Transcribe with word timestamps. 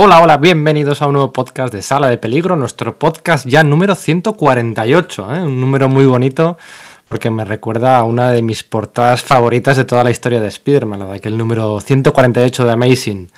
Hola, 0.00 0.22
hola, 0.22 0.36
bienvenidos 0.36 1.02
a 1.02 1.08
un 1.08 1.14
nuevo 1.14 1.32
podcast 1.32 1.74
de 1.74 1.82
Sala 1.82 2.08
de 2.08 2.18
Peligro, 2.18 2.54
nuestro 2.54 2.96
podcast 3.00 3.44
ya 3.48 3.64
número 3.64 3.96
148, 3.96 5.34
¿eh? 5.34 5.42
un 5.42 5.60
número 5.60 5.88
muy 5.88 6.06
bonito 6.06 6.56
porque 7.08 7.30
me 7.32 7.44
recuerda 7.44 7.98
a 7.98 8.04
una 8.04 8.30
de 8.30 8.40
mis 8.40 8.62
portadas 8.62 9.24
favoritas 9.24 9.76
de 9.76 9.84
toda 9.84 10.04
la 10.04 10.12
historia 10.12 10.40
de 10.40 10.46
Spider-Man, 10.46 11.00
la 11.00 11.06
de 11.06 11.16
aquel 11.16 11.36
número 11.36 11.80
148 11.80 12.64
de 12.64 12.70
Amazing, 12.70 13.28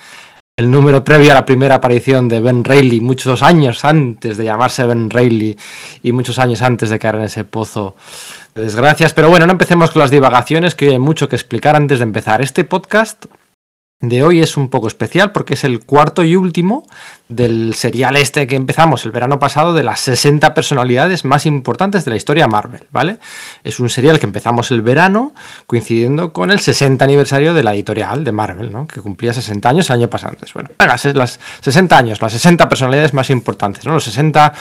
el 0.55 0.69
número 0.69 1.03
previo 1.03 1.31
a 1.31 1.33
la 1.33 1.47
primera 1.47 1.73
aparición 1.73 2.29
de 2.29 2.39
Ben 2.41 2.63
Reilly, 2.63 3.01
muchos 3.01 3.41
años 3.41 3.83
antes 3.83 4.37
de 4.37 4.43
llamarse 4.43 4.83
Ben 4.83 5.09
Reilly 5.09 5.57
y 6.03 6.11
muchos 6.11 6.37
años 6.37 6.61
antes 6.61 6.91
de 6.91 6.99
caer 6.99 7.15
en 7.15 7.23
ese 7.23 7.43
pozo 7.43 7.95
de 8.53 8.61
desgracias. 8.61 9.15
Pero 9.15 9.31
bueno, 9.31 9.47
no 9.47 9.53
empecemos 9.53 9.89
con 9.89 10.01
las 10.01 10.11
divagaciones, 10.11 10.75
que 10.75 10.89
hay 10.89 10.99
mucho 10.99 11.27
que 11.27 11.37
explicar 11.37 11.75
antes 11.75 11.97
de 11.97 12.03
empezar. 12.03 12.39
Este 12.39 12.65
podcast 12.65 13.25
de 14.01 14.23
hoy 14.23 14.41
es 14.41 14.57
un 14.57 14.69
poco 14.69 14.87
especial 14.87 15.31
porque 15.31 15.53
es 15.53 15.63
el 15.63 15.85
cuarto 15.85 16.23
y 16.23 16.35
último 16.35 16.87
del 17.29 17.75
serial 17.75 18.17
este 18.17 18.47
que 18.47 18.55
empezamos 18.55 19.05
el 19.05 19.11
verano 19.11 19.39
pasado 19.39 19.73
de 19.73 19.83
las 19.83 19.99
60 20.01 20.53
personalidades 20.53 21.23
más 21.23 21.45
importantes 21.45 22.03
de 22.03 22.11
la 22.11 22.17
historia 22.17 22.47
Marvel, 22.47 22.87
¿vale? 22.91 23.19
Es 23.63 23.79
un 23.79 23.89
serial 23.89 24.19
que 24.19 24.25
empezamos 24.25 24.71
el 24.71 24.81
verano 24.81 25.33
coincidiendo 25.67 26.33
con 26.33 26.51
el 26.51 26.59
60 26.59 27.05
aniversario 27.05 27.53
de 27.53 27.63
la 27.63 27.73
editorial 27.73 28.23
de 28.23 28.31
Marvel, 28.31 28.71
¿no? 28.71 28.87
Que 28.87 29.01
cumplía 29.01 29.33
60 29.33 29.69
años 29.69 29.89
el 29.89 29.97
año 29.97 30.09
pasado. 30.09 30.35
Bueno, 30.53 30.69
venga, 30.77 30.95
las 31.13 31.39
60 31.61 31.97
años, 31.97 32.21
las 32.21 32.33
60 32.33 32.67
personalidades 32.67 33.13
más 33.13 33.29
importantes, 33.29 33.85
¿no? 33.85 33.93
Los 33.93 34.03
60 34.05 34.53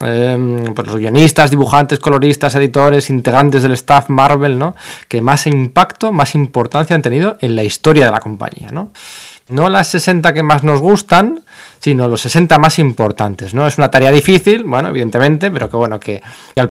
eh, 0.00 0.72
pues 0.74 0.86
los 0.88 0.96
guionistas, 0.96 1.50
dibujantes, 1.50 1.98
coloristas, 1.98 2.54
editores, 2.54 3.10
integrantes 3.10 3.62
del 3.62 3.72
staff 3.72 4.08
Marvel, 4.08 4.58
¿no? 4.58 4.74
Que 5.08 5.20
más 5.20 5.46
impacto, 5.46 6.12
más 6.12 6.34
importancia 6.34 6.96
han 6.96 7.02
tenido 7.02 7.36
en 7.40 7.54
la 7.54 7.64
historia 7.64 8.06
de 8.06 8.10
la 8.10 8.20
compañía, 8.20 8.70
¿no? 8.72 8.92
No 9.48 9.68
las 9.68 9.88
60 9.88 10.32
que 10.32 10.42
más 10.42 10.62
nos 10.62 10.80
gustan, 10.80 11.44
sino 11.80 12.08
los 12.08 12.20
60 12.22 12.58
más 12.58 12.78
importantes, 12.78 13.52
¿no? 13.52 13.66
Es 13.66 13.78
una 13.78 13.90
tarea 13.90 14.10
difícil, 14.10 14.64
bueno, 14.64 14.88
evidentemente, 14.88 15.50
pero 15.50 15.68
que 15.68 15.76
bueno, 15.76 15.98
que, 16.00 16.22
al 16.56 16.68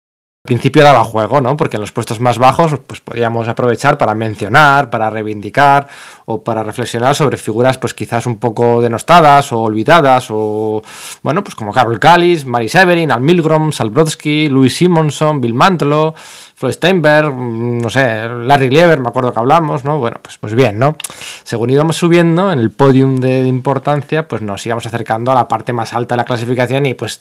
principio 0.46 0.82
daba 0.82 1.04
juego, 1.04 1.40
¿no? 1.40 1.56
Porque 1.56 1.76
en 1.76 1.82
los 1.82 1.92
puestos 1.92 2.20
más 2.20 2.38
bajos, 2.38 2.76
pues 2.86 3.00
podíamos 3.00 3.46
aprovechar 3.48 3.98
para 3.98 4.14
mencionar, 4.14 4.88
para 4.88 5.10
reivindicar 5.10 5.88
o 6.24 6.42
para 6.42 6.62
reflexionar 6.62 7.14
sobre 7.14 7.36
figuras, 7.36 7.78
pues 7.78 7.92
quizás 7.92 8.26
un 8.26 8.38
poco 8.38 8.80
denostadas 8.80 9.52
o 9.52 9.60
olvidadas, 9.60 10.28
o 10.30 10.82
bueno, 11.22 11.44
pues 11.44 11.54
como 11.54 11.72
Carol 11.72 12.00
Callis, 12.00 12.46
Mary 12.46 12.68
Severin, 12.68 13.12
Al 13.12 13.20
Milgrom, 13.20 13.72
Sal 13.72 13.90
Brodsky, 13.90 14.48
Louis 14.48 14.74
Simonson, 14.74 15.40
Bill 15.40 15.54
Mantlo, 15.54 16.14
Floyd 16.54 16.72
Steinberg, 16.72 17.34
mm, 17.34 17.78
no 17.82 17.90
sé, 17.90 18.28
Larry 18.28 18.70
Lieber, 18.70 18.98
me 18.98 19.08
acuerdo 19.08 19.32
que 19.32 19.40
hablamos, 19.40 19.84
¿no? 19.84 19.98
Bueno, 19.98 20.18
pues, 20.22 20.38
pues 20.38 20.54
bien, 20.54 20.78
¿no? 20.78 20.96
Según 21.44 21.68
íbamos 21.68 21.96
subiendo 21.96 22.50
en 22.50 22.58
el 22.58 22.70
podium 22.70 23.16
de 23.16 23.46
importancia, 23.46 24.26
pues 24.26 24.40
nos 24.40 24.64
íbamos 24.64 24.86
acercando 24.86 25.32
a 25.32 25.34
la 25.34 25.48
parte 25.48 25.74
más 25.74 25.92
alta 25.92 26.14
de 26.14 26.16
la 26.18 26.24
clasificación 26.24 26.86
y 26.86 26.94
pues 26.94 27.18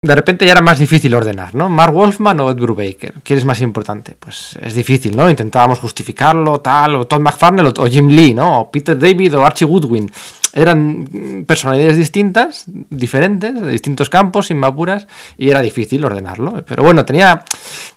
de 0.00 0.14
repente 0.14 0.46
ya 0.46 0.52
era 0.52 0.60
más 0.60 0.78
difícil 0.78 1.12
ordenar, 1.12 1.56
¿no? 1.56 1.68
Mark 1.68 1.92
Wolfman 1.92 2.38
o 2.38 2.50
Ed 2.50 2.56
Brubaker, 2.56 3.14
¿quién 3.24 3.38
es 3.38 3.44
más 3.44 3.60
importante? 3.60 4.16
Pues 4.18 4.56
es 4.62 4.74
difícil, 4.74 5.16
¿no? 5.16 5.28
Intentábamos 5.28 5.80
justificarlo, 5.80 6.60
tal, 6.60 6.94
o 6.94 7.06
Todd 7.06 7.20
McFarlane 7.20 7.72
o 7.76 7.86
Jim 7.86 8.08
Lee, 8.08 8.32
¿no? 8.32 8.60
O 8.60 8.70
Peter 8.70 8.96
David 8.96 9.36
o 9.36 9.44
Archie 9.44 9.66
Goodwin. 9.66 10.08
Eran 10.52 11.44
personalidades 11.46 11.96
distintas, 11.96 12.64
diferentes, 12.66 13.60
de 13.60 13.70
distintos 13.70 14.08
campos, 14.08 14.46
sin 14.46 14.58
mapuras, 14.58 15.08
y 15.36 15.50
era 15.50 15.60
difícil 15.60 16.04
ordenarlo. 16.04 16.64
Pero 16.64 16.84
bueno, 16.84 17.04
tenía, 17.04 17.44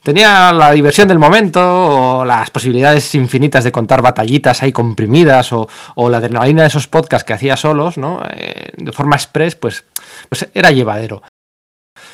tenía 0.03 0.52
la 0.52 0.72
diversión 0.72 1.07
del 1.07 1.19
momento, 1.19 1.61
o 1.61 2.25
las 2.25 2.49
posibilidades 2.49 3.13
infinitas 3.13 3.63
de 3.63 3.72
contar 3.72 4.02
batallitas 4.02 4.63
ahí 4.63 4.72
comprimidas, 4.72 5.53
o, 5.53 5.69
o 5.95 6.09
la 6.09 6.17
adrenalina 6.17 6.63
de 6.63 6.69
esos 6.69 6.88
podcasts 6.88 7.25
que 7.25 7.33
hacía 7.33 7.55
solos, 7.55 7.99
¿no? 7.99 8.22
Eh, 8.35 8.72
de 8.75 8.91
forma 8.91 9.16
express, 9.16 9.55
pues, 9.55 9.85
pues 10.27 10.49
era 10.53 10.72
llevadero. 10.72 11.22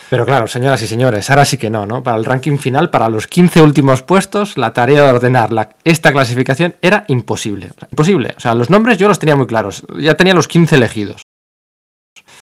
Pero 0.10 0.26
claro, 0.26 0.48
señoras 0.48 0.82
y 0.82 0.88
señores, 0.88 1.30
ahora 1.30 1.44
sí 1.44 1.58
que 1.58 1.70
no, 1.70 1.86
¿no? 1.86 2.02
Para 2.02 2.18
el 2.18 2.24
ranking 2.24 2.58
final, 2.58 2.90
para 2.90 3.10
los 3.10 3.28
15 3.28 3.62
últimos 3.62 4.04
puestos, 4.04 4.58
la 4.58 4.72
tarea 4.72 5.04
de 5.04 5.10
ordenar 5.10 5.52
la, 5.52 5.70
esta 5.84 6.14
clasificación 6.14 6.76
era 6.82 7.04
imposible. 7.08 7.72
Imposible. 7.92 8.34
O 8.38 8.40
sea, 8.40 8.56
los 8.56 8.70
nombres 8.70 8.98
yo 8.98 9.10
los 9.10 9.20
tenía 9.20 9.36
muy 9.36 9.48
claros. 9.48 9.84
Ya 10.00 10.16
tenía 10.16 10.34
los 10.34 10.48
15 10.48 10.76
elegidos. 10.76 11.24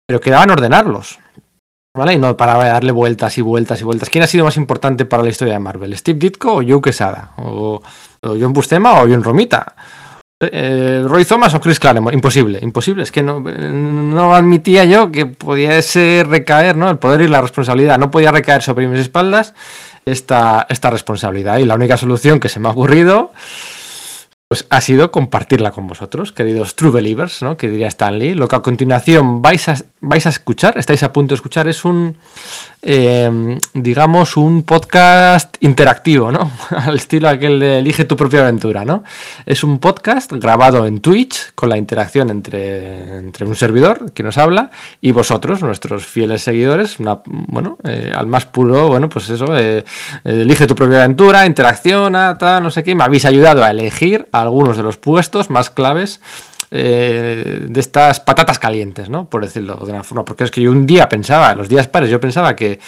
Pero 0.07 0.21
quedaban 0.21 0.51
ordenarlos. 0.51 1.21
¿Vale? 1.95 2.15
Y 2.15 2.19
no 2.19 2.37
para 2.37 2.55
darle 2.57 2.91
vueltas 2.91 3.37
y 3.37 3.43
vueltas 3.43 3.81
y 3.81 3.85
vueltas. 3.85 4.09
¿Quién 4.09 4.25
ha 4.25 4.27
sido 4.27 4.47
más 4.47 4.57
importante 4.57 5.05
para 5.05 5.23
la 5.23 5.29
historia 5.29 5.55
de 5.55 5.61
Marvel? 5.61 5.97
¿Steve 5.97 6.19
Ditko 6.19 6.55
o 6.55 6.63
Joe 6.67 6.81
Quesada? 6.81 7.33
¿O, 7.37 7.83
o 8.23 8.37
John 8.41 8.55
Bustema 8.55 8.95
o 8.95 9.07
John 9.07 9.23
Romita? 9.23 9.77
Eh, 10.51 11.05
Roy 11.07 11.25
Thomas 11.25 11.55
o 11.55 11.61
Chris 11.61 11.79
Claremont, 11.79 12.15
imposible, 12.15 12.59
imposible. 12.63 13.05
Es 13.05 13.13
que 13.13 13.23
no, 13.23 14.35
admitía 14.35 14.85
yo 14.85 15.13
que 15.13 15.27
pudiese 15.27 16.25
recaer, 16.29 16.77
¿no? 16.77 16.91
El 16.91 16.99
poder 16.99 17.21
y 17.21 17.29
la 17.29 17.41
responsabilidad. 17.41 17.99
No 17.99 18.11
podía 18.11 18.33
recaer 18.33 18.63
sobre 18.63 18.89
mis 18.89 19.01
espaldas 19.01 19.55
esta, 20.05 20.67
esta 20.69 20.91
responsabilidad. 20.91 21.59
Y 21.59 21.65
la 21.65 21.77
única 21.77 21.97
solución 21.97 22.41
que 22.41 22.49
se 22.49 22.59
me 22.59 22.69
ha 22.69 22.73
ocurrido 22.73 23.33
pues 24.49 24.67
ha 24.69 24.83
sido 24.83 25.11
compartirla 25.11 25.71
con 25.71 25.87
vosotros, 25.87 26.31
queridos 26.33 26.77
True 26.77 26.91
Believers, 26.91 27.41
¿no? 27.41 27.57
Que 27.57 27.71
diría 27.71 27.87
Stanley. 27.87 28.35
Lo 28.35 28.49
que 28.49 28.57
a 28.57 28.61
continuación 28.61 29.41
vais 29.41 29.67
a, 29.69 29.77
vais 30.03 30.27
a 30.27 30.31
escuchar, 30.31 30.77
estáis 30.77 31.03
a 31.05 31.13
punto 31.13 31.31
de 31.33 31.37
escuchar, 31.37 31.69
es 31.69 31.85
un, 31.85 32.17
eh, 32.83 33.57
digamos, 33.73 34.37
un 34.37 34.65
podcast 34.65 35.57
interactivo, 35.61 36.33
¿no? 36.33 36.51
Al 36.71 36.97
estilo 36.97 37.29
aquel 37.29 37.61
de 37.61 37.79
Elige 37.79 38.05
tu 38.05 38.17
propia 38.17 38.41
aventura, 38.41 38.85
¿no? 38.85 39.05
Es 39.47 39.63
un 39.63 39.79
podcast 39.79 40.33
grabado 40.33 40.87
en 40.87 41.01
Twitch 41.01 41.53
con 41.55 41.69
la 41.69 41.79
interacción 41.79 42.31
entre, 42.31 43.19
entre 43.19 43.47
un 43.47 43.55
servidor 43.55 44.11
que 44.13 44.25
nos 44.25 44.39
habla 44.39 44.73
y 45.01 45.13
vosotros, 45.13 45.63
nuestros 45.63 46.05
fieles 46.05 46.43
seguidores, 46.43 46.99
una, 46.99 47.21
bueno, 47.25 47.79
eh, 47.85 48.13
al 48.13 48.27
más 48.27 48.45
puro, 48.45 48.89
bueno, 48.89 49.09
pues 49.09 49.31
eso, 49.31 49.57
eh, 49.57 49.85
elige 50.25 50.67
tu 50.67 50.75
propia 50.75 50.99
aventura, 51.05 51.47
interacciona, 51.47 52.37
tal, 52.39 52.65
no 52.65 52.73
sé 52.73 52.83
qué, 52.83 52.97
me 52.97 53.05
habéis 53.05 53.25
ayudado 53.25 53.63
a 53.63 53.71
elegir 53.71 54.27
algunos 54.33 54.77
de 54.77 54.83
los 54.83 54.97
puestos 54.97 55.49
más 55.49 55.71
claves 55.71 56.21
eh, 56.75 57.67
de 57.69 57.81
estas 57.81 58.21
patatas 58.21 58.59
calientes, 58.59 59.11
¿no? 59.11 59.27
Por 59.27 59.43
decirlo 59.43 59.77
de 59.77 59.93
una 59.93 60.03
forma. 60.03 60.25
Porque 60.25 60.45
es 60.45 60.51
que 60.51 60.63
yo 60.63 60.71
un 60.71 60.87
día 60.87 61.07
pensaba, 61.09 61.53
en 61.53 61.59
los 61.59 61.69
días 61.69 61.87
pares, 61.87 62.09
yo 62.09 62.19
pensaba 62.19 62.57
que 62.57 62.81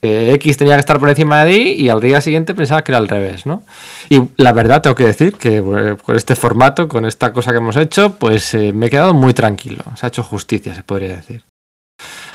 eh, 0.00 0.32
X 0.34 0.56
tenía 0.56 0.74
que 0.74 0.80
estar 0.80 1.00
por 1.00 1.08
encima 1.08 1.44
de 1.44 1.52
Y 1.52 1.72
y 1.82 1.88
al 1.88 2.00
día 2.00 2.20
siguiente 2.20 2.54
pensaba 2.54 2.82
que 2.84 2.92
era 2.92 2.98
al 2.98 3.08
revés, 3.08 3.44
¿no? 3.44 3.64
Y 4.08 4.22
la 4.36 4.52
verdad, 4.52 4.80
tengo 4.80 4.94
que 4.94 5.06
decir 5.06 5.34
que 5.34 5.60
con 5.60 6.14
este 6.14 6.36
formato, 6.36 6.86
con 6.86 7.04
esta 7.04 7.32
cosa 7.32 7.50
que 7.50 7.56
hemos 7.56 7.76
hecho, 7.76 8.14
pues 8.14 8.54
eh, 8.54 8.72
me 8.72 8.86
he 8.86 8.90
quedado 8.90 9.12
muy 9.12 9.34
tranquilo. 9.34 9.82
Se 9.96 10.06
ha 10.06 10.08
hecho 10.08 10.22
justicia, 10.22 10.74
se 10.74 10.84
podría 10.84 11.16
decir. 11.16 11.42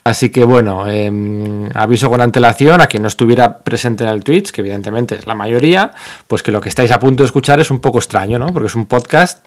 Así 0.03 0.29
que 0.29 0.45
bueno, 0.45 0.85
eh, 0.87 1.11
aviso 1.73 2.09
con 2.09 2.21
antelación 2.21 2.79
a 2.79 2.87
quien 2.87 3.03
no 3.03 3.07
estuviera 3.07 3.59
presente 3.59 4.03
en 4.05 4.09
el 4.09 4.23
Twitch, 4.23 4.51
que 4.51 4.61
evidentemente 4.61 5.15
es 5.15 5.27
la 5.27 5.35
mayoría, 5.35 5.91
pues 6.27 6.43
que 6.43 6.51
lo 6.51 6.61
que 6.61 6.69
estáis 6.69 6.91
a 6.91 6.99
punto 6.99 7.23
de 7.23 7.27
escuchar 7.27 7.59
es 7.59 7.71
un 7.71 7.79
poco 7.79 7.97
extraño, 7.97 8.39
¿no? 8.39 8.53
Porque 8.53 8.67
es 8.67 8.75
un 8.75 8.85
podcast 8.85 9.45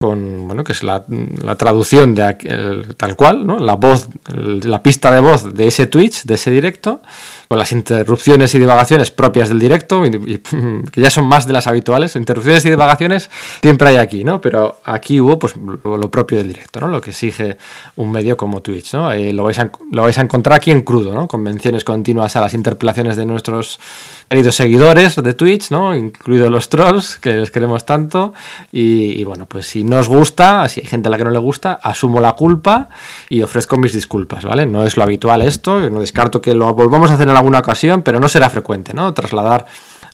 con, 0.00 0.46
bueno, 0.46 0.62
que 0.62 0.70
es 0.70 0.84
la, 0.84 1.04
la 1.42 1.56
traducción 1.56 2.14
de 2.14 2.22
aquel, 2.22 2.94
tal 2.96 3.16
cual, 3.16 3.44
¿no? 3.44 3.58
La 3.58 3.74
voz, 3.74 4.08
la 4.28 4.80
pista 4.80 5.10
de 5.10 5.20
voz 5.20 5.52
de 5.54 5.66
ese 5.66 5.88
Twitch, 5.88 6.22
de 6.22 6.34
ese 6.34 6.52
directo, 6.52 7.02
con 7.48 7.58
las 7.58 7.72
interrupciones 7.72 8.54
y 8.54 8.58
divagaciones 8.58 9.10
propias 9.10 9.48
del 9.48 9.58
directo, 9.58 10.04
y, 10.04 10.10
que 10.92 11.00
ya 11.00 11.10
son 11.10 11.24
más 11.26 11.46
de 11.46 11.54
las 11.54 11.66
habituales. 11.66 12.14
Interrupciones 12.14 12.64
y 12.66 12.70
divagaciones 12.70 13.30
siempre 13.62 13.88
hay 13.88 13.96
aquí, 13.96 14.22
¿no? 14.22 14.40
Pero 14.40 14.80
aquí 14.84 15.18
hubo 15.18 15.38
pues 15.38 15.54
lo, 15.56 16.10
propio 16.10 16.38
del 16.38 16.48
directo, 16.48 16.80
¿no? 16.80 16.88
Lo 16.88 17.00
que 17.00 17.10
exige 17.10 17.56
un 17.96 18.12
medio 18.12 18.36
como 18.36 18.60
Twitch, 18.60 18.92
¿no? 18.92 19.10
Eh, 19.12 19.32
lo, 19.32 19.44
vais 19.44 19.58
a, 19.58 19.70
lo 19.90 20.02
vais 20.02 20.18
a 20.18 20.20
encontrar 20.20 20.56
aquí 20.56 20.70
en 20.70 20.82
crudo, 20.82 21.14
¿no? 21.14 21.26
Con 21.26 21.42
menciones 21.42 21.84
continuas 21.84 22.36
a 22.36 22.42
las 22.42 22.52
interpelaciones 22.52 23.16
de 23.16 23.24
nuestros 23.24 23.80
queridos 24.28 24.56
seguidores 24.56 25.16
de 25.16 25.32
Twitch, 25.32 25.70
¿no? 25.70 25.96
Incluidos 25.96 26.50
los 26.50 26.68
trolls, 26.68 27.18
que 27.18 27.32
les 27.32 27.50
queremos 27.50 27.86
tanto. 27.86 28.34
Y, 28.72 29.18
y, 29.18 29.24
bueno, 29.24 29.46
pues 29.46 29.66
si 29.66 29.84
no 29.84 29.98
os 29.98 30.08
gusta, 30.08 30.68
si 30.68 30.80
hay 30.80 30.86
gente 30.86 31.08
a 31.08 31.10
la 31.10 31.16
que 31.16 31.24
no 31.24 31.30
le 31.30 31.38
gusta, 31.38 31.80
asumo 31.82 32.20
la 32.20 32.34
culpa 32.34 32.90
y 33.30 33.40
ofrezco 33.40 33.78
mis 33.78 33.94
disculpas, 33.94 34.44
¿vale? 34.44 34.66
No 34.66 34.84
es 34.84 34.98
lo 34.98 35.02
habitual 35.02 35.40
esto, 35.40 35.88
no 35.88 36.00
descarto 36.00 36.42
que 36.42 36.54
lo 36.54 36.74
volvamos 36.74 37.10
a 37.10 37.14
hacer 37.14 37.26
en 37.28 37.37
alguna 37.38 37.60
ocasión, 37.60 38.02
pero 38.02 38.20
no 38.20 38.28
será 38.28 38.50
frecuente, 38.50 38.94
¿no? 38.94 39.14
Trasladar 39.14 39.66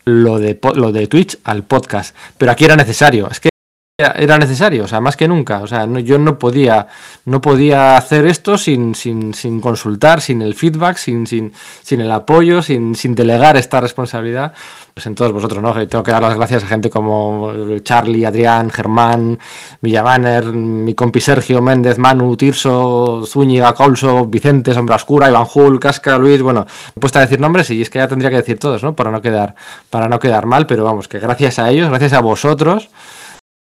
lo 0.04 0.38
de, 0.38 0.58
lo 0.74 0.92
de 0.92 1.06
Twitch 1.06 1.38
al 1.44 1.64
podcast. 1.64 2.14
Pero 2.38 2.52
aquí 2.52 2.64
era 2.64 2.76
necesario. 2.76 3.28
Es 3.30 3.40
que 3.40 3.53
era 3.96 4.38
necesario, 4.38 4.82
o 4.82 4.88
sea, 4.88 5.00
más 5.00 5.17
que 5.17 5.29
nunca. 5.29 5.61
O 5.61 5.69
sea, 5.69 5.87
no, 5.87 6.00
yo 6.00 6.19
no 6.19 6.37
podía, 6.37 6.88
no 7.26 7.41
podía 7.41 7.96
hacer 7.96 8.26
esto 8.26 8.58
sin, 8.58 8.96
sin, 8.96 9.35
sin 9.35 9.61
consultar, 9.61 10.20
sin 10.20 10.43
el 10.43 10.55
feedback, 10.55 10.96
sin, 10.96 11.29
sin, 11.29 11.52
sin 11.81 12.00
el 12.00 12.11
apoyo, 12.11 12.61
sin, 12.61 12.96
sin 12.96 13.14
delegar 13.14 13.56
esta 13.56 13.81
responsabilidad 13.81 14.52
pues 14.94 15.06
en 15.06 15.17
todos 15.17 15.32
vosotros, 15.32 15.61
¿no? 15.61 15.73
Tengo 15.88 16.05
que 16.05 16.12
dar 16.12 16.23
las 16.23 16.37
gracias 16.37 16.62
a 16.62 16.67
gente 16.69 16.88
como 16.88 17.52
Charlie, 17.82 18.25
Adrián, 18.25 18.70
Germán, 18.70 19.38
Villamaner, 19.81 20.44
mi 20.44 20.94
compi 20.94 21.20
Sergio, 21.20 21.61
Méndez, 21.61 21.99
Manu, 21.99 22.37
Tirso, 22.37 23.25
Zúñiga, 23.26 23.75
Colso, 23.75 24.26
Vicente, 24.26 24.73
Sombra 24.73 24.94
Oscura, 24.94 25.29
Iván 25.29 25.46
Jul, 25.46 25.81
Casca, 25.81 26.17
Luis, 26.17 26.41
bueno, 26.43 26.64
he 26.96 27.00
puesto 27.00 27.19
a 27.19 27.23
decir 27.23 27.41
nombres 27.41 27.70
y 27.70 27.82
es 27.82 27.91
que 27.91 27.99
ya 27.99 28.06
tendría 28.06 28.31
que 28.31 28.37
decir 28.37 28.56
todos, 28.56 28.85
¿no? 28.85 28.94
Para 28.94 29.11
no 29.11 29.20
quedar, 29.20 29.56
para 29.91 30.08
no 30.08 30.20
quedar 30.20 30.46
mal, 30.46 30.69
pero 30.69 30.85
vamos, 30.85 31.08
que 31.08 31.19
gracias 31.19 31.58
a 31.58 31.70
ellos, 31.70 31.88
gracias 31.88 32.12
a 32.12 32.20
vosotros, 32.20 32.88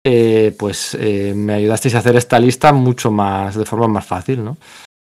eh, 0.05 0.55
pues 0.59 0.97
eh, 0.99 1.33
me 1.35 1.55
ayudasteis 1.55 1.95
a 1.95 1.99
hacer 1.99 2.17
esta 2.17 2.39
lista 2.41 2.73
mucho 2.73 3.13
más, 3.13 3.55
de 3.55 3.65
forma 3.65 3.87
más 3.87 4.05
fácil, 4.05 4.45
¿no? 4.45 4.57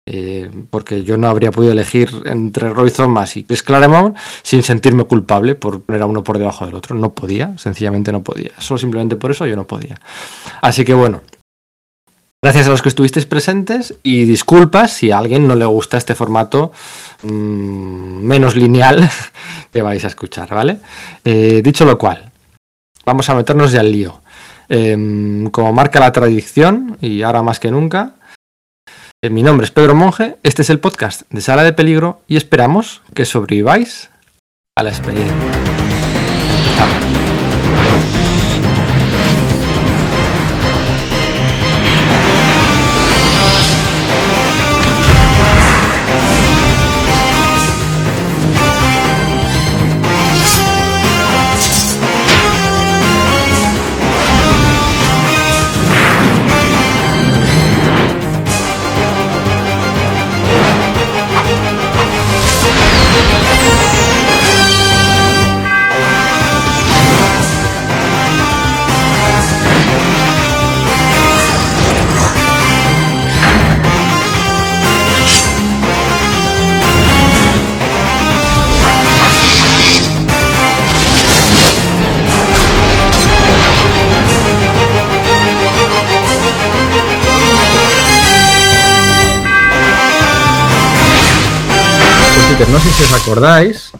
Eh, 0.06 0.50
porque 0.70 1.04
yo 1.04 1.16
no 1.16 1.28
habría 1.28 1.52
podido 1.52 1.72
elegir 1.72 2.10
entre 2.24 2.70
Roy 2.70 2.90
Thomas 2.90 3.36
y 3.36 3.44
Chris 3.44 3.62
Claremont 3.62 4.16
sin 4.42 4.64
sentirme 4.64 5.04
culpable 5.04 5.54
por 5.54 5.82
poner 5.82 6.02
a 6.02 6.06
uno 6.06 6.24
por 6.24 6.38
debajo 6.38 6.66
del 6.66 6.74
otro. 6.74 6.96
No 6.96 7.14
podía, 7.14 7.56
sencillamente 7.58 8.10
no 8.10 8.22
podía. 8.22 8.50
Solo 8.58 8.78
simplemente 8.78 9.14
por 9.14 9.30
eso 9.30 9.46
yo 9.46 9.54
no 9.54 9.68
podía. 9.68 10.00
Así 10.62 10.84
que 10.84 10.94
bueno, 10.94 11.20
gracias 12.42 12.66
a 12.66 12.70
los 12.70 12.82
que 12.82 12.88
estuvisteis 12.88 13.26
presentes 13.26 13.94
y 14.02 14.24
disculpas 14.24 14.92
si 14.92 15.12
a 15.12 15.18
alguien 15.18 15.46
no 15.46 15.54
le 15.54 15.66
gusta 15.66 15.98
este 15.98 16.16
formato 16.16 16.72
mmm, 17.22 18.24
menos 18.24 18.56
lineal 18.56 19.08
que 19.72 19.82
vais 19.82 20.04
a 20.04 20.08
escuchar, 20.08 20.48
¿vale? 20.52 20.78
Dicho 21.22 21.84
lo 21.84 21.96
cual, 21.96 22.32
vamos 23.04 23.28
a 23.30 23.36
meternos 23.36 23.70
ya 23.70 23.80
al 23.80 23.92
lío. 23.92 24.20
Eh, 24.72 25.48
como 25.50 25.72
marca 25.72 25.98
la 25.98 26.12
tradición, 26.12 26.96
y 27.00 27.22
ahora 27.22 27.42
más 27.42 27.58
que 27.58 27.72
nunca, 27.72 28.14
eh, 29.22 29.28
mi 29.28 29.42
nombre 29.42 29.66
es 29.66 29.70
Pedro 29.70 29.94
Monge, 29.94 30.38
este 30.44 30.62
es 30.62 30.70
el 30.70 30.78
podcast 30.78 31.22
de 31.28 31.42
Sala 31.42 31.62
de 31.62 31.74
Peligro 31.74 32.22
y 32.26 32.36
esperamos 32.36 33.02
que 33.12 33.26
sobreviváis 33.26 34.08
a 34.76 34.82
la 34.82 34.88
experiencia. 34.88 35.34
Si 93.00 93.14
os 93.14 93.22
acordáis, 93.22 93.92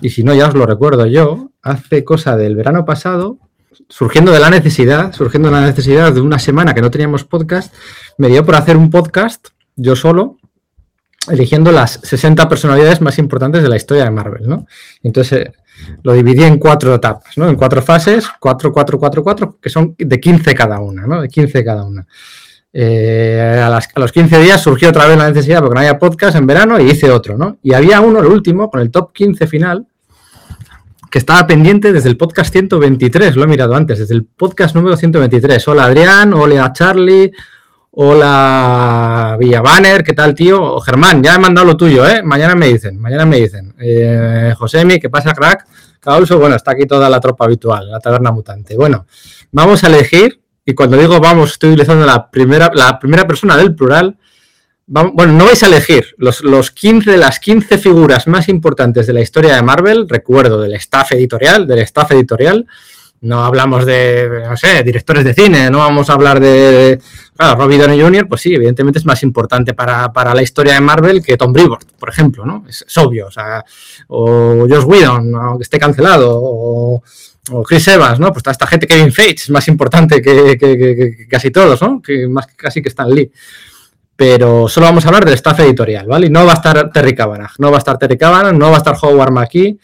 y 0.00 0.10
si 0.10 0.24
no 0.24 0.34
ya 0.34 0.48
os 0.48 0.54
lo 0.54 0.66
recuerdo 0.66 1.06
yo, 1.06 1.50
hace 1.62 2.02
cosa 2.02 2.36
del 2.36 2.56
verano 2.56 2.84
pasado, 2.84 3.38
surgiendo 3.88 4.32
de 4.32 4.40
la 4.40 4.50
necesidad, 4.50 5.12
surgiendo 5.12 5.48
de 5.50 5.54
la 5.54 5.66
necesidad 5.66 6.12
de 6.12 6.20
una 6.20 6.40
semana 6.40 6.74
que 6.74 6.80
no 6.80 6.90
teníamos 6.90 7.24
podcast, 7.24 7.72
me 8.18 8.28
dio 8.28 8.44
por 8.44 8.56
hacer 8.56 8.76
un 8.76 8.90
podcast 8.90 9.48
yo 9.76 9.94
solo, 9.94 10.38
eligiendo 11.28 11.70
las 11.70 12.00
60 12.02 12.48
personalidades 12.48 13.00
más 13.00 13.18
importantes 13.18 13.62
de 13.62 13.68
la 13.68 13.76
historia 13.76 14.04
de 14.04 14.10
Marvel, 14.10 14.48
¿no? 14.48 14.66
Entonces 15.04 15.46
eh, 15.46 15.52
lo 16.02 16.12
dividí 16.12 16.42
en 16.42 16.58
cuatro 16.58 16.96
etapas, 16.96 17.38
¿no? 17.38 17.48
En 17.48 17.54
cuatro 17.54 17.82
fases, 17.82 18.28
cuatro, 18.40 18.72
cuatro, 18.72 18.98
cuatro, 18.98 19.22
cuatro, 19.22 19.58
que 19.62 19.70
son 19.70 19.94
de 19.96 20.18
15 20.18 20.54
cada 20.56 20.80
una, 20.80 21.06
¿no? 21.06 21.22
De 21.22 21.28
15 21.28 21.64
cada 21.64 21.84
una. 21.84 22.04
Eh, 22.72 23.60
a, 23.64 23.80
los 23.96 24.12
15 24.12 24.38
días 24.38 24.62
surgió 24.62 24.90
otra 24.90 25.06
vez 25.06 25.18
la 25.18 25.28
necesidad 25.28 25.60
porque 25.60 25.74
no 25.74 25.80
había 25.80 25.98
podcast 25.98 26.36
en 26.36 26.46
verano 26.46 26.80
y 26.80 26.90
hice 26.90 27.10
otro, 27.10 27.36
¿no? 27.36 27.58
Y 27.62 27.74
había 27.74 28.00
uno, 28.00 28.20
el 28.20 28.26
último, 28.26 28.70
con 28.70 28.80
el 28.80 28.90
top 28.90 29.12
15 29.12 29.46
final, 29.46 29.86
que 31.10 31.18
estaba 31.18 31.46
pendiente 31.46 31.92
desde 31.92 32.08
el 32.08 32.16
podcast 32.16 32.52
123, 32.52 33.34
lo 33.34 33.42
he 33.42 33.46
mirado 33.48 33.74
antes, 33.74 33.98
desde 33.98 34.14
el 34.14 34.24
podcast 34.24 34.76
número 34.76 34.96
123. 34.96 35.66
Hola 35.66 35.86
Adrián, 35.86 36.32
hola 36.32 36.72
Charlie, 36.72 37.32
hola 37.90 39.36
Villabanner, 39.40 40.04
¿qué 40.04 40.12
tal 40.12 40.36
tío? 40.36 40.62
O 40.62 40.80
Germán, 40.80 41.24
ya 41.24 41.34
he 41.34 41.38
mandado 41.40 41.66
lo 41.66 41.76
tuyo, 41.76 42.06
¿eh? 42.06 42.22
Mañana 42.22 42.54
me 42.54 42.68
dicen, 42.68 43.00
mañana 43.00 43.26
me 43.26 43.40
dicen. 43.40 43.74
Eh, 43.80 44.54
Josemi, 44.56 45.00
¿qué 45.00 45.10
pasa 45.10 45.32
crack? 45.32 45.66
Causo, 45.98 46.38
bueno, 46.38 46.54
está 46.54 46.70
aquí 46.70 46.86
toda 46.86 47.10
la 47.10 47.18
tropa 47.18 47.46
habitual, 47.46 47.90
la 47.90 47.98
taberna 47.98 48.30
mutante. 48.30 48.76
Bueno, 48.76 49.06
vamos 49.50 49.82
a 49.82 49.88
elegir 49.88 50.40
y 50.70 50.74
cuando 50.74 50.96
digo 50.96 51.20
vamos, 51.20 51.52
estoy 51.52 51.70
utilizando 51.70 52.06
la 52.06 52.30
primera, 52.30 52.70
la 52.72 52.98
primera 52.98 53.26
persona 53.26 53.56
del 53.56 53.74
plural. 53.74 54.16
bueno, 54.86 55.32
no 55.32 55.44
vais 55.44 55.62
a 55.62 55.66
elegir 55.66 56.14
los, 56.16 56.42
los 56.42 56.70
15 56.70 57.10
de 57.10 57.16
las 57.18 57.40
15 57.40 57.78
figuras 57.78 58.26
más 58.28 58.48
importantes 58.48 59.06
de 59.06 59.12
la 59.12 59.20
historia 59.20 59.56
de 59.56 59.62
Marvel, 59.62 60.08
recuerdo, 60.08 60.60
del 60.60 60.74
staff 60.74 61.12
editorial, 61.12 61.66
del 61.66 61.80
staff 61.80 62.12
editorial. 62.12 62.66
No 63.22 63.44
hablamos 63.44 63.84
de, 63.84 64.44
no 64.48 64.56
sé, 64.56 64.82
directores 64.82 65.24
de 65.24 65.34
cine, 65.34 65.70
no 65.70 65.78
vamos 65.78 66.08
a 66.08 66.14
hablar 66.14 66.40
de. 66.40 66.98
Claro, 67.36 67.60
Robbie 67.60 67.76
Downey 67.76 68.00
Jr., 68.00 68.26
pues 68.26 68.40
sí, 68.40 68.54
evidentemente 68.54 68.98
es 68.98 69.04
más 69.04 69.22
importante 69.22 69.74
para, 69.74 70.10
para 70.10 70.34
la 70.34 70.40
historia 70.40 70.74
de 70.74 70.80
Marvel 70.80 71.22
que 71.22 71.36
Tom 71.36 71.52
Brevoort, 71.52 71.90
por 71.98 72.08
ejemplo, 72.08 72.46
¿no? 72.46 72.64
Es, 72.66 72.82
es 72.88 72.96
obvio, 72.96 73.26
o 73.26 73.30
sea, 73.30 73.62
o 74.08 74.66
Josh 74.66 74.84
Whedon, 74.84 75.34
aunque 75.34 75.64
esté 75.64 75.78
cancelado, 75.78 76.30
o, 76.32 77.02
o 77.50 77.62
Chris 77.62 77.88
Evans, 77.88 78.20
¿no? 78.20 78.32
Pues 78.32 78.42
toda 78.42 78.52
esta 78.52 78.66
gente, 78.66 78.86
Kevin 78.86 79.12
Feige, 79.12 79.34
es 79.34 79.50
más 79.50 79.66
importante 79.68 80.20
que, 80.20 81.26
casi 81.28 81.50
todos, 81.50 81.80
¿no? 81.82 82.00
Que 82.02 82.28
más 82.28 82.46
casi 82.56 82.82
que 82.82 82.88
Stan 82.88 83.10
Lee. 83.10 83.30
Pero 84.14 84.68
solo 84.68 84.86
vamos 84.86 85.04
a 85.04 85.08
hablar 85.08 85.24
del 85.24 85.34
staff 85.34 85.60
editorial, 85.60 86.06
¿vale? 86.06 86.28
No 86.28 86.44
va 86.44 86.52
a 86.52 86.56
estar 86.56 86.90
Terry 86.92 87.14
Cavanagh, 87.14 87.52
no 87.58 87.70
va 87.70 87.76
a 87.76 87.78
estar 87.78 87.98
Terry 87.98 88.18
Cavanagh, 88.18 88.54
no 88.54 88.70
va 88.70 88.76
a 88.76 88.78
estar 88.78 88.96
Howard 89.00 89.32
McKee, 89.32 89.78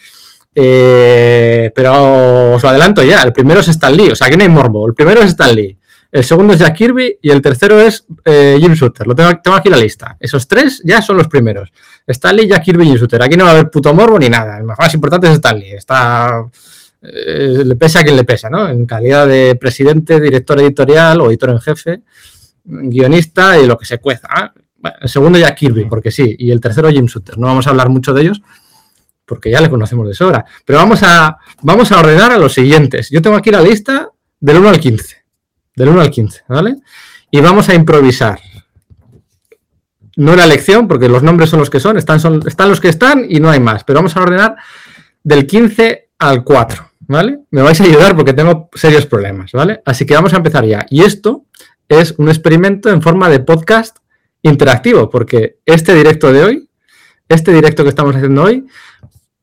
eh, 0.54 1.72
pero 1.74 2.54
os 2.54 2.62
lo 2.62 2.68
adelanto 2.68 3.02
ya, 3.02 3.22
el 3.22 3.32
primero 3.32 3.60
es 3.60 3.68
Stan 3.68 3.96
Lee, 3.96 4.10
o 4.10 4.16
sea, 4.16 4.26
aquí 4.26 4.36
no 4.36 4.42
hay 4.42 4.50
morbo, 4.50 4.86
el 4.86 4.94
primero 4.94 5.22
es 5.22 5.28
Stan 5.28 5.54
Lee, 5.54 5.78
el 6.12 6.24
segundo 6.24 6.54
es 6.54 6.60
Jack 6.60 6.76
Kirby 6.76 7.18
y 7.20 7.30
el 7.30 7.42
tercero 7.42 7.80
es 7.80 8.06
eh, 8.24 8.56
Jim 8.60 8.72
Shooter, 8.72 9.06
lo 9.06 9.14
tengo, 9.14 9.38
tengo, 9.42 9.56
aquí 9.56 9.68
la 9.68 9.76
lista. 9.76 10.16
Esos 10.18 10.46
tres 10.48 10.80
ya 10.84 11.02
son 11.02 11.16
los 11.16 11.28
primeros. 11.28 11.70
Stan 12.06 12.34
Lee, 12.34 12.48
Jack 12.48 12.64
Kirby 12.64 12.84
y 12.84 12.86
Jim 12.88 12.96
Shooter. 12.96 13.22
Aquí 13.22 13.36
no 13.36 13.44
va 13.44 13.50
a 13.50 13.52
haber 13.52 13.70
puto 13.70 13.92
morbo 13.92 14.18
ni 14.18 14.30
nada. 14.30 14.56
El 14.56 14.64
más 14.64 14.94
importante 14.94 15.26
es 15.26 15.34
Stan 15.34 15.58
Lee. 15.58 15.72
Está 15.72 16.46
eh, 17.12 17.62
le 17.64 17.76
pesa 17.76 18.00
a 18.00 18.02
quien 18.04 18.16
le 18.16 18.24
pesa, 18.24 18.50
¿no? 18.50 18.68
En 18.68 18.86
calidad 18.86 19.26
de 19.26 19.56
presidente, 19.56 20.20
director 20.20 20.60
editorial 20.60 21.20
o 21.20 21.28
editor 21.28 21.50
en 21.50 21.60
jefe, 21.60 22.02
guionista 22.64 23.58
y 23.58 23.66
lo 23.66 23.78
que 23.78 23.84
se 23.84 23.98
cueza. 23.98 24.28
el 25.00 25.08
segundo 25.08 25.38
ya 25.38 25.54
Kirby, 25.54 25.86
porque 25.86 26.10
sí, 26.10 26.34
y 26.38 26.50
el 26.50 26.60
tercero 26.60 26.90
Jim 26.90 27.06
Shooter. 27.06 27.38
No 27.38 27.46
vamos 27.46 27.66
a 27.66 27.70
hablar 27.70 27.88
mucho 27.88 28.12
de 28.12 28.22
ellos 28.22 28.42
porque 29.26 29.50
ya 29.50 29.60
le 29.60 29.68
conocemos 29.68 30.06
de 30.08 30.14
sobra. 30.14 30.44
Pero 30.64 30.78
vamos 30.78 31.02
a, 31.02 31.38
vamos 31.62 31.92
a 31.92 31.98
ordenar 31.98 32.32
a 32.32 32.38
los 32.38 32.54
siguientes. 32.54 33.10
Yo 33.10 33.20
tengo 33.20 33.36
aquí 33.36 33.50
la 33.50 33.60
lista 33.60 34.10
del 34.40 34.58
1 34.58 34.68
al 34.68 34.80
15. 34.80 35.16
Del 35.74 35.88
1 35.88 36.00
al 36.00 36.10
15, 36.10 36.44
¿vale? 36.48 36.76
Y 37.30 37.40
vamos 37.40 37.68
a 37.68 37.74
improvisar. 37.74 38.40
No 40.14 40.34
la 40.34 40.44
elección, 40.44 40.88
porque 40.88 41.08
los 41.08 41.22
nombres 41.22 41.50
son 41.50 41.58
los 41.58 41.68
que 41.68 41.80
son, 41.80 41.98
están, 41.98 42.20
son, 42.20 42.40
están 42.46 42.70
los 42.70 42.80
que 42.80 42.88
están 42.88 43.26
y 43.28 43.40
no 43.40 43.50
hay 43.50 43.60
más. 43.60 43.84
Pero 43.84 43.98
vamos 43.98 44.16
a 44.16 44.22
ordenar 44.22 44.56
del 45.22 45.46
15 45.46 46.08
al 46.18 46.44
4. 46.44 46.90
¿Vale? 47.08 47.40
Me 47.50 47.62
vais 47.62 47.80
a 47.80 47.84
ayudar 47.84 48.16
porque 48.16 48.32
tengo 48.32 48.68
serios 48.74 49.06
problemas, 49.06 49.52
¿vale? 49.52 49.80
Así 49.84 50.06
que 50.06 50.14
vamos 50.14 50.32
a 50.32 50.38
empezar 50.38 50.64
ya. 50.64 50.86
Y 50.90 51.02
esto 51.02 51.44
es 51.88 52.14
un 52.18 52.28
experimento 52.28 52.90
en 52.90 53.02
forma 53.02 53.28
de 53.28 53.40
podcast 53.40 53.98
interactivo, 54.42 55.10
porque 55.10 55.58
este 55.64 55.94
directo 55.94 56.32
de 56.32 56.44
hoy, 56.44 56.70
este 57.28 57.52
directo 57.52 57.82
que 57.82 57.88
estamos 57.88 58.14
haciendo 58.14 58.44
hoy, 58.44 58.66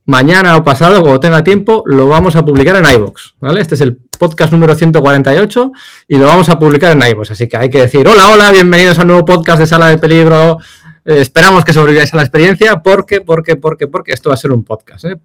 mañana 0.06 0.58
o 0.58 0.64
pasado, 0.64 1.02
cuando 1.02 1.20
tenga 1.20 1.44
tiempo, 1.44 1.84
lo 1.86 2.08
vamos 2.08 2.36
a 2.36 2.46
publicar 2.46 2.76
en 2.76 2.86
iVoox, 2.86 3.36
¿vale? 3.40 3.62
Este 3.62 3.76
es 3.76 3.82
el 3.82 3.98
podcast 4.20 4.52
número 4.52 4.76
148 4.76 5.72
y 6.08 6.18
lo 6.18 6.26
vamos 6.26 6.50
a 6.50 6.60
publicar 6.60 6.92
en 6.92 7.10
iVoox, 7.12 7.32
así 7.32 7.48
que 7.48 7.58
hay 7.58 7.70
que 7.70 7.82
decir, 7.82 8.08
hola, 8.08 8.30
hola, 8.30 8.52
bienvenidos 8.52 9.00
al 9.00 9.08
nuevo 9.08 9.26
podcast 9.26 9.60
de 9.60 9.68
Sala 9.68 9.88
de 9.88 9.98
Peligro, 9.98 10.60
esperamos 11.06 11.66
que 11.66 11.74
sobreviváis 11.74 12.14
a 12.14 12.18
la 12.18 12.24
experiencia 12.24 12.82
porque, 12.82 13.22
porque, 13.22 13.58
porque, 13.58 13.88
porque 13.88 14.14
esto 14.14 14.30
va 14.30 14.36
a 14.36 14.38
ser 14.38 14.52
un 14.52 14.64
podcast, 14.64 15.06
¿eh? 15.06 15.18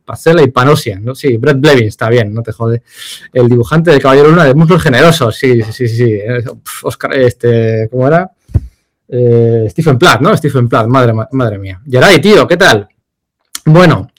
Y 0.44 0.48
Panosia, 0.48 0.98
¿no? 1.00 1.14
Sí, 1.14 1.36
Brett 1.36 1.60
Blevin, 1.60 1.86
está 1.86 2.08
bien, 2.08 2.34
no 2.34 2.42
te 2.42 2.52
jode. 2.52 2.82
El 3.32 3.48
dibujante 3.48 3.90
de 3.90 4.00
Caballero 4.00 4.30
Luna 4.30 4.44
de 4.44 4.54
Muslos 4.54 4.82
Generosos, 4.82 5.36
sí, 5.36 5.62
sí, 5.62 5.88
sí, 5.88 5.88
sí. 5.88 6.18
Oscar, 6.82 7.14
este, 7.14 7.88
¿cómo 7.90 8.08
era? 8.08 8.30
Eh, 9.08 9.66
Stephen 9.70 9.98
Platt, 9.98 10.20
¿no? 10.20 10.36
Stephen 10.36 10.68
Platt, 10.68 10.86
madre, 10.86 11.12
madre 11.32 11.58
mía. 11.58 11.80
Geray, 11.88 12.20
tío, 12.20 12.46
¿qué 12.46 12.56
tal? 12.56 12.88
Bueno, 13.64 14.10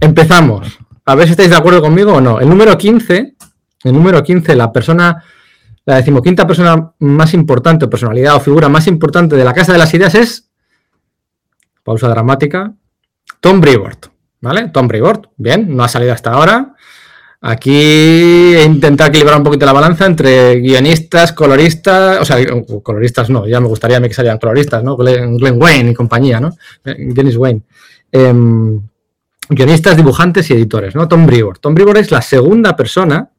empezamos. 0.00 0.78
A 1.04 1.14
ver 1.14 1.26
si 1.26 1.32
estáis 1.32 1.50
de 1.50 1.56
acuerdo 1.56 1.82
conmigo 1.82 2.14
o 2.14 2.20
no. 2.20 2.40
El 2.40 2.48
número 2.48 2.76
15, 2.78 3.34
el 3.84 3.92
número 3.92 4.22
15, 4.22 4.54
la 4.56 4.72
persona, 4.72 5.22
la 5.84 5.96
decimoquinta 5.96 6.46
persona 6.46 6.92
más 7.00 7.34
importante, 7.34 7.88
personalidad 7.88 8.36
o 8.36 8.40
figura 8.40 8.68
más 8.68 8.86
importante 8.86 9.36
de 9.36 9.44
la 9.44 9.52
Casa 9.52 9.72
de 9.72 9.78
las 9.78 9.92
Ideas 9.92 10.14
es 10.14 10.50
pausa 11.84 12.08
dramática. 12.08 12.74
Tom 13.40 13.60
Brevoort, 13.60 14.06
¿vale? 14.40 14.70
Tom 14.70 14.88
Brevoort, 14.88 15.26
bien, 15.36 15.76
no 15.76 15.84
ha 15.84 15.88
salido 15.88 16.12
hasta 16.12 16.32
ahora. 16.32 16.74
Aquí 17.46 17.76
he 18.56 18.64
intentado 18.64 19.10
equilibrar 19.10 19.36
un 19.36 19.44
poquito 19.44 19.66
la 19.66 19.74
balanza 19.74 20.06
entre 20.06 20.60
guionistas, 20.60 21.34
coloristas, 21.34 22.18
o 22.18 22.24
sea, 22.24 22.38
coloristas 22.82 23.28
no, 23.28 23.46
ya 23.46 23.60
me 23.60 23.68
gustaría 23.68 24.00
que 24.00 24.14
salieran 24.14 24.38
coloristas, 24.38 24.82
¿no? 24.82 24.96
Glenn, 24.96 25.60
Wayne 25.60 25.90
y 25.90 25.94
compañía, 25.94 26.40
¿no? 26.40 26.56
Dennis 26.82 27.36
Wayne. 27.36 27.60
Em, 28.10 28.80
guionistas, 29.50 29.94
dibujantes 29.94 30.48
y 30.48 30.54
editores, 30.54 30.94
¿no? 30.94 31.06
Tom 31.06 31.26
Brevoort. 31.26 31.60
Tom 31.60 31.74
Brevoort 31.74 31.98
es 31.98 32.10
la 32.10 32.22
segunda 32.22 32.76
persona, 32.76 33.30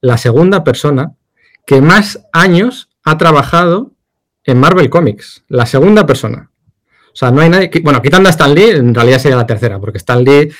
la 0.00 0.16
segunda 0.16 0.62
persona 0.62 1.16
que 1.66 1.80
más 1.80 2.24
años 2.32 2.88
ha 3.02 3.18
trabajado 3.18 3.90
en 4.44 4.58
Marvel 4.58 4.90
Comics. 4.90 5.42
La 5.48 5.66
segunda 5.66 6.06
persona. 6.06 6.49
O 7.12 7.16
sea, 7.16 7.30
no 7.30 7.40
hay 7.40 7.48
nadie. 7.48 7.70
bueno, 7.82 8.00
quitando 8.00 8.28
a 8.28 8.30
Stan 8.30 8.54
Lee, 8.54 8.70
en 8.70 8.94
realidad 8.94 9.18
sería 9.18 9.36
la 9.36 9.46
tercera, 9.46 9.78
porque 9.78 9.98
Stan 9.98 10.22
Lee 10.22 10.50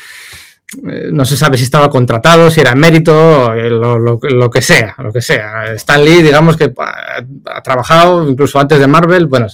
eh, 0.89 1.11
no 1.13 1.25
se 1.25 1.37
sabe 1.37 1.57
si 1.57 1.65
estaba 1.65 1.91
contratado, 1.91 2.51
si 2.51 2.61
era 2.61 2.75
mérito, 2.75 3.53
eh, 3.55 3.71
lo, 3.71 4.51
que 4.51 4.63
sea, 4.63 4.95
lo 4.99 5.13
que 5.13 5.21
sea. 5.21 5.73
Stan 5.75 6.05
Lee, 6.05 6.23
digamos 6.23 6.57
que 6.57 6.73
ha, 6.77 7.63
trabajado 7.63 8.29
incluso 8.29 8.59
antes 8.59 8.79
de 8.79 8.87
Marvel, 8.87 9.27
bueno, 9.27 9.49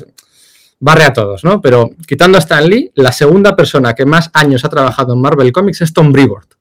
barre 0.79 1.05
a 1.05 1.13
todos, 1.13 1.43
¿no? 1.45 1.61
Pero 1.61 1.91
quitando 2.07 2.37
a 2.37 2.41
Stan 2.41 2.69
Lee, 2.69 2.93
la 2.95 3.13
segunda 3.13 3.57
persona 3.57 3.95
que 3.95 4.05
más 4.05 4.31
años 4.35 4.65
ha 4.65 4.69
trabajado 4.69 5.15
en 5.15 5.21
Marvel 5.21 5.53
Comics 5.53 5.81
es 5.81 5.93
Tom 5.93 6.13
Brevoort, 6.13 6.53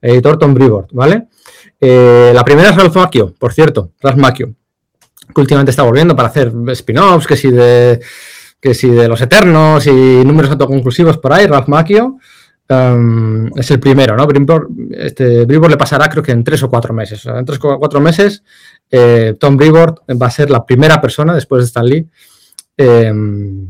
editor 0.00 0.38
Tom 0.38 0.54
Brevoort, 0.54 0.90
¿vale? 0.92 1.28
Eh, 1.80 2.30
la 2.32 2.44
primera 2.44 2.70
es 2.70 2.76
Ralph 2.76 2.94
Macchio, 2.94 3.34
por 3.34 3.52
cierto, 3.52 3.90
Ralph 4.00 4.16
Macchio, 4.16 4.54
que 5.34 5.40
últimamente 5.40 5.70
está 5.70 5.82
volviendo 5.82 6.14
para 6.14 6.28
hacer 6.28 6.52
spin-offs, 6.68 7.26
que 7.26 7.36
si 7.36 7.50
de 7.50 8.00
que 8.64 8.72
si 8.72 8.88
de 8.88 9.08
los 9.08 9.20
Eternos 9.20 9.86
y 9.86 9.90
números 10.24 10.52
autoconclusivos 10.52 11.18
por 11.18 11.34
ahí, 11.34 11.46
Ralph 11.46 11.68
Macchio 11.68 12.16
um, 12.70 13.50
es 13.58 13.70
el 13.70 13.78
primero, 13.78 14.16
¿no? 14.16 14.26
Bribor, 14.26 14.70
este, 14.90 15.44
le 15.44 15.76
pasará 15.76 16.08
creo 16.08 16.22
que 16.22 16.32
en 16.32 16.42
tres 16.42 16.62
o 16.62 16.70
cuatro 16.70 16.94
meses. 16.94 17.26
en 17.26 17.44
tres 17.44 17.58
o 17.62 17.78
cuatro 17.78 18.00
meses 18.00 18.42
eh, 18.90 19.36
Tom 19.38 19.58
Bribor 19.58 20.02
va 20.10 20.28
a 20.28 20.30
ser 20.30 20.48
la 20.48 20.64
primera 20.64 20.98
persona 20.98 21.34
después 21.34 21.60
de 21.60 21.66
Stan 21.66 21.84
Lee 21.84 22.08
em, 22.78 23.68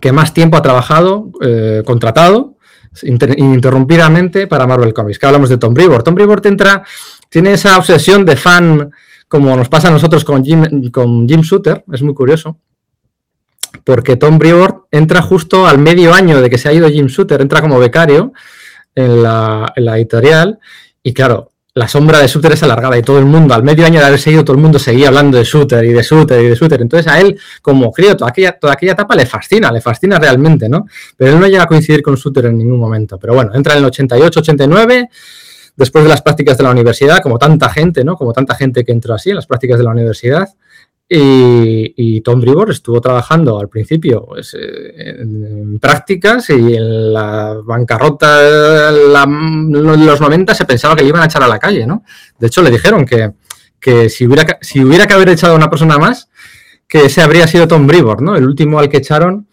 que 0.00 0.10
más 0.10 0.34
tiempo 0.34 0.56
ha 0.56 0.62
trabajado, 0.62 1.30
eh, 1.40 1.84
contratado 1.86 2.56
ininterrumpidamente 3.04 4.48
para 4.48 4.66
Marvel 4.66 4.92
Comics. 4.92 5.20
Que 5.20 5.26
hablamos 5.26 5.48
de 5.48 5.58
Tom 5.58 5.74
Brevoort. 5.74 6.04
Tom 6.04 6.16
Brevoort 6.16 6.44
entra, 6.46 6.82
tiene 7.28 7.52
esa 7.52 7.78
obsesión 7.78 8.24
de 8.24 8.34
fan 8.34 8.90
como 9.28 9.56
nos 9.56 9.68
pasa 9.68 9.88
a 9.88 9.92
nosotros 9.92 10.24
con 10.24 10.44
Jim, 10.44 10.90
con 10.90 11.28
Jim 11.28 11.40
Shooter, 11.42 11.84
es 11.92 12.02
muy 12.02 12.14
curioso, 12.14 12.58
porque 13.84 14.16
Tom 14.16 14.38
Brevoort 14.38 14.86
entra 14.90 15.22
justo 15.22 15.66
al 15.66 15.78
medio 15.78 16.14
año 16.14 16.40
de 16.40 16.50
que 16.50 16.58
se 16.58 16.68
ha 16.68 16.72
ido 16.72 16.88
Jim 16.88 17.06
Shooter, 17.06 17.40
entra 17.40 17.60
como 17.60 17.78
becario 17.78 18.32
en 18.94 19.22
la, 19.22 19.72
editorial, 19.76 20.58
y 21.02 21.12
claro, 21.12 21.50
la 21.74 21.88
sombra 21.88 22.18
de 22.18 22.26
Shooter 22.26 22.52
es 22.52 22.62
alargada 22.62 22.98
y 22.98 23.02
todo 23.02 23.18
el 23.18 23.24
mundo, 23.24 23.54
al 23.54 23.62
medio 23.62 23.86
año 23.86 23.98
de 23.98 24.06
haberse 24.06 24.30
ido, 24.30 24.44
todo 24.44 24.56
el 24.56 24.62
mundo 24.62 24.78
seguía 24.78 25.08
hablando 25.08 25.38
de 25.38 25.44
Shooter 25.44 25.82
y 25.84 25.92
de 25.92 26.02
Shooter 26.02 26.44
y 26.44 26.48
de 26.48 26.54
Shooter. 26.54 26.82
Entonces 26.82 27.10
a 27.10 27.18
él, 27.18 27.38
como 27.62 27.90
crío, 27.90 28.14
toda 28.14 28.30
aquella, 28.30 28.52
toda 28.52 28.74
aquella 28.74 28.92
etapa 28.92 29.16
le 29.16 29.24
fascina, 29.24 29.72
le 29.72 29.80
fascina 29.80 30.18
realmente, 30.18 30.68
¿no? 30.68 30.86
Pero 31.16 31.32
él 31.32 31.40
no 31.40 31.46
llega 31.46 31.62
a 31.62 31.66
coincidir 31.66 32.02
con 32.02 32.14
Shooter 32.16 32.46
en 32.46 32.58
ningún 32.58 32.78
momento. 32.78 33.18
Pero 33.18 33.32
bueno, 33.34 33.52
entra 33.54 33.72
en 33.72 33.78
el 33.78 33.86
88, 33.86 34.40
89 34.40 35.08
después 35.74 36.04
de 36.04 36.10
las 36.10 36.20
prácticas 36.20 36.58
de 36.58 36.64
la 36.64 36.70
universidad, 36.70 37.20
como 37.20 37.38
tanta 37.38 37.70
gente, 37.70 38.04
¿no? 38.04 38.16
Como 38.16 38.32
tanta 38.32 38.54
gente 38.54 38.84
que 38.84 38.92
entró 38.92 39.14
así 39.14 39.30
en 39.30 39.36
las 39.36 39.46
prácticas 39.46 39.78
de 39.78 39.84
la 39.84 39.90
universidad. 39.90 40.48
Y, 41.14 42.20
Tom 42.22 42.40
Bribor 42.40 42.70
estuvo 42.70 43.00
trabajando 43.00 43.58
al 43.58 43.68
principio 43.68 44.24
pues, 44.24 44.54
eh, 44.54 45.16
en, 45.20 45.78
prácticas 45.78 46.48
y 46.48 46.74
en 46.74 47.12
la 47.12 47.60
bancarrota 47.62 48.40
de 48.40 49.08
los 49.08 50.20
90 50.20 50.54
se 50.54 50.64
pensaba 50.64 50.96
que 50.96 51.02
le 51.02 51.08
iban 51.08 51.22
a 51.22 51.26
echar 51.26 51.42
a 51.42 51.48
la 51.48 51.58
calle, 51.58 51.86
¿no? 51.86 52.04
De 52.38 52.46
hecho, 52.46 52.62
le 52.62 52.70
dijeron 52.70 53.04
que, 53.04 53.32
que 53.78 54.08
si, 54.08 54.26
hubiera, 54.26 54.58
si 54.62 54.82
hubiera 54.82 55.06
que 55.06 55.12
haber 55.12 55.28
echado 55.28 55.52
a 55.52 55.56
una 55.56 55.68
persona 55.68 55.98
más, 55.98 56.30
que 56.88 57.06
ese 57.06 57.20
habría 57.20 57.46
sido 57.46 57.68
Tom 57.68 57.86
Bribor, 57.86 58.22
¿no? 58.22 58.34
El 58.34 58.46
último 58.46 58.78
al 58.78 58.88
que 58.88 58.98
echaron 58.98 59.48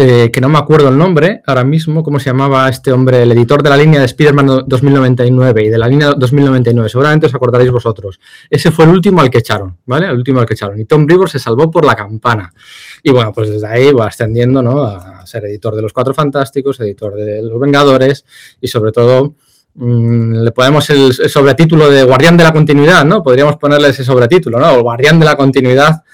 eh, 0.00 0.30
que 0.32 0.40
no 0.40 0.48
me 0.48 0.58
acuerdo 0.58 0.90
el 0.90 0.96
nombre 0.96 1.42
ahora 1.44 1.64
mismo, 1.64 2.04
cómo 2.04 2.20
se 2.20 2.26
llamaba 2.26 2.68
este 2.68 2.92
hombre, 2.92 3.22
el 3.24 3.32
editor 3.32 3.64
de 3.64 3.70
la 3.70 3.76
línea 3.76 3.98
de 3.98 4.06
Spider-Man 4.06 4.62
2099 4.64 5.64
y 5.64 5.68
de 5.70 5.76
la 5.76 5.88
línea 5.88 6.12
2099, 6.12 6.88
seguramente 6.88 7.26
os 7.26 7.34
acordaréis 7.34 7.72
vosotros. 7.72 8.20
Ese 8.48 8.70
fue 8.70 8.84
el 8.84 8.92
último 8.92 9.20
al 9.20 9.28
que 9.28 9.38
echaron, 9.38 9.76
¿vale? 9.86 10.06
El 10.06 10.14
último 10.14 10.38
al 10.38 10.46
que 10.46 10.54
echaron. 10.54 10.78
Y 10.78 10.84
Tom 10.84 11.04
Brevoort 11.04 11.32
se 11.32 11.40
salvó 11.40 11.68
por 11.68 11.84
la 11.84 11.96
campana. 11.96 12.54
Y 13.02 13.10
bueno, 13.10 13.32
pues 13.32 13.50
desde 13.50 13.66
ahí 13.66 13.90
va 13.92 14.06
ascendiendo, 14.06 14.62
¿no? 14.62 14.84
A 14.84 15.26
ser 15.26 15.44
editor 15.46 15.74
de 15.74 15.82
Los 15.82 15.92
Cuatro 15.92 16.14
Fantásticos, 16.14 16.78
editor 16.78 17.16
de 17.16 17.42
Los 17.42 17.58
Vengadores 17.58 18.24
y 18.60 18.68
sobre 18.68 18.92
todo 18.92 19.34
mm, 19.74 20.44
le 20.44 20.52
ponemos 20.52 20.88
el, 20.90 21.12
sobretítulo 21.12 21.90
de 21.90 22.04
Guardián 22.04 22.36
de 22.36 22.44
la 22.44 22.52
Continuidad, 22.52 23.04
¿no? 23.04 23.20
Podríamos 23.20 23.56
ponerle 23.56 23.88
ese 23.88 24.04
sobretítulo, 24.04 24.60
¿no? 24.60 24.74
O 24.74 24.82
Guardián 24.82 25.18
de 25.18 25.24
la 25.24 25.34
Continuidad 25.34 26.04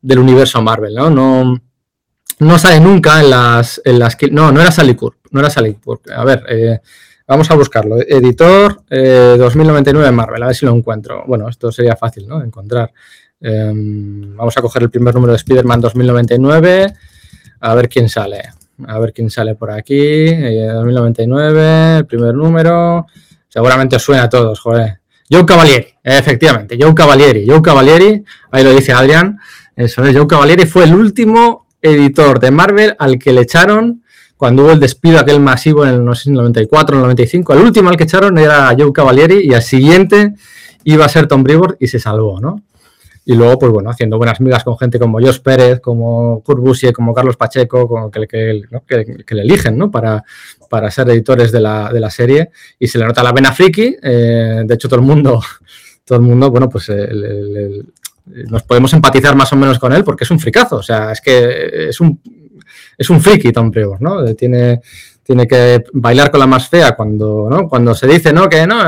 del 0.00 0.18
universo 0.18 0.62
Marvel, 0.62 0.94
¿no? 0.94 1.10
No 1.10 1.60
no 2.40 2.58
sale 2.58 2.80
nunca 2.80 3.20
en 3.20 3.30
las, 3.30 3.80
en 3.84 3.98
las 3.98 4.16
no, 4.30 4.52
no 4.52 4.60
era 4.60 4.70
Sally 4.70 4.96
no 5.30 5.40
era 5.40 5.50
Sally 5.50 5.76
A 6.14 6.24
ver, 6.24 6.44
eh, 6.48 6.80
vamos 7.26 7.50
a 7.50 7.54
buscarlo. 7.54 7.98
Editor 8.00 8.82
2099 8.88 10.08
eh, 10.08 10.12
Marvel, 10.12 10.42
a 10.42 10.46
ver 10.46 10.56
si 10.56 10.66
lo 10.66 10.74
encuentro. 10.74 11.24
Bueno, 11.26 11.48
esto 11.48 11.70
sería 11.72 11.96
fácil, 11.96 12.28
¿no? 12.28 12.42
Encontrar. 12.42 12.92
Em, 13.40 14.36
vamos 14.36 14.56
a 14.56 14.62
coger 14.62 14.82
el 14.82 14.90
primer 14.90 15.14
número 15.14 15.32
de 15.32 15.36
Spider-Man 15.36 15.80
2099, 15.80 16.94
a 17.60 17.74
ver 17.74 17.88
quién 17.88 18.08
sale. 18.08 18.42
A 18.86 18.98
ver 18.98 19.12
quién 19.12 19.30
sale 19.30 19.54
por 19.54 19.70
aquí. 19.70 20.26
2099, 20.26 21.60
eh, 21.60 21.96
el 21.98 22.06
primer 22.06 22.34
número. 22.34 23.06
Seguramente 23.48 23.96
os 23.96 24.02
suena 24.02 24.24
a 24.24 24.28
todos, 24.28 24.58
joder. 24.60 25.00
Joe 25.30 25.46
Cavalieri, 25.46 25.86
efectivamente, 26.02 26.76
Joe 26.80 26.94
Cavalieri. 26.94 27.46
Joe 27.48 27.62
Cavalieri, 27.62 28.24
ahí 28.50 28.64
lo 28.64 28.70
dice 28.70 28.92
Adrián. 28.92 29.38
Eso 29.76 30.04
es, 30.04 30.16
Joe 30.16 30.26
Cavalieri 30.26 30.66
fue 30.66 30.84
el 30.84 30.94
último 30.94 31.63
editor 31.84 32.40
de 32.40 32.50
Marvel 32.50 32.96
al 32.98 33.18
que 33.18 33.32
le 33.32 33.42
echaron 33.42 34.02
cuando 34.36 34.64
hubo 34.64 34.72
el 34.72 34.80
despido 34.80 35.18
aquel 35.18 35.40
masivo 35.40 35.84
en 35.84 35.94
el, 35.94 36.04
no 36.04 36.14
sé, 36.14 36.30
94 36.30 36.96
o 36.96 37.00
95. 37.00 37.52
El 37.52 37.60
último 37.60 37.90
al 37.90 37.96
que 37.96 38.04
echaron 38.04 38.36
era 38.38 38.74
Joe 38.76 38.92
Cavalieri 38.92 39.46
y 39.46 39.54
al 39.54 39.62
siguiente 39.62 40.34
iba 40.84 41.04
a 41.04 41.08
ser 41.08 41.26
Tom 41.28 41.42
Brevoort 41.42 41.80
y 41.80 41.86
se 41.86 41.98
salvó, 41.98 42.40
¿no? 42.40 42.62
Y 43.26 43.34
luego, 43.34 43.58
pues 43.58 43.72
bueno, 43.72 43.88
haciendo 43.88 44.18
buenas 44.18 44.40
migas 44.40 44.64
con 44.64 44.76
gente 44.76 44.98
como 44.98 45.18
Josh 45.18 45.40
Pérez, 45.40 45.80
como 45.80 46.42
Kurt 46.42 46.60
Busiek, 46.60 46.94
como 46.94 47.14
Carlos 47.14 47.36
Pacheco, 47.36 47.88
como 47.88 48.10
que, 48.10 48.26
que, 48.26 49.34
le 49.34 49.42
eligen, 49.42 49.78
¿no? 49.78 49.90
Para, 49.90 50.22
para 50.68 50.90
ser 50.90 51.08
editores 51.08 51.50
de 51.50 51.60
la, 51.60 52.10
serie. 52.10 52.50
Y 52.78 52.86
se 52.86 52.98
le 52.98 53.06
nota 53.06 53.22
la 53.22 53.32
vena 53.32 53.52
friki. 53.52 53.96
Eh, 54.02 54.62
de 54.66 54.74
hecho, 54.74 54.88
todo 54.90 55.00
el 55.00 55.06
mundo, 55.06 55.40
todo 56.04 56.18
el 56.18 56.24
mundo, 56.24 56.50
bueno, 56.50 56.68
pues 56.68 56.90
el, 56.90 57.86
nos 58.26 58.62
podemos 58.62 58.92
empatizar 58.92 59.36
más 59.36 59.52
o 59.52 59.56
menos 59.56 59.78
con 59.78 59.92
él 59.92 60.04
porque 60.04 60.24
es 60.24 60.30
un 60.30 60.40
fricazo. 60.40 60.76
O 60.76 60.82
sea, 60.82 61.12
es 61.12 61.20
que 61.20 61.88
es 61.88 62.00
un, 62.00 62.20
es 62.96 63.10
un 63.10 63.20
friki 63.20 63.52
Tom 63.52 63.70
Brevoort, 63.70 64.00
¿no? 64.00 64.24
Tiene, 64.34 64.80
tiene 65.24 65.48
que 65.48 65.84
bailar 65.92 66.30
con 66.30 66.40
la 66.40 66.46
más 66.46 66.68
fea 66.68 66.94
cuando, 66.94 67.48
¿no? 67.50 67.68
cuando 67.68 67.94
se 67.94 68.06
dice 68.06 68.32
¿no? 68.32 68.48
que 68.48 68.66
no, 68.66 68.78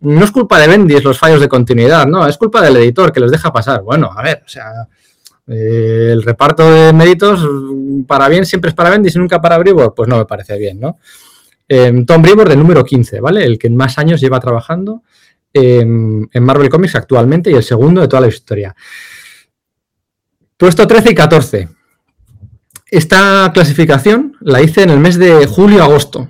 no 0.00 0.24
es 0.24 0.30
culpa 0.30 0.60
de 0.60 0.68
Bendis 0.68 1.02
los 1.02 1.18
fallos 1.18 1.40
de 1.40 1.48
continuidad, 1.48 2.06
no, 2.06 2.26
es 2.26 2.36
culpa 2.36 2.60
del 2.62 2.76
editor 2.76 3.10
que 3.10 3.20
los 3.20 3.30
deja 3.30 3.52
pasar. 3.52 3.82
Bueno, 3.82 4.10
a 4.14 4.22
ver, 4.22 4.42
o 4.44 4.48
sea, 4.48 4.86
eh, 5.48 6.10
el 6.12 6.22
reparto 6.22 6.70
de 6.70 6.92
méritos 6.92 7.46
para 8.06 8.28
bien 8.28 8.44
siempre 8.44 8.68
es 8.68 8.74
para 8.74 8.90
Bendis 8.90 9.16
y 9.16 9.18
nunca 9.18 9.40
para 9.40 9.58
Brevoort, 9.58 9.94
pues 9.96 10.08
no 10.08 10.18
me 10.18 10.26
parece 10.26 10.58
bien, 10.58 10.78
¿no? 10.78 10.98
Eh, 11.66 12.04
Tom 12.06 12.20
Brevoort 12.20 12.50
del 12.50 12.58
número 12.58 12.84
15, 12.84 13.20
¿vale? 13.20 13.44
El 13.44 13.58
que 13.58 13.70
más 13.70 13.96
años 13.96 14.20
lleva 14.20 14.40
trabajando 14.40 15.02
en, 15.52 16.28
Marvel 16.40 16.68
Comics 16.68 16.94
actualmente 16.94 17.50
y 17.50 17.54
el 17.54 17.62
segundo 17.62 18.00
de 18.00 18.08
toda 18.08 18.22
la 18.22 18.28
historia. 18.28 18.74
Puesto 20.56 20.86
13 20.86 21.10
y 21.10 21.14
14. 21.14 21.68
Esta 22.90 23.50
clasificación 23.54 24.36
la 24.40 24.60
hice 24.60 24.82
en 24.82 24.90
el 24.90 24.98
mes 24.98 25.18
de 25.18 25.46
julio-agosto. 25.46 26.28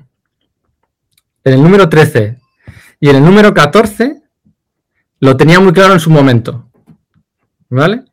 En 1.43 1.55
el 1.55 1.62
número 1.62 1.89
13 1.89 2.37
y 3.00 3.09
en 3.09 3.17
el 3.17 3.25
número 3.25 3.55
14 3.55 4.23
lo 5.21 5.37
tenía 5.37 5.59
muy 5.61 5.73
claro 5.73 5.95
en 5.95 6.00
su 6.00 6.11
momento. 6.11 6.67
¿Vale? 7.69 8.05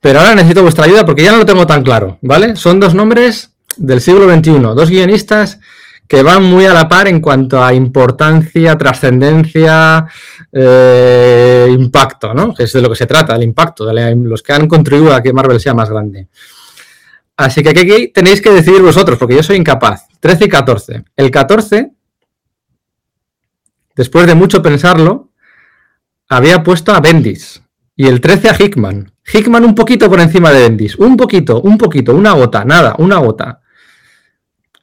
Pero 0.00 0.20
ahora 0.20 0.34
necesito 0.34 0.62
vuestra 0.62 0.84
ayuda 0.84 1.04
porque 1.04 1.22
ya 1.22 1.32
no 1.32 1.38
lo 1.38 1.46
tengo 1.46 1.66
tan 1.66 1.82
claro. 1.82 2.18
¿Vale? 2.22 2.56
Son 2.56 2.80
dos 2.80 2.94
nombres 2.94 3.52
del 3.76 4.00
siglo 4.00 4.32
XXI, 4.32 4.58
dos 4.58 4.90
guionistas 4.90 5.60
que 6.08 6.22
van 6.22 6.44
muy 6.44 6.66
a 6.66 6.74
la 6.74 6.88
par 6.88 7.08
en 7.08 7.20
cuanto 7.20 7.62
a 7.62 7.74
importancia, 7.74 8.78
trascendencia, 8.78 10.06
eh, 10.52 11.68
impacto, 11.70 12.32
¿no? 12.32 12.54
Es 12.56 12.72
de 12.72 12.82
lo 12.82 12.88
que 12.90 12.96
se 12.96 13.06
trata, 13.06 13.34
el 13.34 13.42
impacto, 13.42 13.84
de 13.84 14.14
los 14.16 14.42
que 14.42 14.52
han 14.52 14.68
contribuido 14.68 15.14
a 15.14 15.22
que 15.22 15.32
Marvel 15.32 15.60
sea 15.60 15.74
más 15.74 15.90
grande. 15.90 16.28
Así 17.36 17.62
que 17.62 17.70
aquí 17.70 18.08
tenéis 18.08 18.40
que 18.40 18.50
decidir 18.50 18.80
vosotros, 18.80 19.18
porque 19.18 19.34
yo 19.34 19.42
soy 19.42 19.56
incapaz. 19.56 20.06
13 20.20 20.44
y 20.46 20.48
14. 20.48 21.04
El 21.16 21.30
14, 21.30 21.92
después 23.94 24.26
de 24.26 24.34
mucho 24.34 24.62
pensarlo, 24.62 25.30
había 26.28 26.62
puesto 26.62 26.92
a 26.92 27.00
Bendis 27.00 27.62
y 27.94 28.06
el 28.06 28.20
13 28.20 28.48
a 28.50 28.56
Hickman. 28.58 29.12
Hickman 29.32 29.64
un 29.64 29.74
poquito 29.74 30.08
por 30.08 30.20
encima 30.20 30.50
de 30.50 30.60
Bendis, 30.60 30.96
un 30.96 31.16
poquito, 31.16 31.60
un 31.60 31.76
poquito, 31.76 32.14
una 32.14 32.32
gota, 32.32 32.64
nada, 32.64 32.94
una 32.98 33.18
gota. 33.18 33.60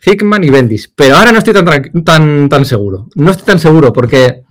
Hickman 0.06 0.44
y 0.44 0.50
Bendis. 0.50 0.92
Pero 0.96 1.18
ahora 1.18 1.32
no 1.32 1.40
estoy 1.40 1.54
tan, 1.54 2.04
tan, 2.04 2.50
tan 2.50 2.66
seguro. 2.66 3.08
No 3.16 3.32
estoy 3.32 3.46
tan 3.46 3.60
seguro 3.60 3.94
porque 3.94 4.44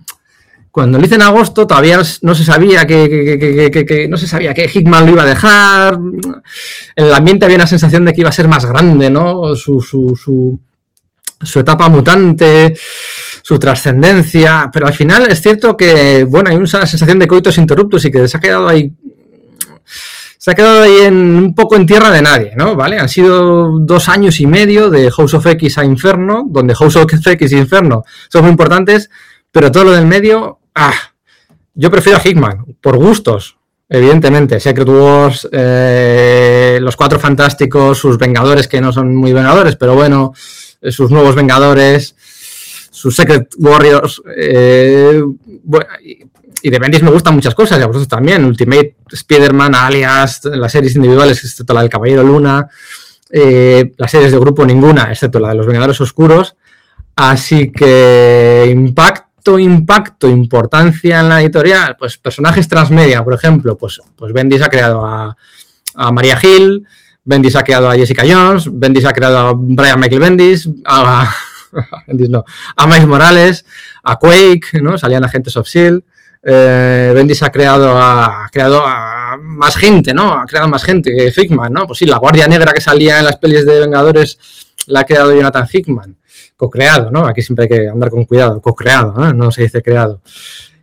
cuando 0.73 0.97
lo 0.97 1.05
hice 1.05 1.15
en 1.15 1.21
agosto 1.21 1.67
todavía 1.67 2.01
no 2.23 2.33
se 2.33 2.43
sabía 2.43 2.87
que, 2.87 4.07
no 4.09 4.17
se 4.17 4.25
sabía 4.25 4.55
que 4.55 4.67
Hickman 4.73 5.05
lo 5.05 5.11
iba 5.11 5.21
a 5.21 5.27
dejar. 5.27 5.99
En 6.95 7.05
el 7.05 7.13
ambiente 7.13 7.45
había 7.45 7.57
una 7.57 7.67
sensación 7.67 8.05
de 8.05 8.13
que 8.13 8.21
iba 8.21 8.29
a 8.29 8.33
ser 8.33 8.47
más 8.47 8.65
grande, 8.65 9.11
¿no? 9.11 9.55
Su, 9.55 9.81
su, 9.81 10.15
su, 10.15 10.59
su 11.39 11.59
etapa 11.59 11.89
mutante, 11.89 12.75
su 13.43 13.59
trascendencia. 13.59 14.71
Pero 14.73 14.87
al 14.87 14.93
final 14.93 15.27
es 15.29 15.41
cierto 15.41 15.77
que, 15.77 16.23
bueno, 16.23 16.49
hay 16.49 16.55
una 16.55 16.65
sensación 16.65 17.19
de 17.19 17.27
coitos 17.27 17.59
interruptos 17.59 18.03
y 18.05 18.11
que 18.11 18.27
se 18.27 18.37
ha 18.37 18.39
quedado 18.39 18.67
ahí 18.67 18.91
se 20.43 20.51
ha 20.51 20.55
quedado 20.55 20.81
ahí 20.81 20.97
en, 21.05 21.15
un 21.15 21.55
poco 21.55 21.77
en 21.77 21.85
tierra 21.85 22.11
de 22.11 22.21
nadie, 22.21 22.51
¿no? 22.57 22.75
¿Vale? 22.75 22.99
Han 22.99 23.07
sido 23.07 23.79
dos 23.79 24.09
años 24.09 24.41
y 24.41 24.45
medio 24.45 24.89
de 24.89 25.09
House 25.09 25.35
of 25.35 25.45
X 25.45 25.77
a 25.77 25.85
Inferno, 25.85 26.43
donde 26.45 26.75
House 26.75 26.97
of 26.97 27.05
X 27.09 27.53
y 27.53 27.55
Inferno 27.55 28.03
son 28.27 28.41
muy 28.41 28.51
importantes, 28.51 29.09
pero 29.53 29.71
todo 29.71 29.85
lo 29.85 29.91
del 29.91 30.05
medio, 30.05 30.59
ah, 30.75 30.91
yo 31.73 31.89
prefiero 31.89 32.19
a 32.19 32.27
Hickman, 32.27 32.75
por 32.81 32.97
gustos, 32.97 33.55
evidentemente. 33.87 34.59
Secret 34.59 34.89
Wars, 34.89 35.47
eh, 35.49 36.77
los 36.81 36.97
Cuatro 36.97 37.19
Fantásticos, 37.19 37.97
sus 37.97 38.17
Vengadores, 38.17 38.67
que 38.67 38.81
no 38.81 38.91
son 38.91 39.15
muy 39.15 39.31
Vengadores, 39.31 39.77
pero 39.77 39.95
bueno, 39.95 40.33
sus 40.89 41.09
nuevos 41.09 41.35
Vengadores, 41.35 42.17
sus 42.91 43.15
Secret 43.15 43.47
Warriors, 43.59 44.21
eh, 44.35 45.23
bueno, 45.63 45.85
y 46.65 46.69
de 46.69 46.79
Bendis 46.79 47.03
me 47.03 47.11
gustan 47.11 47.35
muchas 47.35 47.53
cosas, 47.53 47.77
y 47.77 47.81
a 47.81 47.87
vosotros 47.87 48.07
también. 48.07 48.45
Ultimate 48.45 48.95
Spider-Man, 49.11 49.75
Alias, 49.75 50.45
las 50.45 50.71
series 50.71 50.95
individuales, 50.95 51.43
excepto 51.43 51.73
la 51.73 51.81
del 51.81 51.89
Caballero 51.89 52.23
Luna, 52.23 52.69
eh, 53.29 53.91
las 53.97 54.09
series 54.09 54.31
de 54.31 54.39
grupo 54.39 54.65
ninguna, 54.65 55.11
excepto 55.11 55.41
la 55.41 55.49
de 55.49 55.55
los 55.55 55.67
Vengadores 55.67 55.99
Oscuros. 55.99 56.55
Así 57.17 57.69
que 57.69 58.69
impacto, 58.71 59.59
impacto, 59.59 60.29
importancia 60.29 61.19
en 61.19 61.27
la 61.27 61.41
editorial, 61.41 61.97
pues 61.99 62.17
personajes 62.17 62.65
transmedia, 62.69 63.21
por 63.25 63.33
ejemplo, 63.33 63.77
pues, 63.77 63.99
pues 64.15 64.31
Bendis 64.31 64.61
ha 64.61 64.69
creado 64.69 65.05
a, 65.05 65.35
María 66.13 66.39
Hill, 66.41 66.87
Bendis 67.25 67.57
ha 67.57 67.63
creado 67.63 67.89
a 67.89 67.95
Jessica 67.95 68.23
Jones, 68.25 68.69
Bendis 68.71 69.03
ha 69.03 69.11
creado 69.11 69.37
a 69.37 69.53
Brian 69.53 69.99
Michael 69.99 70.21
Bendis, 70.21 70.69
a, 70.85 71.29
Bendis 72.07 72.29
no, 72.29 72.45
a 72.77 72.87
Miles 72.87 73.05
Morales, 73.05 73.65
a 74.01 74.15
Quake, 74.15 74.81
¿no? 74.81 74.97
Salían 74.97 75.25
agentes 75.25 75.57
of 75.57 75.67
S.H.I.E.L.D., 75.67 76.12
eh, 76.43 77.11
Bendis 77.15 77.41
ha 77.43 77.51
creado, 77.51 77.97
a, 77.97 78.45
ha 78.45 78.49
creado 78.49 78.83
a 78.85 79.37
más 79.41 79.75
gente, 79.75 80.13
¿no? 80.13 80.33
Ha 80.33 80.45
creado 80.45 80.67
más 80.67 80.83
gente 80.83 81.15
que 81.15 81.31
Hickman, 81.35 81.71
¿no? 81.71 81.87
Pues 81.87 81.99
sí, 81.99 82.05
la 82.05 82.17
Guardia 82.17 82.47
Negra 82.47 82.73
que 82.73 82.81
salía 82.81 83.19
en 83.19 83.25
las 83.25 83.37
pelis 83.37 83.65
de 83.65 83.79
Vengadores 83.79 84.37
la 84.87 85.01
ha 85.01 85.05
creado 85.05 85.33
Jonathan 85.33 85.67
Hickman, 85.71 86.17
co-creado, 86.57 87.09
¿no? 87.11 87.25
Aquí 87.25 87.41
siempre 87.41 87.63
hay 87.63 87.69
que 87.69 87.87
andar 87.87 88.09
con 88.09 88.25
cuidado, 88.25 88.61
co-creado, 88.61 89.13
¿no? 89.13 89.33
no 89.33 89.51
se 89.51 89.63
dice 89.63 89.81
creado. 89.81 90.21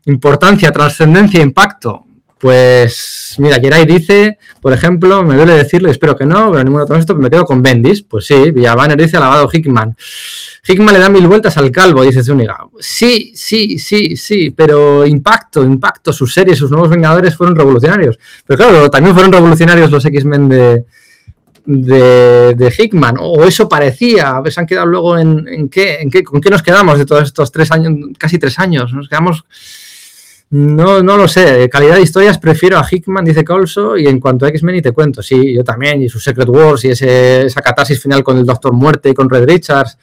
Importancia, 0.07 0.73
trascendencia, 0.73 1.43
impacto. 1.43 2.07
Pues 2.41 3.35
mira, 3.37 3.61
Geray 3.61 3.85
dice, 3.85 4.39
por 4.63 4.73
ejemplo, 4.73 5.23
me 5.23 5.37
duele 5.37 5.53
decirlo, 5.53 5.91
espero 5.91 6.17
que 6.17 6.25
no, 6.25 6.51
pero 6.51 6.65
ninguno 6.65 6.87
de 6.87 6.99
esto, 6.99 7.15
me 7.15 7.29
quedo 7.29 7.45
con 7.45 7.63
Bendis. 7.63 8.03
Pues 8.03 8.25
sí, 8.25 8.51
Villabanner 8.51 8.97
dice 8.97 9.19
alabado 9.19 9.47
Hickman. 9.53 9.95
Hickman 10.67 10.95
le 10.95 11.01
da 11.01 11.11
mil 11.11 11.27
vueltas 11.27 11.59
al 11.59 11.71
calvo, 11.71 12.03
dice 12.03 12.25
Zúñiga. 12.25 12.57
Sí, 12.79 13.33
sí, 13.35 13.79
sí, 13.79 14.17
sí, 14.17 14.53
pero 14.57 15.05
impacto, 15.05 15.63
impacto. 15.63 16.15
Sus 16.15 16.33
series, 16.33 16.57
sus 16.57 16.71
nuevos 16.71 16.89
Vengadores 16.89 17.37
fueron 17.37 17.55
revolucionarios. 17.55 18.19
Pero 18.47 18.57
claro, 18.57 18.91
también 18.91 19.15
fueron 19.15 19.33
revolucionarios 19.33 19.91
los 19.91 20.07
X-Men 20.07 20.49
de, 20.49 20.85
de, 21.67 22.75
Hickman, 22.79 23.17
o 23.21 23.45
eso 23.45 23.69
parecía. 23.69 24.41
Se 24.49 24.61
han 24.61 24.67
quedado 24.67 24.87
luego 24.87 25.19
en, 25.19 25.47
en, 25.47 25.69
qué, 25.69 25.97
en 26.01 26.11
qué, 26.11 26.25
con 26.25 26.41
qué 26.41 26.49
nos 26.49 26.63
quedamos 26.63 26.97
de 26.97 27.05
todos 27.05 27.25
estos 27.25 27.53
tres 27.53 27.71
años, 27.71 27.93
casi 28.17 28.39
tres 28.39 28.59
años. 28.59 28.95
Nos 28.95 29.11
quedamos 29.11 29.45
no, 30.51 31.03
no 31.03 31.17
lo 31.17 31.29
sé. 31.29 31.69
Calidad 31.69 31.97
de 31.97 32.03
historias 32.03 32.39
prefiero 32.39 32.79
a 32.79 32.87
Hickman, 32.89 33.25
dice 33.25 33.45
Colso, 33.45 33.97
y 33.97 34.07
en 34.07 34.21
cuanto 34.21 34.47
a 34.47 34.49
X-Men 34.49 34.77
y 34.77 34.83
te 34.83 34.93
cuento, 34.93 35.23
sí, 35.23 35.55
yo 35.55 35.65
también, 35.65 36.03
y 36.03 36.09
su 36.09 36.21
Secret 36.21 36.49
Wars 36.49 36.85
y 36.85 36.89
ese, 36.89 37.47
esa 37.47 37.61
catarsis 37.61 38.01
final 38.01 38.23
con 38.23 38.39
el 38.39 38.47
Doctor 38.47 38.73
Muerte 38.73 39.11
y 39.11 39.15
con 39.15 39.31
Red 39.31 39.49
Richards. 39.49 39.97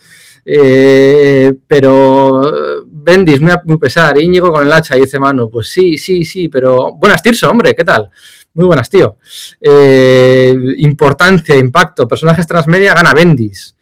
Eh, 0.50 1.54
pero 1.68 2.86
Bendis, 2.86 3.42
muy, 3.42 3.52
muy 3.66 3.78
pesar, 3.78 4.18
Íñigo 4.18 4.52
con 4.52 4.66
el 4.66 4.72
hacha, 4.72 4.96
dice 4.96 5.20
Manu, 5.20 5.50
pues 5.50 5.68
sí, 5.68 5.98
sí, 5.98 6.24
sí, 6.24 6.48
pero 6.48 6.94
buenas 6.94 7.22
Tirso, 7.22 7.50
hombre, 7.50 7.76
¿qué 7.76 7.84
tal? 7.84 8.10
Muy 8.54 8.66
buenas, 8.66 8.90
tío. 8.90 9.18
Eh, 9.62 10.56
importancia, 10.78 11.56
impacto, 11.56 12.08
personajes 12.08 12.48
transmedia, 12.48 12.94
gana 12.94 13.14
Bendis. 13.14 13.77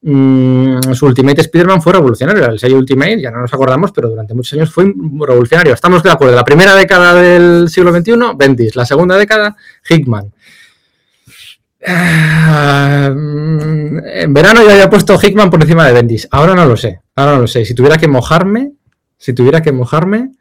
Mm, 0.00 0.94
su 0.94 1.06
Ultimate 1.06 1.40
Spider-Man 1.40 1.82
fue 1.82 1.92
revolucionario. 1.92 2.46
El 2.46 2.58
sello 2.58 2.76
Ultimate, 2.76 3.20
ya 3.20 3.30
no 3.30 3.40
nos 3.40 3.52
acordamos, 3.52 3.92
pero 3.92 4.08
durante 4.08 4.34
muchos 4.34 4.52
años 4.54 4.72
fue 4.72 4.84
revolucionario. 4.84 5.74
Estamos 5.74 6.02
de 6.02 6.10
acuerdo. 6.10 6.36
La 6.36 6.44
primera 6.44 6.74
década 6.74 7.14
del 7.14 7.68
siglo 7.68 7.92
XXI, 7.92 8.12
Bendis. 8.36 8.76
La 8.76 8.86
segunda 8.86 9.16
década, 9.16 9.56
Hickman. 9.88 10.32
Ah, 11.86 13.06
en 13.12 14.34
verano 14.34 14.62
ya 14.64 14.72
había 14.72 14.90
puesto 14.90 15.18
Hickman 15.20 15.50
por 15.50 15.62
encima 15.62 15.86
de 15.86 15.92
Bendis. 15.92 16.28
Ahora 16.30 16.54
no 16.54 16.64
lo 16.66 16.76
sé. 16.76 17.00
Ahora 17.16 17.34
no 17.34 17.40
lo 17.42 17.46
sé. 17.46 17.64
Si 17.64 17.74
tuviera 17.74 17.96
que 17.98 18.08
mojarme, 18.08 18.72
si 19.16 19.32
tuviera 19.32 19.62
que 19.62 19.72
mojarme, 19.72 20.32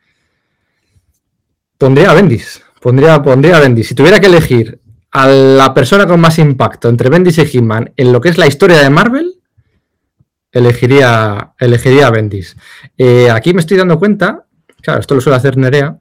pondría 1.77 2.11
a 2.11 2.13
Bendis. 2.13 2.61
Pondría, 2.79 3.21
pondría 3.23 3.57
a 3.57 3.59
Bendis. 3.59 3.87
Si 3.87 3.95
tuviera 3.95 4.19
que 4.19 4.27
elegir 4.27 4.79
a 5.11 5.27
la 5.27 5.73
persona 5.73 6.05
con 6.05 6.19
más 6.19 6.37
impacto 6.37 6.89
entre 6.89 7.09
Bendis 7.09 7.39
y 7.39 7.41
Hickman 7.41 7.91
en 7.95 8.11
lo 8.11 8.21
que 8.21 8.29
es 8.29 8.37
la 8.37 8.47
historia 8.47 8.81
de 8.81 8.89
Marvel, 8.89 9.36
elegiría, 10.51 11.53
elegiría 11.59 12.07
a 12.07 12.11
Bendis. 12.11 12.55
Eh, 12.97 13.29
aquí 13.29 13.53
me 13.53 13.61
estoy 13.61 13.77
dando 13.77 13.99
cuenta, 13.99 14.45
claro, 14.81 14.99
esto 14.99 15.15
lo 15.15 15.21
suele 15.21 15.37
hacer 15.37 15.57
Nerea, 15.57 15.97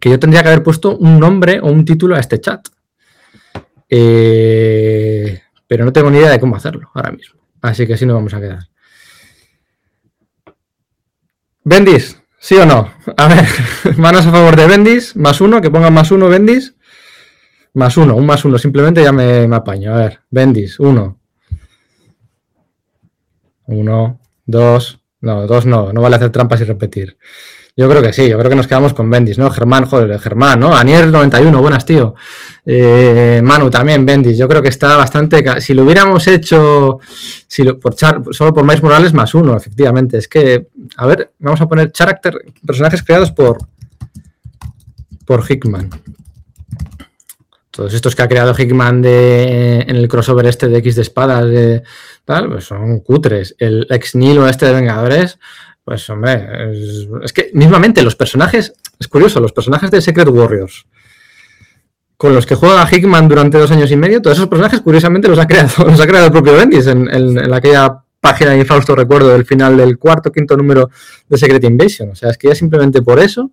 que 0.00 0.10
yo 0.10 0.18
tendría 0.18 0.42
que 0.42 0.48
haber 0.48 0.62
puesto 0.62 0.96
un 0.96 1.18
nombre 1.18 1.60
o 1.60 1.66
un 1.66 1.84
título 1.84 2.14
a 2.14 2.20
este 2.20 2.40
chat. 2.40 2.66
Eh, 3.88 5.40
pero 5.66 5.84
no 5.84 5.92
tengo 5.92 6.10
ni 6.10 6.18
idea 6.18 6.30
de 6.30 6.40
cómo 6.40 6.56
hacerlo 6.56 6.90
ahora 6.94 7.10
mismo. 7.10 7.40
Así 7.62 7.86
que 7.86 7.94
así 7.94 8.06
nos 8.06 8.14
vamos 8.14 8.34
a 8.34 8.40
quedar. 8.40 8.68
Bendis, 11.64 12.22
¿sí 12.38 12.56
o 12.56 12.64
no? 12.64 12.92
A 13.16 13.28
ver, 13.28 13.46
manos 13.98 14.26
a 14.26 14.30
favor 14.32 14.56
de 14.56 14.66
Bendis, 14.66 15.16
más 15.16 15.40
uno, 15.40 15.60
que 15.60 15.70
pongan 15.70 15.92
más 15.92 16.10
uno, 16.10 16.28
Bendis. 16.28 16.74
Más 17.74 17.96
uno, 17.96 18.16
un 18.16 18.26
más 18.26 18.44
uno, 18.44 18.58
simplemente 18.58 19.02
ya 19.02 19.12
me, 19.12 19.46
me 19.46 19.56
apaño. 19.56 19.94
A 19.94 19.98
ver, 19.98 20.20
Bendis, 20.30 20.80
uno. 20.80 21.17
Uno, 23.68 24.18
dos, 24.44 24.98
no, 25.20 25.46
dos 25.46 25.66
no, 25.66 25.92
no 25.92 26.02
vale 26.02 26.16
hacer 26.16 26.30
trampas 26.30 26.60
y 26.60 26.64
repetir. 26.64 27.16
Yo 27.76 27.88
creo 27.88 28.02
que 28.02 28.12
sí, 28.12 28.28
yo 28.28 28.36
creo 28.36 28.50
que 28.50 28.56
nos 28.56 28.66
quedamos 28.66 28.92
con 28.92 29.08
Bendis, 29.08 29.38
¿no? 29.38 29.48
Germán, 29.50 29.84
joder, 29.84 30.18
Germán, 30.18 30.58
¿no? 30.58 30.74
Anier 30.74 31.06
91, 31.06 31.60
buenas, 31.60 31.84
tío. 31.84 32.16
Eh, 32.66 33.40
Manu 33.44 33.70
también, 33.70 34.04
Bendis, 34.04 34.36
yo 34.36 34.48
creo 34.48 34.60
que 34.60 34.68
está 34.68 34.96
bastante... 34.96 35.60
Si 35.60 35.74
lo 35.74 35.84
hubiéramos 35.84 36.26
hecho 36.26 36.98
si 37.46 37.62
por 37.74 37.94
solo 37.94 38.52
por 38.52 38.64
Mais 38.64 38.82
Morales 38.82 39.12
más 39.12 39.32
uno, 39.32 39.56
efectivamente. 39.56 40.18
Es 40.18 40.26
que, 40.26 40.66
a 40.96 41.06
ver, 41.06 41.30
vamos 41.38 41.60
a 41.60 41.68
poner 41.68 41.92
character, 41.92 42.46
personajes 42.66 43.04
creados 43.04 43.30
por, 43.30 43.58
por 45.24 45.44
Hickman. 45.48 45.88
Todos 47.78 47.94
estos 47.94 48.16
que 48.16 48.22
ha 48.22 48.28
creado 48.28 48.56
Hickman 48.58 49.02
de, 49.02 49.82
en 49.86 49.94
el 49.94 50.08
crossover 50.08 50.46
este 50.46 50.66
de 50.66 50.78
X 50.78 50.96
de 50.96 51.02
espadas, 51.02 51.48
de 51.48 51.84
tal, 52.24 52.48
pues 52.48 52.64
son 52.64 52.98
cutres. 52.98 53.54
El 53.56 53.86
ex 53.88 54.16
Nilo 54.16 54.48
este 54.48 54.66
de 54.66 54.72
Vengadores, 54.72 55.38
pues 55.84 56.10
hombre, 56.10 56.72
es, 57.22 57.32
que 57.32 57.52
mismamente 57.54 58.02
los 58.02 58.16
personajes, 58.16 58.72
es 58.98 59.06
curioso, 59.06 59.38
los 59.38 59.52
personajes 59.52 59.92
de 59.92 60.00
Secret 60.00 60.26
Warriors, 60.26 60.86
con 62.16 62.34
los 62.34 62.46
que 62.46 62.56
juega 62.56 62.84
Hickman 62.90 63.28
durante 63.28 63.58
dos 63.58 63.70
años 63.70 63.92
y 63.92 63.96
medio, 63.96 64.20
todos 64.20 64.38
esos 64.38 64.48
personajes 64.48 64.80
curiosamente 64.80 65.28
los 65.28 65.38
ha 65.38 65.46
creado, 65.46 65.84
los 65.86 66.00
ha 66.00 66.06
creado 66.08 66.26
el 66.26 66.32
propio 66.32 66.54
Bendis 66.54 66.88
en, 66.88 67.08
en 67.08 67.54
aquella 67.54 68.02
página 68.18 68.50
de 68.50 68.58
infausto 68.58 68.96
recuerdo 68.96 69.28
del 69.28 69.44
final 69.44 69.76
del 69.76 69.98
cuarto, 69.98 70.32
quinto 70.32 70.56
número 70.56 70.90
de 71.28 71.38
Secret 71.38 71.62
Invasion. 71.62 72.10
O 72.10 72.16
sea, 72.16 72.30
es 72.30 72.38
que 72.38 72.48
ya 72.48 72.56
simplemente 72.56 73.02
por 73.02 73.20
eso 73.20 73.52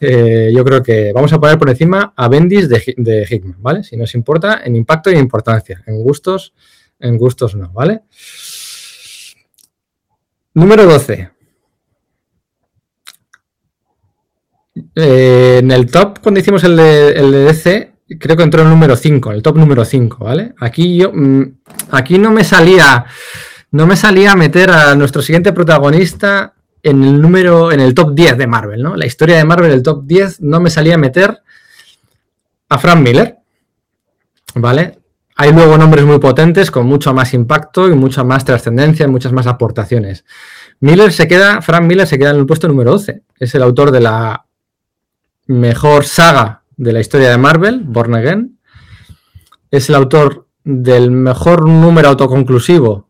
eh, 0.00 0.52
yo 0.54 0.64
creo 0.64 0.82
que 0.82 1.12
vamos 1.12 1.32
a 1.32 1.40
poner 1.40 1.58
por 1.58 1.68
encima 1.68 2.12
a 2.16 2.28
Bendis 2.28 2.68
de, 2.68 2.94
de, 2.96 3.26
Hickman, 3.28 3.60
¿vale? 3.60 3.82
Si 3.82 3.96
nos 3.96 4.14
importa 4.14 4.62
en 4.64 4.76
impacto 4.76 5.10
y 5.10 5.14
en 5.14 5.20
importancia. 5.20 5.82
En 5.86 6.02
gustos, 6.02 6.54
en 7.00 7.18
gustos 7.18 7.54
no, 7.56 7.70
¿vale? 7.72 8.02
Número 10.54 10.84
12. 10.84 11.30
Eh, 14.94 15.58
en 15.60 15.70
el 15.70 15.90
top, 15.90 16.20
cuando 16.20 16.40
hicimos 16.40 16.62
el 16.64 16.76
de 16.76 17.44
DC, 17.44 17.92
creo 18.18 18.36
que 18.36 18.42
entró 18.42 18.62
el 18.62 18.68
número 18.68 18.96
5, 18.96 19.32
el 19.32 19.42
top 19.42 19.56
número 19.56 19.84
5, 19.84 20.24
¿vale? 20.24 20.54
Aquí 20.58 20.96
yo, 20.96 21.12
mm, 21.12 21.42
aquí 21.90 22.18
no 22.18 22.30
me 22.30 22.44
salía, 22.44 23.04
no 23.72 23.86
me 23.86 23.96
salía 23.96 24.32
a 24.32 24.36
meter 24.36 24.70
a 24.70 24.94
nuestro 24.94 25.22
siguiente 25.22 25.52
protagonista 25.52 26.54
en 26.88 27.02
el 27.04 27.20
número, 27.20 27.72
en 27.72 27.80
el 27.80 27.94
top 27.94 28.14
10 28.14 28.38
de 28.38 28.46
Marvel, 28.46 28.82
¿no? 28.82 28.96
La 28.96 29.06
historia 29.06 29.36
de 29.36 29.44
Marvel, 29.44 29.70
el 29.72 29.82
top 29.82 30.04
10, 30.04 30.40
no 30.40 30.60
me 30.60 30.70
salía 30.70 30.94
a 30.94 30.98
meter 30.98 31.42
a 32.68 32.78
Frank 32.78 33.00
Miller, 33.00 33.36
¿vale? 34.54 34.98
Hay 35.36 35.52
luego 35.52 35.78
nombres 35.78 36.04
muy 36.04 36.18
potentes 36.18 36.70
con 36.70 36.86
mucho 36.86 37.14
más 37.14 37.32
impacto 37.32 37.88
y 37.88 37.94
mucha 37.94 38.24
más 38.24 38.44
trascendencia 38.44 39.06
y 39.06 39.08
muchas 39.08 39.32
más 39.32 39.46
aportaciones. 39.46 40.24
Miller 40.80 41.12
se 41.12 41.28
queda, 41.28 41.62
Frank 41.62 41.84
Miller 41.84 42.08
se 42.08 42.18
queda 42.18 42.30
en 42.30 42.38
el 42.38 42.46
puesto 42.46 42.66
número 42.66 42.90
12. 42.90 43.22
Es 43.38 43.54
el 43.54 43.62
autor 43.62 43.92
de 43.92 44.00
la 44.00 44.46
mejor 45.46 46.04
saga 46.04 46.64
de 46.76 46.92
la 46.92 46.98
historia 46.98 47.30
de 47.30 47.38
Marvel, 47.38 47.82
Born 47.84 48.16
Again. 48.16 48.58
Es 49.70 49.88
el 49.88 49.94
autor 49.94 50.48
del 50.64 51.12
mejor 51.12 51.68
número 51.68 52.08
autoconclusivo 52.08 53.08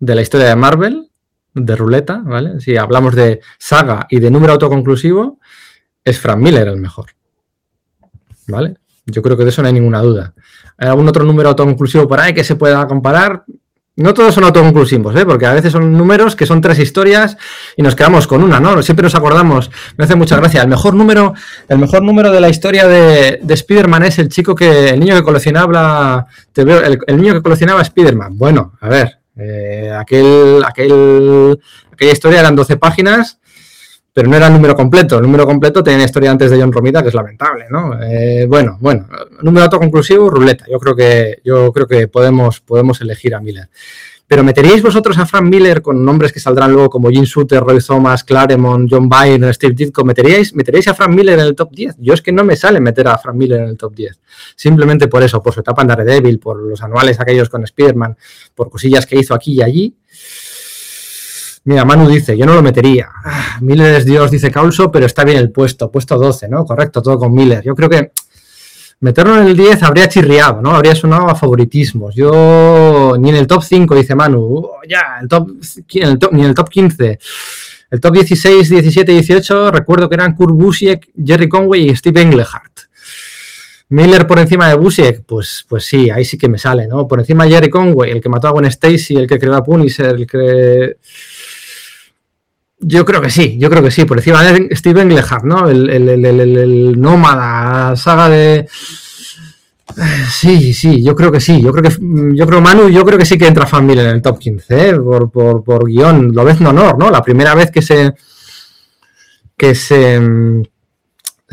de 0.00 0.16
la 0.16 0.22
historia 0.22 0.48
de 0.48 0.56
Marvel, 0.56 1.11
de 1.54 1.76
ruleta, 1.76 2.22
¿vale? 2.24 2.60
Si 2.60 2.76
hablamos 2.76 3.14
de 3.14 3.40
saga 3.58 4.06
y 4.10 4.20
de 4.20 4.30
número 4.30 4.54
autoconclusivo, 4.54 5.38
es 6.04 6.18
Frank 6.18 6.38
Miller 6.38 6.68
el 6.68 6.78
mejor. 6.78 7.10
¿Vale? 8.48 8.76
Yo 9.06 9.22
creo 9.22 9.36
que 9.36 9.44
de 9.44 9.50
eso 9.50 9.62
no 9.62 9.68
hay 9.68 9.74
ninguna 9.74 10.00
duda. 10.00 10.34
¿Hay 10.78 10.88
algún 10.88 11.08
otro 11.08 11.24
número 11.24 11.50
autoconclusivo 11.50 12.08
por 12.08 12.20
ahí 12.20 12.32
que 12.34 12.44
se 12.44 12.56
pueda 12.56 12.86
comparar? 12.86 13.44
No 13.94 14.14
todos 14.14 14.34
son 14.34 14.44
autoconclusivos, 14.44 15.14
¿eh? 15.16 15.26
porque 15.26 15.44
a 15.44 15.52
veces 15.52 15.70
son 15.70 15.92
números 15.92 16.34
que 16.34 16.46
son 16.46 16.62
tres 16.62 16.78
historias 16.78 17.36
y 17.76 17.82
nos 17.82 17.94
quedamos 17.94 18.26
con 18.26 18.42
una, 18.42 18.58
¿no? 18.58 18.82
Siempre 18.82 19.02
nos 19.02 19.14
acordamos, 19.14 19.70
me 19.98 20.06
hace 20.06 20.14
mucha 20.14 20.34
gracia. 20.36 20.62
El 20.62 20.68
mejor 20.68 20.94
número, 20.94 21.34
el 21.68 21.78
mejor 21.78 22.02
número 22.02 22.32
de 22.32 22.40
la 22.40 22.48
historia 22.48 22.88
de, 22.88 23.40
de 23.42 23.54
Spider-Man 23.54 24.04
es 24.04 24.18
el 24.18 24.30
chico 24.30 24.54
que, 24.54 24.90
el 24.90 25.00
niño 25.00 25.14
que 25.14 25.22
coleccionaba, 25.22 26.26
te 26.54 26.64
veo, 26.64 26.82
el, 26.82 27.00
el 27.06 27.16
niño 27.18 27.34
que 27.34 27.42
coleccionaba 27.42 27.82
Spider-Man. 27.82 28.38
Bueno, 28.38 28.72
a 28.80 28.88
ver, 28.88 29.21
eh, 29.36 29.90
aquel, 29.98 30.62
aquel, 30.64 31.58
aquella 31.92 32.12
historia 32.12 32.40
eran 32.40 32.56
12 32.56 32.76
páginas 32.76 33.38
pero 34.12 34.28
no 34.28 34.36
era 34.36 34.48
el 34.48 34.52
número 34.52 34.74
completo. 34.74 35.16
El 35.16 35.22
número 35.22 35.46
completo 35.46 35.82
tenía 35.82 36.04
historia 36.04 36.30
antes 36.30 36.50
de 36.50 36.60
John 36.60 36.72
Romita, 36.72 37.02
que 37.02 37.08
es 37.08 37.14
lamentable, 37.14 37.66
¿no? 37.70 37.98
Eh, 38.02 38.46
bueno, 38.46 38.76
bueno, 38.80 39.08
número 39.40 39.64
autoconclusivo, 39.64 40.28
ruleta. 40.28 40.66
Yo 40.70 40.78
creo 40.78 40.94
que, 40.94 41.40
yo 41.44 41.72
creo 41.72 41.86
que 41.86 42.08
podemos, 42.08 42.60
podemos 42.60 43.00
elegir 43.00 43.34
a 43.34 43.40
Miller. 43.40 43.68
Pero 44.32 44.44
¿meteríais 44.44 44.82
vosotros 44.82 45.18
a 45.18 45.26
Frank 45.26 45.44
Miller 45.44 45.82
con 45.82 46.02
nombres 46.02 46.32
que 46.32 46.40
saldrán 46.40 46.72
luego 46.72 46.88
como 46.88 47.10
Jim 47.10 47.24
Shooter, 47.24 47.62
Roy 47.62 47.80
Thomas, 47.86 48.24
Claremont, 48.24 48.90
John 48.90 49.06
Byrne, 49.06 49.52
Steve 49.52 49.74
Ditko? 49.74 50.06
¿Meteríais, 50.06 50.54
¿Meteríais 50.54 50.88
a 50.88 50.94
Frank 50.94 51.10
Miller 51.10 51.38
en 51.38 51.44
el 51.44 51.54
top 51.54 51.70
10? 51.70 51.96
Yo 51.98 52.14
es 52.14 52.22
que 52.22 52.32
no 52.32 52.42
me 52.42 52.56
sale 52.56 52.80
meter 52.80 53.08
a 53.08 53.18
Frank 53.18 53.36
Miller 53.36 53.60
en 53.60 53.68
el 53.68 53.76
top 53.76 53.94
10. 53.94 54.18
Simplemente 54.56 55.06
por 55.08 55.22
eso, 55.22 55.42
por 55.42 55.52
su 55.52 55.60
etapa 55.60 55.82
en 55.82 55.88
Daredevil, 55.88 56.38
por 56.38 56.56
los 56.62 56.80
anuales 56.80 57.20
aquellos 57.20 57.50
con 57.50 57.66
Spearman, 57.66 58.16
por 58.54 58.70
cosillas 58.70 59.04
que 59.04 59.18
hizo 59.18 59.34
aquí 59.34 59.52
y 59.52 59.62
allí. 59.62 59.94
Mira, 61.64 61.84
Manu 61.84 62.08
dice, 62.08 62.34
yo 62.34 62.46
no 62.46 62.54
lo 62.54 62.62
metería. 62.62 63.10
Ah, 63.22 63.58
Miller 63.60 63.96
es 63.96 64.06
Dios, 64.06 64.30
dice 64.30 64.50
Caulso, 64.50 64.90
pero 64.90 65.04
está 65.04 65.24
bien 65.24 65.36
el 65.36 65.52
puesto, 65.52 65.90
puesto 65.90 66.16
12, 66.16 66.48
¿no? 66.48 66.64
Correcto, 66.64 67.02
todo 67.02 67.18
con 67.18 67.34
Miller. 67.34 67.62
Yo 67.62 67.74
creo 67.74 67.90
que 67.90 68.12
meterlo 69.02 69.36
en 69.38 69.48
el 69.48 69.56
10 69.56 69.82
habría 69.82 70.08
chirriado, 70.08 70.62
¿no? 70.62 70.70
Habría 70.70 70.94
sonado 70.94 71.28
a 71.28 71.34
favoritismos. 71.34 72.14
Yo 72.14 73.16
ni 73.18 73.30
en 73.30 73.36
el 73.36 73.46
top 73.46 73.62
5, 73.62 73.94
dice 73.96 74.14
Manu, 74.14 74.40
oh, 74.40 74.80
ya, 74.88 75.18
el 75.20 75.28
top, 75.28 75.50
ni 76.32 76.42
en 76.42 76.48
el 76.48 76.54
top 76.54 76.68
15. 76.68 77.18
El 77.90 78.00
top 78.00 78.14
16, 78.14 78.70
17 78.70 79.12
y 79.12 79.14
18, 79.16 79.70
recuerdo 79.70 80.08
que 80.08 80.14
eran 80.14 80.34
Kurt 80.34 80.54
Busiek, 80.54 81.10
Jerry 81.22 81.48
Conway 81.48 81.90
y 81.90 81.96
Steve 81.96 82.22
Englehart. 82.22 82.72
Miller 83.88 84.26
por 84.26 84.38
encima 84.38 84.68
de 84.68 84.76
Busiek, 84.76 85.24
pues, 85.26 85.66
pues 85.68 85.84
sí, 85.84 86.08
ahí 86.08 86.24
sí 86.24 86.38
que 86.38 86.48
me 86.48 86.56
sale, 86.56 86.86
¿no? 86.86 87.06
Por 87.06 87.18
encima 87.18 87.44
de 87.44 87.50
Jerry 87.50 87.68
Conway, 87.70 88.12
el 88.12 88.22
que 88.22 88.28
mató 88.28 88.48
a 88.48 88.52
Gwen 88.52 88.64
Stacy, 88.66 89.16
el 89.16 89.26
que 89.26 89.38
creó 89.38 89.56
a 89.56 89.64
Punisher, 89.64 90.14
el 90.14 90.26
que 90.26 90.96
yo 92.82 93.04
creo 93.04 93.20
que 93.20 93.30
sí, 93.30 93.56
yo 93.58 93.70
creo 93.70 93.82
que 93.82 93.90
sí. 93.90 94.04
Por 94.04 94.18
encima 94.18 94.42
de 94.42 94.74
Steven 94.76 95.10
Englehart, 95.10 95.44
¿no? 95.44 95.68
El, 95.68 95.88
el, 95.88 96.08
el, 96.08 96.40
el, 96.40 97.00
nómada, 97.00 97.96
saga 97.96 98.28
de. 98.28 98.68
Sí, 100.30 100.72
sí, 100.72 101.02
yo 101.02 101.14
creo 101.14 101.30
que 101.30 101.40
sí. 101.40 101.60
Yo 101.60 101.72
creo 101.72 101.90
que 101.90 101.96
yo 102.34 102.46
creo 102.46 102.60
Manu, 102.60 102.88
yo 102.88 103.04
creo 103.04 103.18
que 103.18 103.26
sí 103.26 103.38
que 103.38 103.46
entra 103.46 103.66
familia 103.66 104.04
en 104.04 104.16
el 104.16 104.22
top 104.22 104.38
15, 104.38 104.88
¿eh? 104.88 104.94
por, 104.94 105.30
por, 105.30 105.62
por 105.62 105.86
guion. 105.86 106.32
Lo 106.34 106.44
ves 106.44 106.60
no 106.60 106.70
honor, 106.70 106.98
¿no? 106.98 107.10
La 107.10 107.22
primera 107.22 107.54
vez 107.54 107.70
que 107.70 107.82
se 107.82 108.14
que 109.56 109.74
se 109.74 110.20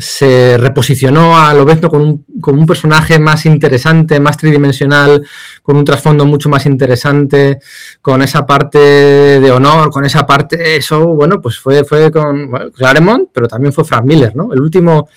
se 0.00 0.56
reposicionó 0.56 1.38
a 1.38 1.52
Lobezno 1.52 1.90
con 1.90 2.00
un, 2.00 2.24
con 2.40 2.58
un 2.58 2.64
personaje 2.64 3.18
más 3.18 3.44
interesante, 3.44 4.18
más 4.18 4.38
tridimensional, 4.38 5.26
con 5.62 5.76
un 5.76 5.84
trasfondo 5.84 6.24
mucho 6.24 6.48
más 6.48 6.64
interesante, 6.64 7.58
con 8.00 8.22
esa 8.22 8.46
parte 8.46 8.78
de 8.78 9.50
honor, 9.50 9.90
con 9.90 10.04
esa 10.04 10.26
parte, 10.26 10.76
eso, 10.76 11.08
bueno, 11.08 11.40
pues 11.40 11.58
fue, 11.58 11.84
fue 11.84 12.10
con 12.10 12.50
Claremont, 12.74 13.28
pero 13.32 13.46
también 13.46 13.72
fue 13.72 13.84
Frank 13.84 14.04
Miller, 14.04 14.34
¿no? 14.34 14.52
El 14.52 14.60
último, 14.60 15.08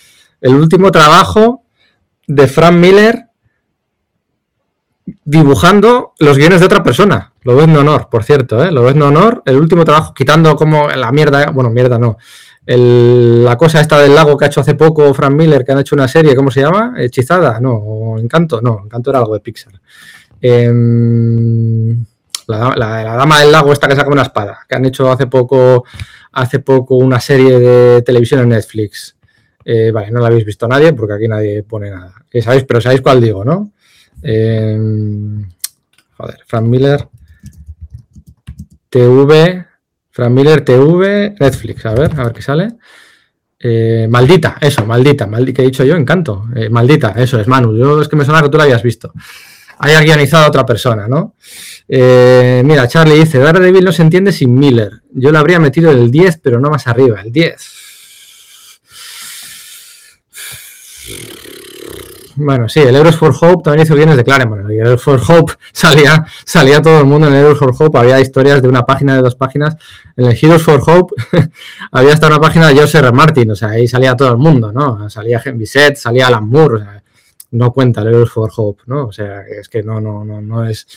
el 0.41 0.55
último 0.55 0.91
trabajo 0.91 1.63
de 2.27 2.47
Frank 2.47 2.75
Miller 2.75 3.27
dibujando 5.23 6.13
los 6.19 6.37
guiones 6.37 6.59
de 6.59 6.65
otra 6.65 6.83
persona. 6.83 7.33
Lo 7.43 7.57
honor, 7.57 8.09
por 8.09 8.23
cierto, 8.23 8.63
¿eh? 8.63 8.71
Lo 8.71 8.85
honor, 8.85 9.43
el 9.45 9.57
último 9.57 9.85
trabajo, 9.85 10.13
quitando 10.13 10.55
como 10.55 10.89
la 10.89 11.11
mierda, 11.11 11.51
bueno, 11.51 11.69
mierda 11.69 11.97
no, 11.97 12.17
la 12.65 13.57
cosa 13.57 13.81
esta 13.81 13.99
del 13.99 14.15
lago 14.15 14.37
que 14.37 14.45
ha 14.45 14.47
hecho 14.47 14.61
hace 14.61 14.75
poco 14.75 15.13
Frank 15.13 15.33
Miller, 15.33 15.65
que 15.65 15.73
han 15.73 15.79
hecho 15.79 15.95
una 15.95 16.07
serie, 16.07 16.35
¿cómo 16.35 16.49
se 16.49 16.61
llama? 16.61 16.93
Hechizada, 16.97 17.59
no, 17.59 18.15
Encanto, 18.17 18.61
no, 18.61 18.81
Encanto 18.85 19.09
era 19.09 19.19
algo 19.19 19.33
de 19.33 19.41
Pixar. 19.41 19.73
Em, 20.41 22.05
la, 22.47 23.15
dama 23.17 23.39
del 23.41 23.51
lago 23.51 23.71
esta 23.73 23.87
que 23.87 23.95
saca 23.95 24.09
una 24.09 24.23
espada, 24.23 24.59
que 24.67 24.75
han 24.75 24.85
hecho 24.85 25.11
hace 25.11 25.27
poco, 25.27 25.85
hace 26.31 26.59
poco 26.59 26.95
una 26.95 27.19
serie 27.19 27.59
de 27.59 28.01
televisión 28.01 28.41
en 28.41 28.49
Netflix. 28.49 29.15
Eh, 29.65 29.91
vale, 29.91 30.11
no 30.11 30.19
la 30.19 30.27
habéis 30.27 30.45
visto 30.45 30.67
nadie 30.67 30.93
porque 30.93 31.13
aquí 31.13 31.27
nadie 31.27 31.63
pone 31.63 31.89
nada. 31.89 32.13
¿Sabéis? 32.41 32.65
Pero 32.65 32.81
sabéis 32.81 33.01
cuál 33.01 33.21
digo, 33.21 33.45
¿no? 33.45 33.71
Em, 34.21 35.49
joder, 36.17 36.39
Frank 36.45 36.65
Miller 36.65 37.07
TV 38.89 39.65
Frank 40.13 40.31
Miller 40.31 40.61
TV, 40.61 41.33
Netflix, 41.39 41.85
a 41.87 41.95
ver, 41.95 42.11
a 42.15 42.25
ver 42.25 42.33
qué 42.33 42.41
sale. 42.43 42.73
Eh, 43.59 44.07
maldita, 44.07 44.57
eso, 44.61 44.85
maldita, 44.85 45.25
maldita, 45.25 45.55
que 45.55 45.61
he 45.63 45.65
dicho 45.65 45.83
yo, 45.83 45.95
encanto. 45.95 46.45
Eh, 46.55 46.69
maldita, 46.69 47.15
eso 47.17 47.39
es, 47.39 47.47
Manu. 47.47 47.75
Yo 47.75 47.99
es 47.99 48.07
que 48.07 48.15
me 48.15 48.23
suena 48.23 48.43
que 48.43 48.49
tú 48.49 48.57
la 48.57 48.65
habías 48.65 48.83
visto. 48.83 49.11
Haya 49.79 50.01
guionizado 50.01 50.45
a 50.45 50.49
otra 50.49 50.67
persona, 50.67 51.07
¿no? 51.07 51.35
Eh, 51.87 52.61
mira, 52.63 52.87
Charlie 52.87 53.15
dice, 53.15 53.39
Daredevil 53.39 53.83
no 53.83 53.91
se 53.91 54.03
entiende 54.03 54.31
sin 54.31 54.53
Miller. 54.53 55.01
Yo 55.11 55.31
le 55.31 55.37
habría 55.39 55.59
metido 55.59 55.89
el 55.89 56.11
10, 56.11 56.37
pero 56.43 56.59
no 56.59 56.69
más 56.69 56.85
arriba, 56.85 57.19
el 57.19 57.31
10. 57.31 57.55
Bueno, 62.35 62.67
sí, 62.67 62.79
el 62.79 62.95
Heroes 62.95 63.15
for 63.15 63.33
Hope 63.39 63.63
también 63.63 63.85
hizo 63.85 63.95
bienes 63.95 64.17
de 64.17 64.23
Claremont. 64.23 64.69
El 64.69 64.79
Heroes 64.79 65.01
for 65.01 65.21
Hope 65.27 65.53
salía, 65.71 66.25
salía 66.45 66.81
todo 66.81 66.99
el 66.99 67.05
mundo 67.05 67.27
en 67.27 67.33
el 67.33 67.39
Heroes 67.41 67.59
for 67.59 67.73
Hope. 67.77 67.97
Había 67.97 68.19
historias 68.19 68.61
de 68.61 68.67
una 68.67 68.85
página, 68.85 69.15
de 69.15 69.21
dos 69.21 69.35
páginas. 69.35 69.75
En 70.17 70.25
el 70.25 70.37
Heroes 70.39 70.63
for 70.63 70.81
Hope 70.85 71.15
había 71.91 72.13
hasta 72.13 72.27
una 72.27 72.39
página 72.39 72.69
de 72.69 72.79
Joseph 72.79 73.11
Martin. 73.13 73.51
O 73.51 73.55
sea, 73.55 73.69
ahí 73.69 73.87
salía 73.87 74.15
todo 74.15 74.31
el 74.31 74.37
mundo, 74.37 74.71
¿no? 74.71 75.09
Salía 75.09 75.41
Henry 75.43 75.65
Set, 75.65 75.95
salía 75.95 76.27
Alan 76.27 76.47
Moore. 76.47 76.75
O 76.75 76.79
sea, 76.79 77.03
no 77.51 77.71
cuenta 77.71 78.01
el 78.01 78.07
Heroes 78.07 78.31
for 78.31 78.51
Hope, 78.55 78.83
¿no? 78.87 79.07
O 79.07 79.11
sea, 79.11 79.41
es 79.41 79.69
que 79.69 79.83
no, 79.83 80.01
no, 80.01 80.25
no, 80.25 80.41
no 80.41 80.65
es 80.65 80.87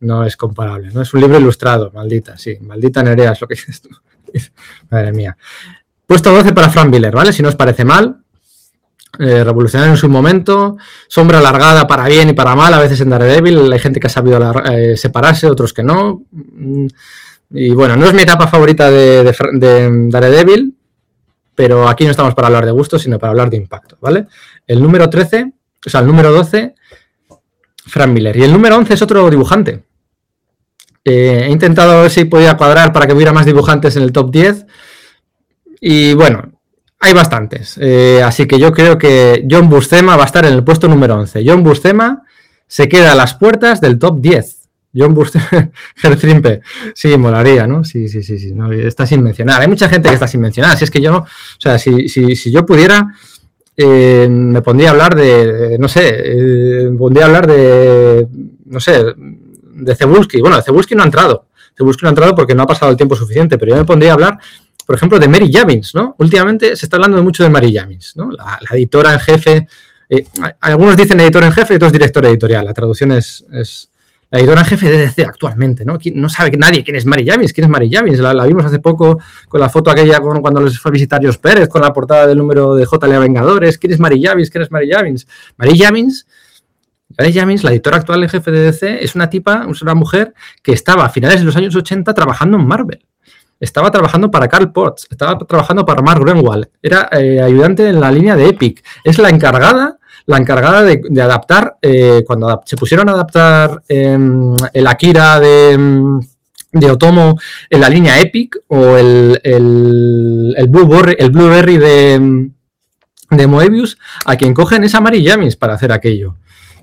no 0.00 0.24
es 0.24 0.36
comparable, 0.36 0.90
¿no? 0.92 1.02
Es 1.02 1.12
un 1.14 1.20
libro 1.20 1.38
ilustrado, 1.38 1.90
maldita, 1.92 2.36
sí, 2.36 2.58
maldita 2.60 3.02
Nerea, 3.02 3.32
es 3.32 3.40
lo 3.40 3.48
que 3.48 3.54
dices 3.54 3.80
tú. 3.80 3.88
Madre 4.90 5.12
mía. 5.12 5.36
Puesto 6.06 6.30
12 6.30 6.52
para 6.52 6.68
Frank 6.68 6.90
Miller, 6.90 7.14
¿vale? 7.14 7.32
Si 7.32 7.42
no 7.42 7.48
os 7.48 7.56
parece 7.56 7.84
mal, 7.84 8.23
eh, 9.18 9.44
revolucionario 9.44 9.92
en 9.92 9.98
su 9.98 10.08
momento, 10.08 10.76
sombra 11.08 11.38
alargada 11.38 11.86
para 11.86 12.06
bien 12.06 12.30
y 12.30 12.32
para 12.32 12.54
mal, 12.54 12.74
a 12.74 12.80
veces 12.80 13.00
en 13.00 13.10
Daredevil 13.10 13.72
hay 13.72 13.78
gente 13.78 14.00
que 14.00 14.06
ha 14.06 14.10
sabido 14.10 14.40
eh, 14.64 14.96
separarse, 14.96 15.46
otros 15.46 15.72
que 15.72 15.82
no. 15.82 16.22
Mm, 16.32 16.86
y 17.50 17.70
bueno, 17.70 17.96
no 17.96 18.06
es 18.06 18.14
mi 18.14 18.22
etapa 18.22 18.48
favorita 18.48 18.90
de, 18.90 19.32
Daredevil, 20.10 20.76
pero 21.54 21.88
aquí 21.88 22.04
no 22.04 22.10
estamos 22.10 22.34
para 22.34 22.48
hablar 22.48 22.64
de 22.64 22.72
gusto, 22.72 22.98
sino 22.98 23.18
para 23.18 23.30
hablar 23.30 23.50
de 23.50 23.56
impacto, 23.56 23.96
¿vale? 24.00 24.26
El 24.66 24.82
número 24.82 25.08
13, 25.08 25.52
o 25.86 25.90
sea, 25.90 26.00
el 26.00 26.06
número 26.06 26.32
12, 26.32 26.74
Frank 27.86 28.10
Miller. 28.10 28.36
Y 28.36 28.42
el 28.42 28.52
número 28.52 28.76
11 28.76 28.94
es 28.94 29.02
otro 29.02 29.30
dibujante. 29.30 29.84
Eh, 31.04 31.44
he 31.46 31.50
intentado 31.50 32.00
ver 32.00 32.10
si 32.10 32.24
podía 32.24 32.56
cuadrar 32.56 32.92
para 32.92 33.06
que 33.06 33.12
hubiera 33.12 33.32
más 33.32 33.46
dibujantes 33.46 33.94
en 33.96 34.02
el 34.02 34.12
top 34.12 34.30
10. 34.30 34.66
Y 35.80 36.14
bueno, 36.14 36.53
hay 37.04 37.12
bastantes. 37.12 37.76
Eh, 37.80 38.22
así 38.24 38.46
que 38.46 38.58
yo 38.58 38.72
creo 38.72 38.98
que 38.98 39.46
John 39.48 39.68
Buscema 39.68 40.16
va 40.16 40.22
a 40.22 40.26
estar 40.26 40.44
en 40.46 40.54
el 40.54 40.64
puesto 40.64 40.88
número 40.88 41.14
11. 41.16 41.44
John 41.46 41.62
Buscema 41.62 42.22
se 42.66 42.88
queda 42.88 43.12
a 43.12 43.14
las 43.14 43.34
puertas 43.34 43.80
del 43.80 43.98
top 43.98 44.20
10. 44.20 44.68
John 44.96 45.14
Buscema, 45.14 45.70
Gertrimpe. 45.96 46.62
Sí, 46.94 47.16
molaría, 47.18 47.66
¿no? 47.66 47.84
Sí, 47.84 48.08
sí, 48.08 48.22
sí, 48.22 48.38
sí. 48.38 48.54
está 48.82 49.06
sin 49.06 49.22
mencionar. 49.22 49.60
Hay 49.60 49.68
mucha 49.68 49.88
gente 49.88 50.08
que 50.08 50.14
está 50.14 50.26
sin 50.26 50.40
mencionar. 50.40 50.76
Si 50.78 50.84
es 50.84 50.90
que 50.90 51.00
yo 51.00 51.10
no. 51.10 51.18
O 51.18 51.26
sea, 51.58 51.78
si, 51.78 52.08
si, 52.08 52.50
yo 52.50 52.64
pudiera. 52.64 53.14
Eh, 53.76 54.28
me 54.30 54.62
pondría 54.62 54.88
a 54.88 54.92
hablar 54.92 55.16
de, 55.16 55.76
no 55.80 55.88
sé, 55.88 56.02
eh, 56.06 56.88
me 56.90 56.96
pondría 56.96 57.24
a 57.24 57.26
hablar 57.26 57.48
de, 57.48 58.28
no 58.66 58.78
sé, 58.78 59.04
de 59.16 59.94
Cebulski. 59.96 60.40
Bueno, 60.40 60.62
Cebulski 60.62 60.94
no 60.94 61.02
ha 61.02 61.06
entrado. 61.06 61.48
Cebulski 61.76 62.04
no 62.04 62.08
ha 62.08 62.12
entrado 62.12 62.36
porque 62.36 62.54
no 62.54 62.62
ha 62.62 62.66
pasado 62.68 62.92
el 62.92 62.96
tiempo 62.96 63.16
suficiente, 63.16 63.58
pero 63.58 63.72
yo 63.72 63.76
me 63.76 63.84
pondría 63.84 64.12
a 64.12 64.14
hablar 64.14 64.38
por 64.86 64.96
ejemplo, 64.96 65.18
de 65.18 65.28
Mary 65.28 65.50
Javins, 65.52 65.94
¿no? 65.94 66.14
Últimamente 66.18 66.76
se 66.76 66.86
está 66.86 66.96
hablando 66.96 67.22
mucho 67.22 67.42
de 67.42 67.50
Mary 67.50 67.74
Javins, 67.74 68.16
¿no? 68.16 68.30
La, 68.30 68.58
editora 68.72 69.12
en 69.14 69.20
jefe. 69.20 69.68
Eh, 70.08 70.26
algunos 70.60 70.96
dicen 70.96 71.18
editor 71.20 71.44
en 71.44 71.52
jefe 71.52 71.74
y 71.74 71.76
otros 71.76 71.92
director 71.92 72.24
editorial. 72.26 72.64
La 72.64 72.74
traducción 72.74 73.12
es, 73.12 73.44
la 74.30 74.38
editora 74.38 74.60
en 74.60 74.66
jefe 74.66 74.90
de 74.90 74.98
DC 74.98 75.24
actualmente, 75.24 75.84
¿no? 75.84 75.98
No 76.14 76.28
sabe 76.28 76.56
nadie 76.56 76.84
quién 76.84 76.96
es 76.96 77.06
Mary 77.06 77.26
Javins, 77.26 77.52
quién 77.52 77.64
es 77.64 77.70
Mary 77.70 77.90
Javins. 77.90 78.18
La, 78.18 78.44
vimos 78.44 78.64
hace 78.64 78.78
poco 78.78 79.18
con 79.48 79.60
la 79.60 79.68
foto 79.68 79.90
aquella 79.90 80.20
cuando 80.20 80.60
les 80.60 80.78
fue 80.78 80.90
a 80.90 80.92
visitar 80.92 81.24
Jos 81.24 81.38
Pérez, 81.38 81.68
con 81.68 81.82
la 81.82 81.92
portada 81.92 82.26
del 82.26 82.38
número 82.38 82.74
de 82.74 82.84
JLA 82.84 83.18
Vengadores. 83.18 83.78
¿Quién 83.78 83.92
es 83.92 83.98
Mary 83.98 84.22
Javins? 84.22 84.50
¿Quién 84.50 84.62
es 84.62 84.70
Mary 84.70 84.90
Javins? 84.90 85.26
Mary 85.56 85.78
Javins 85.78 86.26
Mary 87.16 87.32
Javins, 87.32 87.62
la 87.62 87.70
editora 87.70 87.98
actual 87.98 88.22
en 88.22 88.28
jefe 88.28 88.50
de 88.50 88.60
DC, 88.60 89.04
es 89.04 89.14
una 89.14 89.30
tipa, 89.30 89.66
es 89.70 89.82
una 89.82 89.94
mujer 89.94 90.34
que 90.62 90.72
estaba 90.72 91.04
a 91.04 91.10
finales 91.10 91.40
de 91.40 91.44
los 91.44 91.56
años 91.56 91.74
80 91.76 92.12
trabajando 92.12 92.56
en 92.58 92.66
Marvel. 92.66 93.04
Estaba 93.64 93.90
trabajando 93.90 94.30
para 94.30 94.46
Carl 94.46 94.70
Potts, 94.72 95.08
estaba 95.10 95.38
trabajando 95.38 95.86
para 95.86 96.02
Mark 96.02 96.22
Greenwald, 96.22 96.68
era 96.82 97.08
eh, 97.12 97.40
ayudante 97.40 97.88
en 97.88 97.98
la 97.98 98.12
línea 98.12 98.36
de 98.36 98.48
Epic. 98.48 98.84
Es 99.02 99.18
la 99.18 99.30
encargada 99.30 99.98
la 100.26 100.38
encargada 100.38 100.82
de, 100.82 101.22
adaptar, 101.22 101.76
eh, 101.82 102.24
cuando 102.26 102.62
se 102.64 102.76
pusieron 102.76 103.08
a 103.08 103.12
adaptar 103.12 103.82
em, 103.88 104.54
el 104.72 104.86
Akira 104.86 105.38
de, 105.38 106.20
de, 106.72 106.90
Otomo 106.90 107.38
en 107.68 107.80
la 107.80 107.90
línea 107.90 108.18
Epic 108.20 108.56
o 108.68 108.96
el, 108.96 109.38
el, 109.42 110.54
el, 110.56 110.68
Blueberry, 110.68 111.16
el 111.18 111.30
Blueberry 111.30 111.76
de, 111.76 112.50
de 113.30 113.46
Moebius, 113.46 113.98
a 114.24 114.36
quien 114.36 114.54
cogen 114.54 114.84
es 114.84 114.94
a 114.94 115.00
Mary 115.02 115.24
James 115.26 115.56
para 115.56 115.74
hacer 115.74 115.92
aquello. 115.92 116.36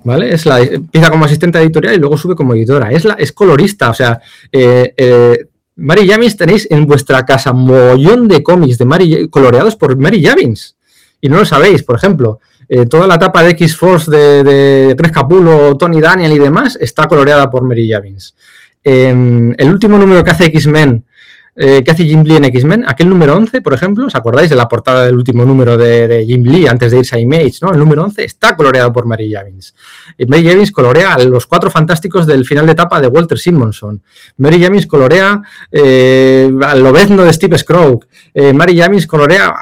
¿Vale? 0.04 0.34
Es 0.34 0.48
la, 0.48 0.60
empieza 0.60 1.12
como 1.12 1.26
asistente 1.26 1.60
editorial 1.60 1.96
y 1.96 2.00
luego 2.00 2.18
sube 2.18 2.36
como 2.36 2.56
editora. 2.56 2.92
Es, 2.92 3.06
la, 3.06 3.14
es 3.14 3.32
colorista, 3.32 3.92
o 3.92 3.94
sea, 3.94 4.20
eh, 4.52 5.48
Mary 5.82 6.08
Javins 6.08 6.38
tenéis 6.38 6.68
en 6.70 6.86
vuestra 6.86 7.26
casa 7.26 7.54
mollón 7.54 8.28
de 8.28 8.44
cómics 8.44 8.78
de 8.78 8.86
Mary, 8.86 9.28
coloreados 9.30 9.76
por 9.76 9.98
Mary 9.98 10.24
Javins. 10.24 10.76
Y 11.20 11.30
no 11.30 11.38
lo 11.38 11.46
sabéis, 11.46 11.84
por 11.84 11.96
ejemplo, 11.96 12.40
eh, 12.70 12.86
toda 12.86 13.08
la 13.08 13.16
etapa 13.16 13.44
de 13.44 13.52
X-Force 13.52 14.10
de, 14.10 14.44
de 14.44 15.12
Capulo, 15.12 15.76
Tony 15.78 16.00
Daniel 16.00 16.32
y 16.32 16.40
demás 16.40 16.78
está 16.80 17.08
coloreada 17.08 17.50
por 17.50 17.64
Mary 17.64 17.90
Javins. 17.92 18.36
el 18.84 19.70
último 19.70 19.98
número 19.98 20.24
que 20.24 20.32
hace 20.32 20.46
X-Men 20.46 21.04
eh, 21.54 21.84
que 21.84 21.92
hace 21.92 22.06
Jim 22.06 22.24
Lee 22.24 22.38
en 22.38 22.46
X-Men, 22.46 22.86
aquel 22.88 23.10
número 23.10 23.36
11, 23.36 23.62
por 23.62 23.74
ejemplo, 23.74 24.08
¿os 24.08 24.16
acordáis 24.16 24.50
de 24.50 24.56
la 24.56 24.70
portada 24.70 25.06
del 25.06 25.16
último 25.16 25.44
número 25.44 25.78
de, 25.78 26.24
Jim 26.26 26.44
Lee 26.44 26.68
antes 26.68 26.92
de 26.92 27.00
irse 27.00 27.18
a 27.18 27.20
Image? 27.20 27.56
¿no? 27.62 27.74
El 27.74 27.80
número 27.80 28.04
11 28.04 28.24
está 28.24 28.56
coloreado 28.56 28.94
por 28.94 29.06
Mary 29.06 29.32
Javins. 29.34 29.76
Y 30.18 30.26
Mary 30.28 30.48
Javins 30.48 30.72
colorea 30.72 31.16
a 31.16 31.20
los 31.20 31.48
cuatro 31.48 31.70
fantásticos 31.70 32.26
del 32.26 32.46
final 32.46 32.66
de 32.66 32.72
etapa 32.72 33.02
de 33.02 33.08
Walter 33.08 33.38
Simonson. 33.38 34.02
Mary 34.38 34.64
Javins 34.64 34.88
colorea 34.88 35.42
eh, 35.72 36.50
al 36.62 36.82
lobezno 36.82 37.24
de 37.26 37.34
Steve 37.34 37.58
Scrooge. 37.58 38.08
Eh, 38.34 38.54
Mary 38.54 38.80
Javins 38.80 39.06
colorea, 39.06 39.54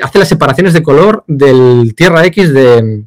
hace 0.00 0.18
las 0.20 0.28
separaciones 0.28 0.74
de 0.74 0.82
color 0.82 1.24
del 1.26 1.92
Tierra 1.96 2.24
X 2.26 2.52
de, 2.52 3.04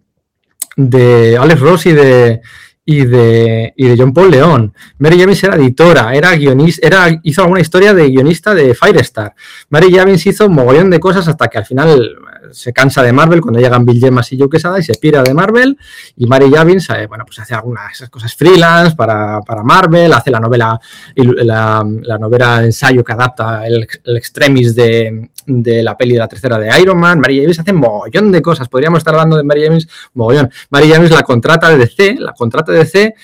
de 0.75 1.37
Alex 1.37 1.59
Ross 1.61 1.85
y 1.85 1.93
de, 1.93 2.41
y 2.89 3.05
de, 3.05 3.71
y 3.77 3.87
de 3.87 3.95
John 3.95 4.13
Paul 4.13 4.31
León. 4.31 4.73
Mary 4.97 5.19
Javins 5.19 5.43
era 5.43 5.55
editora, 5.57 6.15
era 6.15 6.35
guionista, 6.35 6.87
era, 6.87 7.19
hizo 7.21 7.43
alguna 7.43 7.59
historia 7.59 7.93
de 7.93 8.09
guionista 8.09 8.55
de 8.55 8.73
Firestar. 8.73 9.35
Mary 9.69 9.93
Javins 9.93 10.25
hizo 10.25 10.47
un 10.47 10.55
mogollón 10.55 10.89
de 10.89 10.99
cosas 10.99 11.27
hasta 11.27 11.49
que 11.49 11.59
al 11.59 11.67
final 11.67 12.17
se 12.51 12.73
cansa 12.73 13.03
de 13.03 13.13
Marvel 13.13 13.41
cuando 13.41 13.59
llegan 13.59 13.85
Bill 13.85 13.99
Gemas 13.99 14.33
y 14.33 14.39
Joe 14.39 14.49
Quesada 14.49 14.79
y 14.79 14.83
se 14.83 14.95
pira 14.95 15.21
de 15.21 15.35
Marvel 15.35 15.77
y 16.17 16.25
Mary 16.25 16.49
Javins 16.51 16.89
eh, 16.89 17.05
bueno, 17.05 17.25
pues 17.25 17.37
hace 17.37 17.53
algunas 17.53 18.09
cosas 18.09 18.33
freelance 18.33 18.95
para, 18.95 19.39
Marvel, 19.63 20.11
hace 20.11 20.31
la 20.31 20.39
novela 20.39 20.79
la, 21.15 21.85
la 22.01 22.17
novela 22.17 22.63
ensayo 22.63 23.03
que 23.03 23.11
adapta 23.11 23.67
el, 23.67 23.87
extremis 24.15 24.73
de, 24.73 25.29
la 25.49 25.97
peli 25.97 26.13
de 26.13 26.19
la 26.19 26.27
tercera 26.27 26.57
de 26.57 26.69
Iron 26.81 26.99
Man. 26.99 27.19
Mary 27.19 27.39
Javins 27.39 27.59
hace 27.59 27.73
mogollón 27.73 28.31
de 28.31 28.41
cosas. 28.41 28.69
Podríamos 28.69 28.99
estar 28.99 29.13
hablando 29.13 29.37
de 29.37 29.43
Mary 29.43 29.65
Javins 29.65 29.87
mogollón. 30.13 30.49
Mary 30.69 30.89
Javins 30.89 31.11
la 31.11 31.23
contrata 31.23 31.69
de 31.69 31.77
DC, 31.77 32.15
la 32.19 32.33
contrata 32.33 32.71
de 32.71 32.79
DC 32.79 33.15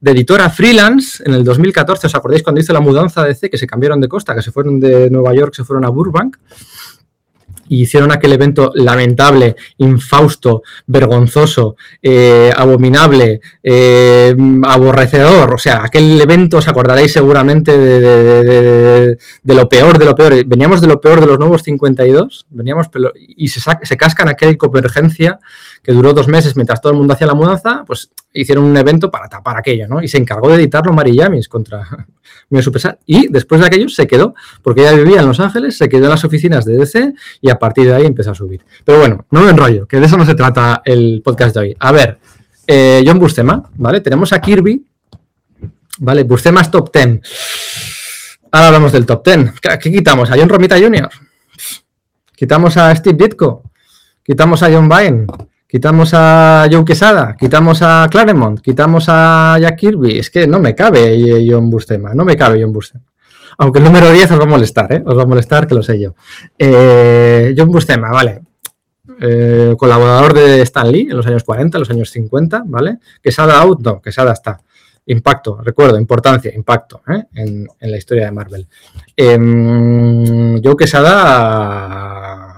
de 0.00 0.10
editora 0.10 0.50
freelance 0.50 1.22
en 1.24 1.32
el 1.32 1.44
2014. 1.44 2.06
¿Os 2.06 2.14
acordáis 2.14 2.42
cuando 2.42 2.60
hizo 2.60 2.72
la 2.72 2.80
mudanza 2.80 3.22
de 3.22 3.28
DC 3.28 3.48
que 3.48 3.56
se 3.56 3.66
cambiaron 3.66 4.00
de 4.00 4.08
costa, 4.08 4.34
que 4.34 4.42
se 4.42 4.52
fueron 4.52 4.78
de 4.78 5.08
Nueva 5.10 5.34
York, 5.34 5.54
se 5.54 5.64
fueron 5.64 5.84
a 5.84 5.88
Burbank? 5.88 6.36
Y 7.68 7.82
hicieron 7.82 8.12
aquel 8.12 8.32
evento 8.32 8.72
lamentable, 8.74 9.56
infausto, 9.78 10.62
vergonzoso, 10.86 11.76
eh, 12.02 12.52
abominable, 12.56 13.40
eh, 13.62 14.34
aborrecedor. 14.64 15.54
O 15.54 15.58
sea, 15.58 15.84
aquel 15.84 16.20
evento 16.20 16.58
os 16.58 16.68
acordaréis 16.68 17.12
seguramente 17.12 17.76
de, 17.76 19.18
lo 19.44 19.68
peor 19.68 19.98
de 19.98 20.04
lo 20.04 20.14
peor. 20.14 20.44
Veníamos 20.46 20.80
de 20.80 20.86
lo 20.86 21.00
peor 21.00 21.20
de 21.20 21.26
los 21.26 21.38
nuevos 21.38 21.62
52, 21.62 22.46
veníamos 22.50 22.88
y 23.16 23.48
se, 23.48 23.60
se 23.60 23.96
cascan 23.96 24.28
aquella 24.28 24.56
convergencia 24.56 25.38
que 25.82 25.92
duró 25.92 26.12
dos 26.14 26.28
meses 26.28 26.56
mientras 26.56 26.80
todo 26.80 26.92
el 26.92 26.98
mundo 26.98 27.12
hacía 27.12 27.26
la 27.26 27.34
mudanza, 27.34 27.84
pues 27.86 28.10
hicieron 28.32 28.64
un 28.64 28.76
evento 28.76 29.10
para 29.10 29.28
tapar 29.28 29.58
aquello, 29.58 29.86
¿no? 29.86 30.02
Y 30.02 30.08
se 30.08 30.18
encargó 30.18 30.48
de 30.48 30.56
editarlo 30.56 30.92
Mary 30.92 31.16
James 31.16 31.48
contra 31.48 31.86
muy 32.50 32.62
su 32.62 32.72
pesar. 32.72 32.98
Y 33.06 33.28
después 33.28 33.60
de 33.60 33.66
aquello 33.66 33.88
se 33.88 34.06
quedó, 34.06 34.34
porque 34.62 34.82
ella 34.82 34.92
vivía 34.92 35.20
en 35.20 35.26
Los 35.26 35.40
Ángeles, 35.40 35.76
se 35.76 35.88
quedó 35.88 36.04
en 36.04 36.10
las 36.10 36.24
oficinas 36.24 36.64
de 36.64 36.76
DC 36.76 37.14
y 37.40 37.50
a 37.54 37.58
partir 37.58 37.86
de 37.86 37.94
ahí 37.94 38.06
empezó 38.06 38.32
a 38.32 38.34
subir. 38.34 38.62
Pero 38.84 38.98
bueno, 38.98 39.24
no 39.30 39.42
me 39.42 39.50
enrollo, 39.50 39.86
que 39.86 39.98
de 39.98 40.06
eso 40.06 40.16
no 40.16 40.26
se 40.26 40.34
trata 40.34 40.82
el 40.84 41.22
podcast 41.24 41.54
de 41.54 41.60
hoy. 41.60 41.76
A 41.78 41.92
ver, 41.92 42.18
eh, 42.66 43.02
John 43.06 43.18
Bustema, 43.18 43.70
¿vale? 43.76 44.00
Tenemos 44.00 44.32
a 44.32 44.40
Kirby, 44.40 44.84
¿vale? 45.98 46.24
Bustema's 46.24 46.70
top 46.70 46.92
10. 46.92 47.20
Ahora 48.52 48.66
hablamos 48.68 48.92
del 48.92 49.06
top 49.06 49.26
10. 49.26 49.52
¿Qué 49.80 49.90
quitamos? 49.90 50.30
¿A 50.30 50.36
John 50.36 50.48
Romita 50.48 50.78
Jr.? 50.78 51.08
¿Quitamos 52.36 52.76
a 52.76 52.94
Steve 52.94 53.16
Ditko? 53.16 53.62
¿Quitamos 54.22 54.62
a 54.62 54.72
John 54.72 54.88
Byrne? 54.88 55.26
Quitamos 55.66 56.10
a 56.14 56.68
Joe 56.70 56.84
Quesada, 56.84 57.34
quitamos 57.36 57.82
a 57.82 58.06
Claremont, 58.08 58.60
quitamos 58.60 59.06
a 59.08 59.58
Jack 59.60 59.76
Kirby. 59.76 60.18
Es 60.18 60.30
que 60.30 60.46
no 60.46 60.60
me 60.60 60.72
cabe 60.72 61.44
John 61.50 61.68
Bustema, 61.68 62.14
no 62.14 62.24
me 62.24 62.36
cabe 62.36 62.62
John 62.62 62.72
Bustema. 62.72 63.04
Aunque 63.58 63.78
el 63.78 63.84
número 63.84 64.10
10 64.10 64.32
os 64.32 64.38
va 64.40 64.44
a 64.44 64.46
molestar, 64.46 64.92
¿eh? 64.92 65.02
Os 65.04 65.16
va 65.16 65.22
a 65.22 65.26
molestar, 65.26 65.66
que 65.66 65.74
lo 65.74 65.82
sé 65.82 66.00
yo. 66.00 66.14
Eh, 66.58 67.54
John 67.56 67.70
Bustema, 67.70 68.10
vale. 68.10 68.42
Eh, 69.20 69.74
colaborador 69.76 70.34
de 70.34 70.62
Stan 70.62 70.90
Lee 70.90 71.08
en 71.10 71.16
los 71.16 71.26
años 71.26 71.44
40, 71.44 71.76
en 71.76 71.80
los 71.80 71.90
años 71.90 72.10
50, 72.10 72.64
¿vale? 72.66 72.98
Quesada 73.22 73.60
out, 73.60 73.80
no, 73.80 74.00
Quesada 74.00 74.32
está. 74.32 74.60
Impacto, 75.06 75.60
recuerdo, 75.62 75.98
importancia, 75.98 76.50
impacto 76.54 77.02
¿eh? 77.08 77.24
en, 77.34 77.68
la 77.78 77.96
historia 77.96 78.24
de 78.24 78.30
Marvel. 78.32 78.66
Em, 79.14 80.62
Joe 80.62 80.76
Quesada 80.76 82.54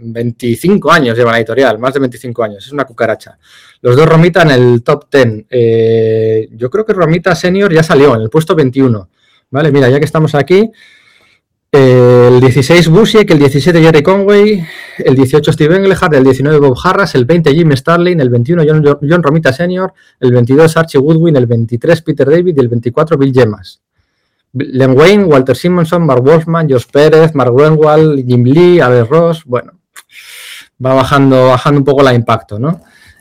25 0.00 0.92
años 0.92 1.16
lleva 1.16 1.32
la 1.32 1.38
editorial, 1.38 1.78
más 1.78 1.94
de 1.94 2.00
25 2.00 2.44
años, 2.44 2.66
es 2.66 2.72
una 2.72 2.84
cucaracha. 2.84 3.38
Los 3.80 3.96
dos 3.96 4.06
Romita 4.06 4.42
en 4.42 4.50
el 4.50 4.82
top 4.82 5.06
10. 5.10 5.46
Eh, 5.48 6.48
yo 6.52 6.68
creo 6.70 6.84
que 6.84 6.92
Romita 6.92 7.34
Senior 7.34 7.72
ya 7.72 7.82
salió 7.82 8.14
en 8.14 8.22
el 8.22 8.30
puesto 8.30 8.54
21. 8.54 9.08
Vale, 9.50 9.72
mira, 9.72 9.88
ya 9.88 9.98
que 9.98 10.04
estamos 10.04 10.34
aquí, 10.34 10.70
el 11.70 12.40
16 12.40 12.88
Busiek, 12.88 13.30
el 13.30 13.38
17 13.38 13.82
Jerry 13.82 14.02
Conway, 14.02 14.64
el 14.98 15.14
18 15.14 15.52
Steve 15.52 15.76
Englehart, 15.76 16.14
el 16.14 16.24
19 16.24 16.58
Bob 16.60 16.78
Harras, 16.82 17.14
el 17.14 17.26
20 17.26 17.54
Jim 17.54 17.70
Starling, 17.76 18.20
el 18.20 18.30
21 18.30 18.62
John, 18.66 19.22
Romita 19.22 19.52
Senior, 19.52 19.92
el 20.18 20.32
22 20.32 20.76
Archie 20.76 20.98
Woodwin, 20.98 21.36
el 21.36 21.46
23 21.46 22.00
Peter 22.02 22.28
David 22.28 22.56
y 22.56 22.60
el 22.60 22.68
24 22.68 23.18
Bill 23.18 23.34
Gemas. 23.34 23.82
Len 24.54 24.96
Wayne, 24.96 25.24
Walter 25.24 25.54
Simonson, 25.54 26.06
Mark 26.06 26.22
Wolfman, 26.22 26.68
Josh 26.70 26.86
Pérez, 26.90 27.34
Mark 27.34 27.54
Wenwald, 27.54 28.26
Jim 28.26 28.44
Lee, 28.44 28.80
Alex 28.80 29.08
Ross, 29.08 29.44
bueno, 29.44 29.72
va 30.84 30.94
bajando, 30.94 31.48
bajando 31.48 31.80
un 31.80 31.84
poco 31.84 32.02
la 32.02 32.14
impacto, 32.14 32.58
¿no? 32.58 32.80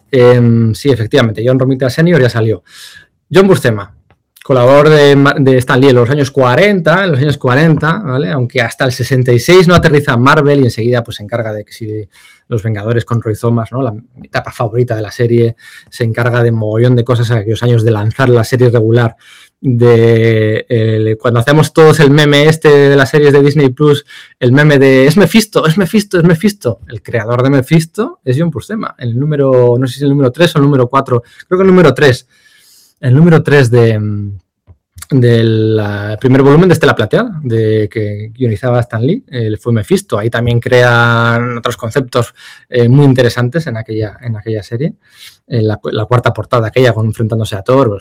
Em, 0.10 0.74
sí, 0.74 0.90
efectivamente, 0.90 1.44
John 1.46 1.60
Romita 1.60 1.90
Senior 1.90 2.22
ya 2.22 2.30
salió. 2.30 2.63
John 3.30 3.46
Buscema, 3.46 3.97
colaborador 4.48 4.88
de, 4.88 5.34
de 5.40 5.58
Stan 5.58 5.78
Lee 5.78 5.90
en 5.90 5.96
los 5.98 6.10
años 6.10 6.32
40, 6.32 7.04
en 7.04 7.12
los 7.12 7.20
años 7.20 7.38
40, 7.38 7.98
¿vale? 7.98 8.32
Aunque 8.32 8.62
hasta 8.62 8.86
el 8.86 8.94
66 8.94 9.68
no 9.68 9.76
aterriza 9.76 10.16
Marvel 10.16 10.62
y 10.62 10.64
enseguida 10.64 11.04
pues 11.04 11.18
se 11.18 11.24
encarga 11.24 11.52
de 11.52 11.66
que 11.66 11.74
si 11.74 12.08
los 12.48 12.64
Vengadores 12.64 13.04
con 13.04 13.22
Roy 13.22 13.36
Thomas, 13.36 13.74
¿no? 13.74 13.82
La 13.82 13.94
etapa 14.24 14.54
favorita 14.54 14.96
de 14.96 15.02
la 15.02 15.12
serie, 15.12 15.58
se 15.90 16.06
encarga 16.06 16.44
de 16.44 16.54
mogollón 16.54 16.96
de 16.96 17.04
cosas 17.04 17.30
en 17.30 17.40
aquellos 17.40 17.62
años 17.62 17.84
de 17.84 17.92
lanzar 17.92 18.30
la 18.30 18.46
serie 18.46 18.70
regular 18.70 19.18
de 19.60 21.18
cuando 21.20 21.42
hacemos 21.42 21.74
todos 21.74 22.00
el 22.00 22.12
meme 22.12 22.46
este 22.46 22.70
de 22.70 22.96
las 22.96 23.10
series 23.10 23.34
de 23.34 23.42
Disney 23.42 23.68
Plus, 23.72 24.06
el 24.40 24.54
meme 24.54 24.80
de 24.80 25.08
es 25.08 25.18
Mephisto, 25.18 25.68
es 25.68 25.78
Mephisto, 25.78 26.20
es 26.20 26.24
Mephisto. 26.24 26.80
El 26.88 27.02
creador 27.02 27.44
de 27.44 27.50
Mephisto 27.50 28.22
es 28.24 28.38
John 28.40 28.50
Pustema. 28.50 28.96
El 28.98 29.20
número, 29.20 29.76
no 29.78 29.88
sé 29.88 30.00
si 30.00 30.04
el 30.06 30.12
número 30.12 30.32
3 30.32 30.56
o 30.56 30.60
el 30.60 30.64
número 30.64 30.88
4, 30.88 31.24
creo 31.50 31.60
que 31.60 31.64
el 31.64 31.68
número 31.68 31.94
3. 31.94 32.28
El 33.00 33.14
número 33.14 33.44
3 33.44 33.70
de, 33.70 34.32
del 35.12 35.80
primer 36.20 36.42
volumen 36.42 36.68
de 36.68 36.74
Estela 36.74 36.96
Plateada, 36.96 37.40
de 37.44 37.88
que 37.90 38.32
guionizaba 38.34 38.82
Stan 38.82 39.02
Lee, 39.02 39.24
fue 39.60 39.72
Mephisto. 39.72 40.18
Ahí 40.18 40.30
también 40.30 40.60
crean 40.60 41.60
otros 41.60 41.78
conceptos 41.78 42.34
eh, 42.68 42.90
muy 42.90 43.06
interesantes 43.06 43.68
en 43.68 43.78
aquella, 43.78 44.18
en 44.22 44.36
aquella 44.36 44.64
serie. 44.64 44.96
la, 45.48 45.78
cuarta 45.78 46.34
portada, 46.34 46.68
aquella 46.68 46.92
con 46.92 47.06
enfrentándose 47.06 47.56
a 47.56 47.62
Thor. 47.62 48.00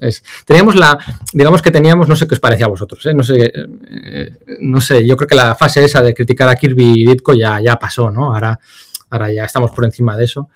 Pues, 0.00 0.22
teníamos 0.44 0.74
la, 0.74 0.98
digamos 1.32 1.62
que 1.62 1.70
teníamos, 1.70 2.08
no 2.08 2.16
sé 2.16 2.26
qué 2.26 2.34
os 2.34 2.40
parecía 2.40 2.66
a 2.66 2.70
vosotros, 2.70 3.04
¿eh? 3.06 3.14
no 3.14 3.22
sé, 3.22 3.52
eh, 3.54 4.32
no 4.60 4.80
sé, 4.80 5.06
yo 5.06 5.16
creo 5.16 5.28
que 5.28 5.36
la 5.36 5.54
fase 5.54 5.84
esa 5.84 6.02
de 6.02 6.14
criticar 6.14 6.48
a 6.48 6.56
Kirby 6.56 7.02
y 7.02 7.06
Ditko 7.06 7.34
ya, 7.34 7.60
ya 7.60 7.76
pasó, 7.76 8.10
¿no? 8.10 8.34
Ahora, 8.34 8.58
ahora 9.10 9.32
ya 9.32 9.44
estamos 9.44 9.70
por 9.70 9.84
encima 9.84 10.16
de 10.16 10.24
eso. 10.24 10.48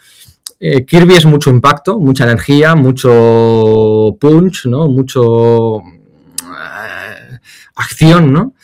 Eh, 0.66 0.86
Kirby 0.86 1.14
es 1.14 1.26
mucho 1.26 1.50
impacto, 1.50 1.98
mucha 1.98 2.24
energía, 2.24 2.74
mucho 2.74 4.16
punch, 4.18 4.64
¿no? 4.64 4.88
Mucho 4.88 5.80
eh, 5.80 7.38
acción, 7.74 8.32
¿no? 8.32 8.54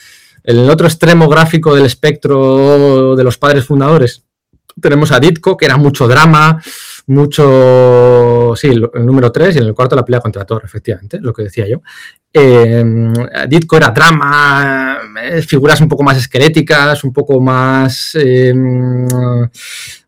En 0.43 0.61
el 0.61 0.71
otro 0.71 0.87
extremo 0.87 1.29
gráfico 1.29 1.75
del 1.75 1.85
espectro 1.85 3.15
de 3.17 3.23
los 3.23 3.37
padres 3.37 3.67
fundadores 3.67 4.25
tenemos 4.81 5.13
a 5.13 5.21
Ditko, 5.21 5.57
que 5.57 5.67
era 5.67 5.77
mucho 5.77 6.09
drama, 6.09 6.63
mucho, 7.07 8.55
sí, 8.57 8.69
el 8.69 8.91
número 9.05 9.31
3 9.31 9.57
y 9.57 9.59
en 9.59 9.67
el 9.67 9.75
cuarto 9.75 9.97
la 9.97 10.05
pelea 10.05 10.21
contra 10.21 10.45
Thor, 10.45 10.63
efectivamente, 10.65 11.19
lo 11.21 11.33
que 11.33 11.45
decía 11.45 11.69
yo. 11.69 11.83
Eh, 12.33 12.85
Ditko 13.49 13.77
era 13.77 13.91
drama, 13.91 14.99
eh, 15.23 15.43
figuras 15.43 15.81
un 15.81 15.89
poco 15.89 16.03
más 16.03 16.17
esqueléticas, 16.17 17.03
un 17.03 17.13
poco 17.13 17.41
más, 17.41 18.13
eh, 18.15 18.55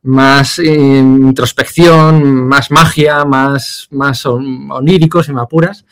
más 0.03 0.59
introspección, 0.59 2.47
más 2.47 2.71
magia, 2.71 3.25
más, 3.25 3.89
más 3.91 4.25
oníricos 4.27 5.29
y 5.29 5.33
más 5.33 5.49
puras 5.49 5.85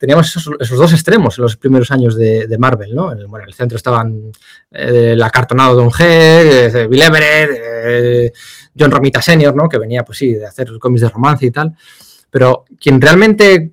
teníamos 0.00 0.34
esos, 0.34 0.78
dos 0.78 0.92
extremos 0.94 1.36
en 1.36 1.42
los 1.42 1.58
primeros 1.58 1.90
años 1.90 2.16
de, 2.16 2.56
Marvel, 2.58 2.94
¿no? 2.94 3.12
En, 3.12 3.30
bueno, 3.30 3.44
en 3.44 3.50
el 3.50 3.54
centro 3.54 3.76
estaban 3.76 4.32
eh, 4.70 5.10
el 5.12 5.22
acartonado 5.22 5.76
Don 5.76 5.90
G, 5.90 6.00
eh, 6.00 6.86
Bill 6.88 7.02
Everett, 7.02 7.50
eh, 7.52 8.32
John 8.76 8.90
Romita 8.90 9.20
Sr., 9.20 9.54
¿no? 9.54 9.68
Que 9.68 9.76
venía, 9.76 10.02
pues 10.02 10.16
sí, 10.16 10.32
de 10.32 10.46
hacer 10.46 10.70
cómics 10.78 11.02
de 11.02 11.10
romance 11.10 11.44
y 11.44 11.50
tal. 11.50 11.76
Pero 12.30 12.64
quien 12.80 12.98
realmente 12.98 13.72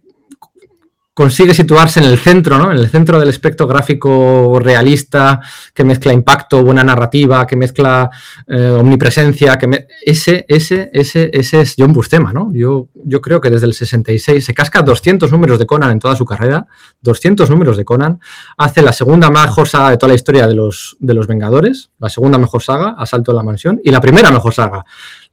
consigue 1.17 1.55
situarse 1.55 1.99
en 1.99 2.05
el 2.05 2.19
centro, 2.19 2.59
¿no? 2.59 2.71
En 2.71 2.77
el 2.77 2.89
centro 2.89 3.19
del 3.19 3.29
espectro 3.29 3.65
gráfico 3.65 4.59
realista, 4.61 5.41
que 5.73 5.83
mezcla 5.83 6.13
impacto, 6.13 6.63
buena 6.63 6.83
narrativa, 6.83 7.47
que 7.47 7.55
mezcla 7.55 8.07
eh, 8.45 8.69
omnipresencia, 8.69 9.57
que 9.57 9.87
ese, 10.05 10.45
ese, 10.47 10.91
ese, 10.93 11.31
ese 11.33 11.61
es 11.61 11.73
John 11.75 11.91
Bustema, 11.91 12.31
¿no? 12.31 12.51
Yo, 12.53 12.89
yo 12.93 13.19
creo 13.19 13.41
que 13.41 13.49
desde 13.49 13.65
el 13.65 13.73
66 13.73 14.45
se 14.45 14.53
casca 14.53 14.83
200 14.83 15.31
números 15.31 15.57
de 15.57 15.65
Conan 15.65 15.89
en 15.89 15.97
toda 15.97 16.15
su 16.15 16.23
carrera, 16.23 16.67
200 17.01 17.49
números 17.49 17.77
de 17.77 17.83
Conan, 17.83 18.19
hace 18.55 18.83
la 18.83 18.93
segunda 18.93 19.31
mejor 19.31 19.67
saga 19.67 19.89
de 19.89 19.97
toda 19.97 20.09
la 20.09 20.15
historia 20.15 20.45
de 20.45 20.53
los, 20.53 20.97
de 20.99 21.15
los 21.15 21.25
Vengadores, 21.25 21.89
la 21.97 22.09
segunda 22.09 22.37
mejor 22.37 22.61
saga, 22.61 22.93
Asalto 22.95 23.31
a 23.31 23.33
la 23.33 23.41
Mansión, 23.41 23.81
y 23.83 23.89
la 23.89 24.01
primera 24.01 24.29
mejor 24.29 24.53
saga, 24.53 24.85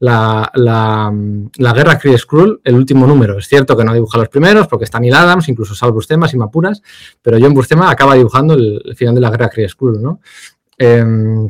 la, 0.05 0.51
la, 1.57 1.73
guerra 1.73 1.99
Kree 1.99 2.19
Skrull, 2.19 2.61
el 2.63 2.75
último 2.75 3.07
número. 3.07 3.39
Es 3.39 3.49
cierto 3.49 3.77
que 3.77 3.85
no 3.85 3.95
dibuja 3.95 4.19
los 4.19 4.29
primeros 4.29 4.69
porque 4.69 4.85
está 4.85 5.01
Neil 5.01 5.15
Adams, 5.15 5.49
incluso 5.49 5.75
Sal 5.75 5.93
Buscema, 5.93 6.27
y 6.33 6.37
Mapuras, 6.37 6.83
pero 7.23 7.39
John 7.41 7.55
Buscema 7.55 7.91
acaba 7.91 8.15
dibujando 8.15 8.55
el, 8.55 8.95
final 8.97 9.15
de 9.15 9.21
la 9.21 9.31
guerra 9.31 9.49
Kree 9.49 9.69
Skrull, 9.69 10.03
¿no? 10.03 10.21
Em, 10.77 11.49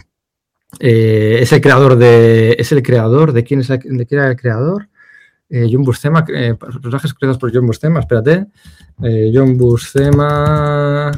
eh, 0.79 1.39
es 1.41 1.53
el 1.53 1.61
creador 1.61 1.97
de. 1.97 2.57
Es 2.59 2.71
el 2.73 2.83
creador. 2.83 3.33
¿De 3.33 3.45
quién, 3.45 3.61
es 3.61 3.69
quién 3.69 4.07
era 4.11 4.29
el 4.29 4.37
creador? 4.37 4.89
Eh, 5.49 5.69
John 5.71 5.83
Buscema. 5.83 6.25
Eh, 6.29 6.55
personajes 6.55 7.15
creados 7.15 7.39
por 7.39 7.53
John 7.53 7.67
Buscema, 7.67 8.01
espérate. 8.01 8.47
John 9.33 9.57
Buscema. 9.57 11.11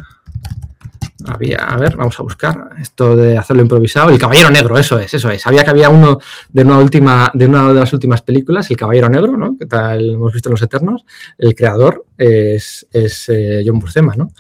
Había, 1.25 1.59
a 1.59 1.79
ver, 1.79 1.97
vamos 1.97 2.19
a 2.21 2.23
buscar 2.23 2.71
esto 2.79 3.17
de 3.17 3.39
hacerlo 3.39 3.63
improvisado. 3.63 4.11
El 4.11 4.19
Caballero 4.19 4.51
Negro, 4.51 4.77
eso 4.77 4.99
es, 4.99 5.15
eso 5.15 5.31
es. 5.31 5.41
Sabía 5.41 5.65
que 5.65 5.71
había 5.71 5.89
uno 5.89 6.21
de 6.51 6.63
una 6.63 6.79
última, 6.79 7.31
de 7.33 7.47
una 7.47 7.69
de 7.69 7.81
las 7.81 7.93
últimas 7.93 8.21
películas, 8.21 8.71
El 8.71 8.77
Caballero 8.77 9.09
Negro, 9.09 9.37
¿no? 9.37 9.57
Que 9.59 9.67
tal 9.67 10.15
hemos 10.15 10.33
visto 10.33 10.51
en 10.51 10.53
Los 10.53 10.63
Eternos. 10.63 11.07
El 11.39 11.55
creador 11.55 12.05
es, 12.19 12.87
eh, 12.93 13.63
John 13.67 13.79
Buscema, 13.79 14.15
¿no? 14.15 14.31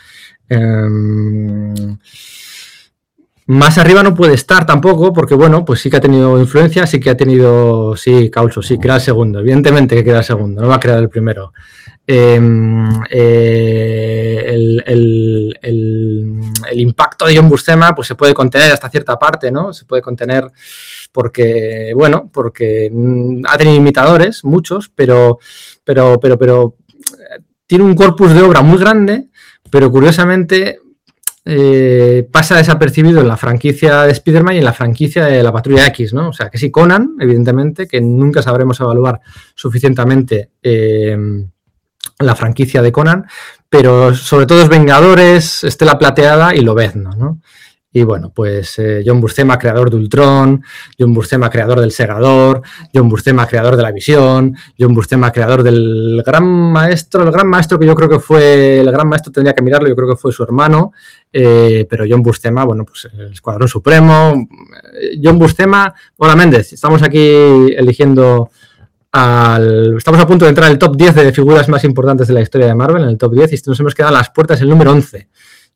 Em, 0.48 1.96
más 3.46 3.78
arriba 3.78 4.02
no 4.02 4.14
puede 4.14 4.34
estar 4.34 4.66
tampoco, 4.66 5.12
porque 5.12 5.34
bueno, 5.34 5.64
pues 5.64 5.80
sí 5.80 5.88
que 5.88 5.96
ha 5.96 6.00
tenido 6.00 6.38
influencia, 6.38 6.86
sí 6.86 7.00
que 7.00 7.10
ha 7.10 7.16
tenido, 7.16 7.96
sí, 7.96 8.28
causo, 8.28 8.60
sí, 8.60 8.76
crea 8.76 8.96
el 8.96 9.00
segundo, 9.00 9.38
evidentemente 9.38 9.94
que 9.94 10.02
crea 10.02 10.18
el 10.18 10.24
segundo, 10.24 10.60
no 10.60 10.68
va 10.68 10.76
a 10.76 10.80
crear 10.80 10.98
el 10.98 11.08
primero. 11.08 11.52
Em, 12.08 12.88
eh, 13.10 14.44
el, 14.46 15.58
impacto 16.74 17.26
de 17.26 17.36
John 17.36 17.48
Buscema 17.48 17.94
pues 17.94 18.06
se 18.06 18.14
puede 18.14 18.34
contener 18.34 18.70
hasta 18.70 18.88
cierta 18.88 19.18
parte, 19.18 19.50
¿no? 19.50 19.72
Se 19.72 19.86
puede 19.86 20.02
contener 20.02 20.44
porque, 21.10 21.92
bueno, 21.94 22.30
porque 22.32 22.90
mm, 22.92 23.42
ha 23.48 23.58
tenido 23.58 23.76
imitadores, 23.76 24.44
muchos, 24.44 24.90
pero, 24.94 25.38
pero, 25.82 26.20
pero, 26.20 26.38
pero 26.38 26.76
tiene 27.66 27.84
un 27.84 27.96
corpus 27.96 28.34
de 28.34 28.42
obra 28.42 28.62
muy 28.62 28.78
grande, 28.78 29.28
pero 29.70 29.90
curiosamente 29.90 30.80
eh, 31.44 32.28
pasa 32.30 32.56
desapercibido 32.56 33.20
en 33.20 33.28
la 33.28 33.36
franquicia 33.36 34.02
de 34.02 34.12
Spider-Man 34.12 34.56
y 34.56 34.58
en 34.58 34.64
la 34.64 34.72
franquicia 34.72 35.24
de 35.24 35.42
la 35.42 35.52
Patrulla 35.52 35.86
X, 35.86 36.12
¿no? 36.12 36.28
O 36.28 36.32
sea, 36.32 36.50
que 36.50 36.58
sí, 36.58 36.70
Conan, 36.70 37.16
evidentemente, 37.18 37.88
que 37.88 38.00
nunca 38.00 38.42
sabremos 38.42 38.78
evaluar 38.80 39.20
suficientemente. 39.54 40.50
Eh, 40.62 41.46
la 42.18 42.34
franquicia 42.34 42.82
de 42.82 42.92
Conan, 42.92 43.26
pero 43.68 44.14
sobre 44.14 44.46
todo 44.46 44.62
es 44.62 44.68
Vengadores, 44.68 45.64
Estela 45.64 45.98
Plateada 45.98 46.54
y 46.54 46.60
Lobezno, 46.60 47.10
¿no? 47.16 47.40
Y 47.96 48.02
bueno, 48.02 48.30
pues 48.34 48.78
eh, 48.78 49.02
John 49.06 49.22
Buscema, 49.22 49.58
creador 49.58 49.88
de 49.88 49.96
Ultron, 49.96 50.62
John 50.98 51.14
Buscema, 51.14 51.48
creador 51.48 51.80
del 51.80 51.92
Segador, 51.92 52.60
John 52.94 53.08
Buscema, 53.08 53.46
creador 53.46 53.74
de 53.74 53.82
la 53.82 53.90
Visión, 53.90 54.54
John 54.78 54.92
Buscema, 54.92 55.32
creador 55.32 55.62
del 55.62 56.22
Gran 56.26 56.44
Maestro, 56.44 57.22
el 57.22 57.30
Gran 57.30 57.48
Maestro 57.48 57.78
que 57.78 57.86
yo 57.86 57.94
creo 57.94 58.10
que 58.10 58.20
fue, 58.20 58.80
el 58.80 58.92
Gran 58.92 59.08
Maestro 59.08 59.32
tendría 59.32 59.54
que 59.54 59.62
mirarlo, 59.62 59.88
yo 59.88 59.96
creo 59.96 60.10
que 60.10 60.16
fue 60.16 60.30
su 60.30 60.42
hermano, 60.42 60.92
eh, 61.32 61.86
pero 61.88 62.04
John 62.06 62.20
Buscema, 62.20 62.64
bueno, 62.64 62.84
pues 62.84 63.08
el 63.14 63.32
Escuadrón 63.32 63.66
Supremo, 63.66 64.46
eh, 65.00 65.18
John 65.24 65.38
Buscema, 65.38 65.94
hola 66.18 66.36
Méndez, 66.36 66.74
estamos 66.74 67.02
aquí 67.02 67.18
eligiendo 67.18 68.50
Estamos 69.16 70.20
a 70.20 70.26
punto 70.26 70.44
de 70.44 70.50
entrar 70.50 70.70
al 70.70 70.78
top 70.78 70.94
10 70.94 71.14
de 71.14 71.32
figuras 71.32 71.70
más 71.70 71.84
importantes 71.84 72.28
de 72.28 72.34
la 72.34 72.42
historia 72.42 72.66
de 72.66 72.74
Marvel, 72.74 73.02
en 73.02 73.08
el 73.08 73.16
top 73.16 73.32
10, 73.32 73.50
y 73.50 73.56
nos 73.66 73.80
hemos 73.80 73.94
quedado 73.94 74.12
en 74.12 74.18
las 74.18 74.28
puertas 74.28 74.60
el 74.60 74.68
número 74.68 74.92
11, 74.92 75.30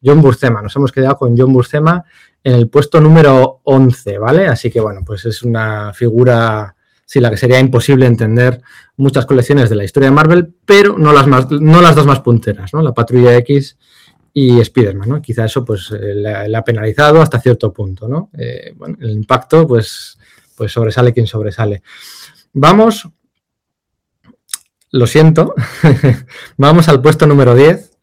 John 0.04 0.20
Buscema. 0.20 0.60
Nos 0.60 0.76
hemos 0.76 0.92
quedado 0.92 1.16
con 1.16 1.34
John 1.38 1.50
Buscema 1.50 2.04
en 2.44 2.52
el 2.52 2.68
puesto 2.68 3.00
número 3.00 3.62
11, 3.64 4.18
¿vale? 4.18 4.46
Así 4.46 4.70
que, 4.70 4.78
bueno, 4.78 5.00
pues 5.06 5.24
es 5.24 5.42
una 5.42 5.94
figura, 5.94 6.76
sí, 7.06 7.18
la 7.18 7.30
que 7.30 7.38
sería 7.38 7.58
imposible 7.58 8.04
entender 8.04 8.60
muchas 8.98 9.24
colecciones 9.24 9.70
de 9.70 9.76
la 9.76 9.84
historia 9.84 10.10
de 10.10 10.14
Marvel, 10.14 10.54
pero 10.66 10.98
no 10.98 11.10
las, 11.10 11.26
más, 11.26 11.50
no 11.50 11.80
las 11.80 11.94
dos 11.94 12.04
más 12.04 12.20
punteras, 12.20 12.74
¿no? 12.74 12.82
La 12.82 12.92
Patrulla 12.92 13.34
X 13.36 13.78
y 14.34 14.60
Spider-Man, 14.60 15.08
¿no? 15.08 15.22
Quizá 15.22 15.46
eso, 15.46 15.64
pues, 15.64 15.90
eh, 15.92 16.14
le, 16.14 16.56
ha 16.56 16.62
penalizado 16.62 17.22
hasta 17.22 17.40
cierto 17.40 17.72
punto, 17.72 18.06
¿no? 18.06 18.28
Eh, 18.36 18.74
bueno, 18.76 18.98
el 19.00 19.12
impacto, 19.12 19.66
pues, 19.66 20.18
pues 20.54 20.70
sobresale 20.70 21.14
quien 21.14 21.26
sobresale. 21.26 21.82
Vamos 22.52 23.08
lo 24.92 25.06
siento. 25.06 25.54
Vamos 26.56 26.88
al 26.88 27.00
puesto 27.00 27.26
número 27.26 27.54
10. 27.54 27.98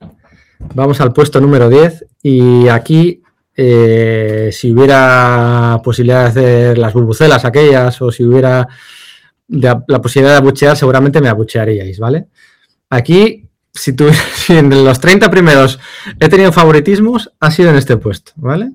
Vamos 0.74 1.02
al 1.02 1.14
puesto 1.14 1.40
número 1.40 1.70
10 1.70 2.06
y 2.24 2.68
aquí 2.68 3.22
eh, 3.56 4.50
si 4.52 4.72
hubiera 4.72 5.80
posibilidad 5.84 6.24
de 6.24 6.30
hacer 6.30 6.78
las 6.78 6.94
burbucelas 6.94 7.46
aquellas 7.46 8.02
o 8.02 8.12
si 8.12 8.24
hubiera 8.24 8.68
la 9.50 10.02
posibilidad 10.02 10.34
de 10.34 10.38
abuchear, 10.38 10.76
seguramente 10.76 11.22
me 11.22 11.30
abuchearíais, 11.30 12.00
¿vale? 12.00 12.28
Aquí, 12.90 13.50
si, 13.74 13.94
tú, 13.94 14.10
si 14.36 14.58
en 14.58 14.84
los 14.84 15.00
30 15.00 15.30
primeros 15.32 15.80
he 16.20 16.30
tenido 16.30 16.52
favoritismos, 16.52 17.32
ha 17.40 17.52
sido 17.52 17.70
en 17.70 17.78
este 17.78 17.98
puesto, 17.98 18.34
¿vale? 18.36 18.72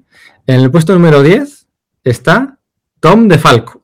En 0.46 0.60
el 0.60 0.70
puesto 0.70 0.94
número 0.94 1.22
10 1.22 1.66
está 2.04 2.58
Tom 3.00 3.28
de 3.28 3.38
Falco. 3.38 3.82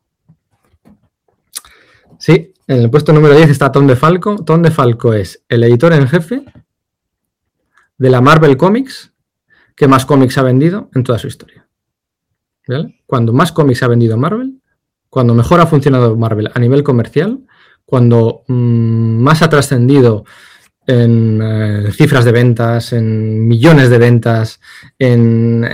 Sí, 2.18 2.52
en 2.68 2.82
el 2.82 2.90
puesto 2.90 3.12
número 3.12 3.34
10 3.34 3.50
está 3.50 3.72
Tom 3.72 3.86
DeFalco. 3.86 4.44
Tom 4.44 4.62
DeFalco 4.62 5.14
es 5.14 5.42
el 5.48 5.64
editor 5.64 5.94
en 5.94 6.06
jefe 6.06 6.44
de 7.96 8.10
la 8.10 8.20
Marvel 8.20 8.56
Comics 8.56 9.12
que 9.74 9.88
más 9.88 10.04
cómics 10.04 10.36
ha 10.38 10.42
vendido 10.42 10.90
en 10.94 11.02
toda 11.02 11.18
su 11.18 11.26
historia. 11.26 11.66
Cuando 13.06 13.32
más 13.32 13.52
cómics 13.52 13.82
ha 13.82 13.88
vendido 13.88 14.18
Marvel, 14.18 14.60
cuando 15.08 15.34
mejor 15.34 15.60
ha 15.60 15.66
funcionado 15.66 16.14
Marvel 16.16 16.50
a 16.54 16.60
nivel 16.60 16.82
comercial, 16.82 17.40
cuando 17.86 18.42
mm, 18.46 19.22
más 19.22 19.40
ha 19.40 19.48
trascendido 19.48 20.24
en 20.86 21.40
eh, 21.42 21.92
cifras 21.92 22.24
de 22.24 22.32
ventas, 22.32 22.92
en 22.92 23.46
millones 23.46 23.88
de 23.88 23.98
ventas, 23.98 24.60
en, 24.98 25.64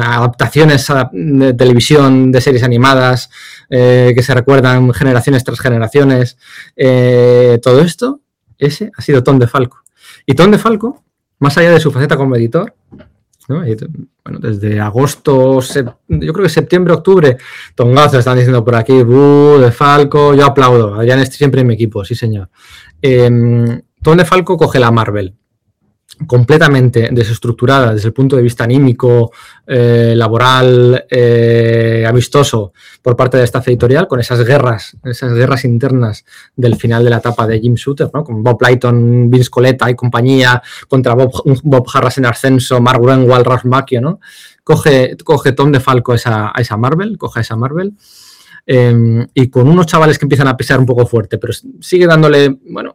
adaptaciones 0.00 0.86
de 1.12 1.54
televisión 1.54 2.32
de 2.32 2.40
series 2.40 2.62
animadas 2.62 3.30
eh, 3.70 4.12
que 4.14 4.22
se 4.22 4.34
recuerdan 4.34 4.92
generaciones 4.92 5.44
tras 5.44 5.60
generaciones. 5.60 6.38
Eh, 6.76 7.58
todo 7.62 7.80
esto, 7.80 8.20
ese 8.58 8.90
ha 8.96 9.02
sido 9.02 9.22
Tom 9.22 9.38
de 9.38 9.46
Falco. 9.46 9.78
Y 10.26 10.34
Tom 10.34 10.50
de 10.50 10.58
Falco, 10.58 11.04
más 11.38 11.56
allá 11.58 11.70
de 11.70 11.80
su 11.80 11.90
faceta 11.90 12.16
como 12.16 12.36
editor, 12.36 12.74
bueno, 13.48 14.38
desde 14.40 14.78
agosto, 14.78 15.60
yo 15.60 16.32
creo 16.34 16.42
que 16.42 16.48
septiembre, 16.50 16.92
octubre, 16.92 17.38
tongazo 17.74 18.18
están 18.18 18.36
diciendo 18.36 18.62
por 18.62 18.74
aquí, 18.74 18.92
de 18.92 19.72
Falco, 19.72 20.34
yo 20.34 20.44
aplaudo, 20.44 20.94
Adrián 20.94 21.20
estoy 21.20 21.38
siempre 21.38 21.62
en 21.62 21.66
mi 21.66 21.74
equipo, 21.74 22.04
sí 22.04 22.14
señor. 22.14 22.50
Eh, 23.00 23.80
Tom 24.02 24.16
de 24.18 24.24
Falco 24.26 24.58
coge 24.58 24.78
la 24.78 24.90
Marvel, 24.90 25.34
completamente 26.26 27.08
desestructurada 27.12 27.94
desde 27.94 28.08
el 28.08 28.12
punto 28.12 28.36
de 28.36 28.42
vista 28.42 28.64
anímico, 28.64 29.32
eh, 29.66 30.14
laboral, 30.16 31.04
eh, 31.10 32.04
amistoso 32.08 32.72
por 33.02 33.16
parte 33.16 33.36
de 33.36 33.44
esta 33.44 33.62
editorial, 33.64 34.08
con 34.08 34.18
esas 34.18 34.44
guerras, 34.44 34.96
esas 35.04 35.32
guerras 35.34 35.64
internas 35.64 36.24
del 36.56 36.76
final 36.76 37.04
de 37.04 37.10
la 37.10 37.18
etapa 37.18 37.46
de 37.46 37.60
Jim 37.60 37.74
Shooter, 37.74 38.10
¿no? 38.12 38.24
con 38.24 38.42
Bob 38.42 38.60
Lighton, 38.60 39.30
Vince 39.30 39.50
Coletta 39.50 39.90
y 39.90 39.94
compañía, 39.94 40.62
contra 40.88 41.14
Bob, 41.14 41.30
Bob 41.62 41.86
Harras 41.92 42.18
en 42.18 42.26
ascenso, 42.26 42.80
Mark 42.80 43.00
Greenwald, 43.02 43.46
Ralph 43.46 43.64
Macchio, 43.64 44.00
¿no? 44.00 44.20
Coge, 44.64 45.16
coge 45.24 45.52
Tom 45.52 45.72
DeFalco 45.72 46.14
esa, 46.14 46.52
a 46.54 46.60
esa 46.60 46.76
Marvel, 46.76 47.16
coge 47.16 47.40
a 47.40 47.42
esa 47.42 47.56
Marvel, 47.56 47.94
em, 48.66 49.26
y 49.32 49.48
con 49.48 49.68
unos 49.68 49.86
chavales 49.86 50.18
que 50.18 50.26
empiezan 50.26 50.48
a 50.48 50.56
pisar 50.56 50.78
un 50.78 50.86
poco 50.86 51.06
fuerte, 51.06 51.38
pero 51.38 51.54
sigue 51.80 52.06
dándole, 52.06 52.58
bueno, 52.70 52.94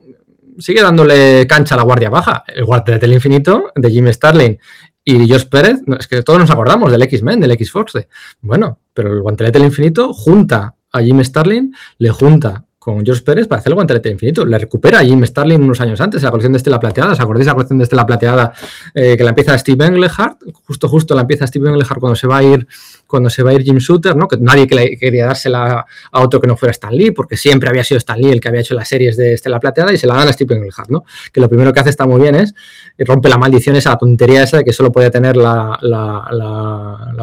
sigue 0.60 0.82
dándole 0.82 1.46
cancha 1.48 1.76
a 1.76 1.78
la 1.78 1.84
guardia 1.84 2.10
baja. 2.10 2.44
El 2.48 2.66
guardia 2.66 2.98
del 2.98 3.14
infinito 3.14 3.72
de 3.76 3.90
Jim 3.90 4.08
Starlin 4.12 4.60
y 5.06 5.30
Josh 5.30 5.46
Pérez, 5.46 5.82
es 6.00 6.08
que 6.08 6.24
todos 6.24 6.40
nos 6.40 6.50
acordamos 6.50 6.92
del 6.92 7.02
X-Men, 7.02 7.40
del 7.40 7.52
X-Force. 7.52 8.08
Bueno, 8.42 8.80
pero 8.94 9.14
el 9.14 9.22
guantelete 9.22 9.60
del 9.60 9.68
infinito 9.68 10.14
junta 10.14 10.76
a 10.92 11.02
Jim 11.02 11.22
Starlin, 11.24 11.76
le 11.98 12.10
junta 12.10 12.66
con 12.84 13.06
George 13.06 13.24
Pérez 13.24 13.48
para 13.48 13.60
hacer 13.60 13.72
el 13.72 13.76
guantelete 13.76 14.10
infinito. 14.10 14.46
Le 14.46 14.58
recupera 14.58 15.00
a 15.00 15.04
Jim 15.04 15.26
Starlin 15.26 15.64
unos 15.64 15.80
años 15.80 16.02
antes, 16.02 16.22
la 16.22 16.30
colección 16.32 16.52
de 16.52 16.58
Estela 16.58 16.80
Plateada. 16.80 17.14
¿Os 17.14 17.20
acordáis 17.20 17.46
de 17.46 17.52
la 17.52 17.56
colección 17.56 17.80
de 17.80 17.84
Estela 17.84 18.06
Plateada 18.06 18.54
eh, 18.94 19.16
que 19.18 19.24
la 19.24 19.30
empieza 19.30 19.58
Steve 19.58 19.86
Englehart? 19.86 20.38
Justo, 20.66 20.90
justo 20.90 21.16
la 21.16 21.22
empieza 21.22 21.48
Steve 21.48 21.70
Englehart 21.70 22.00
cuando 22.00 22.16
se 22.16 22.28
va 22.28 22.38
a 22.38 22.44
ir 22.44 22.68
cuando 23.08 23.30
se 23.30 23.44
va 23.44 23.52
a 23.52 23.54
ir 23.54 23.64
Jim 23.64 23.78
Shooter, 23.78 24.16
¿no? 24.16 24.28
que 24.28 24.38
nadie 24.38 24.68
quería 24.68 25.28
dársela 25.28 25.86
a 26.12 26.22
otro 26.22 26.40
que 26.40 26.48
no 26.48 26.58
fuera 26.58 26.72
Stan 26.72 26.96
Lee, 26.96 27.12
porque 27.12 27.38
siempre 27.38 27.70
había 27.70 27.84
sido 27.84 27.98
Stan 28.00 28.20
Lee 28.20 28.32
el 28.32 28.42
que 28.42 28.48
había 28.48 28.62
hecho 28.62 28.74
las 28.74 28.88
series 28.88 29.18
de 29.18 29.34
Estela 29.34 29.60
Plateada 29.60 29.94
y 29.94 29.98
se 29.98 30.08
la 30.08 30.16
dan 30.16 30.28
a 30.28 30.34
Steve 30.34 30.56
Englehart, 30.56 30.90
¿no? 30.90 31.06
que 31.32 31.40
lo 31.40 31.48
primero 31.48 31.74
que 31.74 31.80
hace 31.80 31.90
está 31.90 32.06
muy 32.06 32.22
bien 32.22 32.36
es 32.36 32.54
rompe 33.00 33.30
la 33.30 33.38
maldición 33.38 33.76
esa 33.76 33.98
tontería 33.98 34.44
esa 34.44 34.58
de 34.58 34.64
que 34.64 34.74
solo 34.74 34.92
podía 34.92 35.12
tener 35.12 35.36
la, 35.36 35.78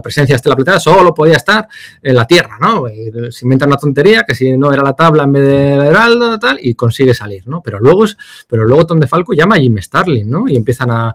presencia 0.02 0.34
de 0.34 0.36
Estela 0.36 0.56
Plateada, 0.56 0.80
solo 0.80 1.14
podía 1.14 1.36
estar 1.36 1.68
en 2.02 2.14
la 2.14 2.26
Tierra, 2.26 2.56
¿no? 2.60 2.84
se 3.30 3.44
inventa 3.44 3.66
una 3.66 3.76
tontería 3.76 4.24
que 4.26 4.34
si 4.34 4.56
no 4.56 4.72
era 4.72 4.82
la 4.82 4.94
tabla 4.94 5.24
en 5.24 5.32
vez 5.32 5.46
de 5.46 5.76
la 5.76 6.38
tal, 6.38 6.58
y 6.60 6.74
consigue 6.74 7.14
salir, 7.14 7.46
¿no? 7.46 7.62
Pero 7.62 7.78
luego, 7.78 8.04
pero 8.48 8.64
luego 8.64 8.86
Tom 8.86 9.00
DeFalco 9.00 9.32
llama 9.32 9.56
a 9.56 9.58
Jim 9.58 9.76
Starlin, 9.78 10.30
¿no? 10.30 10.48
Y 10.48 10.56
empiezan 10.56 10.90
a 10.90 11.14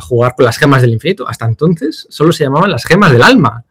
jugar 0.00 0.34
con 0.34 0.44
las 0.44 0.58
gemas 0.58 0.82
del 0.82 0.92
infinito. 0.92 1.28
Hasta 1.28 1.46
entonces 1.46 2.06
solo 2.10 2.32
se 2.32 2.44
llamaban 2.44 2.70
las 2.70 2.84
gemas 2.84 3.12
del 3.12 3.22
alma. 3.22 3.61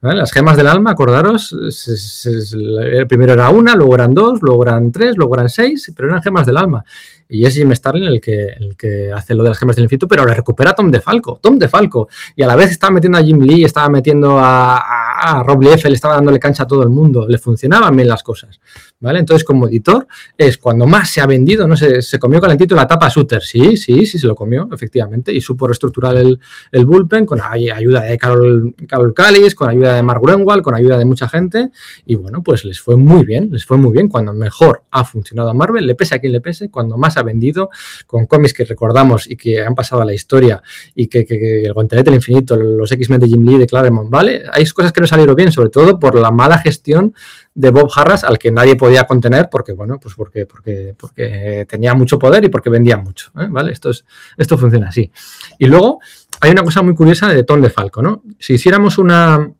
Las 0.00 0.32
gemas 0.32 0.56
del 0.56 0.68
alma, 0.68 0.92
acordaros, 0.92 1.52
el 1.52 3.06
primero 3.08 3.32
era 3.32 3.50
una, 3.50 3.74
luego 3.74 3.96
eran 3.96 4.14
dos, 4.14 4.40
luego 4.42 4.62
eran 4.62 4.92
tres, 4.92 5.16
luego 5.16 5.34
eran 5.34 5.48
seis, 5.48 5.92
pero 5.96 6.08
eran 6.08 6.22
gemas 6.22 6.46
del 6.46 6.56
alma. 6.56 6.84
Y 7.28 7.44
es 7.44 7.54
Jim 7.54 7.74
Starlin 7.74 8.04
el 8.04 8.20
que, 8.20 8.46
el 8.46 8.76
que 8.76 9.12
hace 9.12 9.34
lo 9.34 9.42
de 9.42 9.50
las 9.50 9.58
gemas 9.58 9.74
del 9.74 9.84
infinito, 9.84 10.06
pero 10.06 10.24
le 10.24 10.34
recupera 10.34 10.70
a 10.70 10.74
Tom 10.74 10.90
DeFalco, 10.90 11.40
Tom 11.42 11.58
DeFalco. 11.58 12.08
Y 12.36 12.42
a 12.42 12.46
la 12.46 12.54
vez 12.54 12.70
estaba 12.70 12.92
metiendo 12.92 13.18
a 13.18 13.22
Jim 13.22 13.40
Lee, 13.40 13.64
estaba 13.64 13.88
metiendo 13.88 14.38
a, 14.38 14.78
a, 14.78 15.42
Rob 15.42 15.62
Liefeld, 15.62 15.94
estaba 15.94 16.14
dándole 16.14 16.38
cancha 16.38 16.62
a 16.62 16.66
todo 16.66 16.84
el 16.84 16.88
mundo, 16.88 17.26
le 17.28 17.38
funcionaban 17.38 17.94
bien 17.96 18.08
las 18.08 18.22
cosas. 18.22 18.60
¿Vale? 19.00 19.20
Entonces, 19.20 19.44
como 19.44 19.68
editor, 19.68 20.08
es 20.36 20.58
cuando 20.58 20.84
más 20.84 21.10
se 21.10 21.20
ha 21.20 21.26
vendido, 21.26 21.68
¿no? 21.68 21.76
Se, 21.76 22.02
se 22.02 22.18
comió 22.18 22.40
calentito 22.40 22.74
la 22.74 22.88
tapa 22.88 23.08
Shooter. 23.08 23.40
Sí, 23.42 23.76
sí, 23.76 24.04
sí, 24.06 24.18
se 24.18 24.26
lo 24.26 24.34
comió, 24.34 24.68
efectivamente. 24.72 25.32
Y 25.32 25.40
supo 25.40 25.68
reestructurar 25.68 26.16
el, 26.16 26.40
bullpen 26.84 27.24
con 27.24 27.40
ayuda 27.40 28.00
de 28.02 28.18
Carol, 28.18 28.74
Carol 28.88 29.14
con 29.54 29.68
ayuda 29.68 29.94
de 29.94 30.02
Mark 30.02 30.20
Greenwald, 30.20 30.64
con 30.64 30.74
ayuda 30.74 30.98
de 30.98 31.04
mucha 31.04 31.28
gente. 31.28 31.70
Y 32.06 32.16
bueno, 32.16 32.42
pues 32.42 32.64
les 32.64 32.80
fue 32.80 32.96
muy 32.96 33.24
bien, 33.24 33.50
les 33.52 33.64
fue 33.64 33.76
muy 33.76 33.92
bien. 33.92 34.08
Cuando 34.08 34.32
mejor 34.32 34.82
ha 34.90 35.04
funcionado 35.04 35.50
a 35.50 35.54
Marvel, 35.54 35.86
le 35.86 35.94
pese 35.94 36.16
a 36.16 36.18
quien 36.18 36.32
le 36.32 36.40
pese, 36.40 36.68
cuando 36.68 36.98
más 36.98 37.16
ha 37.18 37.22
vendido, 37.22 37.70
con 38.04 38.26
cómics 38.26 38.52
que 38.52 38.64
recordamos 38.64 39.30
y 39.30 39.36
que 39.36 39.62
han 39.62 39.76
pasado 39.76 40.02
a 40.02 40.04
la 40.04 40.12
historia 40.12 40.60
y 40.96 41.06
que, 41.06 41.24
que, 41.24 41.66
el 41.66 41.72
Guantelete 41.72 42.10
del 42.10 42.16
Infinito, 42.16 42.56
los 42.56 42.90
X-Men 42.90 43.20
de 43.20 43.28
Jim 43.28 43.46
Lee, 43.46 43.58
de 43.58 43.66
Claremont, 43.68 44.10
¿vale? 44.10 44.42
Hay 44.52 44.66
cosas 44.70 44.92
que 44.92 45.00
no 45.00 45.06
salieron 45.06 45.36
bien, 45.36 45.52
sobre 45.52 45.70
todo 45.70 46.00
por 46.00 46.16
la 46.16 46.32
mala 46.32 46.58
gestión 46.58 47.14
de 47.58 47.70
Bob 47.70 47.90
Harras 47.92 48.22
al 48.22 48.38
que 48.38 48.52
nadie 48.52 48.76
podía 48.76 49.02
contener 49.02 49.48
porque, 49.50 49.72
bueno, 49.72 49.98
pues 49.98 50.14
porque, 50.14 50.46
porque, 50.46 50.94
porque 50.96 51.66
tenía 51.68 51.92
mucho 51.92 52.16
poder 52.16 52.44
y 52.44 52.48
porque 52.50 52.70
vendía 52.70 52.96
mucho, 52.96 53.32
¿eh? 53.36 53.48
¿vale? 53.50 53.72
Esto, 53.72 53.90
es, 53.90 54.04
esto 54.36 54.56
funciona 54.56 54.90
así. 54.90 55.10
Y 55.58 55.66
luego 55.66 55.98
hay 56.40 56.52
una 56.52 56.62
cosa 56.62 56.82
muy 56.82 56.94
curiosa 56.94 57.26
de 57.26 57.42
Tom 57.42 57.60
de 57.60 57.70
Falco, 57.70 58.00
¿no? 58.00 58.22
Si 58.38 58.54
hiciéramos 58.54 58.96
una, 58.96 59.50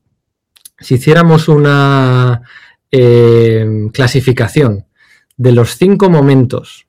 si 0.79 0.95
hiciéramos 0.95 1.49
una 1.49 2.41
eh, 2.93 3.89
clasificación 3.93 4.87
de 5.37 5.51
los 5.51 5.77
cinco 5.77 6.09
momentos 6.09 6.87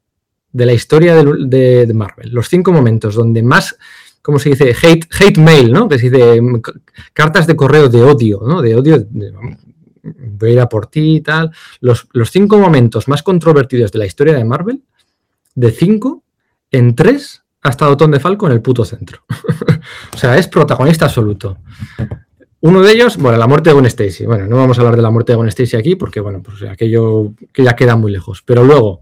de 0.51 0.68
la 0.68 0.74
historia 0.74 1.16
de, 1.16 1.91
Marvel, 1.91 2.30
los 2.32 2.49
cinco 2.49 2.72
momentos 2.72 3.16
donde 3.16 3.41
más, 3.41 3.76
¿cómo 4.22 4.38
se 4.38 4.49
dice? 4.49 4.76
Hate, 4.80 5.07
hate 5.20 5.39
mail, 5.39 5.72
¿no? 5.72 5.89
Que 5.89 5.97
se 5.97 6.12
dice 6.12 6.39
cartas 7.14 7.47
de 7.47 7.55
correo 7.55 7.89
de 7.89 8.03
odio, 8.03 8.41
¿no? 8.45 8.62
De 8.62 8.76
odio, 8.76 9.07
voy 10.39 10.51
a 10.51 10.53
ir 10.53 10.59
a 10.59 10.69
por 10.69 10.87
ti 10.87 11.17
y 11.17 11.21
tal. 11.21 11.51
Los, 11.81 12.07
cinco 12.31 12.57
momentos 12.57 13.07
más 13.07 13.23
controvertidos 13.23 13.91
de 13.91 13.99
la 13.99 14.05
historia 14.05 14.33
de 14.33 14.45
Marvel, 14.45 14.83
de 15.55 15.71
cinco, 15.71 16.23
en 16.71 16.95
tres 16.95 17.43
ha 17.61 17.69
estado 17.69 17.97
Tom 17.97 18.11
de 18.11 18.19
Falco 18.19 18.47
en 18.47 18.53
el 18.53 18.61
puto 18.61 18.85
centro. 18.85 19.23
o 20.13 20.17
sea, 20.17 20.37
es 20.37 20.47
protagonista 20.47 21.05
absoluto. 21.05 21.57
Uno 22.61 22.81
de 22.81 22.91
ellos, 22.91 23.17
bueno, 23.17 23.37
la 23.37 23.47
muerte 23.47 23.69
de 23.69 23.73
Gwen 23.73 23.85
Stacy. 23.85 24.25
Bueno, 24.25 24.47
no 24.47 24.57
vamos 24.57 24.77
a 24.77 24.81
hablar 24.81 24.95
de 24.95 25.01
la 25.01 25.09
muerte 25.09 25.31
de 25.31 25.37
Gwen 25.37 25.49
Stacy 25.49 25.77
aquí 25.77 25.95
porque, 25.95 26.19
bueno, 26.19 26.41
pues 26.41 26.61
aquello 26.63 27.33
que 27.53 27.63
ya 27.63 27.75
queda 27.75 27.95
muy 27.95 28.11
lejos. 28.11 28.41
Pero 28.45 28.63
luego, 28.63 29.01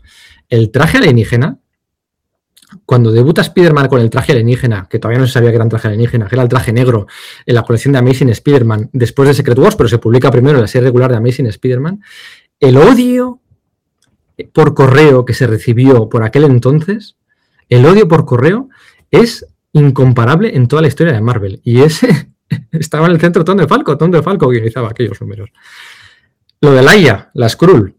el 0.49 0.71
traje 0.71 0.97
alienígena, 0.97 1.59
cuando 2.85 3.11
debuta 3.11 3.41
Spider-Man 3.41 3.87
con 3.87 4.01
el 4.01 4.09
traje 4.09 4.31
alienígena, 4.31 4.87
que 4.89 4.99
todavía 4.99 5.19
no 5.19 5.27
se 5.27 5.33
sabía 5.33 5.49
que 5.49 5.55
era 5.55 5.63
un 5.63 5.69
traje 5.69 5.87
alienígena, 5.87 6.27
que 6.27 6.35
era 6.35 6.43
el 6.43 6.49
traje 6.49 6.73
negro 6.73 7.07
en 7.45 7.55
la 7.55 7.63
colección 7.63 7.93
de 7.93 7.99
Amazing 7.99 8.29
Spider-Man, 8.29 8.89
después 8.93 9.27
de 9.27 9.33
Secret 9.33 9.57
Wars, 9.59 9.75
pero 9.75 9.89
se 9.89 9.97
publica 9.97 10.31
primero 10.31 10.57
en 10.57 10.61
la 10.61 10.67
serie 10.67 10.87
regular 10.87 11.11
de 11.11 11.17
Amazing 11.17 11.47
Spider-Man, 11.47 12.01
el 12.59 12.77
odio 12.77 13.41
por 14.53 14.73
correo 14.73 15.25
que 15.25 15.33
se 15.33 15.47
recibió 15.47 16.09
por 16.09 16.23
aquel 16.23 16.43
entonces, 16.43 17.15
el 17.69 17.85
odio 17.85 18.07
por 18.07 18.25
correo 18.25 18.69
es 19.11 19.45
incomparable 19.73 20.55
en 20.55 20.67
toda 20.67 20.81
la 20.81 20.87
historia 20.87 21.13
de 21.13 21.21
Marvel. 21.21 21.61
Y 21.63 21.81
ese 21.81 22.31
estaba 22.71 23.07
en 23.07 23.13
el 23.13 23.19
centro 23.19 23.43
Tom 23.43 23.57
de 23.57 23.67
Falco, 23.67 23.97
Tom 23.97 24.11
de 24.11 24.21
Falco 24.21 24.47
organizaba 24.47 24.89
aquellos 24.89 25.19
números. 25.21 25.49
Lo 26.61 26.71
de 26.71 26.81
Laia, 26.81 27.29
la 27.33 27.49
Skrull, 27.49 27.96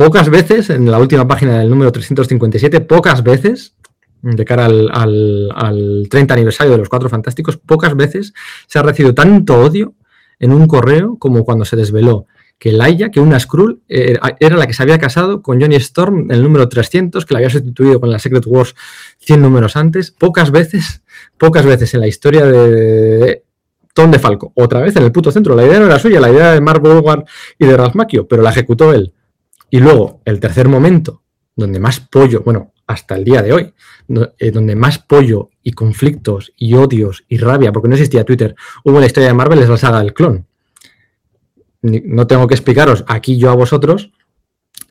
pocas 0.00 0.30
veces, 0.30 0.70
en 0.70 0.90
la 0.90 0.98
última 0.98 1.28
página 1.28 1.58
del 1.58 1.68
número 1.68 1.92
357, 1.92 2.80
pocas 2.80 3.22
veces, 3.22 3.74
de 4.22 4.46
cara 4.46 4.64
al, 4.64 6.06
30 6.10 6.32
aniversario 6.32 6.72
de 6.72 6.78
los 6.78 6.88
Cuatro 6.88 7.10
Fantásticos, 7.10 7.58
pocas 7.58 7.94
veces 7.94 8.32
se 8.66 8.78
ha 8.78 8.82
recibido 8.82 9.14
tanto 9.14 9.60
odio 9.60 9.92
en 10.38 10.54
un 10.54 10.66
correo 10.66 11.18
como 11.18 11.44
cuando 11.44 11.66
se 11.66 11.76
desveló 11.76 12.26
que 12.58 12.72
Laia, 12.72 13.10
que 13.10 13.20
una 13.20 13.38
Skrull, 13.38 13.82
era 13.88 14.56
la 14.56 14.66
que 14.66 14.72
se 14.72 14.82
había 14.82 14.98
casado 14.98 15.42
con 15.42 15.60
Johnny 15.60 15.76
Storm 15.76 16.20
en 16.20 16.30
el 16.30 16.42
número 16.42 16.66
300, 16.66 17.26
que 17.26 17.34
la 17.34 17.38
había 17.38 17.50
sustituido 17.50 18.00
con 18.00 18.10
la 18.10 18.18
Secret 18.18 18.44
Wars 18.46 18.74
100 19.18 19.42
números 19.42 19.76
antes. 19.76 20.10
Pocas 20.10 20.50
veces, 20.50 21.02
pocas 21.36 21.66
veces 21.66 21.92
en 21.92 22.00
la 22.00 22.06
historia 22.06 22.46
de 22.46 23.44
Tom 23.92 24.10
de 24.10 24.18
Falco. 24.18 24.52
Otra 24.54 24.80
vez 24.80 24.96
en 24.96 25.02
el 25.02 25.12
puto 25.12 25.30
centro. 25.30 25.54
La 25.54 25.66
idea 25.66 25.78
no 25.78 25.86
era 25.86 25.98
suya, 25.98 26.20
la 26.20 26.30
idea 26.30 26.52
de 26.52 26.62
Mark 26.62 26.82
Woodward 26.82 27.24
y 27.58 27.66
de 27.66 27.76
Ralph 27.76 27.94
Macchio, 27.94 28.26
pero 28.26 28.40
la 28.40 28.50
ejecutó 28.50 28.94
él. 28.94 29.12
Y 29.70 29.80
luego, 29.80 30.20
el 30.24 30.40
tercer 30.40 30.68
momento, 30.68 31.22
donde 31.56 31.78
más 31.78 32.00
pollo, 32.00 32.42
bueno, 32.42 32.72
hasta 32.86 33.14
el 33.14 33.24
día 33.24 33.42
de 33.42 33.52
hoy, 33.52 33.72
eh, 34.38 34.50
donde 34.50 34.74
más 34.74 34.98
pollo 34.98 35.50
y 35.62 35.72
conflictos 35.72 36.52
y 36.56 36.74
odios 36.74 37.24
y 37.28 37.38
rabia, 37.38 37.72
porque 37.72 37.88
no 37.88 37.94
existía 37.94 38.24
Twitter, 38.24 38.56
hubo 38.84 38.96
en 38.96 39.00
la 39.00 39.06
historia 39.06 39.28
de 39.28 39.34
Marvel, 39.34 39.60
es 39.60 39.68
la 39.68 39.76
saga 39.76 40.00
del 40.00 40.12
clon. 40.12 40.46
No 41.82 42.26
tengo 42.26 42.46
que 42.46 42.54
explicaros 42.54 43.04
aquí 43.06 43.38
yo 43.38 43.50
a 43.50 43.54
vosotros 43.54 44.10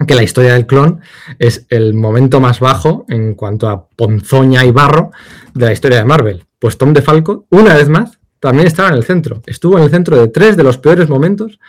que 0.07 0.15
la 0.15 0.23
historia 0.23 0.53
del 0.53 0.65
clon 0.65 1.01
es 1.39 1.65
el 1.69 1.93
momento 1.93 2.39
más 2.39 2.59
bajo 2.59 3.05
en 3.09 3.35
cuanto 3.35 3.67
a 3.67 3.87
ponzoña 3.89 4.63
y 4.65 4.71
barro 4.71 5.11
de 5.53 5.65
la 5.65 5.73
historia 5.73 5.97
de 5.97 6.05
Marvel. 6.05 6.45
Pues 6.57 6.77
Tom 6.77 6.93
DeFalco, 6.93 7.45
una 7.49 7.75
vez 7.75 7.89
más, 7.89 8.19
también 8.39 8.67
estaba 8.67 8.89
en 8.89 8.95
el 8.95 9.03
centro. 9.03 9.41
Estuvo 9.45 9.77
en 9.77 9.83
el 9.83 9.89
centro 9.89 10.17
de 10.17 10.29
tres 10.29 10.55
de 10.55 10.63
los 10.63 10.77
peores 10.77 11.09
momentos 11.09 11.59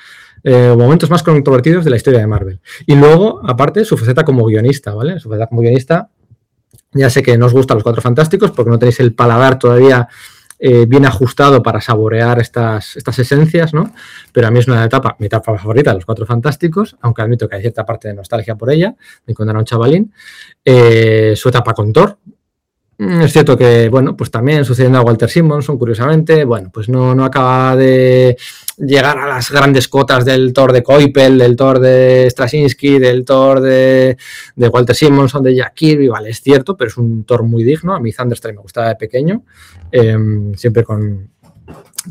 eh, 0.43 0.74
momentos 0.76 1.11
más 1.11 1.22
controvertidos 1.22 1.84
de 1.84 1.91
la 1.91 1.97
historia 1.97 2.20
de 2.20 2.26
Marvel. 2.26 2.61
Y 2.86 2.95
luego, 2.95 3.41
aparte, 3.49 3.84
su 3.84 3.97
faceta 3.97 4.24
como 4.24 4.45
guionista, 4.45 4.95
¿vale? 4.95 5.18
Su 5.20 5.28
faceta 5.28 5.47
como 5.47 5.61
guionista, 5.61 6.11
ya 6.93 7.11
sé 7.11 7.22
que 7.22 7.38
no 7.38 7.47
os 7.47 7.53
gustan 7.53 7.76
los 7.76 7.84
Cuatro 7.84 8.03
Fantásticos 8.03 8.51
porque 8.51 8.70
no 8.70 8.78
tenéis 8.78 9.01
el 9.01 9.14
paladar 9.14 9.59
todavía 9.59 10.09
eh, 10.62 10.84
bien 10.86 11.07
ajustado 11.07 11.62
para 11.62 11.80
saborear 11.80 12.38
estas, 12.38 12.97
estas 12.97 13.18
esencias, 13.18 13.72
¿no? 13.72 13.95
Pero 14.30 14.47
a 14.47 14.51
mí 14.51 14.59
es 14.59 14.68
una 14.68 14.84
etapa, 14.84 15.16
mi 15.18 15.26
etapa 15.26 15.57
favorita 15.57 15.91
de 15.91 15.97
los 15.97 16.05
Cuatro 16.05 16.26
Fantásticos, 16.26 16.97
aunque 17.01 17.22
admito 17.22 17.49
que 17.49 17.57
hay 17.57 17.62
cierta 17.62 17.86
parte 17.86 18.09
de 18.09 18.14
nostalgia 18.14 18.57
por 18.57 18.70
ella, 18.70 18.95
de 19.26 19.34
cuando 19.34 19.53
era 19.53 19.59
un 19.59 19.64
chavalín. 19.64 20.12
Eh, 20.62 21.32
su 21.34 21.49
etapa 21.49 21.72
con 21.72 21.93
Thor, 21.95 22.18
es 23.01 23.32
cierto 23.32 23.57
que, 23.57 23.88
bueno, 23.88 24.14
pues 24.14 24.30
también 24.30 24.66
sucediendo 24.66 24.98
a 24.98 25.03
Walter 25.03 25.30
Simonson, 25.30 25.78
curiosamente, 25.78 26.44
bueno, 26.44 26.70
pues 26.70 26.90
no, 26.90 27.14
no 27.14 27.24
acaba 27.24 27.74
de 27.74 28.36
llegar 28.76 29.16
a 29.16 29.26
las 29.26 29.51
grandes 29.51 29.88
cotas 29.88 30.26
del 30.26 30.53
Thor 30.53 30.70
de 30.72 30.82
Koipel, 30.82 31.38
del 31.38 31.57
Thor 31.57 31.78
de 31.78 32.28
Straczynski, 32.28 32.98
del 32.98 33.24
Thor 33.24 33.61
de, 33.61 34.18
Walter 34.55 34.94
Simonson, 34.94 35.42
de 35.42 35.55
Jack 35.55 35.72
Kirby, 35.72 36.09
vale, 36.09 36.28
es 36.28 36.42
cierto, 36.42 36.76
pero 36.76 36.88
es 36.88 36.98
un 36.98 37.24
Thor 37.24 37.42
muy 37.42 37.64
digno. 37.64 37.94
A 37.94 38.01
mí 38.01 38.12
Thunderstrike 38.12 38.57
me 38.57 38.62
gustaba 38.62 38.88
de 38.88 38.96
pequeño, 38.96 39.44
em, 39.90 40.53
siempre 40.55 40.84
con, 40.84 41.30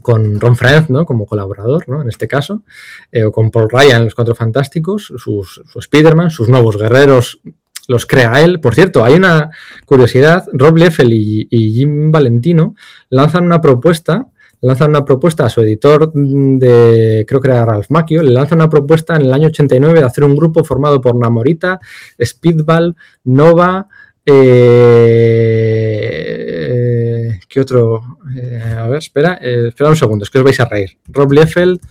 con 0.01 0.39
Ron 0.39 0.55
Frenz, 0.55 0.89
¿no? 0.89 1.05
Como 1.05 1.27
colaborador, 1.27 1.87
¿no? 1.87 2.01
En 2.01 2.09
este 2.09 2.27
caso, 2.27 2.63
eh, 3.11 3.25
o 3.25 3.31
con 3.31 3.51
Paul 3.51 3.69
Ryan, 3.69 4.05
los 4.05 4.15
Cuatro 4.15 4.33
Fantásticos, 4.33 5.13
sus, 5.17 5.61
su 5.71 5.77
Spider-Man, 5.77 6.31
sus 6.31 6.49
nuevos 6.49 6.77
guerreros 6.77 7.41
los 7.89 8.05
crea 8.05 8.41
él. 8.41 8.61
Por 8.61 8.75
cierto, 8.75 9.03
hay 9.03 9.15
una 9.15 9.49
curiosidad, 9.85 10.45
Rob 10.53 10.77
Liefeld 10.77 11.11
y, 11.11 11.47
Jim 11.73 12.11
Valentino 12.11 12.75
lanzan 13.09 13.45
una 13.45 13.59
propuesta, 13.59 14.27
lanzan 14.61 14.91
una 14.91 15.03
propuesta 15.03 15.45
a 15.45 15.49
su 15.49 15.61
editor 15.61 16.13
de, 16.13 17.25
creo 17.27 17.41
que 17.41 17.49
era 17.49 17.65
Ralph 17.65 17.89
Macchio, 17.89 18.21
le 18.21 18.29
lanzan 18.29 18.59
una 18.59 18.69
propuesta 18.69 19.15
en 19.15 19.23
el 19.23 19.33
año 19.33 19.47
89 19.47 20.01
de 20.01 20.05
hacer 20.05 20.23
un 20.23 20.35
grupo 20.35 20.63
formado 20.63 21.01
por 21.01 21.15
Namorita, 21.15 21.79
Speedball, 22.23 22.95
Nova, 23.23 23.87
eh, 24.23 25.49
¿qué 27.47 27.59
otro? 27.59 28.19
Eh, 28.35 28.75
a 28.77 28.87
ver, 28.87 28.99
espera, 28.99 29.39
eh, 29.41 29.69
espera 29.69 29.89
un 29.89 29.95
segundo, 29.95 30.23
es 30.23 30.29
que 30.29 30.37
os 30.37 30.43
vais 30.43 30.59
a 30.59 30.65
reír. 30.65 30.99
Rob 31.07 31.31
Liefeld, 31.31 31.81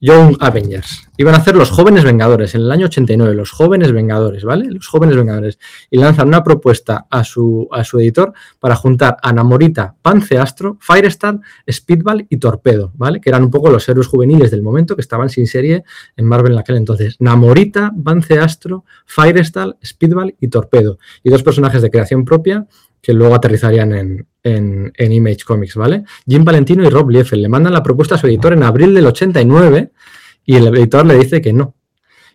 Young 0.00 0.38
Avengers. 0.40 1.08
Iban 1.18 1.34
a 1.34 1.38
hacer 1.38 1.54
los 1.54 1.70
jóvenes 1.70 2.04
Vengadores 2.04 2.54
en 2.54 2.62
el 2.62 2.70
año 2.70 2.86
89, 2.86 3.34
los 3.34 3.50
jóvenes 3.50 3.92
Vengadores, 3.92 4.44
¿vale? 4.44 4.70
Los 4.70 4.86
jóvenes 4.86 5.14
Vengadores. 5.14 5.58
Y 5.90 5.98
lanzan 5.98 6.28
una 6.28 6.42
propuesta 6.42 7.06
a 7.10 7.22
su, 7.22 7.68
a 7.70 7.84
su 7.84 8.00
editor 8.00 8.32
para 8.58 8.76
juntar 8.76 9.18
a 9.22 9.30
Namorita, 9.30 9.94
Panceastro, 10.00 10.78
Firestar, 10.80 11.38
Speedball 11.70 12.26
y 12.30 12.38
Torpedo, 12.38 12.92
¿vale? 12.96 13.20
Que 13.20 13.28
eran 13.28 13.44
un 13.44 13.50
poco 13.50 13.68
los 13.68 13.86
héroes 13.90 14.06
juveniles 14.06 14.50
del 14.50 14.62
momento 14.62 14.96
que 14.96 15.02
estaban 15.02 15.28
sin 15.28 15.46
serie 15.46 15.84
en 16.16 16.24
Marvel 16.24 16.52
en 16.52 16.58
aquel 16.60 16.76
entonces. 16.76 17.16
Namorita, 17.18 17.92
Panceastro, 18.02 18.86
Firestar, 19.04 19.76
Speedball 19.84 20.34
y 20.40 20.48
Torpedo. 20.48 20.98
Y 21.22 21.28
dos 21.28 21.42
personajes 21.42 21.82
de 21.82 21.90
creación 21.90 22.24
propia 22.24 22.66
que 23.00 23.12
luego 23.12 23.34
aterrizarían 23.34 23.92
en, 23.92 24.26
en, 24.42 25.12
Image 25.12 25.44
Comics, 25.46 25.74
¿vale? 25.74 26.04
Jim 26.26 26.44
Valentino 26.44 26.84
y 26.84 26.88
Rob 26.88 27.10
Liefeld 27.10 27.42
le 27.42 27.48
mandan 27.48 27.72
la 27.72 27.82
propuesta 27.82 28.14
a 28.14 28.18
su 28.18 28.26
editor 28.26 28.52
en 28.52 28.62
abril 28.62 28.94
del 28.94 29.06
89 29.06 29.90
y 30.44 30.56
el 30.56 30.66
editor 30.68 31.06
le 31.06 31.14
dice 31.14 31.40
que 31.40 31.52
no. 31.52 31.74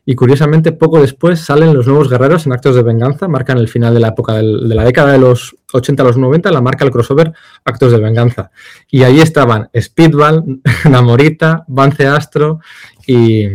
Y 0.07 0.13
curiosamente, 0.13 0.71
poco 0.71 1.01
después 1.01 1.39
salen 1.39 1.73
los 1.73 1.87
nuevos 1.87 2.09
guerreros 2.09 2.45
en 2.45 2.53
actos 2.53 2.75
de 2.75 2.83
venganza, 2.83 3.27
marcan 3.27 3.57
el 3.57 3.67
final 3.67 3.91
de 3.95 3.99
la 3.99 4.09
época 4.09 4.33
de 4.33 4.43
la 4.43 4.83
década 4.83 5.13
de 5.13 5.17
los 5.17 5.55
80 5.73 6.03
a 6.03 6.05
los 6.05 6.17
90, 6.17 6.51
la 6.51 6.61
marca 6.61 6.85
el 6.85 6.91
crossover 6.91 7.33
Actos 7.63 7.91
de 7.91 7.97
Venganza. 7.97 8.51
Y 8.87 9.01
ahí 9.01 9.19
estaban 9.19 9.69
Speedball, 9.75 10.61
Namorita, 10.89 11.65
Vance 11.67 12.05
Astro 12.05 12.59
y, 13.07 13.47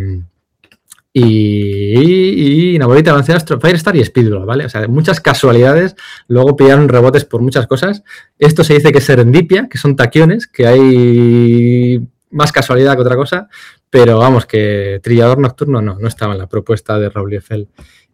y, 1.13 2.75
y 2.75 2.79
Nabolita, 2.79 3.17
Astro, 3.17 3.61
Firestar 3.61 3.97
y 3.97 4.05
Speedball, 4.05 4.47
¿vale? 4.47 4.65
O 4.65 4.69
sea, 4.69 4.87
muchas 4.87 5.21
casualidades, 5.21 5.97
luego 6.29 6.57
pillaron 6.57 6.89
rebotes 6.89 7.25
por 7.25 7.43
muchas 7.43 7.67
cosas. 7.67 8.03
Esto 8.39 8.63
se 8.63 8.75
dice 8.75 8.93
que 8.93 8.99
es 8.99 9.05
serendipia, 9.05 9.69
que 9.69 9.79
son 9.79 9.97
taquiones, 9.97 10.47
que 10.47 10.67
hay 10.67 12.07
más 12.31 12.53
casualidad 12.53 12.95
que 12.95 13.03
otra 13.03 13.17
cosa, 13.17 13.49
pero 13.89 14.19
vamos, 14.19 14.47
que 14.47 15.01
Trillador 15.03 15.39
Nocturno 15.39 15.83
no, 15.83 15.99
no 15.99 16.09
estaba 16.09 16.33
en 16.33 16.39
la 16.39 16.49
propuesta 16.49 16.99
de 16.99 17.11
Raúl 17.11 17.35
Eiffel 17.35 17.69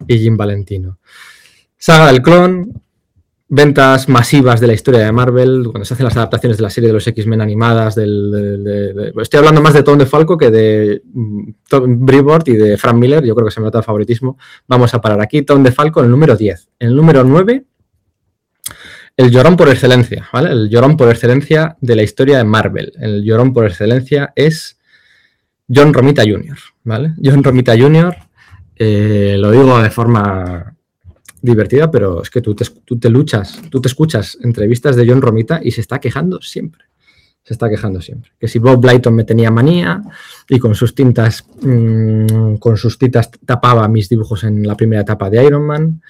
y 0.07 0.19
Jim 0.19 0.37
Valentino. 0.37 0.99
Saga 1.77 2.11
del 2.11 2.23
Clon, 2.23 2.83
ventas 3.49 4.09
masivas 4.09 4.61
de 4.61 4.67
la 4.67 4.73
historia 4.73 5.01
de 5.01 5.13
Marvel, 5.13 5.69
cuando 5.71 5.85
se 5.85 5.95
hacen 5.95 6.05
las 6.05 6.17
adaptaciones 6.17 6.57
de 6.57 6.63
la 6.65 6.71
serie 6.71 6.89
de 6.89 6.95
los 6.95 7.07
X-Men 7.07 7.41
animadas, 7.41 7.95
del, 7.95 9.13
estoy 9.21 9.39
hablando 9.39 9.63
más 9.63 9.75
de 9.75 9.83
Tom 9.85 9.99
de 9.99 10.07
Falco 10.07 10.37
que 10.37 10.51
de 10.51 11.03
mm, 11.13 11.51
Tom 11.69 12.05
Brevoort 12.05 12.49
y 12.49 12.57
de 12.57 12.77
Frank 12.77 12.97
Miller, 12.97 13.25
yo 13.25 13.35
creo 13.35 13.47
que 13.47 13.53
se 13.53 13.61
me 13.61 13.67
nota 13.67 13.79
el 13.79 13.85
favoritismo. 13.85 14.37
Vamos 14.67 14.93
a 14.95 15.01
parar 15.01 15.21
aquí, 15.21 15.43
Tom 15.43 15.63
de 15.63 15.71
Falco 15.71 16.01
en 16.01 16.07
el 16.07 16.11
número 16.11 16.37
10. 16.37 16.69
En 16.81 16.89
el 16.89 16.97
número 16.97 17.23
9, 17.23 17.65
el 19.17 19.31
llorón 19.31 19.57
por 19.57 19.69
excelencia, 19.69 20.29
¿vale? 20.33 20.51
El 20.51 20.69
llorón 20.69 20.97
por 20.97 21.09
excelencia 21.09 21.77
de 21.81 21.97
la 21.97 22.03
historia 22.03 22.39
de 22.39 22.45
Marvel. 22.45 22.93
El 22.99 23.23
llorón 23.23 23.53
por 23.53 23.65
excelencia 23.65 24.33
es 24.35 24.79
John 25.73 25.95
Romita 25.95 26.23
Jr., 26.23 26.59
¿vale? 26.83 27.15
John 27.23 27.43
Romita 27.45 27.77
Jr., 27.79 28.15
eh, 28.79 29.37
lo 29.39 29.51
digo 29.53 29.81
de 29.81 29.89
forma 29.89 30.77
divertida, 31.47 31.91
pero 31.91 32.23
es 32.23 32.31
que 32.31 32.43
tú 32.43 32.55
te, 32.55 32.65
tú 32.85 32.99
te 32.99 33.09
luchas, 33.09 33.61
tú 33.71 33.81
te 33.81 33.89
escuchas 33.89 34.37
entrevistas 34.43 34.97
de 34.97 35.09
John 35.09 35.23
Romita 35.23 35.61
y 35.63 35.71
se 35.71 35.81
está 35.81 35.99
quejando 35.99 36.43
siempre. 36.43 36.85
Se 37.43 37.55
está 37.55 37.71
quejando 37.71 38.03
siempre. 38.03 38.33
Que 38.41 38.49
si 38.49 38.59
Bob 38.59 38.81
Blyton 38.81 39.15
me 39.15 39.23
tenía 39.23 39.53
manía 39.53 40.03
y 40.49 40.59
con 40.59 40.75
sus 40.75 40.95
tintas, 40.95 41.47
mm, 41.63 42.57
con 42.57 42.77
sus 42.77 42.99
tintas 42.99 43.31
tapaba 43.31 43.87
mis 43.87 44.09
dibujos 44.09 44.43
en 44.43 44.67
la 44.67 44.77
primera 44.77 45.03
etapa 45.03 45.31
de 45.31 45.45
Iron 45.45 45.65
Man 45.65 46.03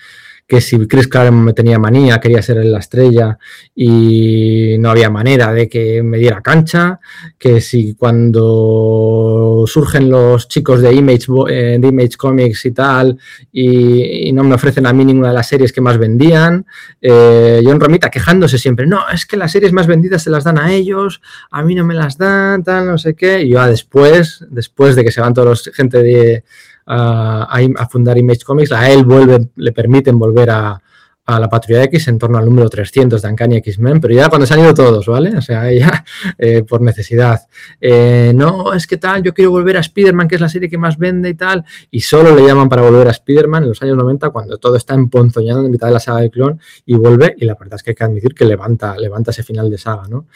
que 0.46 0.60
si 0.60 0.78
Chris 0.86 1.08
Claremont 1.08 1.44
me 1.44 1.52
tenía 1.52 1.78
manía, 1.78 2.20
quería 2.20 2.40
ser 2.40 2.64
la 2.64 2.78
estrella 2.78 3.36
y 3.74 4.76
no 4.78 4.90
había 4.90 5.10
manera 5.10 5.52
de 5.52 5.68
que 5.68 6.02
me 6.04 6.18
diera 6.18 6.40
cancha, 6.40 7.00
que 7.36 7.60
si 7.60 7.94
cuando 7.94 9.64
surgen 9.66 10.08
los 10.08 10.46
chicos 10.46 10.82
de 10.82 10.94
Image, 10.94 11.26
eh, 11.48 11.78
de 11.80 11.88
Image 11.88 12.16
Comics 12.16 12.64
y 12.66 12.70
tal, 12.70 13.18
y, 13.52 14.32
no 14.32 14.44
me 14.44 14.54
ofrecen 14.54 14.86
a 14.86 14.92
mí 14.92 15.04
ninguna 15.04 15.28
de 15.28 15.34
las 15.34 15.48
series 15.48 15.72
que 15.72 15.80
más 15.80 15.98
vendían, 15.98 16.66
eh, 17.00 17.62
John 17.64 17.80
Romita 17.80 18.10
quejándose 18.10 18.58
siempre, 18.58 18.86
no, 18.86 19.08
es 19.12 19.26
que 19.26 19.36
las 19.36 19.50
series 19.50 19.72
más 19.72 19.86
vendidas 19.86 20.22
se 20.22 20.30
las 20.30 20.44
dan 20.44 20.58
a 20.58 20.72
ellos, 20.72 21.22
a 21.50 21.62
mí 21.62 21.74
no 21.74 21.84
me 21.84 21.94
las 21.94 22.18
dan, 22.18 22.62
tal, 22.62 22.86
no 22.86 22.98
sé 22.98 23.14
qué, 23.14 23.42
y 23.42 23.50
yo 23.50 23.66
después, 23.66 24.44
después 24.50 24.94
de 24.94 25.04
que 25.04 25.10
se 25.10 25.20
van 25.20 25.34
todos 25.34 25.48
los 25.48 25.74
gente 25.74 26.02
de 26.02 26.44
a, 26.86 27.88
fundar 27.90 28.18
Image 28.18 28.44
Comics, 28.44 28.72
a 28.72 28.90
él 28.90 29.04
vuelve, 29.04 29.48
le 29.56 29.72
permiten 29.72 30.18
volver 30.18 30.50
a, 30.50 30.80
a 31.26 31.40
la 31.40 31.48
Patrulla 31.48 31.82
X 31.84 32.06
en 32.08 32.18
torno 32.18 32.38
al 32.38 32.44
número 32.44 32.70
300 32.70 33.20
de 33.20 33.28
Uncanny 33.28 33.56
X-Men, 33.56 34.00
pero 34.00 34.14
ya 34.14 34.28
cuando 34.28 34.46
se 34.46 34.54
han 34.54 34.60
ido 34.60 34.72
todos, 34.72 35.06
¿vale? 35.06 35.36
O 35.36 35.42
sea, 35.42 35.72
ya 35.78 36.04
eh, 36.38 36.62
por 36.62 36.80
necesidad. 36.80 37.40
Eh, 37.80 38.32
no, 38.34 38.72
es 38.72 38.86
que 38.86 38.96
tal, 38.96 39.22
yo 39.24 39.34
quiero 39.34 39.50
volver 39.50 39.76
a 39.76 39.80
Spider-Man, 39.80 40.28
que 40.28 40.36
es 40.36 40.40
la 40.40 40.48
serie 40.48 40.70
que 40.70 40.78
más 40.78 40.96
vende 40.96 41.28
y 41.28 41.34
tal, 41.34 41.64
y 41.90 42.00
solo 42.00 42.34
le 42.34 42.46
llaman 42.46 42.68
para 42.68 42.82
volver 42.82 43.08
a 43.08 43.10
Spider-Man 43.10 43.64
en 43.64 43.68
los 43.70 43.82
años 43.82 43.96
90 43.96 44.30
cuando 44.30 44.56
todo 44.58 44.76
está 44.76 44.94
emponzoñado 44.94 45.64
en 45.64 45.70
mitad 45.70 45.88
de 45.88 45.94
la 45.94 46.00
saga 46.00 46.20
de 46.20 46.30
clon 46.30 46.60
y 46.84 46.94
vuelve, 46.94 47.34
y 47.38 47.44
la 47.44 47.54
verdad 47.54 47.74
es 47.74 47.82
que 47.82 47.90
hay 47.90 47.96
que 47.96 48.04
admitir 48.04 48.34
que 48.34 48.44
levanta, 48.44 48.96
levanta 48.96 49.32
ese 49.32 49.42
final 49.42 49.68
de 49.68 49.78
saga, 49.78 50.04
¿no? 50.08 50.26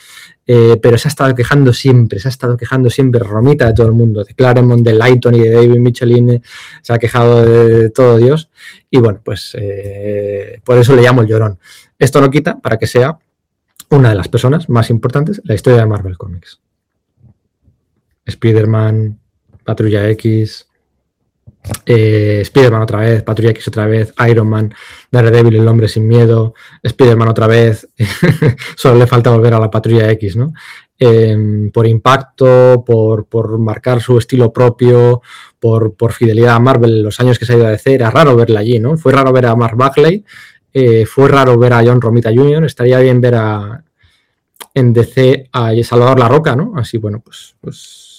Eh, 0.53 0.79
pero 0.83 0.99
se 0.99 1.07
ha 1.07 1.11
estado 1.11 1.33
quejando 1.33 1.73
siempre, 1.73 2.19
se 2.19 2.27
ha 2.27 2.31
estado 2.31 2.57
quejando 2.57 2.91
siempre, 2.91 3.21
Romita 3.21 3.67
de 3.67 3.75
todo 3.75 3.87
el 3.87 3.93
mundo, 3.93 4.25
de 4.25 4.35
Claremont, 4.35 4.85
de 4.85 4.95
Lighton 4.95 5.37
y 5.37 5.41
de 5.41 5.51
David 5.51 5.79
Michelin, 5.79 6.43
se 6.83 6.93
ha 6.93 6.99
quejado 6.99 7.45
de 7.45 7.91
todo 7.91 8.17
Dios, 8.17 8.51
y 8.91 8.99
bueno, 8.99 9.21
pues 9.25 9.57
eh, 9.59 10.61
por 10.65 10.77
eso 10.79 10.95
le 10.95 11.03
llamo 11.03 11.23
el 11.23 11.29
llorón. 11.29 11.59
Esto 11.99 12.21
no 12.21 12.31
quita 12.31 12.59
para 12.59 12.77
que 12.77 12.87
sea 12.87 13.19
una 13.91 14.11
de 14.11 14.15
las 14.17 14.29
personas 14.29 14.69
más 14.69 14.91
importantes 14.91 15.39
en 15.39 15.45
la 15.47 15.55
historia 15.55 15.81
de 15.81 15.87
Marvel 15.87 16.19
Comics. 16.19 16.61
Spider-Man, 18.27 19.19
Patrulla 19.65 20.09
X, 20.11 20.67
eh, 21.87 22.41
Spider-Man 22.43 22.83
otra 22.83 23.01
vez, 23.01 23.23
Patrulla 23.23 23.51
X 23.51 23.69
otra 23.69 23.87
vez, 23.87 24.13
Iron 24.29 24.49
Man, 24.49 24.75
Daredevil, 25.11 25.57
el 25.57 25.69
hombre 25.69 25.89
sin 25.89 26.07
miedo, 26.07 26.55
Spider-Man 26.83 27.29
otra 27.29 27.47
vez, 27.47 27.89
solo 28.77 28.99
le 28.99 29.07
falta 29.07 29.31
volver 29.31 29.55
a 29.55 29.61
la 29.61 29.71
Patrulla 29.71 30.11
X, 30.13 30.37
¿no? 30.37 30.53
Em, 31.03 31.71
por 31.71 31.87
impacto, 31.87 32.85
por, 32.85 33.25
por, 33.25 33.59
marcar 33.59 34.03
su 34.03 34.19
estilo 34.19 34.53
propio, 34.53 35.23
por, 35.59 35.95
por, 35.95 36.13
fidelidad 36.13 36.57
a 36.57 36.61
Marvel 36.61 37.03
los 37.03 37.19
años 37.21 37.39
que 37.39 37.47
se 37.47 37.55
ha 37.55 37.57
ido 37.57 37.67
a 37.67 37.71
DC, 37.71 37.95
era 37.95 38.11
raro 38.11 38.37
verla 38.37 38.61
allí, 38.61 38.79
¿no? 38.79 38.99
Fue 38.99 39.11
raro 39.11 39.33
ver 39.33 39.47
a 39.47 39.57
Mark 39.57 39.79
Buckley, 39.79 40.27
eh, 40.75 41.07
fue 41.07 41.29
raro 41.29 41.59
ver 41.59 41.73
a 41.73 41.83
John 41.83 42.03
Romita 42.03 42.29
Jr., 42.29 42.67
estaría 42.67 42.99
bien 42.99 43.19
ver 43.19 43.35
a, 43.37 43.83
en 44.75 44.93
DC 44.93 45.49
a 45.53 45.73
Salvador 45.83 46.19
La 46.19 46.29
Roca, 46.29 46.55
¿no? 46.55 46.75
Así, 46.77 46.99
bueno, 46.99 47.21
pues, 47.25 47.57
pues 47.63 48.10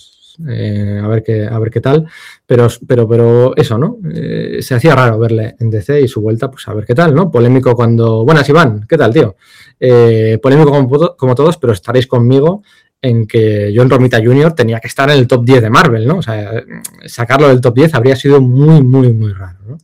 eh, 0.49 0.99
a, 1.03 1.07
ver 1.07 1.23
qué, 1.23 1.45
a 1.45 1.57
ver 1.59 1.69
qué 1.69 1.81
tal, 1.81 2.07
pero, 2.45 2.67
pero, 2.87 3.07
pero 3.07 3.55
eso, 3.55 3.77
¿no? 3.77 3.97
Eh, 4.13 4.59
se 4.61 4.75
hacía 4.75 4.95
raro 4.95 5.19
verle 5.19 5.55
en 5.59 5.69
DC 5.69 6.01
y 6.01 6.07
su 6.07 6.21
vuelta, 6.21 6.49
pues 6.49 6.67
a 6.67 6.73
ver 6.73 6.85
qué 6.85 6.95
tal, 6.95 7.13
¿no? 7.13 7.31
Polémico 7.31 7.75
cuando... 7.75 8.23
Buenas, 8.23 8.47
Iván, 8.49 8.85
¿qué 8.87 8.97
tal, 8.97 9.13
tío? 9.13 9.35
Eh, 9.79 10.39
polémico 10.41 10.71
como, 11.17 11.35
todos, 11.35 11.57
pero 11.57 11.73
estaréis 11.73 12.07
conmigo 12.07 12.63
en 13.01 13.25
que 13.25 13.73
John 13.75 13.89
Romita 13.89 14.19
Jr. 14.23 14.53
tenía 14.53 14.79
que 14.79 14.87
estar 14.87 15.09
en 15.09 15.17
el 15.17 15.27
top 15.27 15.43
10 15.43 15.61
de 15.63 15.69
Marvel, 15.69 16.07
¿no? 16.07 16.17
O 16.17 16.21
sea, 16.21 16.63
sacarlo 17.05 17.47
del 17.47 17.61
top 17.61 17.75
10 17.75 17.95
habría 17.95 18.15
sido 18.15 18.39
muy, 18.39 18.83
muy, 18.83 19.11
muy 19.11 19.33
raro, 19.33 19.59
¿no? 19.67 19.77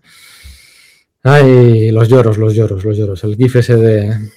Ay, 1.24 1.92
los 1.92 2.08
lloros, 2.08 2.38
los 2.38 2.54
lloros, 2.54 2.86
los 2.86 2.96
lloros. 2.96 3.24
El 3.24 3.36
gif 3.36 3.56
ese 3.58 3.76
de, 3.76 4.30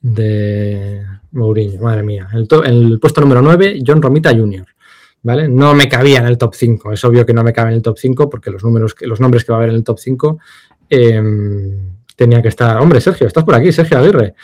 de 0.00 1.02
Mourinho, 1.32 1.80
madre 1.80 2.02
mía. 2.02 2.28
El, 2.32 2.46
el 2.64 3.00
puesto 3.00 3.20
número 3.20 3.42
9, 3.42 3.80
John 3.84 4.02
Romita 4.02 4.30
Jr. 4.30 4.66
¿Vale? 5.22 5.48
No 5.48 5.74
me 5.74 5.88
cabía 5.88 6.18
en 6.18 6.26
el 6.26 6.36
top 6.36 6.54
5. 6.54 6.92
Es 6.92 7.04
obvio 7.04 7.24
que 7.24 7.32
no 7.32 7.44
me 7.44 7.52
cabe 7.52 7.70
en 7.70 7.76
el 7.76 7.82
top 7.82 7.96
5 7.98 8.28
porque 8.28 8.50
los 8.50 8.64
números, 8.64 8.94
los 9.00 9.20
nombres 9.20 9.44
que 9.44 9.52
va 9.52 9.58
a 9.58 9.60
haber 9.60 9.70
en 9.70 9.76
el 9.76 9.84
top 9.84 9.98
5 9.98 10.38
eh, 10.90 11.22
tenía 12.16 12.42
que 12.42 12.48
estar. 12.48 12.78
Hombre, 12.78 13.00
Sergio, 13.00 13.26
estás 13.26 13.44
por 13.44 13.54
aquí, 13.54 13.70
Sergio 13.70 13.98
Aguirre. 13.98 14.34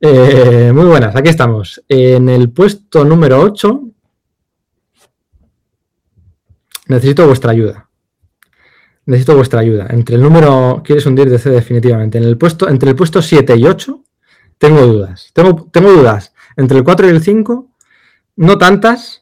Eh, 0.00 0.70
muy 0.74 0.84
buenas, 0.84 1.14
aquí 1.16 1.28
estamos. 1.30 1.82
En 1.88 2.28
el 2.28 2.50
puesto 2.50 3.04
número 3.04 3.40
8 3.40 3.82
necesito 6.88 7.26
vuestra 7.26 7.52
ayuda. 7.52 7.88
Necesito 9.06 9.34
vuestra 9.34 9.60
ayuda. 9.60 9.86
Entre 9.90 10.16
el 10.16 10.22
número. 10.22 10.82
¿Quieres 10.84 11.06
hundir 11.06 11.28
DC 11.28 11.50
definitivamente? 11.50 12.18
En 12.18 12.24
el 12.24 12.36
puesto, 12.36 12.68
entre 12.68 12.90
el 12.90 12.96
puesto 12.96 13.20
7 13.20 13.56
y 13.56 13.64
8 13.66 14.02
tengo 14.58 14.86
dudas. 14.86 15.30
Tengo, 15.32 15.68
tengo 15.72 15.90
dudas. 15.90 16.32
Entre 16.56 16.78
el 16.78 16.84
4 16.84 17.08
y 17.08 17.10
el 17.10 17.20
5, 17.20 17.68
no 18.36 18.58
tantas. 18.58 19.21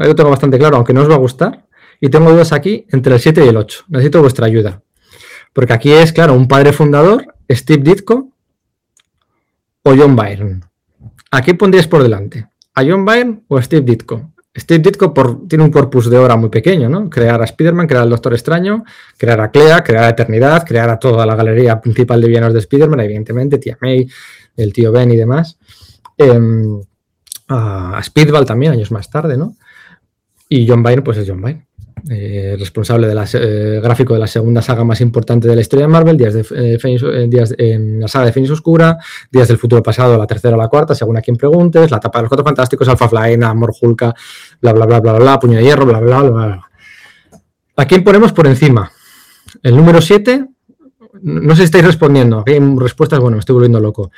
Ahí 0.00 0.08
lo 0.08 0.14
tengo 0.14 0.30
bastante 0.30 0.58
claro, 0.58 0.76
aunque 0.76 0.94
no 0.94 1.02
os 1.02 1.10
va 1.10 1.14
a 1.14 1.18
gustar. 1.18 1.66
Y 2.00 2.08
tengo 2.08 2.30
dudas 2.30 2.54
aquí 2.54 2.86
entre 2.90 3.12
el 3.12 3.20
7 3.20 3.44
y 3.44 3.48
el 3.48 3.56
8. 3.58 3.84
Necesito 3.88 4.22
vuestra 4.22 4.46
ayuda. 4.46 4.82
Porque 5.52 5.74
aquí 5.74 5.92
es, 5.92 6.10
claro, 6.14 6.32
un 6.32 6.48
padre 6.48 6.72
fundador, 6.72 7.34
Steve 7.50 7.82
Ditko 7.82 8.30
o 9.82 9.94
John 9.94 10.16
Byrne. 10.16 10.60
¿A 11.30 11.42
quién 11.42 11.58
pondrías 11.58 11.86
por 11.86 12.02
delante? 12.02 12.48
¿A 12.74 12.82
John 12.82 13.04
Byrne 13.04 13.42
o 13.48 13.58
a 13.58 13.62
Steve 13.62 13.82
Ditko? 13.82 14.32
Steve 14.56 14.80
Ditko 14.80 15.12
tiene 15.46 15.64
un 15.64 15.70
corpus 15.70 16.08
de 16.08 16.16
obra 16.16 16.34
muy 16.36 16.48
pequeño, 16.48 16.88
¿no? 16.88 17.10
Crear 17.10 17.42
a 17.42 17.44
Spider-Man, 17.44 17.86
crear 17.86 18.04
al 18.04 18.10
Doctor 18.10 18.32
Extraño, 18.32 18.84
crear 19.18 19.40
a 19.42 19.50
Clea, 19.50 19.84
crear 19.84 20.04
a 20.04 20.08
Eternidad, 20.08 20.64
crear 20.66 20.88
a 20.88 20.98
toda 20.98 21.26
la 21.26 21.36
galería 21.36 21.78
principal 21.78 22.22
de 22.22 22.28
villanos 22.28 22.54
de 22.54 22.60
Spider-Man, 22.60 23.00
evidentemente, 23.00 23.58
Tia 23.58 23.76
May, 23.82 24.08
el 24.56 24.72
tío 24.72 24.92
Ben 24.92 25.10
y 25.10 25.16
demás. 25.16 25.58
Em, 26.16 26.80
a 27.48 28.00
Speedball 28.02 28.46
también, 28.46 28.72
años 28.72 28.90
más 28.90 29.10
tarde, 29.10 29.36
¿no? 29.36 29.56
Y 30.52 30.68
John 30.68 30.82
Byrne, 30.82 31.02
pues 31.02 31.16
es 31.16 31.28
John 31.28 31.40
Byrne. 31.40 31.70
Eh, 32.08 32.56
responsable 32.58 33.06
de 33.06 33.14
la, 33.14 33.24
eh, 33.34 33.78
gráfico 33.82 34.14
de 34.14 34.20
la 34.20 34.26
segunda 34.26 34.62
saga 34.62 34.82
más 34.84 35.00
importante 35.00 35.46
de 35.46 35.54
la 35.54 35.60
historia 35.60 35.86
de 35.86 35.92
Marvel, 35.92 36.16
Días 36.16 36.34
de, 36.34 36.44
eh, 36.56 37.26
días, 37.28 37.54
la 37.58 38.08
saga 38.08 38.26
de 38.26 38.32
Fénix 38.32 38.50
Oscura, 38.50 38.98
Días 39.30 39.48
del 39.48 39.58
futuro 39.58 39.82
pasado, 39.82 40.18
la 40.18 40.26
tercera 40.26 40.56
o 40.56 40.58
la 40.58 40.68
cuarta, 40.68 40.94
según 40.94 41.18
a 41.18 41.20
quien 41.20 41.36
preguntes, 41.36 41.90
la 41.90 41.98
etapa 41.98 42.18
de 42.18 42.22
los 42.22 42.28
cuatro 42.30 42.44
fantásticos, 42.44 42.88
Alpha 42.88 43.08
Flying, 43.08 43.44
Amor 43.44 43.72
Hulka, 43.80 44.12
bla, 44.60 44.72
bla, 44.72 44.86
bla, 44.86 45.00
bla, 45.00 45.12
bla, 45.12 45.38
Puño 45.38 45.58
de 45.58 45.62
Hierro, 45.62 45.86
bla, 45.86 46.00
bla, 46.00 46.22
bla, 46.22 46.30
bla. 46.30 46.70
¿A 47.76 47.86
quién 47.86 48.02
ponemos 48.02 48.32
por 48.32 48.46
encima? 48.46 48.90
El 49.62 49.76
número 49.76 50.00
7, 50.00 50.46
no 51.22 51.50
sé 51.54 51.58
si 51.58 51.64
estáis 51.64 51.84
respondiendo, 51.84 52.42
hay 52.46 52.58
respuestas, 52.76 53.20
bueno, 53.20 53.36
me 53.36 53.40
estoy 53.40 53.54
volviendo 53.54 53.78
loco. 53.78 54.10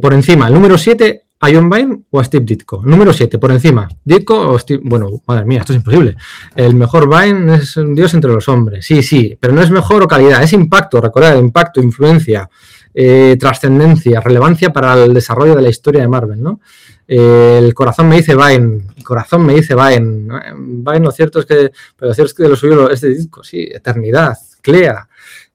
por 0.00 0.14
encima, 0.14 0.46
el 0.48 0.54
número 0.54 0.78
7, 0.78 1.23
¿A 1.44 1.52
John 1.52 1.68
Byrne 1.68 2.04
o 2.08 2.20
a 2.20 2.24
Steve 2.24 2.46
Ditko? 2.46 2.80
Número 2.86 3.12
7, 3.12 3.38
por 3.38 3.52
encima. 3.52 3.86
¿Ditko 4.02 4.48
o 4.48 4.58
Steve? 4.58 4.80
Bueno, 4.82 5.10
madre 5.26 5.44
mía, 5.44 5.60
esto 5.60 5.74
es 5.74 5.76
imposible. 5.76 6.16
El 6.56 6.74
mejor 6.74 7.06
Byrne 7.06 7.56
es 7.56 7.76
un 7.76 7.94
dios 7.94 8.14
entre 8.14 8.32
los 8.32 8.48
hombres. 8.48 8.86
Sí, 8.86 9.02
sí, 9.02 9.36
pero 9.38 9.52
no 9.52 9.60
es 9.60 9.70
mejor 9.70 10.02
o 10.02 10.08
calidad, 10.08 10.42
es 10.42 10.54
impacto, 10.54 11.02
recordad, 11.02 11.36
impacto, 11.36 11.82
influencia, 11.82 12.48
eh, 12.94 13.36
trascendencia, 13.38 14.22
relevancia 14.22 14.72
para 14.72 15.04
el 15.04 15.12
desarrollo 15.12 15.54
de 15.54 15.60
la 15.60 15.68
historia 15.68 16.00
de 16.00 16.08
Marvel, 16.08 16.42
¿no? 16.42 16.60
Eh, 17.06 17.60
el 17.62 17.74
corazón 17.74 18.08
me 18.08 18.16
dice 18.16 18.34
Byrne, 18.34 18.86
el 18.96 19.04
corazón 19.04 19.44
me 19.44 19.54
dice 19.54 19.74
Byrne. 19.74 20.26
Byrne 20.56 21.04
lo 21.04 21.10
cierto 21.10 21.40
es 21.40 21.44
que, 21.44 21.70
pero 21.94 22.08
lo 22.08 22.14
cierto 22.14 22.30
es 22.30 22.34
que 22.34 22.48
lo 22.48 22.56
suyo 22.56 22.88
es 22.88 23.02
de 23.02 23.10
Ditko, 23.10 23.44
sí, 23.44 23.68
eternidad, 23.70 24.34
Clea, 24.62 25.06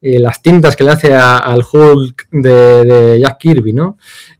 eh, 0.02 0.18
las 0.18 0.42
tintas 0.42 0.78
que 0.78 0.86
le 0.86 0.92
hace 0.92 1.14
al 1.14 1.62
Hulk 1.62 2.30
de, 2.32 3.20
Jack 3.22 3.38
Kirby, 3.38 3.74
¿no? 3.74 3.98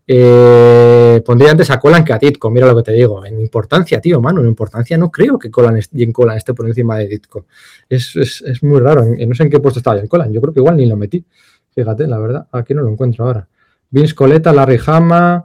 Eh, 0.08 1.22
pondría 1.26 1.52
antes 1.52 1.70
a 1.70 1.80
Colan 1.80 2.06
que 2.06 2.14
a 2.14 2.18
Ditko, 2.18 2.50
mira 2.50 2.66
lo 2.66 2.78
que 2.78 2.84
te 2.84 2.94
digo. 2.94 3.26
En 3.26 3.40
importancia, 3.42 4.00
tío, 4.00 4.22
mano, 4.22 4.40
en 4.40 4.48
importancia 4.48 4.98
no 4.98 5.12
creo 5.12 5.38
que 5.38 5.52
Colan, 5.52 5.80
Jim 5.94 6.14
Colan 6.14 6.38
esté 6.38 6.54
por 6.54 6.66
encima 6.66 6.98
de 6.98 7.08
Ditko. 7.08 7.46
Es, 7.90 8.16
muy 8.62 8.80
raro, 8.80 9.04
no 9.06 9.36
sé 9.36 9.44
en 9.44 9.50
qué 9.50 9.60
puesto 9.60 9.80
estaba 9.80 9.98
Jim 9.98 10.08
Colan, 10.08 10.32
yo 10.32 10.40
creo 10.40 10.54
que 10.54 10.62
igual 10.62 10.78
ni 10.78 10.86
lo 10.86 10.96
metí. 10.96 11.26
Fíjate, 11.76 12.08
la 12.08 12.20
verdad, 12.20 12.48
aquí 12.54 12.74
no 12.74 12.82
lo 12.82 12.90
encuentro 12.90 13.26
ahora. 13.26 13.48
Vince 13.90 14.16
Coleta, 14.16 14.54
Larry 14.54 14.80
Hama, 14.86 15.44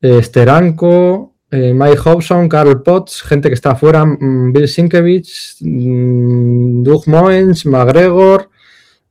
eh, 0.00 0.22
Steranko, 0.22 1.32
Mike 1.52 1.98
Hobson, 2.04 2.48
Carl 2.48 2.82
Potts, 2.82 3.22
gente 3.22 3.48
que 3.48 3.54
está 3.54 3.70
afuera, 3.72 4.04
mm, 4.04 4.52
Bill 4.52 4.66
Sienkiewicz, 4.66 5.58
mm, 5.60 6.82
Doug 6.82 7.06
Moens, 7.06 7.64
McGregor, 7.64 8.50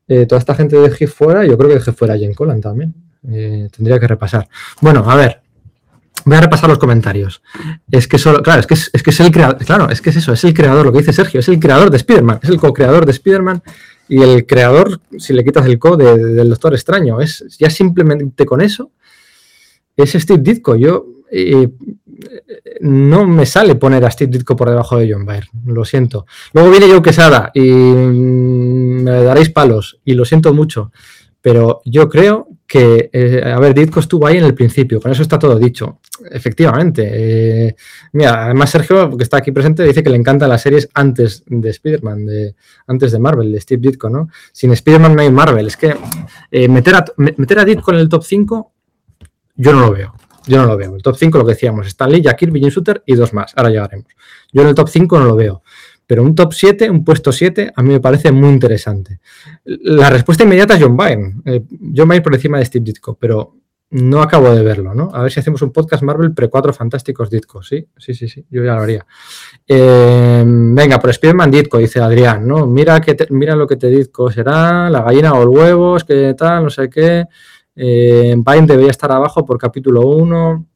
toda 0.08 0.40
esta 0.40 0.56
gente 0.56 0.78
dejé 0.78 1.08
fuera, 1.08 1.46
yo 1.46 1.58
creo 1.58 1.70
que 1.70 1.76
dejé 1.76 1.92
fuera 1.92 2.14
a 2.14 2.18
Jim 2.18 2.34
Colan 2.34 2.62
también. 2.62 2.94
Eh, 3.30 3.70
tendría 3.76 4.00
que 4.00 4.08
repasar. 4.08 4.48
Bueno, 4.82 5.10
a 5.10 5.16
ver. 5.16 5.40
Voy 6.26 6.38
a 6.38 6.42
repasar 6.42 6.70
los 6.70 6.78
comentarios. 6.78 7.42
Es 7.92 8.08
que 8.08 8.18
solo, 8.18 8.42
claro, 8.42 8.62
es 8.62 8.68
que 8.68 8.76
es, 8.76 8.90
que 9.04 9.10
es 9.10 9.20
el 9.20 9.32
creador, 9.32 9.58
claro, 9.66 9.90
es 9.90 10.00
que 10.00 10.10
es 10.10 10.16
eso, 10.16 10.32
es 10.32 10.44
el 10.46 10.54
creador, 10.54 10.86
lo 10.86 10.92
que 10.94 11.00
dice 11.00 11.12
Sergio, 11.12 11.42
es 11.42 11.50
el 11.50 11.60
creador 11.60 11.90
de 11.90 11.98
Spider-Man, 11.98 12.40
es 12.42 12.50
el 12.50 12.58
co-creador 12.58 13.06
de 13.06 13.12
Spider-Man 13.12 13.62
y 14.08 14.22
el 14.22 14.46
creador, 14.46 15.02
si 15.18 15.34
le 15.34 15.44
quitas 15.44 15.66
el 15.66 15.80
co 15.80 15.98
del 15.98 16.48
Doctor 16.48 16.76
Extraño, 16.76 17.20
es 17.20 17.44
ya 17.60 17.70
simplemente 17.70 18.46
con 18.46 18.62
eso, 18.62 18.92
es 19.98 20.14
Steve 20.14 20.42
Ditko. 20.42 20.76
Yo 20.78 21.06
eh, 21.30 21.68
no 22.82 23.26
me 23.26 23.46
sale 23.46 23.76
poner 23.76 24.04
a 24.06 24.12
Steve 24.12 24.32
Ditko 24.32 24.56
por 24.56 24.70
debajo 24.70 24.98
de 24.98 25.12
John 25.12 25.26
Byrne, 25.26 25.50
lo 25.66 25.86
siento. 25.86 26.26
Luego 26.54 26.70
viene 26.70 26.90
Joe 26.90 27.02
Quesada 27.02 27.52
y 27.54 27.62
mm, 27.62 29.04
me 29.04 29.24
daréis 29.24 29.50
palos, 29.50 30.00
y 30.06 30.14
lo 30.14 30.26
siento 30.26 30.54
mucho. 30.54 30.92
Pero 31.44 31.82
yo 31.84 32.08
creo 32.08 32.48
que, 32.66 33.10
eh, 33.12 33.44
a 33.46 33.60
ver, 33.60 33.74
Ditko 33.74 34.00
estuvo 34.00 34.26
ahí 34.26 34.38
en 34.38 34.46
el 34.46 34.54
principio, 34.54 35.02
con 35.02 35.12
eso 35.12 35.22
está 35.22 35.38
todo 35.38 35.60
dicho. 35.60 36.00
Efectivamente. 36.32 37.10
Eh, 37.68 37.76
mira, 38.14 38.46
además 38.46 38.70
Sergio, 38.70 39.18
que 39.18 39.24
está 39.24 39.38
aquí 39.38 39.52
presente, 39.52 39.84
dice 39.84 40.02
que 40.02 40.10
le 40.10 40.16
encantan 40.16 40.48
las 40.48 40.62
series 40.62 40.88
antes 40.94 41.44
de 41.46 41.70
Spider-Man, 41.70 42.26
de, 42.26 42.56
antes 42.88 43.12
de 43.12 43.20
Marvel, 43.20 43.52
de 43.52 43.60
Steve 43.60 43.82
Ditko, 43.82 44.10
¿no? 44.10 44.30
Sin 44.54 44.72
Spider-Man 44.72 45.16
no 45.16 45.22
hay 45.22 45.32
Marvel. 45.32 45.68
Es 45.68 45.76
que 45.76 45.96
eh, 46.50 46.70
meter, 46.70 46.96
a, 46.96 47.06
meter 47.18 47.60
a 47.60 47.66
Ditko 47.66 47.92
en 47.92 48.00
el 48.00 48.08
top 48.08 48.24
5, 48.24 48.72
yo 49.58 49.74
no 49.74 49.82
lo 49.82 49.92
veo. 49.92 50.16
Yo 50.48 50.58
no 50.62 50.66
lo 50.66 50.78
veo. 50.78 50.96
El 50.96 51.02
top 51.02 51.16
5, 51.16 51.38
lo 51.38 51.46
que 51.46 51.54
decíamos, 51.54 51.88
Stan 51.88 52.12
Lee, 52.12 52.22
Jack 52.22 52.38
Kirby, 52.38 52.60
Jim 52.60 52.70
Shooter 52.70 53.04
y 53.06 53.16
dos 53.16 53.34
más. 53.34 53.54
Ahora 53.56 53.70
llegaremos. 53.70 54.08
Yo 54.52 54.62
en 54.62 54.68
el 54.70 54.76
top 54.76 54.90
5 54.90 55.20
no 55.20 55.26
lo 55.26 55.36
veo. 55.36 55.64
Pero 56.06 56.24
un 56.24 56.36
top 56.36 56.54
7, 56.54 56.90
un 56.90 57.04
puesto 57.04 57.32
7, 57.32 57.72
a 57.76 57.82
mí 57.82 57.90
me 57.90 58.00
parece 58.00 58.32
muy 58.32 58.50
interesante. 58.50 59.20
La 59.64 60.10
respuesta 60.10 60.44
inmediata 60.44 60.76
es 60.76 60.84
John 60.84 60.98
Byrne. 60.98 61.36
Eh, 61.46 61.64
John 61.96 62.08
Byrne 62.08 62.22
por 62.22 62.36
encima 62.36 62.60
de 62.60 62.66
Steve 62.66 62.84
Ditko, 62.84 63.16
pero 63.16 63.56
no 63.94 64.22
acabo 64.22 64.54
de 64.54 64.64
verlo, 64.64 64.96
¿no? 64.96 65.12
A 65.14 65.22
ver 65.22 65.32
si 65.32 65.40
hacemos 65.40 65.62
un 65.62 65.72
podcast 65.72 66.02
Marvel 66.02 66.34
pre 66.34 66.50
4 66.50 66.74
fantásticos 66.74 67.30
Ditko. 67.30 67.62
Sí, 67.62 67.88
sí, 67.96 68.14
sí, 68.14 68.28
sí, 68.28 68.46
yo 68.50 68.64
ya 68.64 68.74
lo 68.74 68.82
haría. 68.82 69.06
Eh, 69.68 70.44
venga, 70.46 71.00
por 71.00 71.12
Spider-Man 71.12 71.52
Ditko, 71.52 71.78
dice 71.78 72.02
Adrián, 72.02 72.48
¿no? 72.48 72.66
Mira, 72.66 73.00
que 73.00 73.16
mira 73.30 73.56
lo 73.56 73.68
que 73.68 73.76
te 73.76 73.88
Ditko 73.88 74.32
será, 74.32 74.90
la 74.90 75.04
gallina 75.04 75.34
o 75.34 75.44
el 75.44 75.50
huevo, 75.50 75.98
es 75.98 76.04
que 76.04 76.34
tal, 76.36 76.64
no 76.64 76.70
sé 76.72 76.90
qué. 76.90 77.26
Eh, 77.76 78.36
Byrne 78.38 78.68
debería 78.68 78.92
estar 78.92 79.12
abajo 79.12 79.46
por 79.46 79.58
capítulo 79.58 80.02
1 80.02 80.68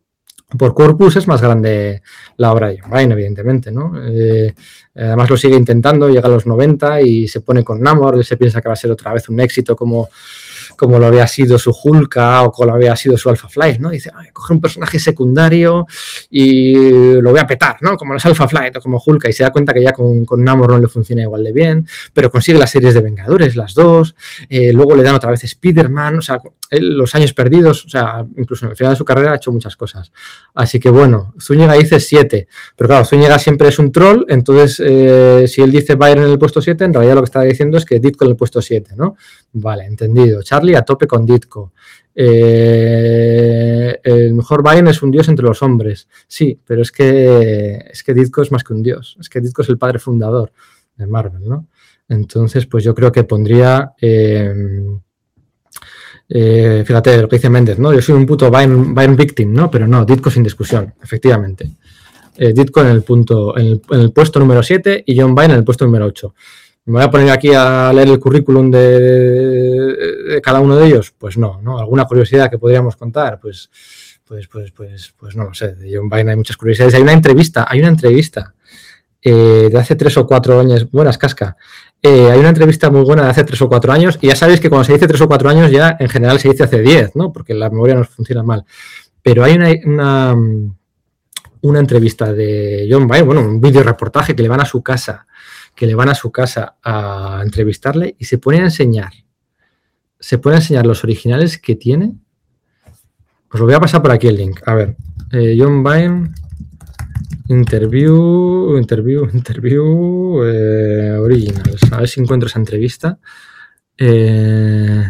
por 0.58 0.74
Corpus 0.74 1.18
es 1.18 1.28
más 1.28 1.42
grande 1.42 2.02
la 2.38 2.54
obra 2.54 2.70
de 2.70 2.80
John 2.80 3.12
evidentemente, 3.12 3.70
¿no? 3.70 3.94
Eh, 4.02 4.54
además 4.96 5.30
lo 5.30 5.36
sigue 5.36 5.58
intentando, 5.58 6.08
llega 6.08 6.28
a 6.28 6.32
los 6.32 6.46
90 6.46 7.02
y 7.02 7.28
se 7.28 7.42
pone 7.42 7.66
con 7.66 7.82
Namor, 7.82 8.16
él 8.16 8.24
se 8.24 8.38
piensa 8.38 8.62
que 8.62 8.70
va 8.70 8.74
a 8.74 8.78
ser 8.78 8.92
otra 8.92 9.14
vez 9.14 9.28
un 9.28 9.42
éxito 9.42 9.76
como 9.76 10.10
como 10.78 11.00
lo 11.00 11.08
había 11.08 11.28
sido 11.28 11.60
su 11.60 11.76
Hulka 11.84 12.44
o 12.44 12.52
como 12.52 12.68
lo 12.68 12.76
había 12.76 12.96
sido 12.96 13.18
su 13.18 13.30
Alpha 13.30 13.50
Flight, 13.50 13.80
¿no? 13.80 13.90
Dice, 13.90 14.12
coge 14.32 14.54
un 14.54 14.62
personaje 14.62 15.00
secundario 15.00 15.86
y 16.30 17.20
lo 17.20 17.32
voy 17.32 17.40
a 17.40 17.48
petar, 17.48 17.78
¿no? 17.82 17.98
Como 17.98 18.14
los 18.14 18.26
Alpha 18.26 18.48
Flight 18.48 18.78
o 18.78 18.82
como 18.82 19.02
Hulka 19.06 19.30
y 19.30 19.34
se 19.34 19.44
da 19.44 19.52
cuenta 19.52 19.74
que 19.74 19.82
ya 19.82 19.92
con, 19.92 20.26
con 20.26 20.44
Namor 20.44 20.72
no 20.72 20.80
le 20.80 20.88
funciona 20.88 21.24
igual 21.24 21.44
de 21.44 21.52
bien, 21.52 21.88
pero 22.14 22.32
consigue 22.32 22.60
las 22.60 22.72
series 22.72 22.94
de 22.94 23.02
Vengadores, 23.02 23.56
las 23.56 23.74
dos, 23.74 24.16
eh, 24.50 24.72
luego 24.72 24.96
le 24.96 25.04
dan 25.04 25.16
otra 25.16 25.32
vez 25.32 25.44
Spider-Man, 25.44 26.20
o 26.20 26.22
sea, 26.22 26.40
los 26.72 27.16
años 27.16 27.34
perdidos, 27.34 27.86
o 27.86 27.90
sea, 27.90 28.26
incluso 28.36 28.66
en 28.66 28.72
el 28.72 28.78
final 28.78 28.94
de 28.94 28.98
su 28.98 29.06
carrera 29.06 29.32
ha 29.32 29.36
hecho 29.36 29.52
muchas 29.52 29.76
cosas. 29.76 30.12
Así 30.54 30.80
que 30.80 30.90
bueno, 30.90 31.34
Zúñiga 31.40 31.74
dice 31.74 32.00
7, 32.00 32.48
pero 32.76 32.88
claro, 32.88 33.06
Zúñiga 33.06 33.40
siempre 33.40 33.70
es 33.70 33.80
un 33.80 33.92
troll, 33.92 34.26
entonces 34.28 34.82
eh, 34.86 35.46
si 35.48 35.62
él 35.62 35.72
dice 35.72 35.96
Bayern 35.96 36.24
en 36.24 36.32
el 36.32 36.40
puesto 36.40 36.62
7, 36.62 36.84
en 36.84 36.94
realidad 36.94 37.16
lo 37.16 37.22
que 37.22 37.26
está 37.26 37.42
diciendo 37.42 37.78
es 37.78 37.86
que 37.86 38.00
Ditko 38.00 38.26
en 38.26 38.32
el 38.32 38.38
puesto 38.38 38.62
7, 38.62 38.96
¿no? 38.98 39.16
Vale, 39.54 39.86
entendido. 39.86 40.44
Charlie 40.44 40.76
a 40.76 40.84
tope 40.84 41.08
con 41.08 41.26
Ditko. 41.26 41.74
Eh, 42.20 44.00
el 44.04 44.34
mejor 44.34 44.64
Bayern 44.64 44.88
es 44.88 45.02
un 45.02 45.12
dios 45.12 45.28
entre 45.30 45.46
los 45.46 45.62
hombres. 45.62 46.08
Sí, 46.28 46.60
pero 46.66 46.82
es 46.82 46.92
que, 46.92 47.86
es 47.92 48.04
que 48.04 48.14
Ditko 48.14 48.42
es 48.42 48.52
más 48.52 48.64
que 48.64 48.74
un 48.74 48.84
dios. 48.84 49.18
Es 49.20 49.30
que 49.30 49.40
Ditko 49.40 49.62
es 49.62 49.70
el 49.70 49.78
padre 49.78 50.00
fundador 50.00 50.52
de 50.96 51.08
Marvel, 51.08 51.48
¿no? 51.48 51.68
Entonces, 52.10 52.66
pues 52.66 52.84
yo 52.84 52.96
creo 52.96 53.12
que 53.12 53.24
pondría. 53.24 53.94
Eh, 54.02 54.84
eh, 56.30 56.84
fíjate 56.86 57.22
lo 57.22 57.30
que 57.30 57.38
dice 57.38 57.50
Méndez, 57.50 57.80
¿no? 57.80 57.94
Yo 57.94 58.02
soy 58.02 58.16
un 58.16 58.26
puto 58.26 58.52
Bayern, 58.52 59.16
victim, 59.16 59.54
¿no? 59.54 59.72
Pero 59.72 59.88
no, 59.88 60.04
Ditko 60.04 60.30
sin 60.30 60.44
discusión, 60.44 60.94
efectivamente. 61.02 61.70
Ditko 62.38 62.82
en 62.82 62.88
el 62.88 63.02
punto, 63.02 63.58
en 63.58 63.82
el, 63.90 64.12
puesto 64.12 64.40
número 64.40 64.62
7 64.62 65.04
y 65.08 65.20
John 65.20 65.34
Byrne 65.34 65.54
en 65.54 65.60
el 65.60 65.64
puesto 65.64 65.86
número 65.86 66.06
8. 66.06 66.34
¿Me 66.88 66.94
voy 66.94 67.04
a 67.04 67.12
poner 67.12 67.30
aquí 67.30 67.54
a 67.54 67.92
leer 67.94 68.08
el 68.08 68.20
currículum 68.20 68.72
de, 68.72 70.40
cada 70.42 70.62
uno 70.62 70.76
de 70.78 70.88
ellos? 70.88 71.14
Pues 71.18 71.38
no, 71.38 71.62
¿no? 71.62 71.80
¿Alguna 71.80 72.06
curiosidad 72.06 72.50
que 72.50 72.58
podríamos 72.58 72.96
contar? 72.96 73.40
Pues, 73.40 73.70
pues, 74.26 74.48
pues, 74.48 74.72
pues, 74.72 75.14
pues 75.18 75.36
no 75.36 75.44
lo 75.44 75.54
sé. 75.54 75.76
De 75.76 75.96
John 75.96 76.10
Byrne 76.10 76.32
hay 76.32 76.38
muchas 76.38 76.58
curiosidades. 76.58 76.96
Hay 76.96 77.02
una 77.02 77.14
entrevista, 77.14 77.68
hay 77.70 77.80
una 77.80 77.90
entrevista 77.90 78.54
eh, 79.22 79.68
de 79.70 79.78
hace 79.78 79.98
tres 79.98 80.16
o 80.16 80.26
cuatro 80.26 80.58
años, 80.62 80.90
buenas 80.90 81.18
casca, 81.18 81.58
eh, 82.02 82.32
hay 82.32 82.40
una 82.40 82.48
entrevista 82.48 82.90
muy 82.90 83.02
buena 83.02 83.24
de 83.24 83.32
hace 83.32 83.44
tres 83.44 83.62
o 83.62 83.68
cuatro 83.68 83.92
años, 83.92 84.18
y 84.22 84.28
ya 84.28 84.38
sabéis 84.38 84.62
que 84.62 84.70
cuando 84.70 84.86
se 84.86 84.94
dice 84.94 85.06
tres 85.06 85.20
o 85.20 85.28
cuatro 85.28 85.50
años 85.50 85.70
ya 85.70 85.98
en 86.00 86.08
general 86.08 86.40
se 86.40 86.48
dice 86.48 86.64
hace 86.64 86.80
diez, 86.80 87.14
¿no? 87.14 87.34
Porque 87.34 87.54
la 87.54 87.70
memoria 87.70 87.96
nos 87.96 88.08
funciona 88.08 88.44
mal. 88.44 88.64
Pero 89.22 89.44
hay 89.44 89.56
una, 89.84 90.34
una, 91.62 91.80
entrevista 91.80 92.32
de 92.32 92.88
John 92.90 93.06
Byrne, 93.06 93.26
bueno, 93.26 93.42
un 93.42 93.60
vídeo 93.60 93.84
reportaje 93.84 94.34
que 94.34 94.44
le 94.44 94.48
van 94.48 94.62
a 94.62 94.66
su 94.66 94.82
casa, 94.82 95.27
que 95.78 95.88
le 95.88 95.96
van 95.96 96.10
a 96.10 96.16
su 96.16 96.32
casa 96.32 96.76
a 96.84 97.42
entrevistarle 97.44 98.16
y 98.20 98.26
se 98.26 98.40
pone 98.40 98.58
a 98.60 98.64
enseñar, 98.64 99.14
se 100.20 100.40
pone 100.40 100.56
a 100.56 100.60
enseñar 100.60 100.86
los 100.86 101.04
originales 101.04 101.58
que 101.58 101.76
tiene. 101.76 102.16
Os 103.50 103.60
lo 103.60 103.66
voy 103.66 103.76
a 103.76 103.80
pasar 103.80 104.02
por 104.02 104.12
aquí 104.12 104.28
el 104.28 104.36
link. 104.36 104.60
A 104.66 104.74
ver, 104.74 104.98
eh, 105.32 105.56
John 105.58 105.84
Byrne 105.84 106.34
Interview, 107.50 108.78
interview, 108.78 109.30
interview, 109.34 110.44
eh, 110.44 111.18
originals. 111.18 111.92
A 111.92 112.00
ver 112.00 112.10
si 112.10 112.20
encuentro 112.20 112.48
esa 112.48 112.60
entrevista. 112.60 113.20
Eh, 113.98 115.04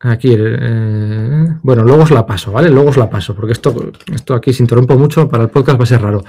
aquí, 0.00 0.34
eh, 0.36 1.58
bueno, 1.62 1.82
luego 1.82 2.02
os 2.02 2.10
la 2.10 2.26
paso, 2.26 2.52
¿vale? 2.52 2.70
Luego 2.70 2.90
os 2.90 2.96
la 2.98 3.08
paso, 3.08 3.34
porque 3.34 3.52
esto, 3.52 3.90
esto 4.12 4.34
aquí 4.34 4.52
se 4.52 4.62
interrumpo 4.62 4.98
mucho, 4.98 5.28
para 5.28 5.44
el 5.44 5.50
podcast 5.50 5.80
va 5.80 5.84
a 5.84 5.86
ser 5.86 6.02
raro. 6.02 6.22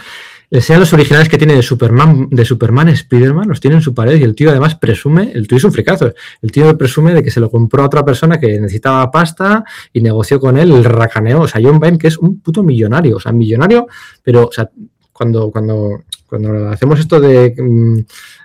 Sean 0.51 0.79
los 0.79 0.91
originales 0.93 1.29
que 1.29 1.37
tiene 1.37 1.55
de 1.55 1.61
Superman, 1.61 2.27
de 2.31 2.43
Superman 2.43 2.95
Spiderman, 2.95 3.47
los 3.47 3.59
tiene 3.59 3.75
en 3.75 3.83
su 3.83 3.93
pared 3.93 4.19
y 4.19 4.23
el 4.23 4.33
tío 4.33 4.49
además 4.49 4.75
presume, 4.75 5.31
el 5.31 5.47
tío 5.47 5.59
es 5.59 5.63
un 5.63 5.71
fricazo, 5.71 6.11
el 6.41 6.51
tío 6.51 6.75
presume 6.75 7.13
de 7.13 7.21
que 7.21 7.29
se 7.29 7.39
lo 7.39 7.51
compró 7.51 7.83
a 7.83 7.85
otra 7.85 8.03
persona 8.03 8.39
que 8.39 8.59
necesitaba 8.59 9.11
pasta 9.11 9.63
y 9.93 10.01
negoció 10.01 10.39
con 10.39 10.57
él, 10.57 10.71
el 10.71 10.83
racaneo, 10.83 11.41
o 11.41 11.47
sea, 11.47 11.61
John 11.63 11.79
Byrne 11.79 11.99
que 11.99 12.07
es 12.07 12.17
un 12.17 12.39
puto 12.39 12.63
millonario, 12.63 13.17
o 13.17 13.19
sea, 13.19 13.31
millonario, 13.31 13.87
pero, 14.23 14.47
o 14.47 14.51
sea, 14.51 14.67
cuando, 15.13 15.51
cuando, 15.51 16.01
cuando 16.25 16.69
hacemos 16.69 16.99
esto 16.99 17.19
de 17.19 17.53
mm, 17.55 17.99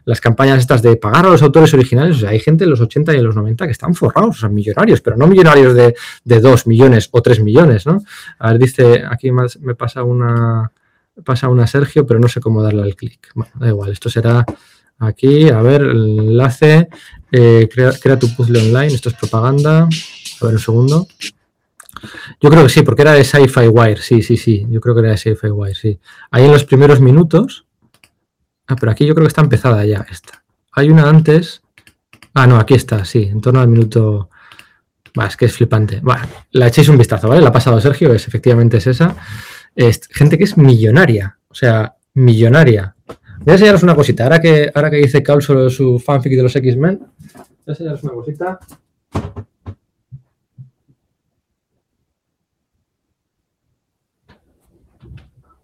las 0.04 0.20
campañas 0.20 0.58
estas 0.58 0.82
de 0.82 0.96
pagar 0.96 1.24
a 1.24 1.30
los 1.30 1.42
autores 1.42 1.72
originales, 1.72 2.18
o 2.18 2.20
sea, 2.20 2.30
hay 2.30 2.40
gente 2.40 2.64
en 2.64 2.70
los 2.70 2.82
80 2.82 3.14
y 3.14 3.16
en 3.16 3.24
los 3.24 3.34
90 3.34 3.64
que 3.64 3.72
están 3.72 3.94
forrados, 3.94 4.36
o 4.36 4.40
sea, 4.40 4.50
millonarios, 4.50 5.00
pero 5.00 5.16
no 5.16 5.26
millonarios 5.26 5.72
de, 5.72 5.94
de 6.24 6.40
2 6.40 6.66
millones 6.66 7.08
o 7.12 7.22
3 7.22 7.40
millones, 7.40 7.86
¿no? 7.86 8.02
A 8.40 8.50
ver, 8.50 8.58
dice, 8.58 9.04
aquí 9.08 9.30
más 9.30 9.58
me 9.60 9.74
pasa 9.74 10.02
una 10.02 10.70
pasa 11.22 11.48
una 11.48 11.66
Sergio, 11.66 12.06
pero 12.06 12.18
no 12.18 12.28
sé 12.28 12.40
cómo 12.40 12.62
darle 12.62 12.82
al 12.82 12.96
clic. 12.96 13.30
Bueno, 13.34 13.52
da 13.54 13.68
igual, 13.68 13.92
esto 13.92 14.10
será 14.10 14.44
aquí, 14.98 15.48
a 15.48 15.60
ver, 15.62 15.82
el 15.82 16.18
enlace, 16.18 16.88
eh, 17.30 17.68
crea, 17.70 18.18
tu 18.18 18.34
puzzle 18.34 18.60
online, 18.60 18.94
esto 18.94 19.08
es 19.08 19.14
propaganda, 19.14 19.82
a 19.82 20.44
ver 20.44 20.54
un 20.54 20.58
segundo. 20.58 21.06
Yo 22.40 22.50
creo 22.50 22.62
que 22.64 22.68
sí, 22.68 22.82
porque 22.82 23.02
era 23.02 23.12
de 23.12 23.24
Sci-Fi 23.24 23.68
Wire, 23.68 24.00
sí, 24.00 24.22
sí, 24.22 24.36
sí, 24.36 24.66
yo 24.68 24.80
creo 24.80 24.94
que 24.94 25.00
era 25.00 25.10
de 25.10 25.16
Sci-Fi 25.16 25.48
Wire, 25.48 25.74
sí. 25.74 25.98
Ahí 26.30 26.44
en 26.44 26.52
los 26.52 26.64
primeros 26.64 27.00
minutos, 27.00 27.66
ah, 28.66 28.76
pero 28.76 28.92
aquí 28.92 29.06
yo 29.06 29.14
creo 29.14 29.26
que 29.26 29.28
está 29.28 29.42
empezada 29.42 29.84
ya 29.84 30.04
esta. 30.10 30.44
Hay 30.72 30.90
una 30.90 31.08
antes, 31.08 31.62
ah, 32.34 32.46
no, 32.46 32.56
aquí 32.56 32.74
está, 32.74 33.04
sí, 33.04 33.22
en 33.30 33.40
torno 33.40 33.60
al 33.60 33.68
minuto... 33.68 34.30
Va, 35.16 35.26
es 35.26 35.36
que 35.36 35.44
es 35.44 35.52
flipante. 35.52 36.00
Bueno, 36.02 36.26
la 36.50 36.66
echéis 36.66 36.88
un 36.88 36.98
vistazo, 36.98 37.28
¿vale? 37.28 37.40
La 37.40 37.50
ha 37.50 37.52
pasado 37.52 37.80
Sergio, 37.80 38.12
es, 38.12 38.26
efectivamente 38.26 38.78
es 38.78 38.88
esa 38.88 39.14
gente 40.10 40.38
que 40.38 40.44
es 40.44 40.56
millonaria, 40.56 41.38
o 41.48 41.54
sea, 41.54 41.96
millonaria. 42.14 42.94
Voy 43.40 43.50
a 43.50 43.52
enseñaros 43.54 43.82
una 43.82 43.94
cosita. 43.94 44.24
Ahora 44.24 44.40
que, 44.40 44.70
ahora 44.74 44.90
que 44.90 44.96
dice 44.96 45.22
Carl 45.22 45.42
sobre 45.42 45.68
su 45.70 45.98
fanfic 45.98 46.34
de 46.34 46.42
los 46.42 46.56
X-Men, 46.56 46.98
voy 46.98 47.46
a 47.66 47.70
enseñaros 47.70 48.02
una 48.02 48.12
cosita. 48.12 48.58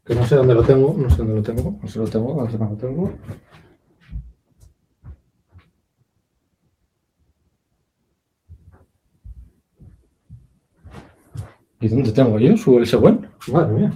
Que 0.04 0.14
no 0.14 0.26
sé 0.26 0.34
dónde 0.34 0.54
lo 0.54 0.64
tengo, 0.64 0.94
no 0.98 1.08
sé 1.08 1.16
dónde 1.18 1.34
lo 1.34 1.42
tengo, 1.42 1.78
no 1.80 1.88
sé 1.88 1.98
lo 2.00 2.06
tengo, 2.06 2.34
no 2.34 2.50
sé 2.50 2.58
dónde 2.58 2.74
lo 2.74 2.80
tengo. 2.80 3.12
¿Y 11.82 11.88
dónde 11.88 12.12
tengo 12.12 12.38
yo 12.38 12.54
su 12.58 12.78
el 12.78 12.86
segundo? 12.86 13.26
Madre 13.50 13.72
mía. 13.72 13.92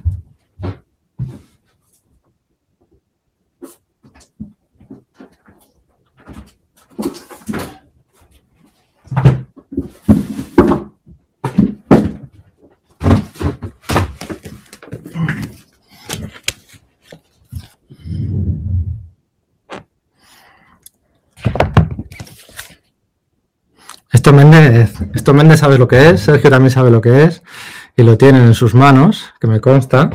Esto 24.11 24.32
Méndez, 24.32 24.95
esto 25.12 25.35
Méndez 25.35 25.61
sabe 25.61 25.76
lo 25.76 25.87
que 25.87 26.09
es, 26.09 26.20
Sergio 26.22 26.49
también 26.49 26.70
sabe 26.70 26.91
lo 26.91 27.03
que 27.03 27.24
es 27.24 27.43
y 27.97 28.03
lo 28.03 28.18
tienen 28.18 28.42
en 28.42 28.55
sus 28.55 28.74
manos, 28.74 29.32
que 29.40 29.47
me 29.47 29.61
consta. 29.61 30.11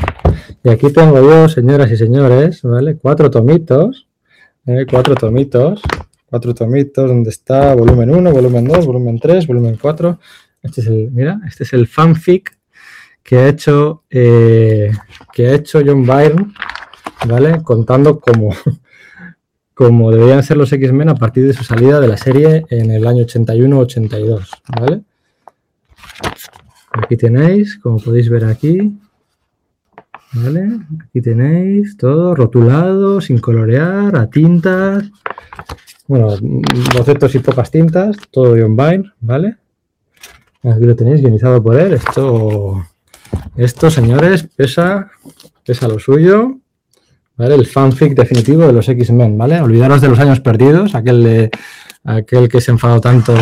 Y 0.64 0.70
aquí 0.70 0.92
tengo 0.92 1.22
yo, 1.22 1.48
señoras 1.48 1.90
y 1.92 1.98
señores, 1.98 2.62
¿vale? 2.64 2.98
Cuatro 2.98 3.32
tomitos, 3.32 4.08
¿eh? 4.66 4.86
cuatro 4.90 5.16
tomitos, 5.16 5.82
cuatro 6.26 6.54
tomitos, 6.54 7.08
donde 7.08 7.30
está 7.30 7.74
volumen 7.76 8.14
1, 8.14 8.32
volumen 8.32 8.66
2, 8.66 8.86
volumen 8.86 9.20
3, 9.20 9.48
volumen 9.48 9.78
4. 9.82 10.20
Este 10.62 10.82
es 10.82 10.88
el, 10.88 11.12
mira, 11.12 11.40
este 11.48 11.64
es 11.64 11.74
el 11.74 11.88
fanfic 11.88 12.58
que 13.24 13.38
ha 13.38 13.48
hecho, 13.48 14.04
eh, 14.10 14.92
que 15.32 15.48
ha 15.48 15.54
hecho 15.54 15.80
John 15.86 16.06
Byrne, 16.06 16.52
¿vale? 17.28 17.64
Contando 17.64 18.20
cómo, 18.20 18.54
cómo 19.74 20.12
deberían 20.12 20.44
ser 20.44 20.58
los 20.58 20.74
X-Men 20.74 21.10
a 21.10 21.16
partir 21.16 21.48
de 21.48 21.54
su 21.54 21.64
salida 21.64 22.02
de 22.02 22.08
la 22.10 22.18
serie 22.18 22.66
en 22.70 22.92
el 22.92 23.08
año 23.08 23.24
81-82, 23.24 24.50
¿vale? 24.78 25.04
Aquí 26.92 27.18
tenéis, 27.18 27.78
como 27.78 27.98
podéis 27.98 28.30
ver 28.30 28.46
aquí, 28.46 28.98
¿vale? 30.34 30.80
Aquí 31.06 31.22
tenéis 31.22 31.98
todo 31.98 32.36
rotulado, 32.36 33.22
sin 33.22 33.40
colorear, 33.40 34.16
a 34.16 34.30
tintas, 34.30 35.12
bueno, 36.08 36.36
bocetos 36.96 37.36
y 37.36 37.40
pocas 37.40 37.70
tintas, 37.70 38.18
todo 38.32 38.56
John 38.60 38.76
Byrne, 38.76 39.12
¿vale? 39.20 39.58
Aquí 40.64 40.86
lo 40.86 40.96
tenéis 40.96 41.22
guionizado 41.22 41.62
por 41.62 41.80
él. 41.80 41.94
Esto, 41.94 42.86
esto, 43.56 43.90
señores, 43.90 44.44
pesa, 44.56 45.12
pesa 45.66 45.88
lo 45.88 46.00
suyo. 46.00 46.58
¿Vale? 47.38 47.56
El 47.56 47.66
fanfic 47.66 48.16
definitivo 48.16 48.64
de 48.64 48.74
los 48.74 48.90
X-Men, 48.90 49.38
¿vale? 49.38 49.62
Olvidaros 49.62 50.02
de 50.02 50.10
los 50.10 50.20
años 50.20 50.42
perdidos, 50.42 50.94
aquel, 50.94 51.24
de, 51.24 51.50
aquel 52.04 52.50
que 52.50 52.60
se 52.60 52.72
enfadó 52.72 53.00
tanto 53.00 53.34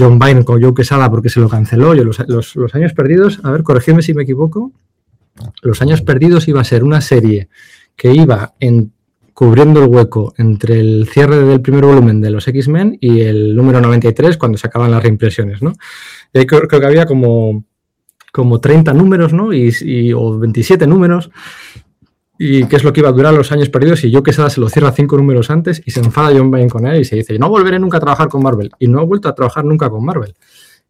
John 0.00 0.18
Byrne 0.18 0.44
con 0.44 0.62
Joe 0.62 0.74
Quesada 0.74 1.10
porque 1.10 1.28
se 1.28 1.40
lo 1.40 1.48
canceló. 1.48 1.94
Yo, 1.94 2.04
los, 2.04 2.74
años 2.74 2.92
perdidos, 2.94 3.40
a 3.42 3.50
ver, 3.50 3.62
corregidme 3.62 4.02
si 4.02 4.14
me 4.14 4.22
equivoco. 4.22 4.72
Los 5.62 5.82
años 5.82 6.02
perdidos 6.02 6.48
iba 6.48 6.60
a 6.60 6.64
ser 6.64 6.82
una 6.82 7.00
serie 7.00 7.48
que 7.96 8.12
iba 8.12 8.54
en, 8.60 8.92
cubriendo 9.34 9.82
el 9.82 9.88
hueco 9.88 10.34
entre 10.38 10.80
el 10.80 11.08
cierre 11.08 11.36
del 11.36 11.60
primer 11.60 11.84
volumen 11.84 12.20
de 12.20 12.30
los 12.30 12.46
X-Men 12.48 12.98
y 13.00 13.20
el 13.20 13.54
número 13.54 13.80
93 13.80 14.36
cuando 14.36 14.58
se 14.58 14.66
acaban 14.66 14.90
las 14.90 15.02
reimpresiones, 15.02 15.62
¿no? 15.62 15.72
Y 16.32 16.46
creo, 16.46 16.68
que 16.68 16.76
había 16.84 17.06
como, 17.06 17.64
como 18.32 18.60
30 18.60 18.92
números, 18.92 19.32
¿no? 19.32 19.52
Y, 19.52 20.12
o 20.12 20.38
27 20.38 20.86
números 20.86 21.30
y 22.42 22.64
qué 22.64 22.76
es 22.76 22.84
lo 22.84 22.94
que 22.94 23.00
iba 23.00 23.10
a 23.10 23.12
durar 23.12 23.34
los 23.34 23.52
años 23.52 23.68
perdidos 23.68 24.02
y 24.02 24.10
yo 24.10 24.22
que 24.22 24.32
se 24.32 24.58
lo 24.58 24.70
cierra 24.70 24.92
cinco 24.92 25.18
números 25.18 25.50
antes 25.50 25.82
y 25.84 25.90
se 25.90 26.00
enfada 26.00 26.30
John 26.34 26.50
Byrne 26.50 26.70
con 26.70 26.86
él 26.86 27.02
y 27.02 27.04
se 27.04 27.16
dice, 27.16 27.38
no 27.38 27.50
volveré 27.50 27.78
nunca 27.78 27.98
a 27.98 28.00
trabajar 28.00 28.30
con 28.30 28.42
Marvel. 28.42 28.70
Y 28.78 28.88
no 28.88 28.98
ha 28.98 29.04
vuelto 29.04 29.28
a 29.28 29.34
trabajar 29.34 29.62
nunca 29.62 29.90
con 29.90 30.02
Marvel. 30.02 30.34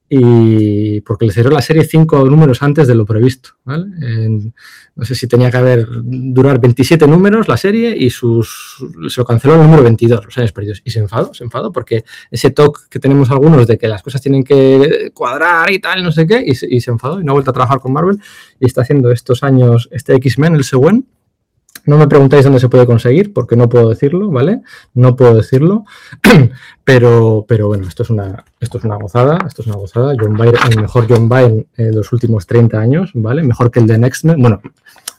Y 0.09 1.01
porque 1.01 1.27
le 1.27 1.33
cerró 1.33 1.51
la 1.51 1.61
serie 1.61 1.83
cinco 1.83 2.25
números 2.25 2.63
antes 2.63 2.87
de 2.87 2.95
lo 2.95 3.05
previsto. 3.05 3.51
no 3.67 5.05
sé 5.05 5.17
si 5.17 5.27
tenía 5.27 5.51
que 5.51 5.57
haber 5.57 5.89
durar 5.91 6.61
27 6.61 7.09
números 7.09 7.49
la 7.49 7.57
serie 7.57 7.97
y 7.99 8.11
sus, 8.11 8.87
se 9.09 9.21
lo 9.21 9.25
canceló 9.25 9.55
el 9.55 9.63
número 9.63 9.83
22, 9.83 10.27
los 10.27 10.39
años 10.39 10.53
perdidos. 10.53 10.83
Y 10.85 10.93
se 10.93 11.01
enfadó, 11.01 11.35
se 11.35 11.43
enfadó 11.43 11.73
porque 11.73 12.05
ese 12.31 12.53
talk 12.53 12.89
que 12.89 13.01
tenemos 13.01 13.29
algunos 13.29 13.67
de 13.67 13.77
que 13.77 13.89
las 13.89 14.05
cosas 14.05 14.23
tienen 14.23 14.45
que 14.45 15.11
cuadrar 15.13 15.69
y 15.73 15.81
tal, 15.81 16.05
no 16.05 16.13
sé 16.13 16.29
qué, 16.29 16.45
y, 16.47 16.55
se 16.55 16.91
enfadó 16.93 17.21
y 17.21 17.25
no 17.25 17.33
ha 17.33 17.35
vuelto 17.35 17.51
a 17.51 17.55
trabajar 17.55 17.81
con 17.81 17.93
Marvel 17.93 18.21
y 18.61 18.67
está 18.67 18.83
haciendo 18.83 19.11
estos 19.11 19.43
años 19.43 19.89
este 19.91 20.15
X-Men, 20.15 20.55
el 20.55 20.63
Según 20.63 21.09
no 21.85 21.99
me 21.99 22.09
preguntáis 22.09 22.45
dónde 22.45 22.61
se 22.61 22.69
puede 22.69 22.87
conseguir, 22.87 23.33
porque 23.33 23.57
no 23.57 23.69
puedo 23.69 23.89
decirlo, 23.89 24.31
¿vale? 24.31 24.63
No 24.95 25.17
puedo 25.17 25.35
decirlo, 25.35 25.85
pero, 26.85 27.45
pero 27.49 27.69
bueno, 27.69 27.87
esto 27.89 28.03
es, 28.03 28.11
una, 28.11 28.45
esto 28.61 28.79
es 28.79 28.85
una 28.85 28.97
gozada, 28.97 29.39
esto 29.47 29.63
es 29.63 29.69
una 29.69 29.77
gozada. 29.77 30.15
John 30.19 30.37
Byrne, 30.37 30.59
el 30.71 30.81
mejor 30.81 31.07
John 31.09 31.29
Byrne 31.29 31.67
de 31.77 31.93
los 31.93 32.13
últimos 32.13 32.47
30 32.47 32.79
años, 32.79 33.11
¿vale? 33.15 33.43
Mejor 33.43 33.71
que 33.71 33.81
el 33.81 33.87
de 33.87 33.99
Next 33.99 34.25
Men, 34.25 34.41
bueno, 34.41 34.61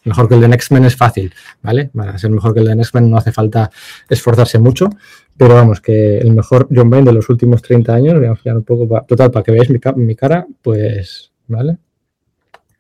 mejor 0.04 0.28
que 0.28 0.36
el 0.36 0.42
de 0.42 0.48
Next 0.48 0.72
Men 0.72 0.86
es 0.86 0.96
fácil, 0.96 1.34
¿vale? 1.62 1.90
Para 1.94 2.18
ser 2.18 2.32
mejor 2.32 2.54
que 2.54 2.60
el 2.60 2.68
de 2.68 2.76
Next 2.76 2.94
Men 2.96 3.10
no 3.10 3.18
hace 3.18 3.32
falta 3.32 3.70
esforzarse 4.10 4.60
mucho, 4.60 4.90
pero 5.38 5.56
vamos, 5.56 5.82
que 5.82 6.18
el 6.18 6.32
mejor 6.32 6.68
John 6.74 6.90
Byrne 6.90 7.06
de 7.06 7.14
los 7.14 7.30
últimos 7.30 7.62
30 7.62 7.94
años, 7.94 8.16
voy 8.16 8.28
a 8.28 8.56
un 8.56 8.64
poco, 8.64 9.06
total, 9.08 9.32
para 9.32 9.44
que 9.44 9.52
veáis 9.52 9.70
mi 9.96 10.16
cara, 10.16 10.46
pues, 10.62 11.32
¿vale? 11.48 11.78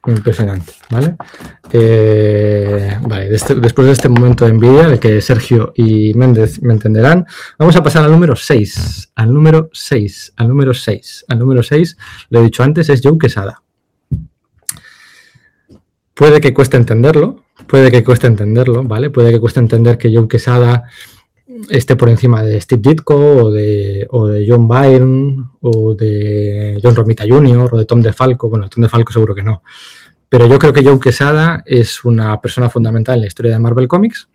Impresionante, 0.08 0.74
¿vale? 0.89 1.16
Eh, 1.72 2.97
vale, 3.02 3.36
este, 3.36 3.54
después 3.54 3.86
de 3.86 3.93
este 3.93 4.10
momento 4.10 4.45
de 4.45 4.52
envidia, 4.52 4.88
de 4.88 4.99
que 4.99 5.22
Sergio 5.22 5.74
y 5.76 6.14
Méndez 6.16 6.60
me 6.64 6.74
entenderán, 6.74 7.26
vamos 7.60 7.76
a 7.76 7.84
pasar 7.84 8.06
al 8.06 8.12
número 8.12 8.36
6. 8.36 9.12
Al 9.14 9.32
número 9.32 9.70
6, 9.72 10.34
al 10.38 10.47
número 10.47 10.74
6. 10.74 11.26
Al 11.28 11.39
número 11.39 11.62
6, 11.62 11.97
lo 12.30 12.39
he 12.39 12.43
dicho 12.43 12.64
antes, 12.64 12.89
es 12.89 13.02
Joe 13.04 13.20
Quesada. 13.20 13.62
Puede 16.16 16.41
que 16.41 16.54
cueste 16.54 16.78
entenderlo, 16.78 17.45
puede 17.68 17.91
que 17.91 18.04
cueste 18.04 18.26
entenderlo, 18.26 18.84
¿vale? 18.84 19.12
Puede 19.12 19.32
que 19.32 19.39
cueste 19.39 19.60
entender 19.60 19.99
que 19.99 20.14
Joe 20.14 20.28
Quesada 20.28 20.86
esté 21.70 21.95
por 21.95 22.10
encima 22.10 22.43
de 22.43 22.60
Steve 22.60 22.82
Ditko 22.82 23.16
o 23.16 23.52
de, 23.52 24.08
o 24.10 24.28
de 24.28 24.45
John 24.47 24.68
Byrne 24.68 25.43
o 25.62 25.93
de 25.95 26.80
John 26.84 26.95
Romita 26.95 27.26
Jr. 27.28 27.70
o 27.74 27.78
de 27.78 27.86
Tom 27.86 28.02
DeFalco. 28.02 28.49
Bueno, 28.49 28.70
Tom 28.70 28.84
DeFalco 28.84 29.12
seguro 29.12 29.36
que 29.36 29.43
no. 29.43 29.64
Pero 30.30 30.47
yo 30.47 30.58
creo 30.60 30.74
que 30.74 30.84
Joe 30.84 30.99
Quesada 30.99 31.62
es 31.66 32.06
una 32.06 32.39
persona 32.39 32.70
fundamental 32.70 33.16
en 33.16 33.22
la 33.22 33.28
historia 33.28 33.52
de 33.52 33.60
Marvel 33.60 33.88
Comics. 33.88 34.30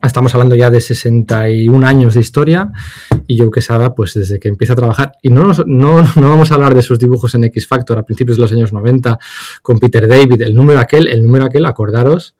Estamos 0.00 0.32
hablando 0.34 0.54
ya 0.54 0.70
de 0.70 0.80
61 0.80 1.86
años 1.86 2.14
de 2.14 2.20
historia 2.20 2.70
y 3.26 3.38
Joe 3.38 3.50
Quesada, 3.50 3.94
pues 3.94 4.14
desde 4.14 4.38
que 4.38 4.48
empieza 4.48 4.74
a 4.74 4.76
trabajar, 4.76 5.12
y 5.22 5.30
no, 5.30 5.52
no, 5.66 6.02
no 6.14 6.28
vamos 6.28 6.52
a 6.52 6.54
hablar 6.54 6.74
de 6.74 6.82
sus 6.82 7.00
dibujos 7.00 7.34
en 7.34 7.44
X 7.44 7.66
Factor 7.66 7.98
a 7.98 8.04
principios 8.04 8.36
de 8.36 8.42
los 8.42 8.52
años 8.52 8.72
90 8.72 9.18
con 9.60 9.80
Peter 9.80 10.06
David, 10.06 10.42
el 10.42 10.54
número 10.54 10.78
aquel, 10.78 11.08
el 11.08 11.24
número 11.24 11.46
aquel, 11.46 11.66
acordaros, 11.66 12.36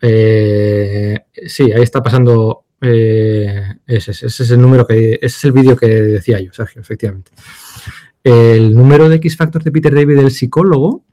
eh, 0.00 1.20
sí, 1.46 1.70
ahí 1.70 1.82
está 1.82 2.02
pasando 2.02 2.64
eh, 2.84 3.76
ese, 3.86 4.10
es 4.10 4.50
el 4.50 4.60
número 4.60 4.86
que. 4.86 5.14
Ese 5.14 5.36
es 5.36 5.44
el 5.44 5.52
vídeo 5.52 5.76
que 5.76 5.86
decía 5.86 6.40
yo, 6.40 6.52
Sergio, 6.52 6.82
efectivamente. 6.82 7.30
El 8.24 8.74
número 8.74 9.08
de 9.08 9.16
X 9.16 9.36
Factor 9.36 9.62
de 9.62 9.70
Peter 9.70 9.94
David, 9.94 10.18
el 10.18 10.32
psicólogo, 10.32 11.04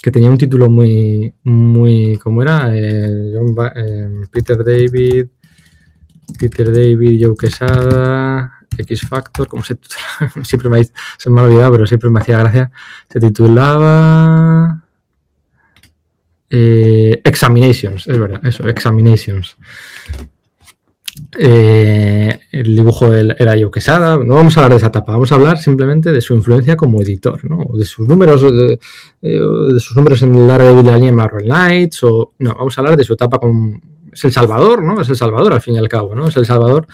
que 0.00 0.10
tenía 0.10 0.30
un 0.30 0.38
título 0.38 0.70
muy. 0.70 1.34
muy 1.44 2.18
¿Cómo 2.22 2.40
era? 2.40 2.74
Eh, 2.74 3.34
eh, 3.76 4.08
Peter 4.30 4.64
David. 4.64 5.26
Peter 6.38 6.70
David, 6.70 7.24
Joe 7.24 7.36
Quesada, 7.38 8.66
X 8.76 9.00
Factor, 9.00 9.48
como 9.48 9.64
se 9.64 9.78
siempre 10.44 10.68
me, 10.68 10.84
se 10.84 11.30
me 11.30 11.40
ha 11.40 11.44
olvidado, 11.44 11.72
pero 11.72 11.86
siempre 11.86 12.10
me 12.10 12.20
hacía 12.20 12.38
gracia. 12.38 12.70
Se 13.10 13.20
titulaba. 13.20 14.82
Examinations, 16.50 18.06
es 18.06 18.18
verdad, 18.18 18.40
eso, 18.44 18.66
Examinations. 18.66 19.56
Eh, 21.38 22.38
el 22.52 22.76
dibujo 22.76 23.12
era 23.12 23.52
Joe 23.52 23.70
Quesada. 23.70 24.16
No 24.16 24.34
vamos 24.34 24.56
a 24.56 24.60
hablar 24.60 24.72
de 24.72 24.76
esa 24.78 24.86
etapa, 24.88 25.12
vamos 25.12 25.30
a 25.32 25.34
hablar 25.34 25.58
simplemente 25.58 26.12
de 26.12 26.20
su 26.20 26.34
influencia 26.34 26.76
como 26.76 27.00
editor, 27.02 27.44
¿no? 27.44 27.66
de 27.74 27.84
sus 27.84 28.08
números, 28.08 28.42
de, 28.42 28.78
eh, 29.22 29.40
de 29.72 29.80
sus 29.80 29.96
números 29.96 30.22
en 30.22 30.34
el 30.34 30.50
área 30.50 30.72
de 30.72 30.82
la 30.82 30.96
línea 30.96 31.12
Marvel 31.12 31.44
Knights, 31.44 32.04
o 32.04 32.32
no, 32.38 32.54
vamos 32.54 32.76
a 32.76 32.80
hablar 32.80 32.96
de 32.96 33.04
su 33.04 33.14
etapa 33.14 33.38
con. 33.38 33.80
Es 34.12 34.24
el 34.24 34.32
Salvador, 34.32 34.82
¿no? 34.82 35.00
Es 35.00 35.08
el 35.10 35.16
Salvador 35.16 35.52
al 35.52 35.60
fin 35.60 35.74
y 35.74 35.78
al 35.78 35.88
cabo, 35.88 36.14
¿no? 36.14 36.28
Es 36.28 36.36
el 36.36 36.46
Salvador 36.46 36.86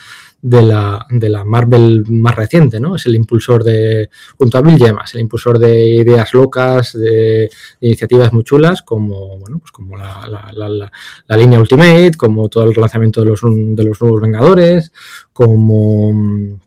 de 0.45 0.61
la, 0.61 1.07
de 1.09 1.31
la 1.31 1.43
Marvel 1.43 2.05
más 2.07 2.35
reciente, 2.37 2.79
¿no? 2.79 2.97
Es 2.97 3.07
el 3.07 3.15
impulsor 3.15 3.65
de, 3.65 4.11
junto 4.37 4.59
a 4.59 4.61
Bill 4.61 4.77
Gemas, 4.77 5.15
el 5.15 5.23
impulsor 5.23 5.59
de 5.59 5.87
ideas 5.87 6.35
locas, 6.35 6.93
de, 6.93 7.49
iniciativas 7.81 8.31
muy 8.31 8.45
chulas, 8.45 8.83
como, 8.83 9.39
bueno, 9.39 9.59
pues 9.59 9.73
como 9.73 9.97
la, 9.97 10.51
la, 10.53 11.37
línea 11.39 11.59
Ultimate, 11.59 12.13
como 12.19 12.51
todo 12.51 12.65
el 12.65 12.75
relanzamiento 12.75 13.23
de 13.23 13.31
los, 13.31 13.41
de 13.43 13.85
los 13.85 13.99
nuevos 14.03 14.21
Vengadores, 14.21 14.93
como 15.33 16.61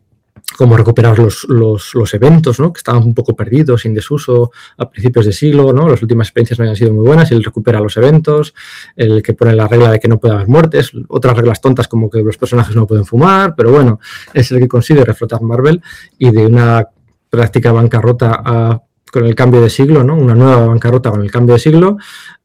cómo 0.58 0.76
recuperar 0.76 1.16
los, 1.20 1.46
los, 1.48 2.14
eventos, 2.14 2.58
¿no? 2.58 2.72
que 2.72 2.78
estaban 2.78 3.04
un 3.04 3.14
poco 3.14 3.36
perdidos, 3.36 3.82
sin 3.82 3.94
desuso 3.94 4.50
a 4.76 4.90
principios 4.90 5.26
de 5.26 5.32
siglo, 5.32 5.72
¿no? 5.72 5.88
las 5.88 6.02
últimas 6.02 6.26
experiencias 6.26 6.58
no 6.58 6.64
habían 6.64 6.74
sido 6.74 6.92
muy 6.92 7.06
buenas, 7.06 7.30
él 7.30 7.44
recupera 7.44 7.78
los 7.78 7.96
eventos, 7.96 8.54
el 8.96 9.22
que 9.22 9.34
pone 9.34 9.54
la 9.54 9.68
regla 9.68 9.92
de 9.92 10.00
que 10.00 10.08
no 10.08 10.18
puede 10.18 10.34
haber 10.34 10.48
muertes, 10.48 10.90
otras 11.06 11.36
reglas 11.36 11.60
tontas 11.60 11.86
como 11.86 12.10
que 12.10 12.24
los 12.24 12.36
personajes 12.36 12.74
no 12.74 12.88
pueden 12.88 13.06
fumar, 13.06 13.54
pero 13.56 13.70
bueno, 13.70 14.00
es 14.34 14.50
el 14.50 14.58
que 14.58 14.66
consigue 14.66 15.04
reflotar 15.04 15.42
Marvel 15.42 15.80
y 16.18 16.32
de 16.32 16.46
una 16.46 16.88
práctica 17.30 17.70
bancarrota 17.70 18.82
con 19.12 19.26
el 19.26 19.36
cambio 19.36 19.60
de 19.60 19.70
siglo, 19.70 20.02
¿no? 20.02 20.16
Una 20.16 20.34
nueva 20.34 20.66
bancarrota 20.66 21.10
con 21.10 21.22
el 21.22 21.30
cambio 21.30 21.54
de 21.54 21.60
siglo. 21.60 21.98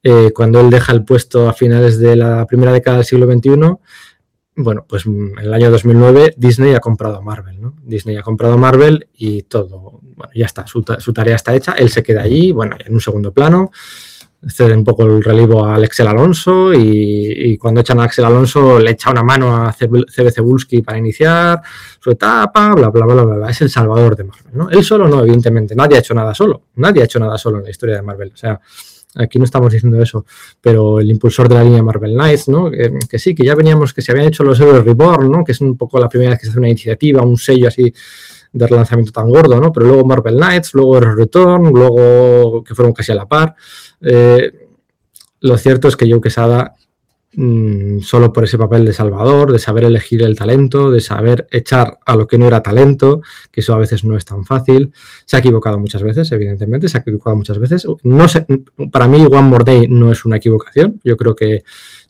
Eh, 0.04 0.32
cuando 0.36 0.62
él 0.62 0.70
deja 0.70 0.94
el 0.94 1.04
puesto 1.04 1.50
a 1.50 1.54
finales 1.54 1.98
de 1.98 2.16
la 2.16 2.46
primera 2.46 2.72
década 2.72 2.98
del 2.98 3.06
siglo 3.06 3.26
XXI, 3.26 3.78
bueno, 4.56 4.86
pues 4.88 5.06
en 5.06 5.34
el 5.40 5.54
año 5.54 5.72
2009 5.72 6.36
Disney 6.38 6.74
ha 6.74 6.80
comprado 6.80 7.18
a 7.18 7.22
Marvel, 7.22 7.60
¿no? 7.60 7.74
Disney 7.84 8.18
ha 8.18 8.22
comprado 8.22 8.54
a 8.54 8.58
Marvel 8.58 9.08
y 9.18 9.44
todo, 9.44 10.02
bueno, 10.16 10.32
ya 10.36 10.46
está, 10.46 10.68
su, 10.68 10.84
tarea 10.84 11.36
está 11.36 11.56
hecha, 11.56 11.74
él 11.74 11.90
se 11.90 12.04
queda 12.04 12.22
allí, 12.22 12.52
bueno, 12.52 12.76
en 12.80 12.94
un 12.94 13.02
segundo 13.02 13.32
plano, 13.32 13.72
cede 14.48 14.76
un 14.76 14.84
poco 14.84 15.06
el 15.06 15.24
relevo 15.24 15.66
a 15.66 15.76
Axel 15.76 16.08
Alonso 16.08 16.74
y, 16.74 17.58
cuando 17.58 17.82
echan 17.82 18.00
a 18.00 18.04
Axel 18.04 18.26
Alonso 18.26 18.78
le 18.78 18.92
echa 18.92 19.10
una 19.10 19.24
mano 19.24 19.56
a 19.56 19.72
CB 19.72 20.32
Cebulski 20.32 20.82
para 20.82 20.98
iniciar 20.98 21.62
su 22.00 22.12
etapa, 22.12 22.76
bla, 22.76 22.90
bla, 22.90 23.06
bla, 23.06 23.24
bla, 23.24 23.36
bla, 23.36 23.50
es 23.50 23.62
el 23.62 23.70
salvador 23.70 24.16
de 24.16 24.26
Marvel, 24.26 24.54
¿no? 24.54 24.70
Él 24.70 24.84
solo 24.84 25.08
no, 25.08 25.22
evidentemente, 25.22 25.76
nadie 25.76 25.98
ha 25.98 26.00
hecho 26.00 26.14
nada 26.14 26.36
solo, 26.36 26.64
nadie 26.76 27.02
ha 27.02 27.06
hecho 27.06 27.20
nada 27.20 27.38
solo 27.38 27.58
en 27.58 27.64
la 27.64 27.70
historia 27.72 27.96
de 27.96 28.02
Marvel, 28.02 28.32
o 28.34 28.38
sea, 28.38 28.60
Aquí 29.16 29.38
no 29.38 29.46
estamos 29.46 29.72
diciendo 29.72 30.02
eso, 30.02 30.26
pero 30.60 31.00
el 31.00 31.10
impulsor 31.10 31.48
de 31.48 31.56
la 31.56 31.64
línea 31.64 31.84
Marvel 31.84 32.14
Knights, 32.14 32.50
¿no? 32.50 32.72
Que, 32.72 33.20
sí, 33.20 33.36
que 33.36 33.46
ya 33.46 33.54
veníamos, 33.54 33.94
que 33.94 34.02
se 34.02 34.12
habían 34.12 34.28
hecho 34.28 34.44
los 34.44 34.60
Heroes 34.60 34.84
Reborn, 34.84 35.32
¿no? 35.32 35.44
Que 35.44 35.52
es 35.52 35.62
un 35.62 35.78
poco 35.78 36.00
la 36.00 36.10
primera 36.10 36.32
vez 36.32 36.40
que 36.40 36.46
se 36.46 36.52
hace 36.52 36.60
una 36.60 36.70
iniciativa, 36.70 37.22
un 37.22 37.38
sello 37.38 37.68
así 37.68 37.94
de 38.52 38.68
relanzamiento 38.68 39.12
tan 39.12 39.30
gordo, 39.30 39.60
¿no? 39.60 39.72
Pero 39.72 39.88
luego 39.88 40.06
Marvel 40.06 40.36
Knights, 40.36 40.74
luego 40.74 41.00
Return, 41.00 41.72
luego 41.72 42.64
que 42.64 42.74
fueron 42.74 42.94
casi 42.94 43.12
a 43.12 43.16
la 43.16 43.28
par. 43.28 43.56
Eh, 44.02 44.68
lo 45.42 45.58
cierto 45.58 45.88
es 45.88 45.96
que 45.96 46.10
Joe 46.10 46.22
Quesada 46.22 46.74
Mm, 47.36 48.02
solo 48.02 48.32
por 48.32 48.44
ese 48.44 48.60
papel 48.60 48.86
de 48.86 48.94
salvador, 48.94 49.52
de 49.52 49.58
saber 49.58 49.86
elegir 49.86 50.22
el 50.22 50.36
talento, 50.36 50.92
de 50.92 51.00
saber 51.00 51.48
echar 51.50 51.98
a 52.06 52.16
lo 52.16 52.28
que 52.28 52.38
no 52.38 52.46
era 52.46 52.62
talento, 52.62 53.22
que 53.52 53.62
eso 53.62 53.74
a 53.74 53.80
veces 53.80 54.04
no 54.04 54.16
es 54.16 54.24
tan 54.24 54.46
fácil. 54.46 54.94
Se 55.26 55.36
ha 55.36 55.40
equivocado 55.40 55.80
muchas 55.80 56.04
veces, 56.04 56.32
evidentemente, 56.32 56.88
se 56.90 56.98
ha 56.98 57.02
equivocado 57.02 57.36
muchas 57.36 57.58
veces. 57.58 57.88
No 58.04 58.28
sé, 58.28 58.46
para 58.92 59.08
mí 59.08 59.26
One 59.26 59.42
More 59.42 59.64
Day 59.64 59.88
no 59.88 60.12
es 60.12 60.26
una 60.26 60.38
equivocación. 60.38 61.02
Yo 61.04 61.18
creo 61.18 61.36
que 61.36 61.64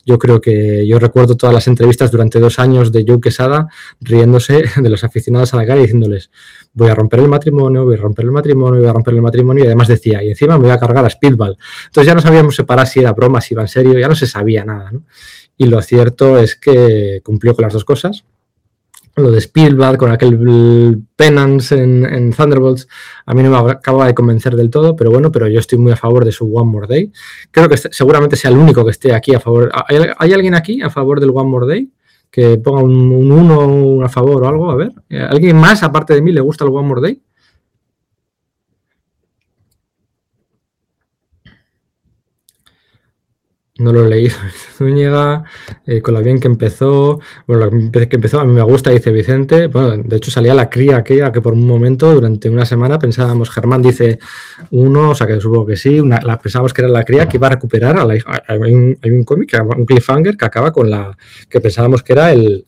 yo 0.06 0.18
creo 0.18 0.40
que 0.40 0.86
yo 0.86 0.98
recuerdo 0.98 1.34
todas 1.36 1.54
las 1.54 1.66
entrevistas 1.66 2.10
durante 2.10 2.38
dos 2.38 2.58
años 2.58 2.92
de 2.92 3.06
Joe 3.08 3.20
Quesada 3.20 3.68
riéndose 4.02 4.64
de 4.76 4.90
los 4.90 5.02
aficionados 5.02 5.54
a 5.54 5.56
la 5.56 5.66
cara 5.66 5.78
y 5.78 5.84
diciéndoles 5.84 6.30
voy 6.74 6.90
a 6.90 6.94
romper 6.94 7.20
el 7.20 7.28
matrimonio, 7.28 7.84
voy 7.84 7.94
a 7.94 8.00
romper 8.00 8.26
el 8.26 8.32
matrimonio, 8.32 8.80
voy 8.80 8.88
a 8.88 8.92
romper 8.92 9.14
el 9.14 9.22
matrimonio 9.22 9.64
y 9.64 9.66
además 9.66 9.88
decía, 9.88 10.22
y 10.22 10.30
encima 10.30 10.58
me 10.58 10.64
voy 10.64 10.72
a 10.72 10.78
cargar 10.78 11.04
a 11.04 11.10
Speedball. 11.10 11.56
Entonces 11.86 12.06
ya 12.06 12.14
no 12.14 12.20
sabíamos 12.20 12.54
separar 12.54 12.86
si 12.86 13.00
era 13.00 13.12
broma, 13.12 13.40
si 13.40 13.54
iba 13.54 13.62
en 13.62 13.68
serio, 13.68 13.98
ya 13.98 14.08
no 14.08 14.14
se 14.14 14.26
sabía 14.26 14.64
nada. 14.64 14.92
Y 15.56 15.66
lo 15.66 15.80
cierto 15.80 16.38
es 16.38 16.56
que 16.56 17.20
cumplió 17.24 17.54
con 17.54 17.62
las 17.62 17.72
dos 17.72 17.84
cosas 17.84 18.24
lo 19.16 19.30
de 19.30 19.38
Spielberg 19.38 19.96
con 19.96 20.10
aquel 20.10 21.02
Penance 21.16 21.80
en, 21.80 22.32
Thunderbolts, 22.32 22.88
a 23.26 23.34
mí 23.34 23.42
no 23.42 23.50
me 23.50 23.70
acaba 23.70 24.06
de 24.06 24.14
convencer 24.14 24.56
del 24.56 24.70
todo, 24.70 24.96
pero 24.96 25.10
bueno, 25.10 25.30
pero 25.30 25.46
yo 25.46 25.60
estoy 25.60 25.78
muy 25.78 25.92
a 25.92 25.96
favor 25.96 26.24
de 26.24 26.32
su 26.32 26.52
One 26.52 26.70
More 26.70 26.86
Day. 26.88 27.12
Creo 27.50 27.68
que 27.68 27.76
seguramente 27.76 28.36
sea 28.36 28.50
el 28.50 28.56
único 28.56 28.84
que 28.84 28.90
esté 28.90 29.14
aquí 29.14 29.34
a 29.34 29.40
favor. 29.40 29.70
¿Hay, 30.18 30.32
alguien 30.32 30.54
aquí 30.54 30.82
a 30.82 30.90
favor 30.90 31.20
del 31.20 31.30
One 31.30 31.48
More 31.48 31.66
Day? 31.66 31.90
Que 32.34 32.58
ponga 32.58 32.82
un 32.82 33.30
1 33.30 34.04
a 34.04 34.08
favor 34.08 34.42
o 34.42 34.48
algo, 34.48 34.68
a 34.68 34.74
ver. 34.74 34.90
¿Alguien 35.30 35.56
más 35.56 35.84
aparte 35.84 36.14
de 36.14 36.20
mí 36.20 36.32
le 36.32 36.40
gusta 36.40 36.64
el 36.64 36.72
One 36.72 36.88
More 36.88 37.00
Day? 37.00 37.22
No 43.76 43.92
lo 43.92 44.04
he 44.04 44.08
leído. 44.08 44.36
Zúñiga, 44.78 45.42
eh, 45.84 46.00
con 46.00 46.14
la 46.14 46.20
bien 46.20 46.38
que 46.38 46.46
empezó. 46.46 47.20
Bueno, 47.46 47.68
que 47.70 48.14
empezó, 48.14 48.38
a 48.38 48.44
mí 48.44 48.52
me 48.52 48.62
gusta, 48.62 48.90
dice 48.90 49.10
Vicente. 49.10 49.66
Bueno, 49.66 49.96
de 49.96 50.16
hecho 50.16 50.30
salía 50.30 50.54
la 50.54 50.70
cría 50.70 50.98
aquella 50.98 51.32
que 51.32 51.40
por 51.40 51.54
un 51.54 51.66
momento, 51.66 52.14
durante 52.14 52.48
una 52.48 52.64
semana, 52.66 53.00
pensábamos, 53.00 53.50
Germán 53.50 53.82
dice 53.82 54.20
uno, 54.70 55.10
o 55.10 55.14
sea 55.16 55.26
que 55.26 55.40
supongo 55.40 55.66
que 55.66 55.76
sí, 55.76 56.00
la, 56.00 56.38
pensábamos 56.38 56.72
que 56.72 56.82
era 56.82 56.88
la 56.88 57.02
cría 57.02 57.28
que 57.28 57.36
iba 57.36 57.48
a 57.48 57.50
recuperar. 57.50 57.98
A 57.98 58.04
la, 58.04 58.14
hay 58.46 58.72
un, 58.72 58.96
hay 59.02 59.10
un 59.10 59.24
cómic, 59.24 59.52
un 59.76 59.86
cliffhanger 59.86 60.36
que 60.36 60.44
acaba 60.44 60.72
con 60.72 60.88
la. 60.88 61.16
que 61.48 61.60
pensábamos 61.60 62.04
que 62.04 62.12
era 62.12 62.32
el 62.32 62.66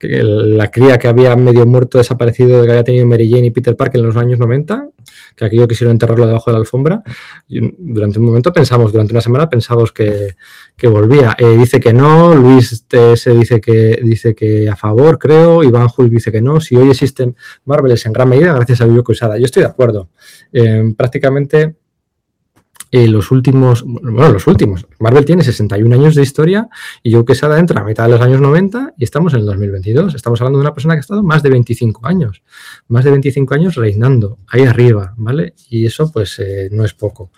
la 0.00 0.70
cría 0.70 0.98
que 0.98 1.08
había 1.08 1.34
medio 1.36 1.66
muerto, 1.66 1.98
desaparecido, 1.98 2.62
que 2.64 2.70
había 2.70 2.84
tenido 2.84 3.06
Mary 3.06 3.30
Jane 3.30 3.46
y 3.46 3.50
Peter 3.50 3.76
Parker 3.76 4.00
en 4.00 4.06
los 4.06 4.16
años 4.16 4.38
90, 4.38 4.88
que 5.34 5.44
aquello 5.44 5.66
quisieron 5.66 5.92
enterrarlo 5.92 6.26
debajo 6.26 6.50
de 6.50 6.52
la 6.52 6.60
alfombra. 6.60 7.02
Durante 7.48 8.18
un 8.18 8.26
momento 8.26 8.52
pensamos, 8.52 8.92
durante 8.92 9.12
una 9.12 9.20
semana 9.20 9.48
pensamos 9.48 9.92
que, 9.92 10.34
volvía. 10.84 11.34
Eh, 11.38 11.56
dice 11.56 11.80
que 11.80 11.92
no, 11.92 12.34
Luis 12.34 12.84
se 12.88 13.30
dice 13.32 13.60
que, 13.60 14.00
dice 14.02 14.34
que 14.34 14.68
a 14.68 14.76
favor, 14.76 15.18
creo, 15.18 15.64
Iván 15.64 15.88
Jul 15.88 16.10
dice 16.10 16.30
que 16.30 16.40
no. 16.40 16.60
Si 16.60 16.76
hoy 16.76 16.90
existen 16.90 17.36
Marvels 17.64 18.06
en 18.06 18.12
gran 18.12 18.28
medida 18.28 18.54
gracias 18.54 18.80
a 18.80 18.86
Vivo 18.86 19.02
Cruzada. 19.02 19.36
Yo 19.38 19.46
estoy 19.46 19.62
de 19.62 19.68
acuerdo. 19.68 20.08
Eh, 20.52 20.94
prácticamente 20.96 21.74
eh, 22.90 23.06
los 23.06 23.30
últimos, 23.30 23.84
bueno, 23.84 24.32
los 24.32 24.46
últimos. 24.46 24.86
Marvel 24.98 25.26
tiene 25.26 25.44
61 25.44 25.94
años 25.94 26.14
de 26.14 26.22
historia 26.22 26.68
y 27.02 27.12
Joe 27.12 27.24
Quesada 27.24 27.58
entra 27.58 27.82
a 27.82 27.84
mitad 27.84 28.04
de 28.04 28.10
los 28.12 28.20
años 28.20 28.40
90 28.40 28.94
y 28.96 29.04
estamos 29.04 29.34
en 29.34 29.40
el 29.40 29.46
2022. 29.46 30.14
Estamos 30.14 30.40
hablando 30.40 30.58
de 30.58 30.62
una 30.62 30.72
persona 30.72 30.94
que 30.94 30.98
ha 30.98 31.00
estado 31.00 31.22
más 31.22 31.42
de 31.42 31.50
25 31.50 32.06
años, 32.06 32.42
más 32.88 33.04
de 33.04 33.10
25 33.10 33.54
años 33.54 33.74
reinando 33.74 34.38
ahí 34.48 34.62
arriba, 34.62 35.12
¿vale? 35.18 35.54
Y 35.68 35.84
eso 35.84 36.10
pues 36.10 36.38
eh, 36.38 36.70
no 36.72 36.82
es 36.84 36.94
poco. 36.94 37.30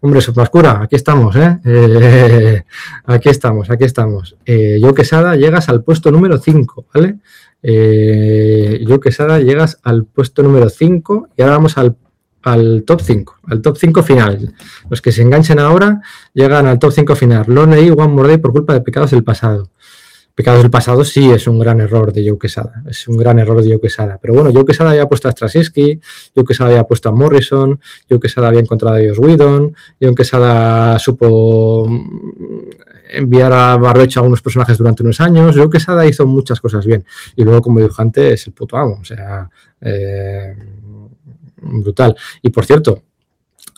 Hombre, 0.00 0.20
Sopascura, 0.20 0.80
aquí 0.82 0.94
estamos, 0.94 1.34
¿eh? 1.34 1.58
¿eh? 1.64 2.62
Aquí 3.06 3.28
estamos, 3.28 3.70
aquí 3.70 3.84
estamos. 3.84 4.36
Joe 4.46 4.94
Quesada 4.94 5.36
llegas 5.36 5.68
al 5.68 5.82
puesto 5.82 6.10
número 6.10 6.38
5, 6.38 6.86
¿vale? 6.94 7.16
Joe 7.62 9.00
Quesada 9.00 9.40
llegas 9.40 9.78
al 9.82 10.04
puesto 10.04 10.42
número 10.42 10.68
5 10.68 11.28
y 11.36 11.42
ahora 11.42 11.56
vamos 11.56 11.78
al 11.78 11.96
al 12.42 12.84
top 12.86 13.00
5, 13.00 13.36
al 13.48 13.62
top 13.62 13.76
5 13.76 14.02
final. 14.02 14.54
Los 14.90 15.00
que 15.00 15.12
se 15.12 15.22
enganchen 15.22 15.58
ahora 15.58 16.00
llegan 16.34 16.66
al 16.66 16.78
top 16.78 16.92
5 16.92 17.16
final. 17.16 17.44
Lonely 17.46 17.90
One 17.90 18.08
More 18.08 18.28
Day 18.28 18.38
por 18.38 18.52
culpa 18.52 18.74
de 18.74 18.80
pecados 18.80 19.10
del 19.10 19.24
pasado. 19.24 19.70
Pecados 20.34 20.62
del 20.62 20.70
pasado 20.70 21.04
sí 21.04 21.30
es 21.30 21.46
un 21.46 21.58
gran 21.58 21.80
error 21.80 22.10
de 22.10 22.26
Joe 22.26 22.38
Quesada, 22.38 22.82
es 22.88 23.06
un 23.06 23.18
gran 23.18 23.38
error 23.38 23.62
de 23.62 23.68
Joe 23.68 23.80
Quesada. 23.80 24.18
Pero 24.20 24.32
bueno, 24.32 24.50
Joe 24.50 24.64
Quesada 24.64 24.90
había 24.90 25.06
puesto 25.06 25.28
a 25.28 25.32
Straczynski, 25.32 26.00
Joe 26.34 26.44
Quesada 26.46 26.70
había 26.70 26.84
puesto 26.84 27.10
a 27.10 27.12
Morrison, 27.12 27.78
Joe 28.08 28.18
Quesada 28.18 28.48
había 28.48 28.60
encontrado 28.60 28.96
a 28.96 29.00
Josh 29.00 29.18
Whedon, 29.18 29.76
Joe 30.00 30.14
Quesada 30.14 30.98
supo 30.98 31.86
enviar 33.10 33.52
a 33.52 33.76
Barbecho 33.76 34.20
a 34.20 34.22
algunos 34.22 34.40
personajes 34.40 34.78
durante 34.78 35.02
unos 35.02 35.20
años, 35.20 35.54
Joe 35.54 35.68
Quesada 35.68 36.06
hizo 36.06 36.26
muchas 36.26 36.62
cosas 36.62 36.86
bien. 36.86 37.04
Y 37.36 37.44
luego 37.44 37.60
como 37.60 37.80
dibujante 37.80 38.32
es 38.32 38.46
el 38.46 38.54
puto 38.54 38.78
amo, 38.78 39.00
o 39.02 39.04
sea... 39.04 39.50
Eh, 39.82 40.56
brutal. 41.62 42.16
Y 42.42 42.50
por 42.50 42.66
cierto, 42.66 43.02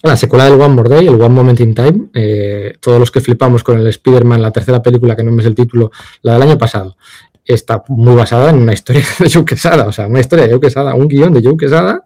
la 0.02 0.16
secuela 0.16 0.44
del 0.44 0.60
One 0.60 0.74
More 0.74 0.88
Day, 0.88 1.06
el 1.06 1.14
One 1.14 1.30
Moment 1.30 1.60
in 1.60 1.74
Time, 1.74 2.08
eh, 2.12 2.74
todos 2.80 3.00
los 3.00 3.10
que 3.10 3.20
flipamos 3.20 3.64
con 3.64 3.78
el 3.78 3.86
Spider-Man, 3.86 4.42
la 4.42 4.50
tercera 4.50 4.82
película, 4.82 5.16
que 5.16 5.24
no 5.24 5.40
es 5.40 5.46
el 5.46 5.54
título, 5.54 5.90
la 6.22 6.34
del 6.34 6.42
año 6.42 6.58
pasado, 6.58 6.96
está 7.42 7.84
muy 7.88 8.14
basada 8.14 8.50
en 8.50 8.56
una 8.56 8.72
historia 8.72 9.02
de 9.18 9.30
Joe 9.30 9.44
Quesada, 9.44 9.86
o 9.86 9.92
sea, 9.92 10.06
una 10.06 10.20
historia 10.20 10.46
de 10.46 10.52
Joe 10.52 10.60
Quesada, 10.60 10.94
un 10.94 11.08
guion 11.08 11.32
de 11.32 11.42
Joe 11.42 11.56
Quesada, 11.56 12.02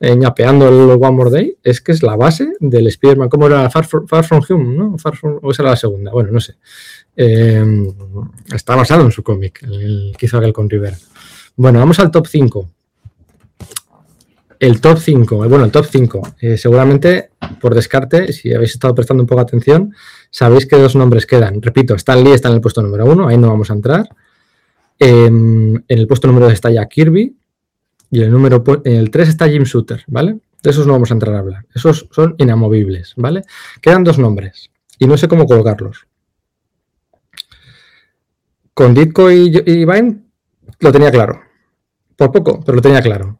eh, 0.00 0.14
ñapeando 0.14 0.68
el 0.68 0.90
One 0.90 1.10
More 1.10 1.30
Day, 1.30 1.56
es 1.62 1.80
que 1.80 1.92
es 1.92 2.02
la 2.02 2.16
base 2.16 2.52
del 2.60 2.86
Spider-Man, 2.86 3.30
¿cómo 3.30 3.46
era? 3.46 3.70
Far, 3.70 3.86
From 3.86 4.42
Home, 4.48 4.76
¿no? 4.76 4.98
Far 4.98 5.16
from, 5.16 5.38
o 5.42 5.50
esa 5.50 5.62
era 5.62 5.70
la 5.70 5.76
segunda, 5.76 6.10
bueno, 6.10 6.30
no 6.30 6.40
sé. 6.40 6.56
Eh, 7.16 7.64
está 8.54 8.76
basado 8.76 9.04
en 9.04 9.10
su 9.10 9.22
cómic, 9.22 9.62
el 9.62 10.14
que 10.18 10.26
hizo 10.26 10.38
aquel 10.38 10.52
con 10.52 10.68
River. 10.68 10.94
Bueno, 11.56 11.78
vamos 11.78 11.98
al 11.98 12.10
top 12.10 12.26
5 12.26 12.68
el 14.60 14.80
top 14.80 14.98
5, 14.98 15.44
eh, 15.44 15.48
bueno, 15.48 15.64
el 15.64 15.70
top 15.70 15.86
5, 15.86 16.34
eh, 16.40 16.56
seguramente 16.56 17.30
por 17.60 17.74
descarte, 17.74 18.32
si 18.32 18.52
habéis 18.52 18.72
estado 18.72 18.94
prestando 18.94 19.22
un 19.22 19.26
poco 19.26 19.40
atención, 19.40 19.94
sabéis 20.30 20.66
que 20.66 20.76
dos 20.76 20.96
nombres 20.96 21.26
quedan. 21.26 21.62
Repito, 21.62 21.94
Stan 21.94 22.22
Lee 22.22 22.32
está 22.32 22.48
en 22.48 22.56
el 22.56 22.60
puesto 22.60 22.82
número 22.82 23.06
1, 23.06 23.28
ahí 23.28 23.38
no 23.38 23.48
vamos 23.48 23.70
a 23.70 23.74
entrar. 23.74 24.08
Em, 24.98 25.76
en 25.76 25.98
el 25.98 26.06
puesto 26.06 26.26
número 26.26 26.46
2 26.46 26.54
está 26.54 26.70
Jack 26.70 26.90
Kirby 26.90 27.36
y 28.10 28.18
en 28.18 28.24
el 28.24 28.32
número 28.32 28.64
en 28.84 28.96
el 28.96 29.10
3 29.10 29.28
está 29.28 29.48
Jim 29.48 29.62
Shooter, 29.62 30.02
¿vale? 30.08 30.40
De 30.62 30.70
esos 30.70 30.86
no 30.86 30.92
vamos 30.94 31.10
a 31.10 31.14
entrar 31.14 31.36
a 31.36 31.38
hablar. 31.38 31.66
Esos 31.72 32.08
son 32.10 32.34
inamovibles, 32.38 33.14
¿vale? 33.16 33.42
Quedan 33.80 34.02
dos 34.02 34.18
nombres 34.18 34.70
y 34.98 35.06
no 35.06 35.16
sé 35.16 35.28
cómo 35.28 35.46
colocarlos. 35.46 36.06
Con 38.74 38.94
Ditko 38.94 39.30
y, 39.30 39.62
y 39.66 39.84
Vine 39.84 40.22
lo 40.80 40.92
tenía 40.92 41.10
claro. 41.12 41.40
Por 42.16 42.32
poco, 42.32 42.60
pero 42.64 42.76
lo 42.76 42.82
tenía 42.82 43.00
claro. 43.00 43.38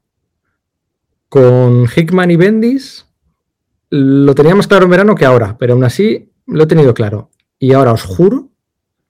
Con 1.29 1.87
Hickman 1.95 2.31
y 2.31 2.37
Bendis 2.37 3.07
lo 3.91 4.35
tenía 4.35 4.55
más 4.55 4.67
claro 4.67 4.85
en 4.85 4.91
verano 4.91 5.15
que 5.15 5.25
ahora, 5.25 5.57
pero 5.59 5.75
aún 5.75 5.85
así 5.85 6.33
lo 6.47 6.65
he 6.65 6.67
tenido 6.67 6.95
claro. 6.95 7.31
Y 7.59 7.73
ahora 7.73 7.93
os 7.93 8.03
juro 8.03 8.51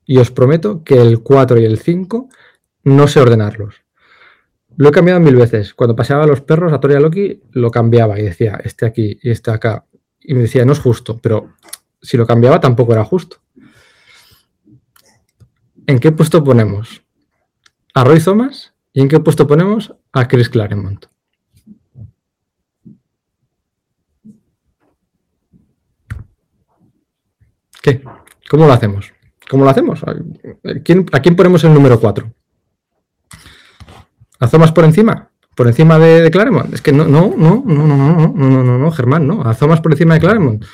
y 0.05 0.19
os 0.19 0.31
prometo 0.31 0.83
que 0.85 1.01
el 1.01 1.23
4 1.23 1.61
y 1.61 1.65
el 1.65 1.79
5 1.79 2.29
no 2.85 3.09
sé 3.09 3.21
ordenarlos. 3.21 3.83
Lo 4.77 4.89
he 4.89 4.93
cambiado 4.93 5.21
mil 5.21 5.37
veces. 5.37 5.75
Cuando 5.75 5.97
paseaba 5.97 6.25
a 6.25 6.27
los 6.27 6.41
perros 6.41 6.73
a 6.73 6.81
Toria 6.81 7.01
Loki, 7.01 7.43
lo 7.51 7.71
cambiaba 7.71 8.19
y 8.19 8.23
decía, 8.23 8.61
este 8.63 8.87
aquí 8.87 9.19
y 9.23 9.31
este 9.31 9.51
acá. 9.51 9.85
Y 10.21 10.35
me 10.35 10.43
decía, 10.43 10.65
no 10.65 10.73
es 10.73 10.79
justo, 10.79 11.19
pero 11.19 11.55
si 12.01 12.17
lo 12.17 12.27
cambiaba 12.27 12.61
tampoco 12.61 12.93
era 12.93 13.05
justo. 13.05 13.39
¿En 15.87 15.99
qué 15.99 16.13
puesto 16.13 16.45
ponemos 16.45 17.03
a 17.95 18.05
Roy 18.05 18.21
Thomas 18.21 18.75
y 18.93 19.01
en 19.01 19.09
qué 19.09 19.21
puesto 19.21 19.47
ponemos 19.47 19.95
a 20.13 20.29
Chris 20.29 20.49
Claremont? 20.49 21.07
¿Cómo 28.49 28.67
lo 28.67 28.73
hacemos? 28.73 29.13
¿Cómo 29.49 29.65
lo 29.65 29.71
hacemos? 29.71 30.03
¿A 30.05 30.15
quién, 30.83 31.37
ponemos 31.37 31.65
el 31.65 31.75
número 31.75 31.99
4? 31.99 32.33
¿A 34.41 34.49
Zomas 34.49 34.73
por 34.73 34.85
encima? 34.85 35.31
¿Por 35.55 35.67
encima 35.67 35.99
de, 35.99 36.31
Claremont? 36.31 36.73
Es 36.73 36.83
que 36.83 36.93
no, 36.93 37.05
no, 37.05 37.35
no, 37.37 37.63
no, 37.67 37.87
no, 37.87 37.97
no, 37.97 38.15
no, 38.15 38.33
no, 38.35 38.63
no, 38.63 38.79
no, 38.79 38.91
Germán, 38.93 39.27
no. 39.27 39.43
A 39.43 39.55
Zomas 39.55 39.81
por 39.81 39.93
encima 39.93 40.15
de 40.15 40.21
Claremont. 40.21 40.65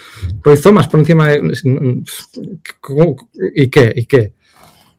Pues 0.43 0.61
Zomas 0.61 0.89
por 0.89 1.01
encima 1.01 1.29
de. 1.29 2.03
¿Y 3.55 3.69
qué? 3.69 3.93
¿Y 3.97 4.07
qué? 4.07 4.35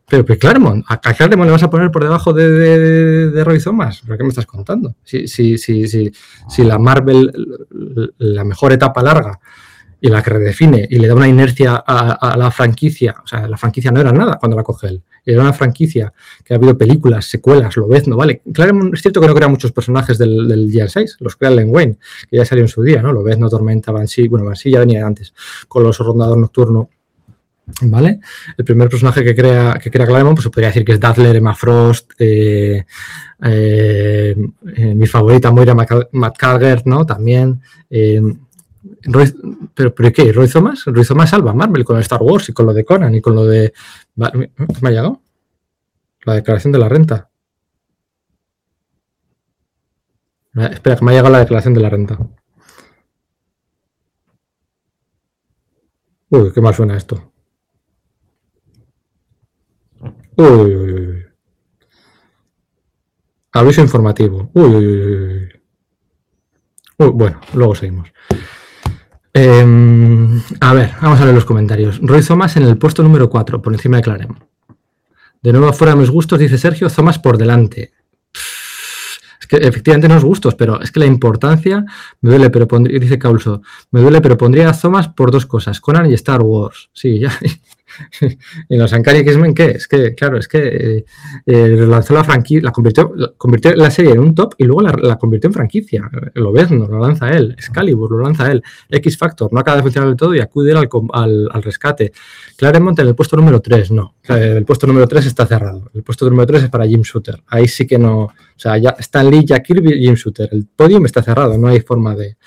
Pero, 0.08 0.24
pues 0.24 0.38
Claremont, 0.38 0.86
¿a 0.88 1.00
Claremont 1.00 1.48
le 1.48 1.52
vas 1.52 1.64
a 1.64 1.70
poner 1.70 1.90
por 1.90 2.04
debajo 2.04 2.32
de, 2.32 3.30
de, 3.32 3.44
Roy 3.44 3.60
Thomas? 3.60 4.02
¿Pero 4.06 4.18
qué 4.18 4.24
me 4.24 4.30
estás 4.30 4.46
contando? 4.46 4.96
Si, 5.04 5.28
si, 5.28 5.58
si, 5.58 5.88
si, 5.88 6.12
si 6.48 6.64
la 6.64 6.78
Marvel, 6.78 7.32
la 8.20 8.44
mejor 8.44 8.72
etapa 8.72 9.02
larga, 9.02 9.40
y 10.06 10.10
la 10.10 10.22
que 10.22 10.30
redefine 10.30 10.88
y 10.88 11.00
le 11.00 11.08
da 11.08 11.16
una 11.16 11.28
inercia 11.28 11.84
a, 11.84 12.38
la 12.38 12.52
franquicia, 12.52 13.16
o 13.24 13.26
sea, 13.26 13.48
la 13.48 13.58
franquicia 13.58 13.90
no 13.90 14.00
era 14.00 14.12
nada 14.12 14.38
cuando 14.38 14.56
la 14.56 14.62
coge 14.62 14.90
él, 14.90 15.02
era 15.26 15.42
una 15.42 15.52
franquicia 15.52 16.14
que 16.44 16.54
ha 16.54 16.58
habido 16.58 16.78
películas, 16.78 17.26
secuelas, 17.26 17.76
lo 17.76 17.88
ves, 17.88 18.08
no 18.08 18.16
vale. 18.16 18.44
Claro, 18.54 18.92
es 18.94 19.02
cierto 19.02 19.20
que 19.20 19.26
no 19.26 19.34
crea 19.34 19.48
muchos 19.48 19.72
personajes 19.72 20.20
del, 20.20 20.48
del 20.48 20.90
6, 20.90 21.18
los 21.22 21.36
crea 21.38 21.50
Len 21.50 21.70
Wayne, 21.72 21.98
que 22.30 22.38
ya 22.38 22.46
salió 22.46 22.64
en 22.64 22.68
su 22.68 22.84
día, 22.84 23.02
¿no? 23.02 23.14
Lo 23.14 23.24
ves, 23.24 23.40
no 23.40 23.50
Tormenta, 23.50 23.92
Banshee, 23.92 24.28
bueno, 24.28 24.46
Banshee 24.46 24.70
ya 24.70 24.80
venía 24.82 25.08
antes, 25.08 25.34
con 25.68 25.82
los 25.82 25.98
Rondador 25.98 26.38
Nocturno, 26.38 26.90
¿Vale? 27.82 28.20
El 28.60 28.64
primer 28.64 28.90
personaje 28.90 29.24
que 29.24 29.34
crea, 29.34 29.80
que 29.82 29.90
crea 29.90 30.06
Claremont, 30.06 30.36
pues 30.36 30.44
se 30.44 30.52
podría 30.52 30.68
decir 30.68 30.86
que 30.86 30.92
es 30.92 31.00
Dazzler, 31.00 31.36
Emma 31.36 31.56
Frost, 31.56 32.12
eh, 32.20 32.86
eh, 33.44 34.36
eh, 34.76 34.94
mi 34.94 35.08
favorita 35.08 35.50
Moira 35.50 35.74
McCalgert, 35.74 36.86
¿no? 36.86 37.08
También. 37.08 37.60
¿Pero, 39.74 39.96
pero 39.96 40.14
qué? 40.14 40.32
¿Roy 40.32 40.48
Thomas? 40.48 40.84
Roy 40.86 41.06
Thomas 41.06 41.30
salva 41.30 41.54
Marvel 41.54 41.84
con 41.84 42.00
Star 42.00 42.22
Wars 42.22 42.50
y 42.50 42.54
con 42.54 42.66
lo 42.66 42.74
de 42.74 42.86
Conan 42.86 43.14
y 43.16 43.22
con 43.22 43.36
lo 43.36 43.46
de... 43.46 43.74
¿Me 44.16 44.28
ha 44.28 44.90
llegado? 44.90 45.22
La 46.24 46.36
declaración 46.36 46.72
de 46.72 46.80
la 46.80 46.90
renta. 46.90 47.30
Espera, 50.56 50.96
que 50.96 51.06
me 51.06 51.12
ha 51.12 51.16
llegado 51.16 51.32
la 51.32 51.40
declaración 51.40 51.74
de 51.74 51.82
la 51.82 51.90
renta. 51.90 52.18
Uy, 56.30 56.52
qué 56.54 56.62
mal 56.62 56.74
suena 56.74 56.98
esto. 56.98 57.32
Uy, 60.38 60.76
uy, 60.76 60.92
uy. 60.94 61.26
Aviso 63.54 63.82
informativo. 63.82 64.50
Uy, 64.54 64.76
uy. 64.76 65.50
uy. 66.98 67.10
bueno, 67.12 67.40
luego 67.54 67.76
seguimos. 67.76 68.10
Em, 69.38 70.42
a 70.62 70.74
ver, 70.74 70.94
vamos 71.02 71.20
a 71.20 71.26
ver 71.26 71.36
los 71.36 71.44
comentarios. 71.44 72.00
Roy 72.02 72.24
Thomas 72.24 72.56
en 72.56 72.64
el 72.64 72.78
puesto 72.78 73.04
número 73.04 73.30
4, 73.30 73.62
por 73.62 73.74
encima 73.74 73.98
de 73.98 74.04
Clarem. 74.04 74.34
De 75.42 75.52
nuevo, 75.52 75.74
fuera 75.74 75.94
de 75.94 76.00
mis 76.00 76.10
gustos, 76.10 76.40
dice 76.40 76.58
Sergio, 76.58 76.90
Thomas 76.90 77.20
por 77.20 77.38
delante. 77.38 77.92
Es 79.38 79.46
que 79.46 79.58
efectivamente 79.58 80.08
no 80.08 80.16
es 80.16 80.24
gustos, 80.24 80.56
pero 80.56 80.82
es 80.82 80.90
que 80.90 81.02
la 81.02 81.06
importancia 81.06 81.84
me 82.22 82.30
duele, 82.30 82.50
pero 82.50 82.66
pondría, 82.66 82.98
dice 82.98 83.20
Caulso, 83.20 83.62
me 83.92 84.00
duele, 84.00 84.22
pero 84.22 84.38
pondría 84.38 84.70
a 84.70 84.80
Thomas 84.80 85.10
por 85.10 85.32
dos 85.32 85.46
cosas, 85.46 85.82
Conan 85.82 86.10
y 86.10 86.14
Star 86.14 86.42
Wars. 86.42 86.90
Sí, 86.94 87.20
ya, 87.20 87.38
y 88.70 88.78
los 88.78 88.92
Ankari 88.94 89.20
X-Men, 89.20 89.54
¿qué? 89.54 89.72
Es 89.72 89.88
que, 89.88 90.14
claro, 90.14 90.38
es 90.38 90.48
que 90.48 90.60
eh, 90.60 91.06
eh, 91.46 91.68
lanzó 91.88 92.14
la 92.14 92.24
franquicia, 92.24 92.64
la 92.64 92.72
convirtió, 92.72 93.14
convirtió 93.38 93.76
la 93.76 93.92
serie 93.92 94.12
en 94.12 94.20
un 94.20 94.36
top 94.36 94.56
y 94.58 94.66
luego 94.66 94.82
la, 94.82 95.18
convirtió 95.18 95.48
en 95.48 95.54
franquicia. 95.54 96.10
Lo 96.34 96.52
ves, 96.52 96.72
no 96.72 96.88
lo 96.88 97.00
lanza 97.00 97.30
él. 97.30 97.54
Excalibur 97.58 98.12
lo 98.12 98.22
lanza 98.22 98.52
él. 98.52 98.64
X 98.90 99.18
Factor 99.18 99.52
no 99.52 99.60
acaba 99.60 99.78
de 99.78 99.84
funcionar 99.84 100.10
del 100.10 100.18
todo 100.18 100.36
y 100.36 100.40
acude 100.40 100.74
al, 100.74 101.50
al, 101.52 101.64
rescate. 101.64 102.12
Claremont 102.58 102.98
en 103.00 103.08
el 103.08 103.16
puesto 103.16 103.36
número 103.36 103.62
3, 103.62 103.92
no. 103.92 104.16
El 104.28 104.66
puesto 104.66 104.88
número 104.88 105.08
3 105.08 105.26
está 105.26 105.46
cerrado. 105.46 105.90
El 105.94 106.04
puesto 106.04 106.30
número 106.30 106.48
3 106.48 106.64
es 106.64 106.70
para 106.70 106.86
Jim 106.86 107.02
Shooter. 107.02 107.42
Ahí 107.48 107.68
sí 107.68 107.86
que 107.86 107.98
no. 107.98 108.24
O 108.24 108.34
sea, 108.56 108.78
ya 108.78 108.96
Stan 109.00 109.30
Lee, 109.30 109.46
Jack 109.46 109.66
Kirby 109.66 110.00
Jim 110.00 110.16
Shooter. 110.16 110.50
El 110.52 110.68
podium 110.76 111.06
está 111.06 111.22
cerrado, 111.22 111.58
no 111.58 111.68
hay 111.68 111.82
forma 111.82 112.16
de. 112.16 112.38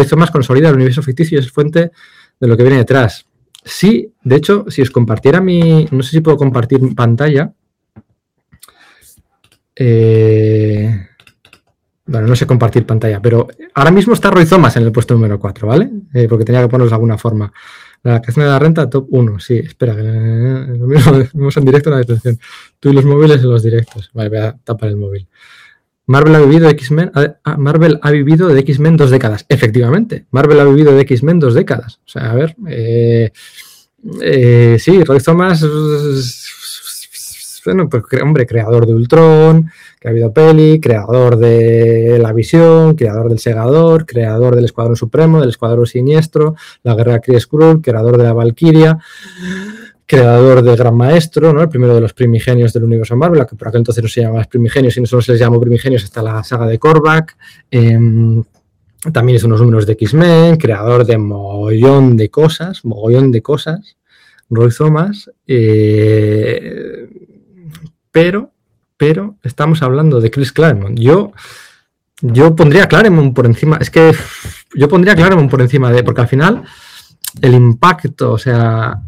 Hizo 0.00 0.16
más 0.16 0.30
consolida 0.30 0.68
el 0.68 0.76
universo 0.76 1.02
ficticio 1.02 1.38
y 1.38 1.40
es 1.40 1.50
fuente 1.50 1.90
de 2.38 2.46
lo 2.46 2.56
que 2.56 2.62
viene 2.62 2.78
detrás. 2.78 3.26
Sí, 3.64 4.12
de 4.22 4.36
hecho, 4.36 4.64
si 4.68 4.82
os 4.82 4.90
compartiera 4.90 5.40
mi. 5.40 5.86
No 5.90 6.02
sé 6.02 6.10
si 6.12 6.20
puedo 6.20 6.36
compartir 6.36 6.80
pantalla. 6.94 7.52
Eh, 9.76 11.06
Bueno, 12.06 12.26
no 12.26 12.34
sé 12.34 12.44
compartir 12.44 12.84
pantalla, 12.84 13.20
pero 13.22 13.46
ahora 13.72 13.92
mismo 13.92 14.14
está 14.14 14.32
Roy 14.32 14.44
Thomas 14.44 14.74
en 14.76 14.82
el 14.82 14.90
puesto 14.90 15.14
número 15.14 15.38
4, 15.38 15.68
¿vale? 15.68 15.88
Eh, 16.12 16.26
porque 16.28 16.44
tenía 16.44 16.60
que 16.60 16.66
ponerlo 16.66 16.88
de 16.88 16.94
alguna 16.94 17.16
forma. 17.16 17.52
La 18.02 18.20
creación 18.20 18.46
de 18.46 18.50
la 18.50 18.58
renta, 18.58 18.90
top 18.90 19.06
1, 19.10 19.38
sí, 19.38 19.58
espera, 19.58 19.94
eh, 19.96 20.66
vemos 21.32 21.56
en 21.56 21.64
directo 21.64 21.88
la 21.88 21.98
detención. 21.98 22.36
Tú 22.80 22.88
y 22.90 22.94
los 22.94 23.04
móviles 23.04 23.40
en 23.42 23.50
los 23.50 23.62
directos. 23.62 24.10
Vale, 24.12 24.28
voy 24.28 24.38
a 24.38 24.56
tapar 24.64 24.88
el 24.88 24.96
móvil. 24.96 25.28
Marvel 26.10 26.34
ha 26.34 26.40
vivido 26.40 26.68
X-Men, 26.68 27.12
ah, 27.14 27.56
Marvel 27.56 28.00
ha 28.02 28.10
vivido 28.10 28.48
de 28.48 28.58
X-Men 28.58 28.96
dos 28.96 29.12
décadas. 29.12 29.46
Efectivamente, 29.48 30.26
Marvel 30.32 30.58
ha 30.58 30.64
vivido 30.64 30.92
de 30.92 31.02
X-Men 31.02 31.38
dos 31.38 31.54
décadas. 31.54 32.00
O 32.04 32.08
sea, 32.08 32.32
a 32.32 32.34
ver, 32.34 32.56
eh, 32.66 33.30
eh, 34.20 34.76
sí, 34.80 35.04
Roy 35.04 35.20
Thomas, 35.20 35.64
bueno, 37.64 37.88
pues, 37.88 38.02
hombre, 38.20 38.44
creador 38.44 38.86
de 38.86 38.94
Ultron, 38.94 39.70
que 40.00 40.08
ha 40.08 40.10
habido 40.10 40.32
peli, 40.32 40.80
creador 40.80 41.36
de 41.36 42.18
La 42.20 42.32
Visión, 42.32 42.96
creador 42.96 43.28
del 43.28 43.38
Segador, 43.38 44.04
creador 44.04 44.56
del 44.56 44.64
Escuadrón 44.64 44.96
Supremo, 44.96 45.38
del 45.38 45.50
Escuadrón 45.50 45.86
Siniestro, 45.86 46.56
la 46.82 46.96
Guerra 46.96 47.20
Kree 47.20 47.38
Skrull, 47.38 47.82
creador 47.82 48.18
de 48.18 48.24
la 48.24 48.32
Valkyria 48.32 48.98
creador 50.10 50.60
de 50.62 50.74
Gran 50.74 50.96
Maestro, 50.96 51.52
¿no? 51.52 51.62
el 51.62 51.68
primero 51.68 51.94
de 51.94 52.00
los 52.00 52.12
primigenios 52.12 52.72
del 52.72 52.82
universo 52.82 53.14
Marvel, 53.14 53.46
que 53.46 53.54
por 53.54 53.68
aquel 53.68 53.82
entonces 53.82 54.02
no 54.02 54.08
se 54.08 54.22
llamaba 54.22 54.42
primigenios, 54.42 54.94
sino 54.94 55.06
solo 55.06 55.22
se 55.22 55.30
les 55.30 55.40
llamó 55.40 55.60
primigenios 55.60 56.02
hasta 56.02 56.20
la 56.20 56.42
saga 56.42 56.66
de 56.66 56.80
Korvac. 56.80 57.36
Em, 57.70 58.42
también 59.12 59.36
hizo 59.36 59.46
unos 59.46 59.60
números 59.60 59.86
de 59.86 59.92
X-Men, 59.92 60.56
creador 60.56 61.06
de 61.06 61.16
mogollón 61.16 62.16
de 62.16 62.28
cosas, 62.28 62.84
mogollón 62.84 63.30
de 63.30 63.40
cosas, 63.40 63.98
Roy 64.50 64.72
Thomas. 64.76 65.30
Eh, 65.46 67.08
pero, 68.10 68.50
pero 68.96 69.36
estamos 69.44 69.80
hablando 69.80 70.20
de 70.20 70.32
Chris 70.32 70.50
Claremont. 70.50 70.98
Yo, 70.98 71.30
yo 72.20 72.56
pondría 72.56 72.88
Claremont 72.88 73.32
por 73.32 73.46
encima, 73.46 73.76
es 73.76 73.90
que 73.90 74.12
yo 74.74 74.88
pondría 74.88 75.14
Claremont 75.14 75.48
por 75.48 75.60
encima 75.60 75.92
de, 75.92 76.02
porque 76.02 76.22
al 76.22 76.28
final 76.28 76.64
el 77.40 77.54
impacto, 77.54 78.32
o 78.32 78.38
sea, 78.38 79.00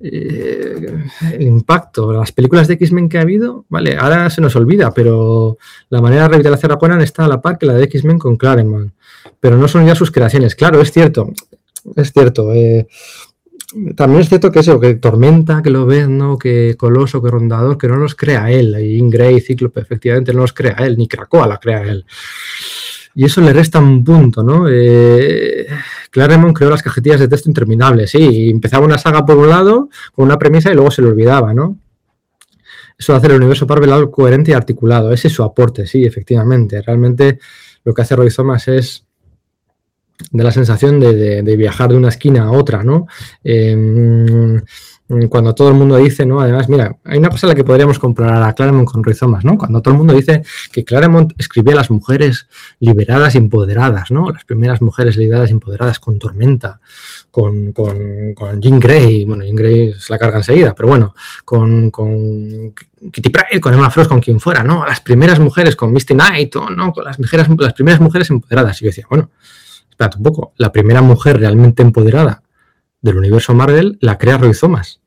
eh, 0.00 1.08
impacto, 1.40 2.12
las 2.12 2.32
películas 2.32 2.68
de 2.68 2.74
X-Men 2.74 3.08
que 3.08 3.18
ha 3.18 3.22
habido, 3.22 3.64
vale, 3.68 3.96
ahora 3.96 4.30
se 4.30 4.40
nos 4.40 4.56
olvida, 4.56 4.92
pero 4.92 5.58
la 5.90 6.00
manera 6.00 6.22
de 6.22 6.28
revitalizar 6.28 6.72
a 6.72 6.76
Conan 6.76 7.02
está 7.02 7.24
a 7.24 7.28
la 7.28 7.40
par 7.40 7.58
que 7.58 7.66
la 7.66 7.74
de 7.74 7.84
X-Men 7.84 8.18
con 8.18 8.36
Claremont, 8.36 8.92
pero 9.38 9.56
no 9.56 9.68
son 9.68 9.86
ya 9.86 9.94
sus 9.94 10.10
creaciones. 10.10 10.54
Claro, 10.54 10.80
es 10.80 10.90
cierto, 10.90 11.30
es 11.96 12.12
cierto. 12.12 12.52
Eh, 12.54 12.86
también 13.94 14.22
es 14.22 14.28
cierto 14.28 14.50
que 14.50 14.60
eso, 14.60 14.80
que 14.80 14.94
Tormenta, 14.94 15.62
que 15.62 15.70
lo 15.70 15.86
ves, 15.86 16.08
¿no? 16.08 16.38
Que 16.38 16.74
Coloso, 16.76 17.22
que 17.22 17.30
Rondador, 17.30 17.78
que 17.78 17.86
no 17.86 17.96
los 17.96 18.14
crea 18.14 18.50
él. 18.50 18.76
Y 18.80 18.96
Ingrey, 18.96 19.40
Cíclope, 19.40 19.80
efectivamente 19.80 20.32
no 20.32 20.40
los 20.40 20.52
crea 20.52 20.76
él, 20.80 20.96
ni 20.96 21.06
Krakoa 21.06 21.46
la 21.46 21.58
crea 21.58 21.82
él. 21.82 22.04
Y 23.14 23.24
eso 23.24 23.40
le 23.40 23.52
resta 23.52 23.78
un 23.78 24.04
punto, 24.04 24.42
¿no? 24.42 24.66
Eh, 24.68 25.66
Claremont 26.10 26.56
creó 26.56 26.70
las 26.70 26.82
cajetillas 26.82 27.20
de 27.20 27.28
texto 27.28 27.48
interminables, 27.48 28.10
sí, 28.10 28.50
empezaba 28.50 28.84
una 28.84 28.98
saga 28.98 29.24
por 29.24 29.36
un 29.36 29.48
lado 29.48 29.88
con 30.14 30.26
una 30.26 30.38
premisa 30.38 30.70
y 30.70 30.74
luego 30.74 30.90
se 30.90 31.02
le 31.02 31.08
olvidaba, 31.08 31.52
¿no? 31.52 31.76
Eso 32.98 33.14
hace 33.14 33.28
el 33.28 33.34
universo 33.34 33.66
Marvel 33.66 34.10
coherente 34.10 34.50
y 34.50 34.54
articulado, 34.54 35.12
ese 35.12 35.28
es 35.28 35.34
su 35.34 35.42
aporte, 35.42 35.86
sí, 35.86 36.04
efectivamente. 36.04 36.82
Realmente 36.82 37.38
lo 37.84 37.94
que 37.94 38.02
hace 38.02 38.14
Roy 38.14 38.30
Thomas 38.30 38.68
es 38.68 39.06
de 40.30 40.44
la 40.44 40.52
sensación 40.52 41.00
de, 41.00 41.56
viajar 41.56 41.90
de 41.90 41.96
una 41.96 42.10
esquina 42.10 42.44
a 42.44 42.50
otra, 42.50 42.84
¿no? 42.84 43.06
Mm, 43.42 44.58
cuando 45.28 45.54
todo 45.54 45.68
el 45.68 45.74
mundo 45.74 45.96
dice, 45.96 46.24
¿no? 46.24 46.40
Además, 46.40 46.68
mira, 46.68 46.96
hay 47.04 47.18
una 47.18 47.30
cosa 47.30 47.46
en 47.46 47.48
la 47.48 47.54
que 47.56 47.64
podríamos 47.64 47.98
comparar 47.98 48.42
a 48.44 48.52
Claremont 48.52 48.88
con 48.88 49.02
Rizomas, 49.02 49.44
¿no? 49.44 49.58
Cuando 49.58 49.82
todo 49.82 49.94
el 49.94 49.98
mundo 49.98 50.14
dice 50.14 50.42
que 50.70 50.84
Claremont 50.84 51.32
escribía 51.36 51.72
a 51.72 51.76
las 51.76 51.90
mujeres 51.90 52.46
liberadas 52.78 53.34
empoderadas, 53.34 54.12
¿no? 54.12 54.30
Las 54.30 54.44
primeras 54.44 54.80
mujeres 54.80 55.16
liberadas 55.16 55.50
empoderadas 55.50 55.98
con 55.98 56.18
Tormenta, 56.20 56.80
con, 57.30 57.72
con, 57.72 58.34
con 58.34 58.60
Jean 58.60 58.78
Grey, 58.78 59.24
bueno, 59.24 59.42
Jean 59.42 59.56
Grey 59.56 59.94
se 59.94 60.12
la 60.12 60.18
carga 60.18 60.38
enseguida, 60.38 60.74
pero 60.76 60.88
bueno, 60.88 61.14
con, 61.44 61.90
con 61.90 62.72
Kitty 63.10 63.30
Pryde, 63.30 63.60
con 63.60 63.74
Emma 63.74 63.90
Frost, 63.90 64.10
con 64.10 64.20
quien 64.20 64.38
fuera, 64.38 64.62
¿no? 64.62 64.86
Las 64.86 65.00
primeras 65.00 65.40
mujeres 65.40 65.74
con 65.74 65.92
Misty 65.92 66.14
Knight, 66.14 66.54
¿no? 66.76 66.92
Con 66.92 67.04
las, 67.04 67.18
mujeres, 67.18 67.48
las 67.58 67.72
primeras 67.72 68.00
mujeres 68.00 68.30
empoderadas. 68.30 68.80
Y 68.80 68.84
yo 68.84 68.90
decía, 68.90 69.06
bueno, 69.10 69.30
espérate 69.90 70.18
un 70.18 70.22
poco, 70.22 70.52
la 70.56 70.70
primera 70.70 71.02
mujer 71.02 71.40
realmente 71.40 71.82
empoderada 71.82 72.42
del 73.02 73.16
universo 73.16 73.54
Marvel 73.54 73.98
la 74.00 74.18
crea 74.18 74.38
Roy 74.38 74.52
Thomas 74.52 74.99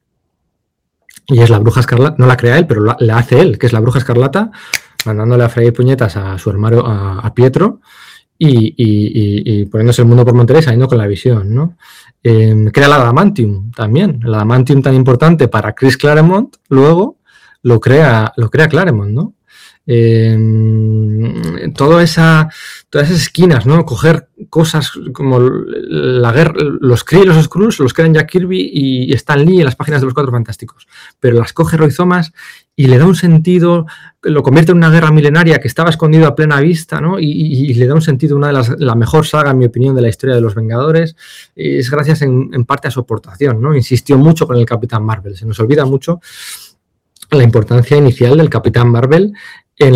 y 1.28 1.42
es 1.42 1.50
la 1.50 1.60
bruja 1.60 1.80
escarlata, 1.80 2.16
no 2.18 2.28
la 2.28 2.38
crea 2.38 2.58
él, 2.58 2.68
pero 2.68 2.96
la, 3.00 3.18
hace 3.18 3.40
él, 3.40 3.58
que 3.58 3.68
es 3.68 3.74
la 3.74 3.80
bruja 3.80 4.00
escarlata, 4.00 4.52
mandándole 5.06 5.44
a 5.44 5.50
freír 5.50 5.74
puñetas 5.74 6.18
a 6.18 6.38
su 6.38 6.50
hermano, 6.50 6.84
a, 6.86 7.34
Pietro, 7.34 7.82
y, 8.38 9.66
poniéndose 9.66 10.02
el 10.02 10.08
mundo 10.08 10.26
por 10.26 10.34
Monterrey, 10.34 10.62
saliendo 10.62 10.88
con 10.88 10.98
la 10.98 11.08
visión, 11.08 11.54
¿no? 11.54 11.78
Em, 12.22 12.68
crea 12.72 12.88
la 12.88 12.96
Adamantium 12.96 13.72
también, 13.72 14.20
la 14.24 14.38
Adamantium 14.38 14.82
tan 14.82 14.96
importante 14.96 15.48
para 15.48 15.74
Chris 15.74 15.98
Claremont, 15.98 16.56
luego 16.70 17.18
lo 17.62 17.80
crea, 17.80 18.34
lo 18.38 18.50
crea 18.50 18.68
Claremont, 18.68 19.12
¿no? 19.12 19.34
Eh, 19.86 20.38
toda 21.76 22.04
esa, 22.04 22.50
todas 22.90 23.10
esas 23.10 23.24
esquinas, 23.24 23.66
¿no? 23.66 23.86
Coger 23.86 24.30
cosas 24.50 24.92
como 25.14 25.40
la 25.40 26.32
guerra, 26.32 26.54
los 26.80 27.04
Kree 27.04 27.24
y 27.24 27.26
los 27.26 27.44
Skrulls 27.44 27.80
los 27.80 27.94
crean 27.94 28.14
Jack 28.14 28.30
Kirby 28.32 28.70
y 28.74 29.14
Stan 29.14 29.44
Lee 29.44 29.60
en 29.60 29.66
las 29.66 29.76
páginas 29.76 30.02
de 30.02 30.06
los 30.06 30.14
Cuatro 30.14 30.32
Fantásticos, 30.32 30.88
pero 31.20 31.38
las 31.38 31.54
coge 31.54 31.76
Roy 31.76 31.94
Thomas 31.94 32.32
y 32.76 32.88
le 32.88 32.98
da 32.98 33.06
un 33.06 33.16
sentido, 33.16 33.86
lo 34.22 34.42
convierte 34.42 34.72
en 34.72 34.78
una 34.78 34.90
guerra 34.90 35.12
milenaria 35.12 35.60
que 35.60 35.68
estaba 35.68 35.90
escondido 35.90 36.28
a 36.28 36.36
plena 36.36 36.60
vista, 36.60 37.02
¿no? 37.02 37.20
Y, 37.20 37.74
le 37.74 37.86
da 37.86 37.94
un 37.94 38.02
sentido, 38.02 38.36
una 38.36 38.48
de 38.48 38.54
las, 38.54 38.70
la 38.80 38.96
mejor 38.96 39.28
saga, 39.28 39.52
en 39.52 39.60
mi 39.60 39.66
opinión, 39.66 39.96
de 39.96 40.02
la 40.02 40.10
historia 40.10 40.36
de 40.36 40.42
los 40.42 40.56
Vengadores, 40.56 41.16
es 41.56 41.92
gracias 41.92 42.24
en, 42.24 42.50
en 42.52 42.66
parte 42.66 42.88
a 42.88 42.92
su 42.92 43.02
aportación, 43.02 43.62
¿no? 43.62 43.76
Insistió 43.76 44.18
mucho 44.18 44.48
con 44.48 44.58
el 44.58 44.66
Capitán 44.66 45.04
Marvel, 45.04 45.36
se 45.36 45.46
nos 45.46 45.60
olvida 45.60 45.86
mucho 45.86 46.20
la 47.30 47.44
importancia 47.44 47.98
inicial 47.98 48.38
del 48.38 48.50
Capitán 48.50 48.90
Marvel 48.90 49.34
en 49.78 49.96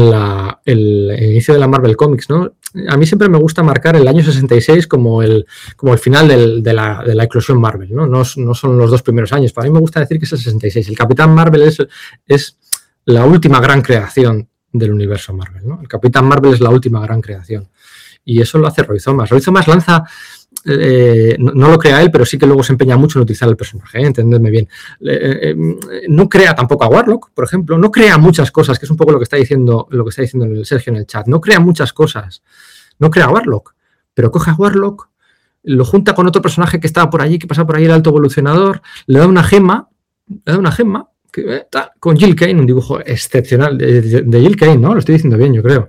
el, 0.66 1.18
inicio 1.22 1.54
de 1.54 1.60
la 1.60 1.68
Marvel 1.68 1.96
Comics, 1.96 2.30
¿no? 2.30 2.54
A 2.90 2.98
mí 2.98 3.06
siempre 3.06 3.30
me 3.30 3.38
gusta 3.38 3.64
marcar 3.64 3.96
el 3.96 4.08
año 4.08 4.24
66 4.24 4.88
como 4.88 5.22
el, 5.22 5.46
como 5.76 5.94
el 5.94 6.00
final 6.00 6.28
de, 6.28 6.74
la, 6.74 7.04
de, 7.04 7.16
la, 7.16 7.24
eclosión 7.24 7.60
Marvel, 7.60 7.94
¿no? 7.94 8.06
¿no? 8.06 8.24
¿no? 8.36 8.54
son 8.54 8.78
los 8.78 8.92
dos 8.92 9.02
primeros 9.02 9.32
años. 9.34 9.54
Para 9.54 9.68
mí 9.68 9.74
me 9.74 9.80
gusta 9.80 10.00
decir 10.00 10.20
que 10.20 10.26
es 10.26 10.34
el 10.34 10.40
66. 10.40 10.90
El 10.90 10.98
Capitán 10.98 11.34
Marvel 11.34 11.62
es, 11.64 11.78
es 12.26 12.58
la 13.06 13.26
última 13.26 13.60
gran 13.60 13.82
creación 13.82 14.50
del 14.72 14.92
universo 14.92 15.34
Marvel, 15.34 15.68
¿no? 15.68 15.80
El 15.82 15.88
Capitán 15.88 16.26
Marvel 16.26 16.54
es 16.54 16.60
la 16.60 16.70
última 16.70 17.02
gran 17.02 17.22
creación. 17.22 17.70
Y 18.26 18.42
eso 18.42 18.58
lo 18.58 18.68
hace 18.68 18.84
Roy 18.84 19.00
Thomas. 19.00 19.30
Roy 19.30 19.42
Thomas 19.42 19.68
lanza 19.68 20.04
eh, 20.66 21.36
no, 21.40 21.70
lo 21.70 21.78
crea 21.78 22.02
él, 22.02 22.12
pero 22.12 22.26
sí 22.26 22.38
que 22.38 22.46
luego 22.46 22.64
se 22.64 22.74
empeña 22.74 22.98
mucho 22.98 23.20
en 23.20 23.24
utilizar 23.24 23.48
el 23.48 23.56
personaje, 23.56 24.00
¿eh? 24.00 24.08
entendedme 24.08 24.50
bien. 24.50 24.68
Eh, 25.02 25.56
no 26.08 26.28
crea 26.28 26.56
tampoco 26.56 26.84
a 26.84 26.88
Warlock, 26.88 27.32
por 27.34 27.46
ejemplo, 27.46 27.78
no 27.78 27.92
crea 27.92 28.18
muchas 28.18 28.52
cosas, 28.52 28.80
que 28.80 28.86
es 28.86 28.92
un 28.92 28.98
poco 28.98 29.12
lo 29.12 29.20
que 29.20 29.24
está 29.24 29.38
diciendo, 29.38 29.88
lo 29.92 30.04
que 30.04 30.10
está 30.10 30.22
diciendo 30.24 30.66
Sergio 30.66 30.92
en 30.92 30.98
el 30.98 31.06
chat. 31.06 31.28
No 31.28 31.40
crea 31.40 31.60
muchas 31.60 31.94
cosas, 31.94 32.44
no 33.00 33.10
crea 33.10 33.26
a 33.26 33.30
Warlock, 33.30 33.76
pero 34.14 34.32
coge 34.32 34.52
a 34.52 34.56
Warlock, 34.56 35.10
lo 35.64 35.86
junta 35.86 36.16
con 36.16 36.28
otro 36.28 36.42
personaje 36.42 36.80
que 36.80 36.88
estaba 36.88 37.10
por 37.10 37.22
allí, 37.22 37.40
que 37.40 37.48
pasa 37.48 37.66
por 37.66 37.76
ahí 37.76 37.86
el 37.86 37.92
alto 37.92 38.10
evolucionador, 38.10 38.82
le 39.06 39.20
da 39.20 39.28
una 39.28 39.44
gema, 39.44 39.90
le 40.28 40.54
da 40.54 40.58
una 40.58 40.72
gema, 40.72 41.10
eh, 41.38 41.68
con 42.00 42.18
Jill 42.18 42.36
Kane, 42.36 42.60
un 42.60 42.66
dibujo 42.66 43.00
excepcional 43.00 43.78
de, 43.78 44.02
Jill 44.02 44.56
Kane, 44.56 44.78
¿no? 44.78 44.94
Lo 44.94 45.00
estoy 45.00 45.14
diciendo 45.14 45.38
bien, 45.38 45.54
yo 45.54 45.62
creo. 45.62 45.88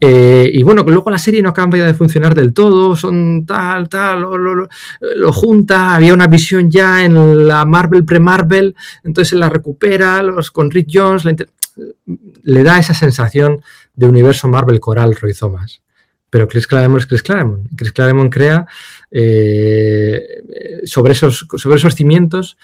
Eh, 0.00 0.50
y 0.52 0.62
bueno, 0.62 0.84
luego 0.86 1.10
la 1.10 1.18
serie 1.18 1.42
no 1.42 1.52
cambia 1.52 1.86
de 1.86 1.94
funcionar 1.94 2.34
del 2.34 2.52
todo, 2.52 2.94
son 2.96 3.44
tal, 3.46 3.88
tal, 3.88 4.20
lo, 4.20 5.32
junta, 5.32 5.94
había 5.94 6.14
una 6.14 6.26
visión 6.26 6.70
ya 6.70 7.04
en 7.04 7.46
la 7.46 7.64
Marvel 7.64 8.04
pre-Marvel, 8.04 8.74
entonces 9.04 9.30
se 9.30 9.36
la 9.36 9.48
recupera, 9.48 10.22
los, 10.22 10.50
con 10.50 10.70
Rick 10.70 10.88
Jones, 10.92 11.24
le 12.42 12.62
da 12.62 12.78
esa 12.78 12.94
sensación 12.94 13.62
de 13.94 14.06
universo 14.06 14.48
Marvel 14.48 14.80
coral 14.80 15.16
Roy 15.16 15.34
Thomas. 15.34 15.82
Pero 16.30 16.46
Chris 16.46 16.66
Claremont 16.66 17.00
es 17.00 17.06
Chris 17.06 17.22
Claremont. 17.22 17.68
Chris 17.76 17.92
Claremont 17.92 18.32
crea 18.32 18.64
eh, 19.10 20.22
sobre, 20.84 21.12
esos, 21.12 21.46
sobre 21.56 21.76
esos 21.76 21.96
cimientos 21.96 22.56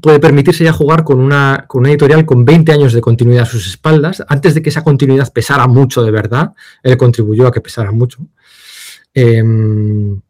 puede 0.00 0.20
permitirse 0.20 0.64
ya 0.64 0.72
jugar 0.72 1.04
con 1.04 1.20
una, 1.20 1.64
con 1.68 1.80
una 1.80 1.90
editorial 1.90 2.24
con 2.24 2.44
20 2.44 2.72
años 2.72 2.92
de 2.92 3.00
continuidad 3.00 3.42
a 3.42 3.46
sus 3.46 3.66
espaldas, 3.66 4.22
antes 4.28 4.54
de 4.54 4.62
que 4.62 4.70
esa 4.70 4.82
continuidad 4.82 5.32
pesara 5.32 5.66
mucho 5.66 6.02
de 6.02 6.10
verdad, 6.10 6.52
él 6.82 6.96
contribuyó 6.96 7.46
a 7.46 7.52
que 7.52 7.60
pesara 7.60 7.92
mucho. 7.92 8.18
Em, 9.14 10.20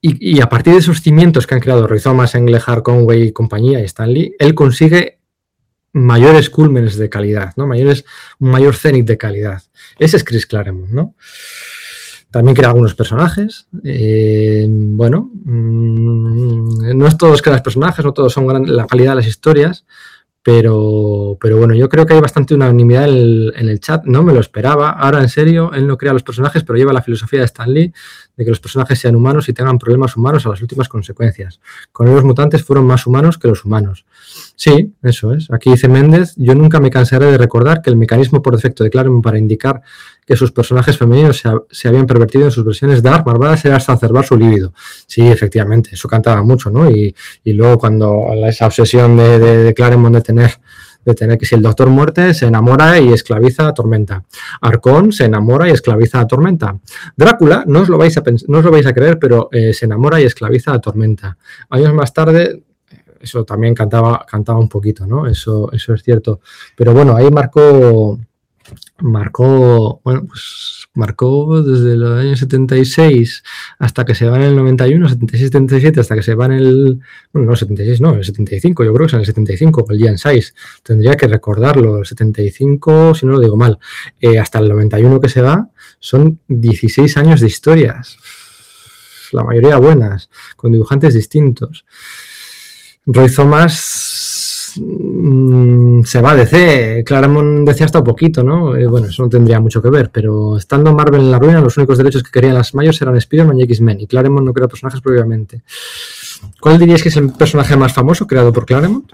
y, 0.00 0.40
a 0.40 0.48
partir 0.48 0.72
de 0.72 0.80
esos 0.80 1.00
cimientos 1.00 1.46
que 1.46 1.54
han 1.54 1.60
creado 1.60 1.86
Roy 1.86 2.00
Thomas, 2.00 2.34
Englehart, 2.34 2.82
Conway 2.82 3.28
y 3.28 3.32
compañía 3.32 3.80
y 3.80 3.84
Stanley, 3.84 4.34
él 4.38 4.54
consigue 4.54 5.18
mayores 5.92 6.50
cúlmenes 6.50 6.96
de 6.96 7.08
calidad, 7.08 7.54
¿no? 7.56 7.66
Mayores, 7.66 8.04
un 8.38 8.50
mayor 8.50 8.76
cenit 8.76 9.06
de 9.06 9.16
calidad. 9.16 9.62
Ese 9.98 10.18
es 10.18 10.24
Chris 10.24 10.46
Claremont, 10.46 10.90
¿no? 10.90 11.14
También 12.36 12.54
crea 12.54 12.68
algunos 12.68 12.94
personajes. 12.94 13.66
Eh, 13.82 14.66
bueno, 14.68 15.30
mm, 15.46 16.94
no 16.94 17.06
es 17.06 17.16
todos 17.16 17.40
crean 17.40 17.62
personajes, 17.62 18.04
no 18.04 18.12
todos 18.12 18.30
son 18.30 18.76
la 18.76 18.86
calidad 18.86 19.12
de 19.12 19.16
las 19.16 19.26
historias, 19.26 19.86
Pero, 20.42 21.38
pero 21.40 21.56
bueno, 21.56 21.74
yo 21.74 21.88
creo 21.88 22.04
que 22.04 22.12
hay 22.12 22.20
bastante 22.20 22.54
unanimidad 22.54 23.08
en 23.08 23.68
el, 23.68 23.80
chat. 23.80 24.04
No 24.04 24.22
me 24.22 24.34
lo 24.34 24.40
esperaba. 24.40 24.90
Ahora, 24.90 25.22
en 25.22 25.30
serio, 25.30 25.72
él 25.72 25.86
no 25.86 25.96
crea 25.96 26.12
los 26.12 26.22
personajes, 26.22 26.62
pero 26.62 26.76
lleva 26.76 26.92
la 26.92 27.00
filosofía 27.00 27.38
de 27.38 27.46
Stan 27.46 27.72
Lee 27.72 27.94
de 28.36 28.44
que 28.44 28.50
los 28.50 28.60
personajes 28.60 28.98
sean 28.98 29.16
humanos 29.16 29.48
y 29.48 29.54
tengan 29.54 29.78
problemas 29.78 30.14
humanos 30.14 30.44
a 30.44 30.50
las 30.50 30.60
últimas 30.60 30.88
consecuencias. 30.88 31.58
Con 31.90 32.14
los 32.14 32.22
mutantes 32.22 32.62
fueron 32.62 32.86
más 32.86 33.06
humanos 33.06 33.38
que 33.38 33.48
los 33.48 33.64
humanos. 33.64 34.04
Sí, 34.56 34.92
eso 35.02 35.32
es. 35.32 35.50
Aquí 35.50 35.70
dice 35.70 35.88
Méndez, 35.88 36.34
yo 36.36 36.54
nunca 36.54 36.80
me 36.80 36.90
cansaré 36.90 37.26
de 37.26 37.38
recordar 37.38 37.80
que 37.80 37.88
el 37.88 37.96
mecanismo 37.96 38.42
por 38.42 38.54
defecto 38.54 38.84
de 38.84 38.90
Claremont 38.90 39.24
para 39.24 39.38
indicar 39.38 39.80
que 40.26 40.36
sus 40.36 40.50
personajes 40.50 40.98
femeninos 40.98 41.42
se, 41.70 41.88
habían 41.88 42.06
pervertido 42.06 42.46
en 42.46 42.50
sus 42.50 42.64
versiones 42.64 43.02
dark, 43.02 43.24
malvadas, 43.24 43.64
era 43.64 43.76
exacerbar 43.76 44.26
su 44.26 44.36
líbido. 44.36 44.72
Sí, 45.06 45.26
efectivamente, 45.26 45.90
eso 45.92 46.08
cantaba 46.08 46.42
mucho, 46.42 46.68
¿no? 46.68 46.90
Y, 46.90 47.14
luego 47.44 47.78
cuando 47.78 48.26
esa 48.46 48.66
obsesión 48.66 49.16
de, 49.16 49.38
de, 49.38 49.74
Claremont 49.74 50.16
de 50.16 50.20
tener 50.20 50.50
de 51.06 51.14
tener 51.14 51.38
que 51.38 51.46
si 51.46 51.54
el 51.54 51.62
Doctor 51.62 51.88
Muerte 51.88 52.34
se 52.34 52.46
enamora 52.46 52.98
y 52.98 53.12
esclaviza 53.12 53.68
a 53.68 53.72
Tormenta. 53.72 54.24
Arcón 54.60 55.12
se 55.12 55.26
enamora 55.26 55.68
y 55.68 55.70
esclaviza 55.70 56.18
a 56.18 56.26
Tormenta. 56.26 56.76
Drácula, 57.16 57.62
no 57.64 57.82
os 57.82 57.88
lo 57.88 57.96
vais 57.96 58.16
a, 58.16 58.24
no 58.48 58.58
os 58.58 58.64
lo 58.64 58.72
vais 58.72 58.86
a 58.86 58.92
creer, 58.92 59.16
pero 59.16 59.48
eh, 59.52 59.72
se 59.72 59.84
enamora 59.84 60.20
y 60.20 60.24
esclaviza 60.24 60.72
a 60.72 60.80
Tormenta. 60.80 61.38
Años 61.70 61.94
más 61.94 62.12
tarde, 62.12 62.64
eso 63.20 63.44
también 63.44 63.72
cantaba, 63.72 64.26
cantaba 64.28 64.58
un 64.58 64.68
poquito, 64.68 65.06
¿no? 65.06 65.28
Eso, 65.28 65.70
eso 65.72 65.94
es 65.94 66.02
cierto. 66.02 66.40
Pero 66.74 66.92
bueno, 66.92 67.14
ahí 67.14 67.30
marcó, 67.30 68.18
marcó, 68.98 70.00
bueno, 70.04 70.26
pues 70.26 70.88
marcó 70.94 71.62
desde 71.62 71.92
el 71.92 72.04
año 72.04 72.36
76 72.36 73.42
hasta 73.78 74.04
que 74.04 74.14
se 74.14 74.26
va 74.26 74.36
en 74.36 74.42
el 74.42 74.56
91, 74.56 75.08
76, 75.08 75.50
77, 75.50 76.00
hasta 76.00 76.14
que 76.14 76.22
se 76.22 76.34
va 76.34 76.46
en 76.46 76.52
el, 76.52 77.00
bueno, 77.32 77.50
no, 77.50 77.56
76, 77.56 78.00
no, 78.00 78.14
el 78.14 78.24
75, 78.24 78.84
yo 78.84 78.92
creo 78.94 79.06
que 79.06 79.10
es 79.10 79.14
en 79.14 79.20
el 79.20 79.26
75, 79.26 79.86
el 79.90 79.98
Gian 79.98 80.18
6, 80.18 80.54
tendría 80.82 81.16
que 81.16 81.26
recordarlo, 81.26 81.98
el 81.98 82.06
75, 82.06 83.14
si 83.14 83.26
no 83.26 83.32
lo 83.32 83.40
digo 83.40 83.56
mal, 83.56 83.78
eh, 84.20 84.38
hasta 84.38 84.58
el 84.58 84.68
91 84.68 85.20
que 85.20 85.28
se 85.28 85.42
va, 85.42 85.68
son 85.98 86.40
16 86.48 87.16
años 87.16 87.40
de 87.40 87.46
historias, 87.46 88.16
la 89.32 89.44
mayoría 89.44 89.76
buenas, 89.76 90.30
con 90.56 90.72
dibujantes 90.72 91.14
distintos. 91.14 91.84
Roy 93.04 93.30
Thomas 93.30 94.74
Mm, 95.18 96.02
se 96.04 96.20
va 96.20 96.32
a 96.32 96.36
DC. 96.36 97.02
Claremont 97.04 97.66
decía 97.66 97.86
hasta 97.86 98.04
poquito, 98.04 98.42
¿no? 98.42 98.76
Eh, 98.76 98.86
bueno, 98.86 99.06
eso 99.08 99.22
no 99.22 99.28
tendría 99.30 99.60
mucho 99.60 99.80
que 99.80 99.88
ver, 99.88 100.10
pero 100.10 100.58
estando 100.58 100.92
Marvel 100.92 101.22
en 101.22 101.30
la 101.30 101.38
ruina, 101.38 101.60
los 101.60 101.76
únicos 101.78 101.96
derechos 101.96 102.22
que 102.22 102.30
querían 102.30 102.54
las 102.54 102.74
mayores 102.74 103.00
eran 103.00 103.16
Spider-Man 103.16 103.58
y 103.60 103.62
X-Men, 103.62 104.00
y 104.00 104.06
Claremont 104.06 104.46
no 104.46 104.52
creó 104.52 104.68
personajes 104.68 105.00
propiamente. 105.00 105.62
¿Cuál 106.60 106.78
diríais 106.78 107.02
que 107.02 107.08
es 107.08 107.16
el 107.16 107.32
personaje 107.32 107.76
más 107.76 107.94
famoso 107.94 108.26
creado 108.26 108.52
por 108.52 108.66
Claremont? 108.66 109.10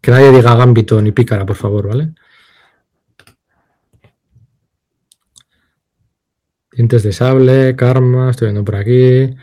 Que 0.00 0.10
nadie 0.10 0.32
diga 0.32 0.56
Gambito 0.56 1.00
ni 1.02 1.12
Pícara, 1.12 1.44
por 1.46 1.56
favor, 1.56 1.88
¿vale? 1.88 2.14
Dientes 6.72 7.02
de 7.02 7.12
sable, 7.12 7.76
karma, 7.76 8.30
estoy 8.30 8.46
viendo 8.46 8.64
por 8.64 8.76
aquí. 8.76 9.34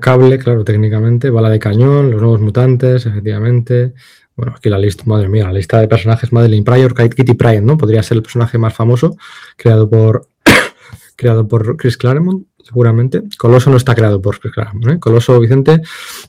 Cable, 0.00 0.38
claro, 0.38 0.64
técnicamente. 0.64 1.30
Bala 1.30 1.48
de 1.48 1.58
cañón, 1.58 2.10
los 2.10 2.20
nuevos 2.20 2.40
mutantes, 2.40 3.06
efectivamente. 3.06 3.94
Bueno, 4.36 4.54
aquí 4.56 4.68
la 4.68 4.78
lista, 4.78 5.04
madre 5.06 5.28
mía, 5.28 5.44
la 5.44 5.52
lista 5.52 5.80
de 5.80 5.88
personajes 5.88 6.32
Madeline 6.32 6.64
Pryor, 6.64 6.94
Kitty 6.94 7.34
Pryor, 7.34 7.62
¿no? 7.62 7.78
Podría 7.78 8.02
ser 8.02 8.18
el 8.18 8.22
personaje 8.22 8.58
más 8.58 8.74
famoso, 8.74 9.16
creado 9.56 9.88
por, 9.88 10.28
creado 11.16 11.48
por 11.48 11.76
Chris 11.76 11.96
Claremont, 11.96 12.46
seguramente. 12.62 13.22
Coloso 13.38 13.70
no 13.70 13.78
está 13.78 13.94
creado 13.94 14.20
por 14.20 14.38
Chris 14.38 14.52
Claremont, 14.52 14.88
¿eh? 14.88 15.00
Coloso 15.00 15.40
Vicente 15.40 15.80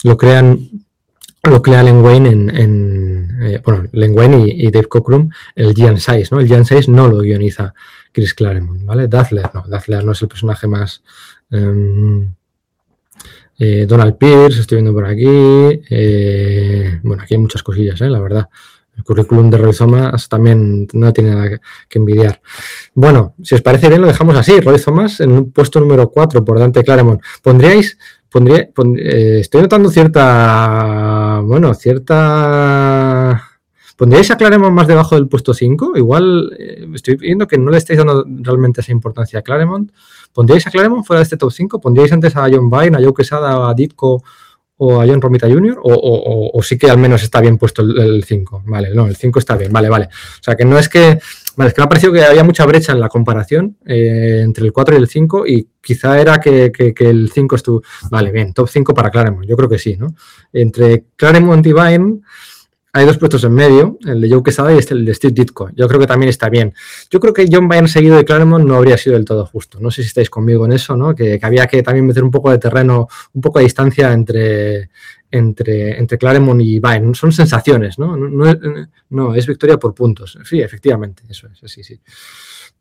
lo 0.03 0.17
crean 0.17 0.69
lo 1.43 1.61
crea 1.61 1.83
Len 1.83 2.03
Wayne 2.03 2.29
en, 2.29 3.37
eh, 3.41 3.61
bueno, 3.63 3.87
Len 3.93 4.17
Wayne 4.17 4.45
y, 4.47 4.69
Dave 4.71 4.87
Cockrum, 4.87 5.29
el 5.55 5.73
Gian 5.73 5.97
6, 5.97 6.31
¿no? 6.31 6.39
El 6.39 6.47
Gian 6.47 6.65
6 6.65 6.89
no 6.89 7.07
lo 7.07 7.19
guioniza 7.21 7.73
Chris 8.11 8.33
Claremont, 8.33 8.83
¿vale? 8.85 9.07
Dazzler, 9.07 9.49
no, 9.53 9.63
Dazzler 9.67 10.03
no 10.03 10.11
es 10.11 10.21
el 10.21 10.27
personaje 10.27 10.67
más... 10.67 11.03
Em, 11.51 12.33
eh, 13.61 13.85
Donald 13.85 14.17
Pierce, 14.17 14.61
estoy 14.61 14.77
viendo 14.77 14.93
por 14.93 15.05
aquí. 15.05 15.25
Eh, 15.27 16.99
bueno, 17.03 17.23
aquí 17.23 17.33
hay 17.33 17.39
muchas 17.41 17.61
cosillas, 17.61 17.99
¿eh? 17.99 18.09
la 18.09 18.21
verdad. 18.21 18.47
El 18.95 19.03
currículum 19.03 19.49
de 19.49 19.57
Roy 19.57 19.73
Thomas 19.73 20.27
también 20.29 20.87
no 20.93 21.13
tiene 21.13 21.31
nada 21.31 21.59
que, 21.89 21.99
envidiar. 21.99 22.41
Bueno, 22.93 23.35
si 23.43 23.55
os 23.55 23.61
parece 23.61 23.89
bien, 23.89 24.01
lo 24.01 24.07
dejamos 24.07 24.35
así. 24.37 24.59
Roy 24.61 24.79
Thomas 24.79 25.19
en 25.19 25.31
un 25.31 25.51
puesto 25.51 25.79
número 25.79 26.09
4 26.09 26.43
por 26.43 26.59
Dante 26.59 26.83
Claremont. 26.83 27.21
¿Pondríais 27.41 27.97
pondría, 28.29 28.69
eh, 28.97 29.37
estoy 29.41 29.61
notando 29.61 29.89
cierta, 29.89 31.41
bueno, 31.43 31.73
cierta... 31.73 32.98
¿Pondríais 33.99 34.31
a 34.31 34.37
Claremont 34.37 34.73
más 34.73 34.87
debajo 34.87 35.15
del 35.15 35.27
puesto 35.27 35.53
5? 35.53 35.97
Igual 35.97 36.55
eh, 36.57 36.87
estoy 36.93 37.17
viendo 37.17 37.45
que 37.45 37.57
no 37.57 37.69
le 37.69 37.79
estáis 37.79 37.97
dando 37.97 38.25
realmente 38.25 38.79
esa 38.79 38.93
importancia 38.93 39.39
a 39.39 39.41
Claremont. 39.41 39.91
¿Pondríais 40.31 40.65
a 40.65 40.71
Claremont 40.71 41.05
fuera 41.05 41.19
de 41.19 41.23
este 41.23 41.35
top 41.35 41.51
5? 41.51 41.81
¿Pondríais 41.81 42.13
antes 42.13 42.33
a 42.37 42.47
John 42.49 42.69
Byrne, 42.69 42.95
a 42.95 43.01
Joe 43.01 43.13
Quesada, 43.13 43.69
a 43.69 43.73
Ditko 43.73 44.23
o 44.77 45.01
a 45.01 45.05
John 45.05 45.21
Romita 45.21 45.49
Jr. 45.49 45.81
O, 45.83 46.61
sí 46.63 46.77
que 46.77 46.89
al 46.89 46.97
menos 46.97 47.23
está 47.23 47.41
bien 47.41 47.57
puesto 47.57 47.81
el 47.81 48.23
5. 48.23 48.63
Vale, 48.67 48.95
no, 48.95 49.05
el 49.05 49.17
5 49.17 49.37
está 49.37 49.57
bien, 49.57 49.73
vale, 49.73 49.89
vale. 49.89 50.05
O 50.05 50.43
sea 50.43 50.55
que 50.55 50.63
no 50.63 50.79
es 50.79 50.87
que 50.87 51.19
Vale, 51.57 51.67
es 51.67 51.73
que 51.73 51.81
me 51.81 51.85
ha 51.85 51.89
parecido 51.89 52.13
que 52.13 52.23
había 52.23 52.45
mucha 52.45 52.65
brecha 52.65 52.93
en 52.93 53.01
la 53.01 53.09
comparación 53.09 53.75
eh, 53.85 54.43
entre 54.45 54.63
el 54.63 54.71
4 54.71 54.95
y 54.95 54.97
el 54.97 55.09
5 55.09 55.45
y 55.45 55.67
quizá 55.81 56.17
era 56.21 56.39
que, 56.39 56.71
el 56.99 57.29
5 57.33 57.55
estuvo... 57.57 57.83
Vale, 58.09 58.31
bien, 58.31 58.53
top 58.53 58.69
5 58.69 58.93
para 58.93 59.09
Claremont, 59.09 59.45
yo 59.45 59.57
creo 59.57 59.67
que 59.67 59.77
sí, 59.77 59.97
¿no? 59.97 60.15
Entre 60.53 61.03
Claremont 61.17 61.67
y 61.67 61.73
Vine 61.73 62.21
hay 62.91 63.05
dos 63.05 63.17
puestos 63.17 63.43
en 63.43 63.53
medio, 63.53 63.97
el 64.05 64.21
de 64.21 64.29
Joe 64.29 64.41
Quesada 64.43 64.73
y 64.73 64.77
este, 64.77 64.95
el 64.95 65.05
de 65.05 65.13
Steve 65.13 65.33
Ditko. 65.33 65.69
Yo 65.75 65.87
creo 65.87 65.99
que 65.99 66.07
también 66.07 66.29
está 66.29 66.49
bien. 66.49 66.73
Yo 67.11 67.19
creo 67.19 67.33
que 67.33 67.47
John 67.51 67.67
Byrne 67.67 67.87
seguido 67.87 68.17
de 68.17 68.25
Claremont 68.25 68.65
no 68.65 68.75
habría 68.75 68.97
sido 68.97 69.15
del 69.15 69.25
todo 69.25 69.45
justo. 69.45 69.79
No 69.79 69.91
sé 69.91 70.01
si 70.01 70.07
estáis 70.07 70.29
conmigo 70.29 70.65
en 70.65 70.71
eso, 70.71 70.95
¿no? 70.95 71.13
Que 71.13 71.39
había 71.41 71.67
que 71.67 71.83
también 71.83 72.07
meter 72.07 72.23
un 72.23 72.31
poco 72.31 72.49
de 72.49 72.57
terreno, 72.57 73.07
un 73.33 73.41
poco 73.41 73.59
de 73.59 73.65
distancia 73.65 74.11
entre, 74.11 74.89
entre, 75.31 75.97
entre 75.99 76.17
Claremont 76.17 76.61
y 76.61 76.79
Bayern. 76.79 77.15
Son 77.15 77.31
sensaciones, 77.31 77.99
¿no? 77.99 78.15
No, 78.17 79.35
es, 79.35 79.47
victoria 79.47 79.77
por 79.77 79.93
puntos. 79.93 80.37
Sí, 80.43 80.61
efectivamente, 80.61 81.23
eso 81.29 81.47
es, 81.47 81.71
sí, 81.71 81.83
sí. 81.83 81.99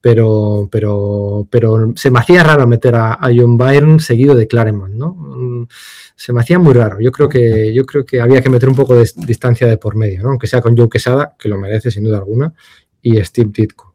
Pero, 0.01 0.69
pero, 0.70 1.47
pero 1.51 1.93
se 1.97 2.11
me 2.11 2.20
hacía 2.20 2.45
raro 2.45 2.66
meter 2.66 2.95
a, 2.95 3.19
John 3.35 3.59
Byrne 3.59 3.99
seguido 3.99 4.35
de 4.35 4.47
Claremont, 4.47 4.95
¿no? 4.95 5.66
Se 6.15 6.33
me 6.33 6.41
hacía 6.41 6.59
muy 6.59 6.73
raro. 6.73 7.01
Yo 7.01 7.11
creo 7.11 7.29
que, 7.29 7.73
yo 7.75 7.85
creo 7.85 8.05
que 8.05 8.20
había 8.20 8.41
que 8.41 8.51
meter 8.51 8.69
un 8.69 8.77
poco 8.77 8.95
de 8.95 9.11
distancia 9.16 9.66
de 9.66 9.77
por 9.77 9.97
medio, 9.97 10.23
¿no? 10.23 10.31
Aunque 10.31 10.47
sea 10.47 10.61
con 10.61 10.77
Joe 10.77 10.89
Quesada, 10.89 11.35
que 11.39 11.49
lo 11.49 11.59
merece 11.59 11.91
sin 11.91 12.05
duda 12.05 12.19
alguna, 12.19 12.55
y 13.03 13.23
Steve 13.25 13.51
Ditko. 13.53 13.95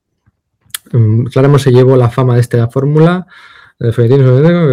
Mm, 0.92 1.26
Claremont 1.26 1.64
se 1.64 1.72
llevó 1.72 1.96
la 1.96 2.10
fama 2.10 2.36
de 2.36 2.42
esta 2.42 2.68
fórmula 2.68 3.26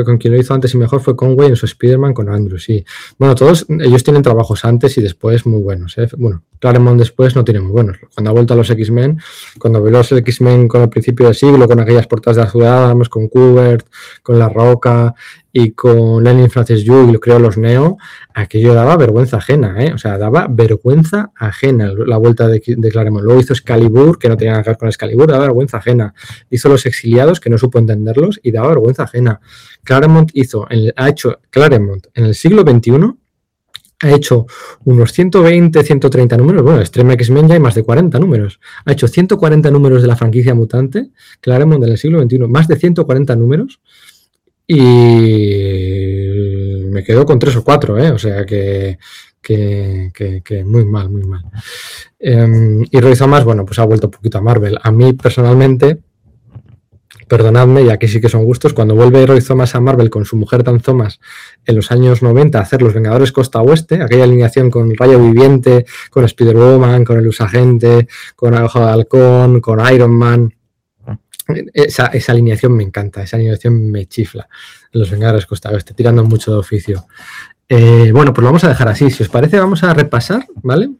con 0.05 0.19
quien 0.19 0.35
lo 0.35 0.41
hizo 0.41 0.55
antes 0.55 0.73
y 0.75 0.77
mejor 0.77 1.01
fue 1.01 1.17
Conway 1.17 1.49
en 1.49 1.57
su 1.57 1.67
Spider-Man 1.67 2.15
con 2.15 2.29
Andrew, 2.29 2.59
sí. 2.59 2.85
Bueno, 3.19 3.35
todos 3.35 3.67
ellos 3.69 4.05
tienen 4.05 4.23
trabajos 4.23 4.65
antes 4.65 4.97
y 4.99 5.03
después 5.03 5.47
muy 5.47 5.61
buenos. 5.61 5.99
¿eh? 5.99 6.09
Bueno, 6.17 6.43
Claremont 6.61 6.99
después 6.99 7.35
no 7.35 7.45
tiene 7.45 7.61
muy 7.61 7.73
buenos. 7.73 7.97
Cuando 8.15 8.31
ha 8.31 8.33
vuelto 8.33 8.55
a 8.55 8.57
los 8.57 8.71
X-Men, 8.71 9.21
cuando 9.59 9.83
vio 9.83 9.91
los 9.91 10.13
X-Men 10.13 10.69
con 10.69 10.83
el 10.83 10.89
principio 10.89 11.27
del 11.27 11.35
siglo, 11.35 11.67
con 11.67 11.81
aquellas 11.81 12.07
portadas 12.07 12.37
de 12.37 12.43
la 12.45 12.51
ciudad, 12.51 12.97
con 13.09 13.29
Kubert, 13.29 13.87
con 14.23 14.39
La 14.39 14.49
Roca 14.49 15.15
y 15.53 15.73
con 15.73 16.23
Lenin 16.23 16.51
Francis 16.51 16.85
Yu 16.85 17.11
y 17.11 17.19
creo 17.19 17.39
los 17.39 17.57
Neo, 17.57 17.99
aquello 18.35 18.75
daba 18.75 18.97
vergüenza 18.97 19.39
ajena, 19.39 19.83
¿eh? 19.85 19.93
o 19.93 19.99
sea, 19.99 20.17
daba 20.17 20.47
vergüenza 20.49 21.33
ajena 21.37 21.93
la 22.07 22.17
vuelta 22.19 22.47
de, 22.47 22.63
de 22.65 22.91
Claremont. 22.91 23.25
Luego 23.25 23.41
hizo 23.41 23.53
Excalibur, 23.53 24.19
que 24.19 24.29
no 24.29 24.37
tenía 24.37 24.53
nada 24.53 24.65
que 24.65 24.71
ver 24.71 24.79
con 24.79 24.89
Excalibur, 24.89 25.29
daba 25.29 25.45
vergüenza 25.45 25.79
ajena. 25.79 26.15
Hizo 26.51 26.69
Los 26.69 26.87
Exiliados, 26.87 27.41
que 27.41 27.51
no 27.51 27.59
supo 27.59 27.79
entenderlos 27.79 28.39
y 28.43 28.53
daba 28.53 28.69
vergüenza 28.69 29.05
ajena. 29.05 29.41
Claremont 29.83 30.31
hizo, 30.35 30.67
ha 30.97 31.09
hecho 31.09 31.41
Claremont 31.51 32.07
en 32.15 32.27
el 32.27 32.35
siglo 32.35 32.63
XXI, 32.63 33.15
ha 34.03 34.11
hecho 34.13 34.47
unos 34.85 35.13
120, 35.13 35.83
130 35.83 36.37
números. 36.37 36.63
Bueno, 36.63 36.81
Extreme 36.81 37.15
X-Men 37.15 37.49
ya 37.49 37.55
hay 37.55 37.61
más 37.61 37.75
de 37.75 37.83
40 37.83 38.19
números. 38.19 38.61
Ha 38.87 38.93
hecho 38.93 39.09
140 39.09 39.71
números 39.71 40.01
de 40.01 40.09
la 40.09 40.17
franquicia 40.17 40.55
mutante, 40.55 41.11
Claremont 41.41 41.83
en 41.85 41.91
el 41.91 41.99
siglo 41.99 42.23
XXI, 42.23 42.39
más 42.49 42.67
de 42.69 42.77
140 42.77 43.37
números 43.37 43.81
y 44.73 45.65
me 46.85 47.03
quedo 47.03 47.27
con 47.27 47.41
tres 47.41 47.57
o 47.57 47.65
cuatro, 47.65 47.99
¿eh? 47.99 48.13
o 48.13 48.19
sea 48.19 48.47
que, 48.47 48.99
muy 50.65 50.85
mal, 50.85 51.11
muy 51.11 51.25
mal. 51.25 51.43
Em, 52.21 52.85
y 52.89 53.01
Roy 53.01 53.17
Thomas, 53.17 53.43
bueno, 53.43 53.65
pues 53.65 53.81
ha 53.81 53.85
vuelto 53.85 54.07
un 54.07 54.13
poquito 54.13 54.39
a 54.39 54.43
Marvel. 54.43 54.79
A 54.81 54.93
mí 54.93 55.13
personalmente, 55.15 55.99
perdonadme, 57.27 57.83
y 57.83 57.91
aquí 57.91 58.07
sí 58.07 58.21
que 58.21 58.29
son 58.29 58.45
gustos, 58.45 58.73
cuando 58.73 58.95
vuelve 58.95 59.27
Roy 59.27 59.41
Thomas 59.41 59.75
a 59.75 59.81
Marvel 59.81 60.09
con 60.09 60.25
su 60.25 60.37
mujer 60.37 60.63
Dan 60.63 60.79
Thomas 60.79 61.19
en 61.67 61.75
los 61.75 61.91
años 61.91 62.23
90 62.23 62.57
a 62.57 62.63
hacer 62.63 62.81
Los 62.81 62.95
Vengadores 62.95 63.33
Costa 63.33 63.61
Oeste, 63.61 64.01
aquella 64.01 64.23
alineación 64.23 64.71
con 64.71 64.95
Rayo 64.95 65.19
Viviente, 65.19 65.85
con 66.11 66.25
Spider-Woman, 66.25 67.05
con 67.05 67.19
el 67.19 67.27
Usagente, 67.27 68.07
con 68.37 68.55
Ojo 68.55 68.79
de 68.79 68.93
Halcón, 68.93 69.61
con 69.61 69.81
Iron 69.93 70.13
Man 70.13 70.55
esa, 71.73 72.07
esa, 72.07 72.33
alineación 72.33 72.73
me 72.73 72.83
encanta, 72.83 73.23
esa 73.23 73.37
alineación 73.37 73.91
me 73.91 74.07
chifla. 74.07 74.49
Los 74.93 75.11
Vengadores 75.11 75.47
Costa 75.47 75.71
Oeste, 75.71 75.95
tirando 75.95 76.25
mucho 76.25 76.53
de 76.53 76.59
oficio. 76.59 77.07
Eh, 77.73 78.11
bueno, 78.13 78.33
pues 78.35 78.43
lo 78.43 78.49
vamos 78.49 78.65
a 78.65 78.69
dejar 78.69 78.89
así. 78.89 79.11
Si 79.11 79.23
os 79.23 79.29
parece, 79.29 79.59
vamos 79.59 79.85
a 79.85 79.95
repasar, 79.95 80.45
¿vale? 80.57 80.91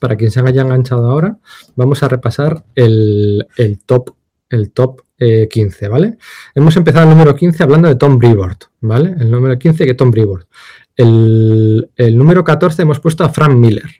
Para 0.00 0.16
quien 0.16 0.30
se 0.30 0.40
haya 0.40 0.62
enganchado 0.62 1.10
ahora, 1.10 1.36
vamos 1.76 2.02
a 2.02 2.08
repasar 2.08 2.64
el, 2.74 3.46
top, 3.84 4.14
el 4.48 4.70
top 4.70 5.02
15, 5.18 5.84
eh, 5.84 5.88
¿vale? 5.88 6.16
Hemos 6.54 6.76
empezado 6.76 7.04
el 7.04 7.10
número 7.10 7.36
15 7.36 7.62
hablando 7.62 7.88
de 7.88 7.96
Tom 7.96 8.18
Brevoort, 8.18 8.64
¿vale? 8.80 9.14
El 9.18 9.30
número 9.30 9.58
15 9.58 9.84
que 9.84 9.94
Tom 9.94 10.10
Brevoort. 10.10 10.48
El, 10.96 11.88
número 11.98 12.42
14 12.42 12.82
hemos 12.82 13.00
puesto 13.00 13.22
a 13.22 13.28
Frank 13.28 13.54
Miller. 13.54 13.90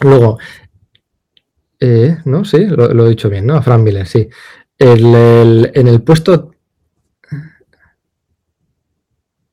Luego, 0.00 0.38
eh, 1.80 2.18
no, 2.24 2.44
sí, 2.44 2.66
lo, 2.66 3.06
he 3.06 3.10
dicho 3.10 3.30
bien, 3.30 3.46
¿no? 3.46 3.56
A 3.56 3.62
Frank 3.62 3.82
Miller, 3.82 4.06
sí. 4.06 4.28
en 4.78 5.88
el 5.88 6.02
puesto. 6.02 6.52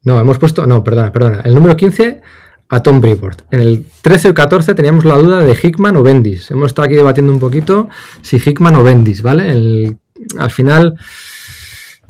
No, 0.04 0.20
hemos 0.20 0.38
puesto. 0.38 0.66
No, 0.68 0.84
perdona, 0.84 1.12
perdona. 1.12 1.42
El 1.42 1.56
número 1.56 1.76
15 1.76 2.22
a 2.70 2.82
Tom 2.82 3.02
Brevoort. 3.02 3.42
En 3.52 3.60
el 3.60 3.86
13 4.02 4.30
o 4.30 4.34
14 4.34 4.74
teníamos 4.76 5.06
la 5.06 5.18
duda 5.18 5.40
de 5.40 5.58
Hickman 5.62 5.98
o 5.98 6.04
Bendis. 6.04 6.52
Hemos 6.52 6.68
estado 6.68 6.86
aquí 6.86 6.96
debatiendo 6.96 7.32
un 7.32 7.40
poquito 7.40 7.90
si 8.22 8.38
Hickman 8.38 8.76
o 8.76 8.84
Bendis, 8.84 9.22
¿vale? 9.22 9.98
al 10.38 10.52
final 10.52 10.98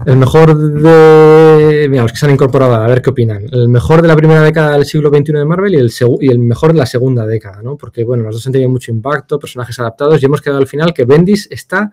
el 0.06 0.18
mejor 0.18 0.58
de. 0.58 1.88
Mira, 1.90 2.04
los 2.04 2.12
que 2.12 2.18
se 2.18 2.26
han 2.26 2.34
incorporado, 2.34 2.76
a 2.76 2.88
ver 2.88 3.02
qué 3.02 3.10
opinan. 3.10 3.46
El 3.52 3.70
mejor 3.70 4.02
de 4.02 4.08
la 4.08 4.16
primera 4.16 4.42
década 4.42 4.74
del 4.74 4.86
siglo 4.86 5.10
XXI 5.10 5.34
de 5.34 5.46
Marvel 5.46 5.74
y 5.74 5.78
el, 5.78 5.92
y 6.22 6.30
el 6.30 6.40
mejor 6.40 6.74
de 6.74 6.80
la 6.80 6.86
segunda 6.86 7.26
década, 7.26 7.62
¿no? 7.62 7.78
Porque, 7.78 8.04
bueno, 8.04 8.24
los 8.24 8.36
dos 8.36 8.48
han 8.48 8.54
tenido 8.54 8.70
mucho 8.70 8.92
impacto, 8.92 9.40
personajes 9.40 9.80
adaptados, 9.80 10.22
y 10.22 10.26
hemos 10.26 10.42
quedado 10.42 10.60
al 10.60 10.68
final 10.68 10.94
que 10.94 11.06
Bendis 11.06 11.48
está 11.52 11.92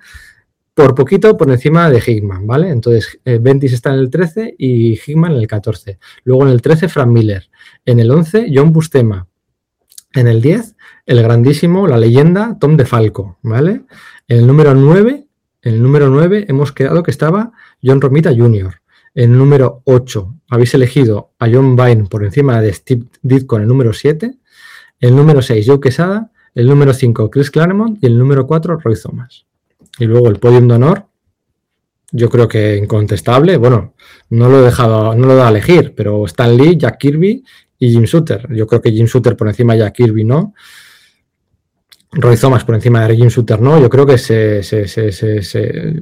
por 0.74 0.94
poquito 0.94 1.36
por 1.36 1.50
encima 1.50 1.90
de 1.90 2.02
Hickman, 2.04 2.46
¿vale? 2.46 2.70
Entonces, 2.70 3.18
eh, 3.24 3.38
Bendis 3.40 3.72
está 3.72 3.90
en 3.90 4.00
el 4.00 4.10
13 4.10 4.54
y 4.58 4.94
Hickman 4.94 5.32
en 5.32 5.38
el 5.38 5.46
14. 5.46 5.98
Luego 6.24 6.44
en 6.44 6.50
el 6.50 6.62
13, 6.62 6.88
Frank 6.88 7.08
Miller. 7.08 7.50
En 7.84 8.00
el 8.00 8.10
11, 8.10 8.50
John 8.54 8.72
Bustema. 8.72 9.26
En 10.14 10.26
el 10.28 10.40
10, 10.42 10.74
el 11.06 11.22
grandísimo, 11.22 11.86
la 11.86 11.98
leyenda, 11.98 12.56
Tom 12.60 12.76
DeFalco, 12.76 13.38
¿vale? 13.42 13.82
En 14.28 14.38
el 14.38 14.46
número 14.46 14.74
9, 14.74 15.26
en 15.62 15.74
el 15.74 15.82
número 15.82 16.10
9 16.10 16.46
hemos 16.48 16.72
quedado 16.72 17.02
que 17.02 17.10
estaba 17.10 17.52
John 17.82 18.00
Romita 18.00 18.34
Jr. 18.34 18.82
En 19.14 19.32
el 19.32 19.38
número 19.38 19.82
8 19.84 20.34
habéis 20.50 20.74
elegido 20.74 21.32
a 21.38 21.48
John 21.50 21.76
Vine 21.76 22.04
por 22.04 22.24
encima 22.24 22.60
de 22.60 22.72
Steve 22.72 23.04
Ditko 23.22 23.56
en 23.56 23.62
el 23.62 23.68
número 23.68 23.92
7. 23.92 24.34
El 25.00 25.16
número 25.16 25.42
6, 25.42 25.66
Joe 25.66 25.80
Quesada. 25.80 26.30
El 26.54 26.66
número 26.66 26.92
5, 26.92 27.30
Chris 27.30 27.50
Claremont. 27.50 28.02
Y 28.02 28.06
el 28.06 28.18
número 28.18 28.46
4, 28.46 28.78
Roy 28.78 28.96
Thomas. 29.00 29.46
Y 29.98 30.04
luego 30.06 30.28
el 30.28 30.38
podium 30.38 30.68
de 30.68 30.74
honor, 30.74 31.06
yo 32.10 32.28
creo 32.28 32.48
que 32.48 32.76
incontestable. 32.76 33.56
Bueno, 33.56 33.94
no 34.30 34.48
lo 34.48 34.60
he 34.60 34.62
dejado, 34.62 35.14
no 35.14 35.26
lo 35.26 35.32
he 35.32 35.36
dado 35.36 35.48
a 35.48 35.50
elegir, 35.50 35.94
pero 35.94 36.24
Stan 36.26 36.56
Lee, 36.56 36.76
Jack 36.76 36.98
Kirby 36.98 37.44
y 37.78 37.90
Jim 37.90 38.04
Shooter. 38.04 38.48
Yo 38.54 38.66
creo 38.66 38.80
que 38.80 38.92
Jim 38.92 39.06
Shooter 39.06 39.36
por 39.36 39.48
encima 39.48 39.74
de 39.74 39.80
Jack 39.80 39.94
Kirby 39.94 40.24
no. 40.24 40.54
Roy 42.14 42.36
Thomas 42.36 42.62
por 42.64 42.74
encima 42.74 43.08
de 43.08 43.16
Jim 43.16 43.28
Shooter 43.28 43.60
no. 43.60 43.80
Yo 43.80 43.88
creo 43.88 44.04
que 44.04 44.18
se. 44.18 44.62
se, 44.62 44.86
se, 44.86 45.10
se, 45.12 46.00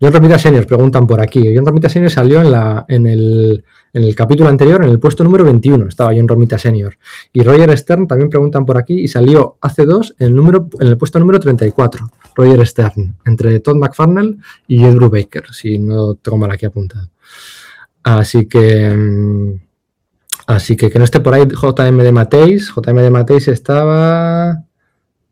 John 0.00 0.12
Romita 0.12 0.38
Senior 0.38 0.64
preguntan 0.64 1.08
por 1.08 1.20
aquí. 1.20 1.52
John 1.54 1.66
Romita 1.66 1.88
Senior 1.88 2.10
salió 2.10 2.40
en, 2.40 2.52
la, 2.52 2.84
en, 2.86 3.06
el, 3.08 3.64
en 3.92 4.04
el 4.04 4.14
capítulo 4.14 4.48
anterior, 4.48 4.84
en 4.84 4.90
el 4.90 5.00
puesto 5.00 5.24
número 5.24 5.42
21, 5.42 5.88
estaba 5.88 6.12
John 6.14 6.28
Romita 6.28 6.56
Senior. 6.56 6.96
Y 7.32 7.42
Roger 7.42 7.76
Stern 7.76 8.06
también 8.06 8.30
preguntan 8.30 8.64
por 8.64 8.78
aquí 8.78 9.00
y 9.00 9.08
salió 9.08 9.58
hace 9.60 9.84
dos 9.86 10.14
en 10.20 10.28
el, 10.28 10.36
número, 10.36 10.68
en 10.78 10.86
el 10.86 10.96
puesto 10.96 11.18
número 11.18 11.40
34. 11.40 12.08
Roger 12.36 12.64
Stern, 12.64 13.16
entre 13.24 13.58
Todd 13.58 13.76
McFarnell 13.76 14.38
y 14.68 14.84
Andrew 14.84 15.10
Baker, 15.10 15.52
si 15.52 15.78
no 15.80 16.14
tengo 16.14 16.38
mal 16.38 16.52
aquí 16.52 16.66
apuntado. 16.66 17.10
Así 18.04 18.46
que. 18.46 18.88
Mm, 18.88 19.60
así 20.46 20.76
que 20.76 20.90
que 20.90 20.98
no 20.98 21.04
esté 21.04 21.18
por 21.18 21.34
ahí 21.34 21.48
JM 21.48 21.98
de 21.98 22.12
Mateis. 22.12 22.72
JM 22.72 22.98
de 22.98 23.10
Mateis 23.10 23.48
estaba. 23.48 24.63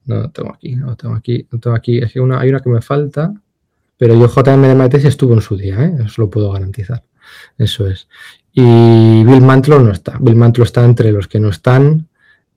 No 0.05 0.31
tengo 0.31 0.53
aquí, 0.55 0.77
no 0.77 0.97
tengo 0.97 1.15
aquí, 1.15 1.47
no 1.51 1.59
tengo 1.59 1.77
aquí. 1.77 1.99
Es 1.99 2.13
que 2.13 2.21
una, 2.21 2.41
hay 2.41 2.49
una 2.49 2.61
que 2.61 2.71
me 2.71 2.83
falta. 2.83 3.33
Pero 3.97 4.15
yo 4.15 4.27
JM 4.27 4.63
de 4.63 4.75
Mateis 4.75 5.05
estuvo 5.05 5.35
en 5.35 5.41
su 5.41 5.57
día, 5.57 5.85
¿eh? 5.85 5.97
eso 6.05 6.23
lo 6.23 6.31
puedo 6.31 6.51
garantizar. 6.51 7.05
Eso 7.57 7.87
es. 7.87 8.09
Y 8.53 9.25
Bill 9.25 9.43
Mantlo 9.43 9.79
no 9.79 9.93
está. 9.93 10.19
Bill 10.21 10.37
Mantlo 10.37 10.65
está 10.65 10.85
entre 10.85 11.13
los 11.13 11.29
que 11.29 11.39
no 11.39 11.51
están. 11.51 12.09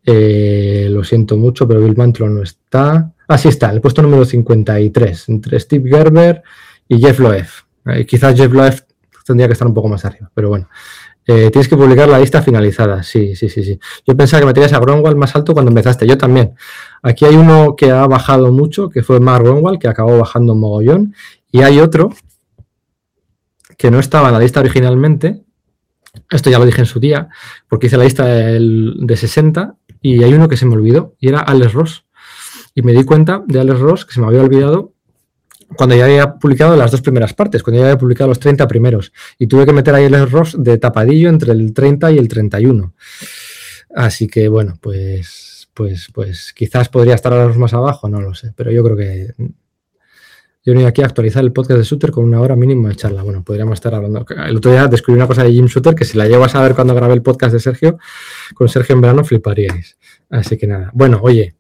Eh, 0.04 0.88
lo 0.90 1.04
siento 1.04 1.38
mucho, 1.38 1.68
pero 1.68 1.82
Bill 1.82 1.96
Mantlo 1.96 2.30
no 2.30 2.42
está. 2.42 3.12
Así 3.28 3.48
está, 3.48 3.72
el 3.72 3.82
puesto 3.82 4.02
número 4.02 4.26
53, 4.26 5.30
entre 5.30 5.60
Steve 5.60 5.90
Gerber 5.90 6.44
y 6.88 7.00
Jeff 7.00 7.20
Loeb. 7.20 7.48
Eh, 7.86 8.06
quizás 8.06 8.36
Jeff 8.36 8.52
Loeb 8.52 8.84
tendría 9.26 9.48
que 9.48 9.54
estar 9.54 9.68
un 9.68 9.74
poco 9.74 9.88
más 9.88 10.06
arriba, 10.06 10.30
pero 10.34 10.50
bueno. 10.50 10.70
Eh, 11.28 11.50
tienes 11.50 11.68
que 11.68 11.76
publicar 11.76 12.08
la 12.08 12.20
lista 12.20 12.42
finalizada. 12.42 13.02
Sí, 13.04 13.36
sí, 13.36 13.50
sí, 13.50 13.64
sí. 13.64 13.80
Yo 14.06 14.16
pensaba 14.16 14.42
que 14.42 14.46
meterías 14.48 14.74
a 14.74 14.80
Gronwall 14.80 15.16
más 15.16 15.36
alto 15.36 15.54
cuando 15.54 15.72
empezaste. 15.72 16.06
Yo 16.08 16.18
también. 16.18 16.56
Aquí 17.02 17.26
hay 17.26 17.36
uno 17.36 17.76
que 17.76 17.92
ha 17.92 18.06
bajado 18.06 18.52
mucho, 18.52 18.90
que 18.90 19.02
fue 19.04 19.20
Mark 19.20 19.44
Gronwall, 19.44 19.80
que 19.80 19.88
acabó 19.88 20.18
bajando 20.20 20.54
un 20.54 20.60
mogollón. 20.60 21.16
Y 21.52 21.62
hay 21.62 21.80
otro 21.80 22.12
que 23.78 23.92
no 23.92 24.00
estaba 24.00 24.28
en 24.28 24.34
la 24.36 24.40
lista 24.40 24.60
originalmente. 24.60 25.44
Esto 26.30 26.50
ya 26.50 26.60
lo 26.60 26.66
dije 26.66 26.82
en 26.82 26.86
su 26.86 27.00
día, 27.00 27.30
porque 27.68 27.88
hice 27.88 27.98
la 27.98 28.06
lista 28.06 28.26
de 28.26 29.18
60 29.18 29.76
y 30.02 30.24
hay 30.24 30.34
uno 30.34 30.48
que 30.48 30.56
se 30.56 30.66
me 30.66 30.76
olvidó 30.76 31.16
y 31.20 31.28
era 31.28 31.40
Alex 31.40 31.74
Ross 31.74 32.06
y 32.74 32.82
me 32.84 32.94
di 32.94 33.04
cuenta 33.04 33.44
de 33.46 33.60
Alex 33.60 33.80
Ross 33.80 34.06
que 34.06 34.14
se 34.14 34.22
me 34.22 34.28
había 34.28 34.42
olvidado 34.42 34.94
cuando 35.76 35.96
ya 35.96 36.06
había 36.06 36.36
publicado 36.36 36.76
las 36.76 36.92
dos 36.92 37.02
primeras 37.02 37.34
partes, 37.34 37.64
cuando 37.64 37.80
ya 37.80 37.88
había 37.88 37.98
publicado 37.98 38.30
los 38.30 38.40
30 38.40 38.68
primeros. 38.68 39.12
Y 39.40 39.48
tuve 39.48 39.66
que 39.66 39.74
meter 39.74 39.96
ahí 39.96 40.06
Alex 40.06 40.32
Ross 40.32 40.56
de 40.58 40.78
tapadillo 40.78 41.30
entre 41.30 41.52
el 41.52 41.74
30 41.74 42.12
y 42.12 42.18
el 42.18 42.28
31. 42.28 42.94
Así 43.96 44.28
que 44.28 44.48
bueno, 44.48 44.78
pues, 44.82 45.70
pues, 45.74 46.10
pues 46.14 46.54
quizás 46.54 46.90
podría 46.90 47.16
estar 47.16 47.34
a 47.34 47.46
los 47.46 47.58
más 47.58 47.74
abajo, 47.74 48.10
no 48.10 48.22
lo 48.22 48.34
sé, 48.34 48.52
pero 48.56 48.72
yo 48.72 48.84
creo 48.84 48.98
que 48.98 49.34
yo 50.66 50.74
vine 50.74 50.88
aquí 50.88 51.04
a 51.04 51.06
actualizar 51.06 51.44
el 51.44 51.54
podcast 51.54 51.78
de 51.78 51.84
Shooter 51.84 52.10
con 52.10 52.24
una 52.24 52.42
hora 52.42 52.56
mínima 52.56 52.90
de 52.90 52.96
charla. 52.96 53.22
Bueno, 53.22 53.44
podríamos 53.44 53.76
estar 53.76 53.94
hablando. 53.94 54.26
El 54.48 54.58
otro 54.58 54.72
día 54.72 54.88
descubrí 54.88 55.16
una 55.16 55.28
cosa 55.28 55.44
de 55.44 55.52
Jim 55.52 55.68
Shooter 55.68 55.94
que 55.94 56.06
si 56.06 56.18
la 56.18 56.28
llevo 56.28 56.44
a 56.44 56.50
saber 56.50 56.74
cuando 56.74 56.96
grabé 56.96 57.14
el 57.14 57.22
podcast 57.22 57.54
de 57.54 57.60
Sergio, 57.60 58.00
con 58.56 58.68
Sergio 58.68 58.96
en 58.96 59.02
verano 59.02 59.24
fliparíais. 59.24 59.96
Así 60.28 60.58
que 60.58 60.66
nada. 60.66 60.90
Bueno, 60.94 61.20
oye, 61.22 61.54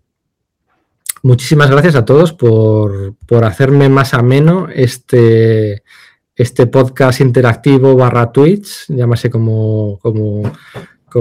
Muchísimas 1.25 1.71
gracias 1.71 1.95
a 1.95 2.05
todos 2.05 2.33
por, 2.33 3.15
hacerme 3.43 3.89
más 3.89 4.13
ameno 4.13 4.67
este, 4.71 5.81
este 6.35 6.67
podcast 6.67 7.19
interactivo 7.19 7.95
barra 7.95 8.31
Twitch, 8.31 8.85
llámase 8.89 9.31
como, 9.31 9.97
como, 10.03 10.43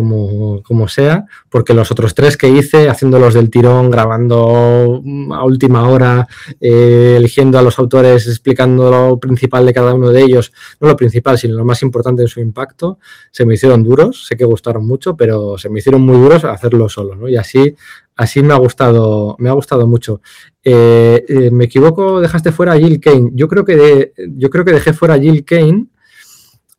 como, 0.02 0.88
sea, 0.88 1.24
porque 1.48 1.72
los 1.72 1.90
otros 1.92 2.14
tres 2.14 2.36
que 2.36 2.48
hice, 2.48 2.88
haciéndolos 2.88 3.34
del 3.34 3.48
tirón, 3.48 3.90
grabando 3.90 5.00
a 5.30 5.44
última 5.44 5.88
hora, 5.88 6.26
eh, 6.60 7.14
eligiendo 7.16 7.58
a 7.58 7.62
los 7.62 7.78
autores, 7.78 8.26
explicando 8.26 8.90
lo 8.90 9.20
principal 9.20 9.64
de 9.64 9.72
cada 9.72 9.94
uno 9.94 10.10
de 10.10 10.22
ellos, 10.22 10.52
no 10.80 10.88
lo 10.88 10.96
principal, 10.96 11.38
sino 11.38 11.54
lo 11.54 11.64
más 11.64 11.82
importante 11.82 12.22
de 12.22 12.28
su 12.28 12.40
impacto, 12.40 12.98
se 13.30 13.46
me 13.46 13.54
hicieron 13.54 13.84
duros, 13.84 14.26
sé 14.26 14.36
que 14.36 14.44
gustaron 14.44 14.84
mucho, 14.84 15.16
pero 15.16 15.56
se 15.58 15.68
me 15.68 15.78
hicieron 15.78 16.02
muy 16.02 16.16
duros 16.16 16.44
hacerlo 16.44 16.88
solo. 16.88 17.28
Y 17.28 17.36
así, 17.36 17.76
así 18.16 18.42
me 18.42 18.52
ha 18.52 18.58
gustado, 18.58 19.36
me 19.38 19.48
ha 19.48 19.52
gustado 19.52 19.86
mucho. 19.86 20.20
Eh, 20.64 21.24
eh, 21.28 21.50
me 21.52 21.66
equivoco, 21.66 22.20
dejaste 22.20 22.50
fuera 22.50 22.72
a 22.72 22.78
Jill 22.78 22.98
Kane. 23.00 23.30
Yo 23.34 23.46
creo 23.46 23.64
que 23.64 24.12
yo 24.36 24.50
creo 24.50 24.64
que 24.64 24.72
dejé 24.72 24.92
fuera 24.92 25.14
a 25.14 25.20
Jill 25.20 25.44
Kane 25.44 25.86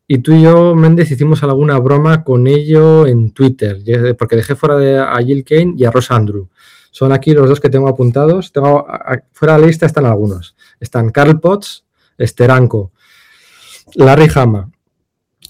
y 0.08 0.18
tú 0.18 0.32
y 0.32 0.42
yo, 0.42 0.74
Méndez, 0.74 1.10
hicimos 1.10 1.42
alguna 1.42 1.78
broma 1.78 2.22
con 2.22 2.46
ello 2.46 3.06
en 3.06 3.32
Twitter, 3.32 3.78
porque 4.18 4.36
dejé 4.36 4.54
fuera 4.54 4.76
de, 4.76 4.98
a 4.98 5.16
Jill 5.18 5.44
Kane 5.44 5.74
y 5.76 5.84
a 5.84 5.90
Ross 5.90 6.10
Andrew. 6.10 6.48
Son 6.90 7.12
aquí 7.12 7.34
los 7.34 7.48
dos 7.48 7.60
que 7.60 7.68
tengo 7.68 7.88
apuntados. 7.88 8.52
Tengo, 8.52 8.86
fuera 9.32 9.54
de 9.54 9.60
la 9.60 9.66
lista 9.66 9.84
están 9.84 10.06
algunos. 10.06 10.56
Están 10.80 11.10
Carl 11.10 11.38
Potts, 11.40 11.84
Esteranco, 12.16 12.92
Larry 13.94 14.28
Hama, 14.34 14.70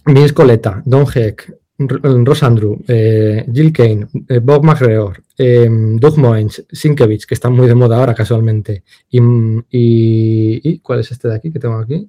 Vince 0.07 0.35
Coletta, 0.35 0.83
Don 0.85 1.07
Heck, 1.15 1.57
Ross 1.79 2.43
Andrew, 2.43 2.79
eh, 2.89 3.47
Jill 3.53 3.73
Kane, 3.73 4.07
eh, 4.29 4.39
Bob 4.39 4.65
McGregor, 4.65 5.23
eh, 5.37 5.69
Doug 5.71 6.19
Moens, 6.19 6.65
Sinkevich, 6.71 7.27
que 7.27 7.35
están 7.35 7.53
muy 7.53 7.67
de 7.67 7.75
moda 7.75 7.99
ahora 7.99 8.15
casualmente, 8.15 8.83
y, 9.11 9.21
y, 9.71 10.79
¿cuál 10.79 11.01
es 11.01 11.13
este 11.13 11.29
de 11.29 11.35
aquí 11.35 11.53
que 11.53 11.59
tengo 11.59 11.77
aquí? 11.79 12.09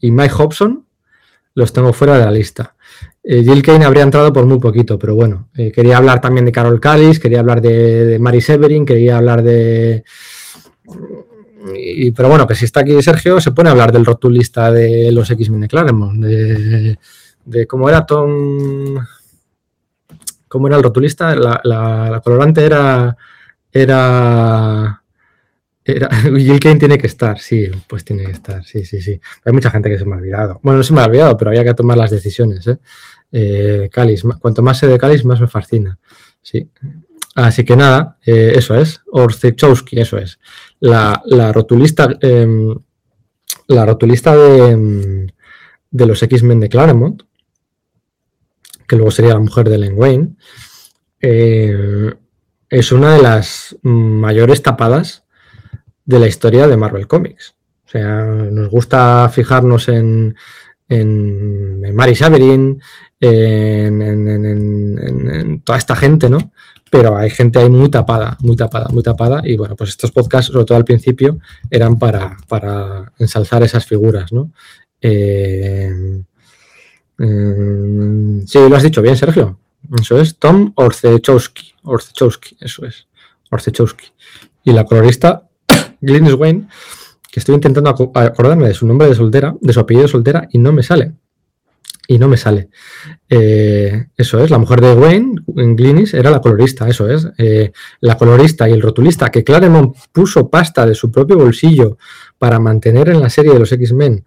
Y 0.00 0.10
Mike 0.10 0.34
Hobson, 0.36 0.84
los 1.54 1.72
tengo 1.72 1.92
fuera 1.92 2.18
de 2.18 2.24
la 2.24 2.30
lista. 2.30 2.74
Eh, 3.22 3.42
Jill 3.42 3.62
Kane 3.62 3.84
habría 3.84 4.02
entrado 4.02 4.32
por 4.32 4.44
muy 4.44 4.58
poquito, 4.58 4.98
pero 4.98 5.14
bueno, 5.14 5.48
eh, 5.56 5.72
quería 5.72 5.96
hablar 5.96 6.20
también 6.20 6.44
de 6.44 6.52
Carol 6.52 6.80
Callis, 6.80 7.18
quería 7.18 7.40
hablar 7.40 7.60
de, 7.60 8.18
Mary 8.20 8.40
Severin, 8.40 8.84
quería 8.84 9.16
hablar 9.18 9.42
de... 9.42 10.04
Pero 12.14 12.28
bueno, 12.28 12.46
que 12.46 12.54
si 12.54 12.66
está 12.66 12.80
aquí 12.80 13.00
Sergio, 13.02 13.40
se 13.40 13.52
pone 13.52 13.70
a 13.70 13.72
hablar 13.72 13.90
del 13.90 14.04
rotulista 14.04 14.70
de 14.70 15.10
los 15.10 15.30
X-Men 15.30 15.66
Claremont, 15.66 16.22
de, 16.22 16.98
de 17.44 17.66
cómo 17.66 17.88
era 17.88 18.04
Tom... 18.04 18.98
¿Cómo 20.48 20.68
era 20.68 20.76
el 20.76 20.82
rotulista? 20.82 21.34
La, 21.34 22.20
colorante 22.22 22.64
era... 22.64 23.16
Era... 23.72 25.02
Era, 25.84 26.08
Gil 26.22 26.60
Kane 26.60 26.78
tiene 26.78 26.98
que 26.98 27.06
estar, 27.06 27.38
sí, 27.38 27.70
pues 27.86 28.04
tiene 28.04 28.24
que 28.24 28.32
estar, 28.32 28.64
sí, 28.64 28.84
sí, 28.84 29.02
sí. 29.02 29.20
Hay 29.44 29.52
mucha 29.52 29.70
gente 29.70 29.90
que 29.90 29.98
se 29.98 30.04
me 30.04 30.14
ha 30.14 30.18
olvidado. 30.18 30.60
Bueno, 30.62 30.78
no 30.78 30.84
se 30.84 30.94
me 30.94 31.02
ha 31.02 31.06
olvidado, 31.06 31.36
pero 31.36 31.50
había 31.50 31.64
que 31.64 31.74
tomar 31.74 31.98
las 31.98 32.10
decisiones. 32.10 32.66
¿eh? 32.66 32.78
Eh, 33.30 33.90
cuanto 34.40 34.62
más 34.62 34.78
sé 34.78 34.86
de 34.86 34.98
Calis, 34.98 35.24
más 35.24 35.40
me 35.40 35.46
fascina. 35.46 35.98
Sí. 36.40 36.68
Así 37.34 37.64
que 37.64 37.76
nada, 37.76 38.16
eh, 38.24 38.52
eso 38.56 38.74
es. 38.76 39.02
Orzechowski, 39.10 40.00
eso 40.00 40.16
es. 40.18 40.38
La, 40.80 41.20
rotulista, 41.52 42.16
em, 42.20 42.74
la 43.66 43.84
rotulista 43.84 44.34
de, 44.36 44.70
em, 44.70 45.26
de 45.90 46.06
los 46.06 46.22
X-Men 46.22 46.60
de 46.60 46.68
Claremont, 46.68 47.22
que 48.86 48.96
luego 48.96 49.10
sería 49.10 49.34
la 49.34 49.40
mujer 49.40 49.68
de 49.68 49.78
Len 49.78 49.94
Wayne, 49.96 50.36
es 51.20 52.92
una 52.92 53.14
de 53.14 53.22
las 53.22 53.76
mayores 53.82 54.62
tapadas 54.62 55.23
de 56.04 56.18
la 56.18 56.26
historia 56.26 56.66
de 56.66 56.76
Marvel 56.76 57.06
Comics. 57.06 57.54
O 57.86 57.88
sea, 57.88 58.24
nos 58.24 58.68
gusta 58.70 59.28
fijarnos 59.32 59.88
en, 59.88 60.36
en, 60.88 61.94
Mary 61.94 62.14
Saverin, 62.14 62.80
en, 63.20 64.02
toda 65.64 65.78
esta 65.78 65.96
gente, 65.96 66.28
¿no? 66.28 66.52
Pero 66.90 67.16
hay 67.16 67.30
gente 67.30 67.58
ahí 67.58 67.68
muy 67.68 67.88
tapada, 67.88 68.36
muy 68.40 68.56
tapada, 68.56 68.88
muy 68.90 69.02
tapada. 69.02 69.42
Y 69.44 69.56
bueno, 69.56 69.74
pues 69.76 69.90
estos 69.90 70.12
podcasts, 70.12 70.52
sobre 70.52 70.64
todo 70.64 70.78
al 70.78 70.84
principio, 70.84 71.38
eran 71.70 71.98
para, 71.98 72.36
para 72.48 73.12
ensalzar 73.18 73.62
esas 73.62 73.86
figuras, 73.86 74.32
¿no? 74.32 74.52
Eh, 75.00 76.22
eh, 77.18 78.42
sí, 78.46 78.58
lo 78.68 78.76
has 78.76 78.82
dicho 78.82 79.02
bien, 79.02 79.16
Sergio. 79.16 79.58
Eso 80.00 80.20
es 80.20 80.38
Tom 80.38 80.72
Orzechowski. 80.76 81.74
Orzechowski, 81.82 82.56
eso 82.60 82.86
es. 82.86 83.06
Orzechowski. 83.50 84.06
Y 84.64 84.72
la 84.72 84.84
colorista 84.84 85.43
Glennis 86.04 86.34
Wayne, 86.34 86.68
que 87.30 87.40
estoy 87.40 87.54
intentando 87.56 87.90
acordarme 87.90 88.68
de 88.68 88.74
su 88.74 88.86
nombre 88.86 89.08
de 89.08 89.14
soltera, 89.14 89.54
de 89.60 89.72
su 89.72 89.80
apellido 89.80 90.04
de 90.04 90.12
soltera, 90.12 90.48
y 90.52 90.58
no 90.58 90.72
me 90.72 90.82
sale. 90.82 91.12
Y 92.06 92.18
no 92.18 92.28
me 92.28 92.36
sale. 92.36 92.68
Eh, 93.28 94.08
eso 94.16 94.38
es, 94.44 94.50
la 94.50 94.58
mujer 94.58 94.80
de 94.82 94.92
Wayne, 94.92 95.40
Glynis, 95.46 96.12
era 96.12 96.30
la 96.30 96.40
colorista, 96.40 96.86
eso 96.86 97.08
es. 97.08 97.26
Eh, 97.38 97.72
la 98.00 98.16
colorista 98.16 98.68
y 98.68 98.72
el 98.72 98.82
rotulista 98.82 99.30
que 99.30 99.42
Claremont 99.42 99.96
puso 100.12 100.50
pasta 100.50 100.86
de 100.86 100.94
su 100.94 101.10
propio 101.10 101.38
bolsillo 101.38 101.96
para 102.38 102.60
mantener 102.60 103.08
en 103.08 103.20
la 103.20 103.30
serie 103.30 103.54
de 103.54 103.58
los 103.58 103.72
X-Men 103.72 104.24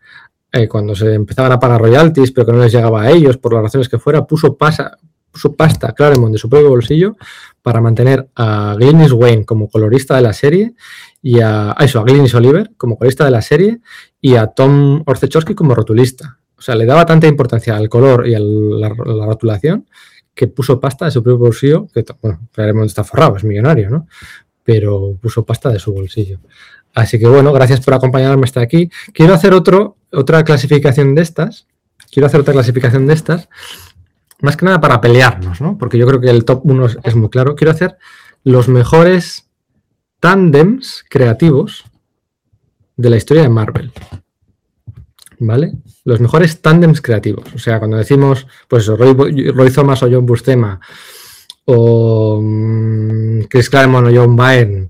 eh, 0.52 0.68
cuando 0.68 0.96
se 0.96 1.14
empezaban 1.14 1.52
a 1.52 1.60
pagar 1.60 1.82
royalties, 1.82 2.32
pero 2.32 2.48
que 2.48 2.54
no 2.54 2.64
les 2.64 2.72
llegaba 2.72 3.04
a 3.04 3.12
ellos 3.12 3.38
por 3.38 3.54
las 3.54 3.64
razones 3.64 3.90
que 3.90 4.00
fuera, 4.00 4.26
puso, 4.26 4.58
pasa, 4.58 4.98
puso 5.38 5.56
pasta 5.56 5.94
Claremont 5.94 6.34
de 6.34 6.40
su 6.40 6.50
propio 6.50 6.70
bolsillo 6.70 7.16
para 7.62 7.80
mantener 7.80 8.28
a 8.36 8.76
Glynis 8.76 9.12
Wayne 9.12 9.46
como 9.46 9.70
colorista 9.70 10.16
de 10.16 10.24
la 10.24 10.34
serie 10.34 10.74
y 11.22 11.40
a, 11.42 11.76
eso, 11.80 12.00
a 12.00 12.04
Glynis 12.04 12.34
Oliver 12.34 12.72
como 12.76 12.98
colorista 12.98 13.24
de 13.24 13.32
la 13.32 13.44
serie 13.44 13.82
y 14.20 14.36
a 14.36 14.48
Tom 14.48 15.04
Orzechowski 15.06 15.54
como 15.54 15.76
rotulista. 15.76 16.40
O 16.58 16.62
sea, 16.62 16.74
le 16.74 16.88
daba 16.88 17.06
tanta 17.06 17.28
importancia 17.28 17.78
al 17.78 17.88
color 17.88 18.28
y 18.28 18.34
a 18.34 18.40
la, 18.40 18.90
rotulación 18.90 19.86
que 20.34 20.48
puso 20.48 20.80
pasta 20.80 21.06
de 21.06 21.12
su 21.12 21.22
propio 21.22 21.38
bolsillo, 21.38 21.88
que 21.94 22.04
bueno, 22.20 22.48
Claremont 22.52 22.88
está 22.88 23.04
forrado, 23.04 23.38
es 23.38 23.44
millonario, 23.44 23.92
¿no? 23.92 24.08
Pero 24.64 25.18
puso 25.22 25.46
pasta 25.46 25.70
de 25.70 25.78
su 25.78 25.94
bolsillo. 25.94 26.40
Así 26.96 27.20
que 27.20 27.28
bueno, 27.28 27.54
gracias 27.54 27.80
por 27.82 27.94
acompañarme 27.94 28.44
hasta 28.46 28.62
aquí. 28.62 28.90
Quiero 29.14 29.36
hacer 29.36 29.54
otro, 29.54 29.98
otra 30.12 30.44
clasificación 30.44 31.14
de 31.14 31.22
estas. 31.22 31.68
Quiero 32.12 32.26
hacer 32.26 32.40
otra 32.40 32.54
clasificación 32.54 33.06
de 33.06 33.14
estas 33.14 33.50
más 34.42 34.56
que 34.56 34.66
nada 34.66 34.80
para 34.80 35.02
pelearnos, 35.02 35.62
¿no? 35.62 35.78
Porque 35.78 35.98
yo 35.98 36.06
creo 36.08 36.22
que 36.22 36.30
el 36.30 36.46
top 36.46 36.62
1 36.64 36.88
es 37.04 37.16
muy 37.16 37.30
claro. 37.30 37.56
Quiero 37.56 37.72
hacer 37.72 37.98
los 38.44 38.68
mejores 38.68 39.50
tandems 40.20 41.04
creativos 41.10 41.86
de 42.96 43.10
la 43.10 43.18
historia 43.18 43.44
de 43.44 43.50
Marvel. 43.50 43.92
¿Vale? 45.40 45.74
Los 46.04 46.20
mejores 46.20 46.62
tandems 46.62 47.02
creativos. 47.02 47.46
O 47.54 47.60
sea, 47.60 47.80
cuando 47.80 47.98
decimos, 47.98 48.48
pues 48.68 48.88
Roy, 48.88 49.52
Roy 49.52 49.72
Thomas 49.72 50.02
o 50.02 50.10
John 50.12 50.26
Bustema, 50.26 50.80
o 51.66 52.40
mm, 52.42 53.42
Chris 53.50 53.70
Claremont 53.70 54.08
o 54.08 54.12
John 54.14 54.36
Byrne, 54.36 54.90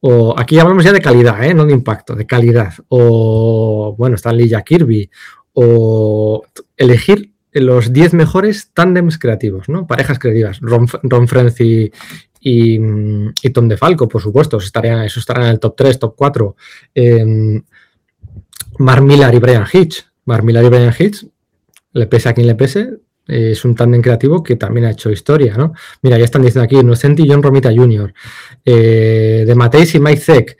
o 0.00 0.34
aquí 0.38 0.58
hablamos 0.58 0.84
ya 0.84 0.92
de 0.92 1.00
calidad, 1.00 1.42
¿eh? 1.44 1.54
no 1.54 1.64
de 1.64 1.72
impacto, 1.72 2.14
de 2.14 2.26
calidad. 2.26 2.74
O, 2.88 3.94
bueno, 3.96 4.16
Lee 4.32 4.48
Jack 4.48 4.66
Kirby, 4.66 5.10
o 5.54 6.42
elegir 6.76 7.33
los 7.60 7.92
10 7.92 8.14
mejores 8.14 8.70
tándems 8.74 9.18
creativos, 9.18 9.68
¿no? 9.68 9.86
Parejas 9.86 10.18
creativas. 10.18 10.60
Ron, 10.60 10.88
Ron 11.02 11.52
y, 11.58 11.90
y, 12.40 13.50
Tom 13.50 13.68
DeFalco, 13.68 14.08
por 14.08 14.20
supuesto, 14.20 14.56
eso 14.56 14.66
estaría, 14.66 15.04
eso 15.04 15.20
en 15.36 15.42
el 15.42 15.60
top 15.60 15.74
3, 15.76 15.98
top 15.98 16.14
4. 16.16 16.56
Eh, 16.94 17.18
em, 17.20 17.62
Mark 18.78 19.02
Millar 19.02 19.34
y 19.34 19.38
Brian 19.38 19.66
Hitch. 19.72 20.04
Mark 20.24 20.42
Millar 20.42 20.64
y 20.64 20.68
Brian 20.68 20.94
Hitch, 20.98 21.26
le 21.92 22.06
pese 22.06 22.28
a 22.28 22.34
quien 22.34 22.46
le 22.46 22.54
pese, 22.54 22.98
es 23.26 23.64
un 23.64 23.74
tándem 23.74 24.02
creativo 24.02 24.42
que 24.42 24.56
también 24.56 24.86
ha 24.86 24.90
hecho 24.90 25.10
historia, 25.10 25.56
¿no? 25.56 25.72
Mira, 26.02 26.18
ya 26.18 26.24
están 26.24 26.42
diciendo 26.42 26.64
aquí, 26.64 26.76
Innocenti 26.76 27.22
y 27.24 27.28
John 27.30 27.42
Romita 27.42 27.72
Jr., 27.74 28.12
eh, 28.64 29.44
de 29.46 29.54
Mateis 29.54 29.94
y 29.94 30.00
Mike 30.00 30.20
Zeck. 30.20 30.58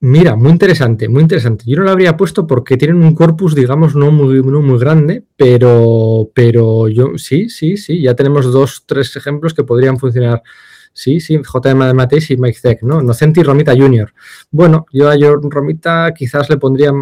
Mira, 0.00 0.36
muy 0.36 0.52
interesante, 0.52 1.08
muy 1.08 1.22
interesante. 1.22 1.64
Yo 1.66 1.78
no 1.78 1.84
lo 1.84 1.90
habría 1.90 2.16
puesto 2.16 2.46
porque 2.46 2.76
tienen 2.76 3.02
un 3.02 3.14
corpus, 3.14 3.54
digamos, 3.54 3.96
no 3.96 4.12
muy, 4.12 4.42
muy 4.42 4.78
grande, 4.78 5.24
pero, 5.36 6.30
pero 6.34 6.88
yo 6.88 7.16
sí, 7.16 7.48
sí, 7.48 7.76
sí, 7.76 8.02
ya 8.02 8.14
tenemos 8.14 8.52
dos, 8.52 8.84
tres 8.86 9.16
ejemplos 9.16 9.54
que 9.54 9.64
podrían 9.64 9.98
funcionar. 9.98 10.42
Sí, 10.92 11.20
sí, 11.20 11.38
JM 11.38 11.86
de 11.86 11.94
Mateis 11.94 12.30
y 12.30 12.36
Mike 12.36 12.58
Zeck, 12.58 12.82
¿no? 12.82 13.02
Nocenti 13.02 13.40
y 13.40 13.42
Romita 13.44 13.76
Jr. 13.76 14.12
Bueno, 14.50 14.86
yo 14.92 15.08
a 15.08 15.16
John 15.18 15.50
Romita 15.50 16.12
quizás 16.12 16.48
le 16.50 16.56
pondría. 16.56 16.92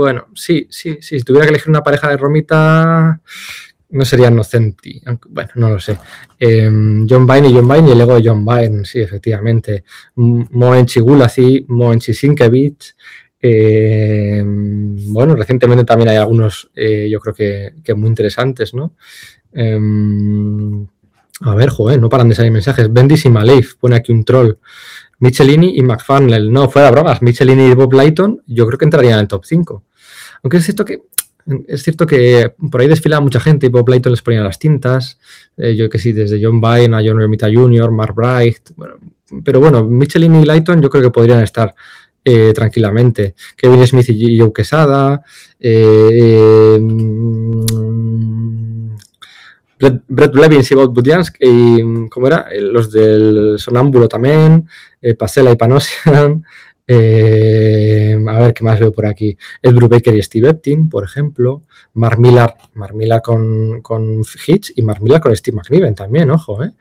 Bueno, 0.00 0.28
sí, 0.34 0.66
sí, 0.70 0.96
sí. 1.02 1.18
Si 1.18 1.24
tuviera 1.24 1.44
que 1.44 1.50
elegir 1.50 1.68
una 1.68 1.82
pareja 1.82 2.08
de 2.08 2.16
Romita, 2.16 3.20
no 3.90 4.04
sería 4.06 4.30
Nocenti, 4.30 5.02
bueno, 5.28 5.50
no 5.56 5.68
lo 5.68 5.78
sé. 5.78 5.98
Em, 6.38 7.06
John 7.06 7.26
Byrne 7.26 7.50
y 7.50 7.54
John 7.54 7.68
Byrne 7.68 7.90
y 7.90 7.92
el 7.92 8.00
ego 8.00 8.14
de 8.14 8.26
John 8.26 8.42
Byrne, 8.42 8.86
sí, 8.86 9.00
efectivamente. 9.00 9.84
Moenchi 10.14 11.00
Gulazi, 11.00 11.66
Moenchi 11.68 12.14
Sinkevich. 12.14 12.96
Em, 13.42 15.12
bueno, 15.12 15.36
recientemente 15.36 15.84
también 15.84 16.08
hay 16.08 16.16
algunos, 16.16 16.70
eh, 16.74 17.06
yo 17.10 17.20
creo 17.20 17.34
que, 17.34 17.94
muy 17.94 18.08
interesantes, 18.08 18.72
¿no? 18.72 18.94
Em, 19.52 20.86
a 21.42 21.54
ver, 21.54 21.68
joder, 21.68 22.00
no 22.00 22.08
paran 22.08 22.30
de 22.30 22.34
salir 22.34 22.52
mensajes. 22.52 22.90
Bendis 22.90 23.26
y 23.26 23.28
Maleif, 23.28 23.74
pone 23.74 23.96
aquí 23.96 24.12
un 24.12 24.24
troll. 24.24 24.54
Michelini 25.20 25.76
y 25.76 25.82
McFarnell. 25.82 26.50
No, 26.50 26.68
fuera 26.68 26.90
bromas. 26.90 27.22
Michelini 27.22 27.66
y 27.70 27.74
Bob 27.74 27.92
Lighton, 27.92 28.42
yo 28.46 28.66
creo 28.66 28.78
que 28.78 28.86
entrarían 28.86 29.14
en 29.14 29.20
el 29.20 29.28
top 29.28 29.44
5. 29.44 29.84
Aunque 30.42 30.58
es 30.58 30.64
cierto 30.64 30.84
que 30.84 31.02
es 31.66 31.82
cierto 31.82 32.06
que 32.06 32.52
por 32.70 32.80
ahí 32.80 32.88
desfilaba 32.88 33.22
mucha 33.22 33.40
gente 33.40 33.66
y 33.66 33.70
Bob 33.70 33.88
Layton 33.88 34.12
les 34.12 34.22
ponía 34.22 34.42
las 34.42 34.58
tintas. 34.58 35.18
Eh, 35.56 35.74
yo 35.74 35.88
que 35.88 35.98
sí, 35.98 36.12
desde 36.12 36.42
John 36.42 36.60
Byrne 36.60 36.96
a 36.96 37.02
John 37.04 37.18
Romita 37.18 37.48
Jr., 37.52 37.90
Mark 37.90 38.14
Bright. 38.14 38.70
pero 39.44 39.60
bueno, 39.60 39.84
Michelin 39.84 40.36
y 40.36 40.44
Layton 40.44 40.82
yo 40.82 40.90
creo 40.90 41.02
que 41.04 41.10
podrían 41.10 41.42
estar 41.42 41.74
eh, 42.24 42.52
tranquilamente. 42.54 43.34
Kevin 43.56 43.86
Smith 43.86 44.10
y 44.10 44.38
Joe 44.38 44.52
Quesada. 44.52 45.22
Eh, 45.58 46.78
Brett 50.08 50.32
Blevins 50.32 50.70
y 50.70 50.74
Bob 50.74 50.92
Budiansky, 50.92 51.38
y, 51.40 52.08
¿cómo 52.10 52.26
era? 52.26 52.48
Los 52.60 52.92
del 52.92 53.54
Sonámbulo 53.56 54.08
también, 54.08 54.68
Pasela 55.18 55.52
y 55.52 55.56
Panosian, 55.56 56.44
eh, 56.92 58.18
a 58.26 58.38
ver 58.40 58.52
qué 58.52 58.64
más 58.64 58.80
veo 58.80 58.90
por 58.90 59.06
aquí. 59.06 59.38
Ed 59.62 59.72
Brubaker 59.72 60.12
y 60.16 60.22
Steve 60.22 60.48
Eptin, 60.48 60.88
por 60.88 61.04
ejemplo. 61.04 61.62
Mark 61.94 62.18
Millar, 62.18 62.56
con, 63.22 63.80
con 63.80 64.22
Hitch 64.46 64.72
y 64.74 64.82
Mark 64.82 65.00
Millar 65.00 65.20
con 65.20 65.36
Steve 65.36 65.56
McNiven 65.56 65.94
también, 65.94 66.32
ojo. 66.32 66.64
Eh. 66.64 66.72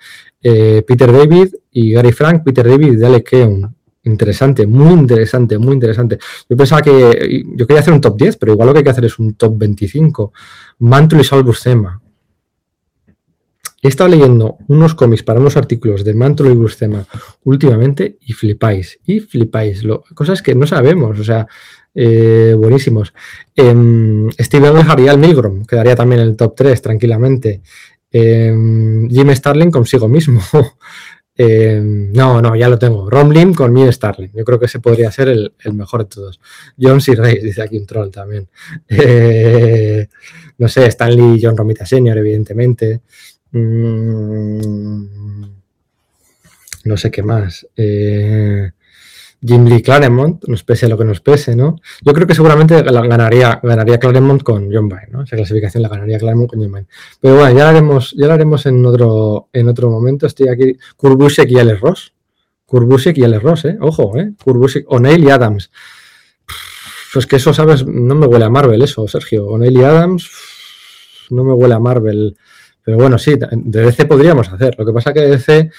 Eh, 0.42 0.84
Peter 0.88 1.12
David 1.12 1.54
y 1.72 1.92
Gary 1.92 2.12
Frank, 2.12 2.44
Peter 2.44 2.68
David 2.68 2.94
y 2.94 2.96
Dale 2.96 3.24
Keun. 3.24 3.76
Interesante, 4.06 4.66
muy 4.66 4.94
interesante, 4.94 5.60
muy 5.60 5.74
interesante. 5.74 6.18
Yo 6.50 6.58
pensaba 6.58 6.82
que 6.82 7.44
yo 7.46 7.68
quería 7.68 7.82
hacer 7.82 7.94
un 7.94 8.02
top 8.02 8.18
10, 8.18 8.38
pero 8.38 8.54
igual 8.54 8.68
lo 8.68 8.74
que 8.74 8.80
hay 8.80 8.84
que 8.84 8.90
hacer 8.90 9.06
es 9.06 9.20
un 9.20 9.36
top 9.36 9.60
25. 9.60 10.34
Mantle 10.80 11.22
y 11.22 11.24
Saul 11.24 11.44
Buscema. 11.44 12.02
He 13.82 13.88
estado 13.88 14.10
leyendo 14.10 14.58
unos 14.68 14.94
cómics 14.94 15.24
para 15.24 15.40
unos 15.40 15.56
artículos 15.56 16.04
de 16.04 16.14
Mantro 16.14 16.50
y 16.50 16.54
Buscema 16.54 17.06
últimamente 17.44 18.18
y 18.22 18.34
flipáis, 18.34 19.00
y 19.06 19.22
flipáis. 19.22 19.84
Lo, 19.84 20.04
cosas 20.14 20.42
que 20.42 20.54
no 20.54 20.68
sabemos, 20.68 21.18
o 21.18 21.24
sea, 21.24 21.48
eh, 21.96 22.56
buenísimos. 22.58 23.14
Eh, 23.56 24.28
Steven 24.40 24.74
y 24.98 25.08
Al 25.08 25.66
quedaría 25.68 25.96
también 25.96 26.22
en 26.22 26.28
el 26.28 26.36
top 26.36 26.56
3 26.56 26.82
tranquilamente. 26.82 27.62
Em, 28.12 29.10
Jim 29.10 29.30
Starling 29.34 29.72
consigo 29.72 30.08
mismo. 30.08 30.42
Em, 31.42 32.12
no, 32.12 32.42
no, 32.42 32.54
ya 32.54 32.68
lo 32.68 32.78
tengo. 32.78 33.10
Rom 33.10 33.32
Lim 33.32 33.54
con 33.54 33.74
Jim 33.74 33.90
Starling. 33.90 34.32
Yo 34.34 34.44
creo 34.44 34.60
que 34.60 34.66
ese 34.66 34.82
podría 34.82 35.10
ser 35.10 35.30
el, 35.30 35.54
mejor 35.74 36.04
de 36.04 36.10
todos. 36.10 36.42
John 36.78 37.00
C. 37.00 37.16
Reyes, 37.16 37.42
dice 37.42 37.62
aquí 37.62 37.78
un 37.78 37.86
troll 37.86 38.12
también. 38.12 38.50
Eh, 38.90 40.10
no 40.58 40.68
sé, 40.68 40.86
Stanley 40.88 41.40
John 41.42 41.56
Romita 41.56 41.86
Senior, 41.86 42.18
evidentemente. 42.18 43.04
Mm, 43.52 45.44
no 46.86 46.98
sé 46.98 47.12
qué 47.12 47.24
más. 47.24 47.68
Eh, 47.76 48.72
Jim 49.42 49.66
Lee 49.66 49.82
Claremont, 49.82 50.44
nos 50.48 50.64
pese 50.64 50.86
a 50.86 50.90
lo 50.90 50.98
que 50.98 51.06
nos 51.06 51.22
pese, 51.22 51.56
¿no? 51.56 51.78
Yo 52.02 52.14
creo 52.14 52.28
que 52.28 52.36
seguramente 52.36 52.82
ganaría, 52.84 53.60
ganaría 53.64 53.98
Claremont 53.98 54.44
con 54.44 54.72
John 54.72 54.90
Byrne, 54.90 55.08
¿no? 55.12 55.24
Esa 55.24 55.38
clasificación 55.38 55.82
la 55.82 55.90
ganaría 55.90 56.20
Claremont 56.20 56.50
con 56.50 56.60
John 56.60 56.72
Byrne. 56.72 56.88
Pero 57.22 57.38
bueno, 57.38 57.58
ya 57.58 57.64
la 57.64 57.70
haremos, 57.70 58.12
ya 58.18 58.28
la 58.28 58.34
haremos 58.34 58.66
en 58.66 58.86
otro, 58.86 59.48
en 59.54 59.70
otro 59.70 59.90
momento. 59.90 60.28
Estoy 60.28 60.50
aquí, 60.50 60.78
Kurbusek 60.98 61.50
y 61.52 61.60
Alex 61.60 61.80
Ross. 61.80 62.14
Kurbusek 62.66 63.18
y 63.18 63.24
Alex 63.24 63.44
Ross, 63.44 63.66
¿eh? 63.66 63.78
Ojo, 63.82 64.18
¿eh? 64.18 64.34
Kurbusek, 64.44 64.86
O'Neill 64.92 65.24
y 65.24 65.30
Adams. 65.30 65.72
Pues 67.14 67.26
que 67.26 67.38
eso, 67.38 67.54
¿sabes? 67.54 67.86
No 67.86 68.14
me 68.16 68.28
huele 68.28 68.46
a 68.46 68.50
Marvel 68.50 68.82
eso, 68.82 69.08
Sergio. 69.08 69.48
O'Neill 69.48 69.78
y 69.78 69.84
Adams 69.84 70.30
no 71.30 71.44
me 71.44 71.54
huele 71.54 71.76
a 71.76 71.80
Marvel. 71.80 72.38
Pero 72.90 72.98
bueno, 72.98 73.20
sí, 73.20 73.36
de 73.52 73.82
DC 73.84 74.06
podríamos 74.06 74.52
hacer. 74.52 74.74
Lo 74.76 74.84
que 74.84 74.92
pasa 74.92 75.14
que 75.14 75.22
DC 75.22 75.70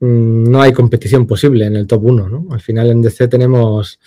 mm, 0.00 0.50
no 0.50 0.60
hay 0.60 0.72
competición 0.72 1.24
posible 1.24 1.64
en 1.64 1.76
el 1.76 1.86
top 1.86 2.06
1, 2.06 2.28
¿no? 2.28 2.46
Al 2.50 2.60
final 2.60 2.90
en 2.90 3.02
DC 3.02 3.28
tenemos, 3.28 4.00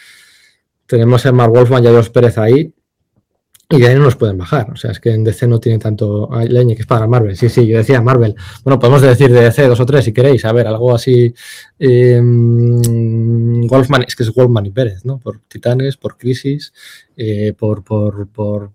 tenemos 0.85 1.25
a 1.25 1.31
Mark 1.31 1.53
Wolfman 1.53 1.85
y 1.85 1.87
a 1.87 1.91
Dios 1.91 2.09
Pérez 2.09 2.37
ahí 2.37 2.73
y 3.69 3.79
de 3.79 3.87
ahí 3.87 3.95
no 3.95 4.01
nos 4.01 4.17
pueden 4.17 4.37
bajar. 4.37 4.71
O 4.71 4.75
sea, 4.75 4.91
es 4.91 4.99
que 4.99 5.11
en 5.11 5.23
DC 5.23 5.47
no 5.47 5.61
tiene 5.61 5.79
tanto 5.79 6.29
leña 6.49 6.75
que 6.75 6.81
es 6.81 6.85
para 6.85 7.07
Marvel. 7.07 7.37
Sí, 7.37 7.47
sí, 7.47 7.65
yo 7.65 7.77
decía 7.77 8.01
Marvel. 8.01 8.35
Bueno, 8.65 8.77
podemos 8.77 9.01
decir 9.01 9.31
de 9.31 9.39
DC 9.43 9.65
dos 9.69 9.79
o 9.79 9.85
tres 9.85 10.03
si 10.03 10.11
queréis. 10.11 10.43
A 10.43 10.51
ver, 10.51 10.67
algo 10.67 10.93
así. 10.93 11.33
Em, 11.79 12.81
Wolfman, 13.69 14.03
es 14.05 14.17
que 14.17 14.23
es 14.23 14.33
Wolfman 14.33 14.65
y 14.65 14.71
Pérez, 14.71 15.05
¿no? 15.05 15.17
Por 15.17 15.39
Titanes, 15.47 15.95
por 15.95 16.17
Crisis, 16.17 16.73
eh, 17.15 17.53
por, 17.57 17.85
por, 17.85 18.27
por, 18.27 18.71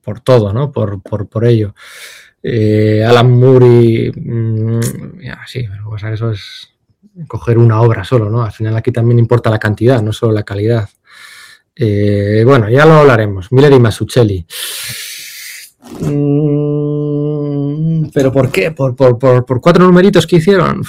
por, 0.00 0.20
todo, 0.20 0.52
¿no? 0.52 0.70
Por, 0.70 1.02
por, 1.02 1.26
por 1.28 1.44
ello. 1.44 1.74
Eh, 2.46 3.02
Alan 3.02 3.30
Moore 3.30 4.12
mm, 4.14 4.80
sí, 5.46 5.66
pero 5.66 5.96
eso 6.12 6.30
es 6.30 6.68
coger 7.26 7.56
una 7.56 7.80
obra 7.80 8.04
solo, 8.04 8.28
¿no? 8.28 8.42
Al 8.42 8.52
final 8.52 8.76
aquí 8.76 8.92
también 8.92 9.18
importa 9.18 9.48
la 9.48 9.58
cantidad, 9.58 10.02
no 10.02 10.12
solo 10.12 10.32
la 10.32 10.42
calidad. 10.42 10.86
Eh, 11.74 12.42
bueno, 12.44 12.68
ya 12.68 12.84
lo 12.84 12.92
hablaremos. 12.94 13.50
Miller 13.50 13.72
y 13.72 13.80
Masuccelli. 13.80 14.46
Mm, 16.00 16.40
¿Pero 18.12 18.30
por 18.30 18.50
qué? 18.50 18.72
¿Por, 18.72 18.94
por, 18.94 19.60
cuatro 19.62 19.84
numeritos 19.84 20.26
que 20.26 20.36
hicieron? 20.36 20.82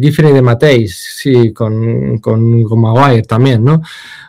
Giffen 0.00 0.28
y 0.28 0.32
de 0.32 0.42
Mateis, 0.42 1.16
sí, 1.16 1.52
con, 1.52 2.18
con, 2.18 2.64
con, 2.64 2.80
Maguire 2.80 3.22
también, 3.22 3.64
¿no? 3.64 3.82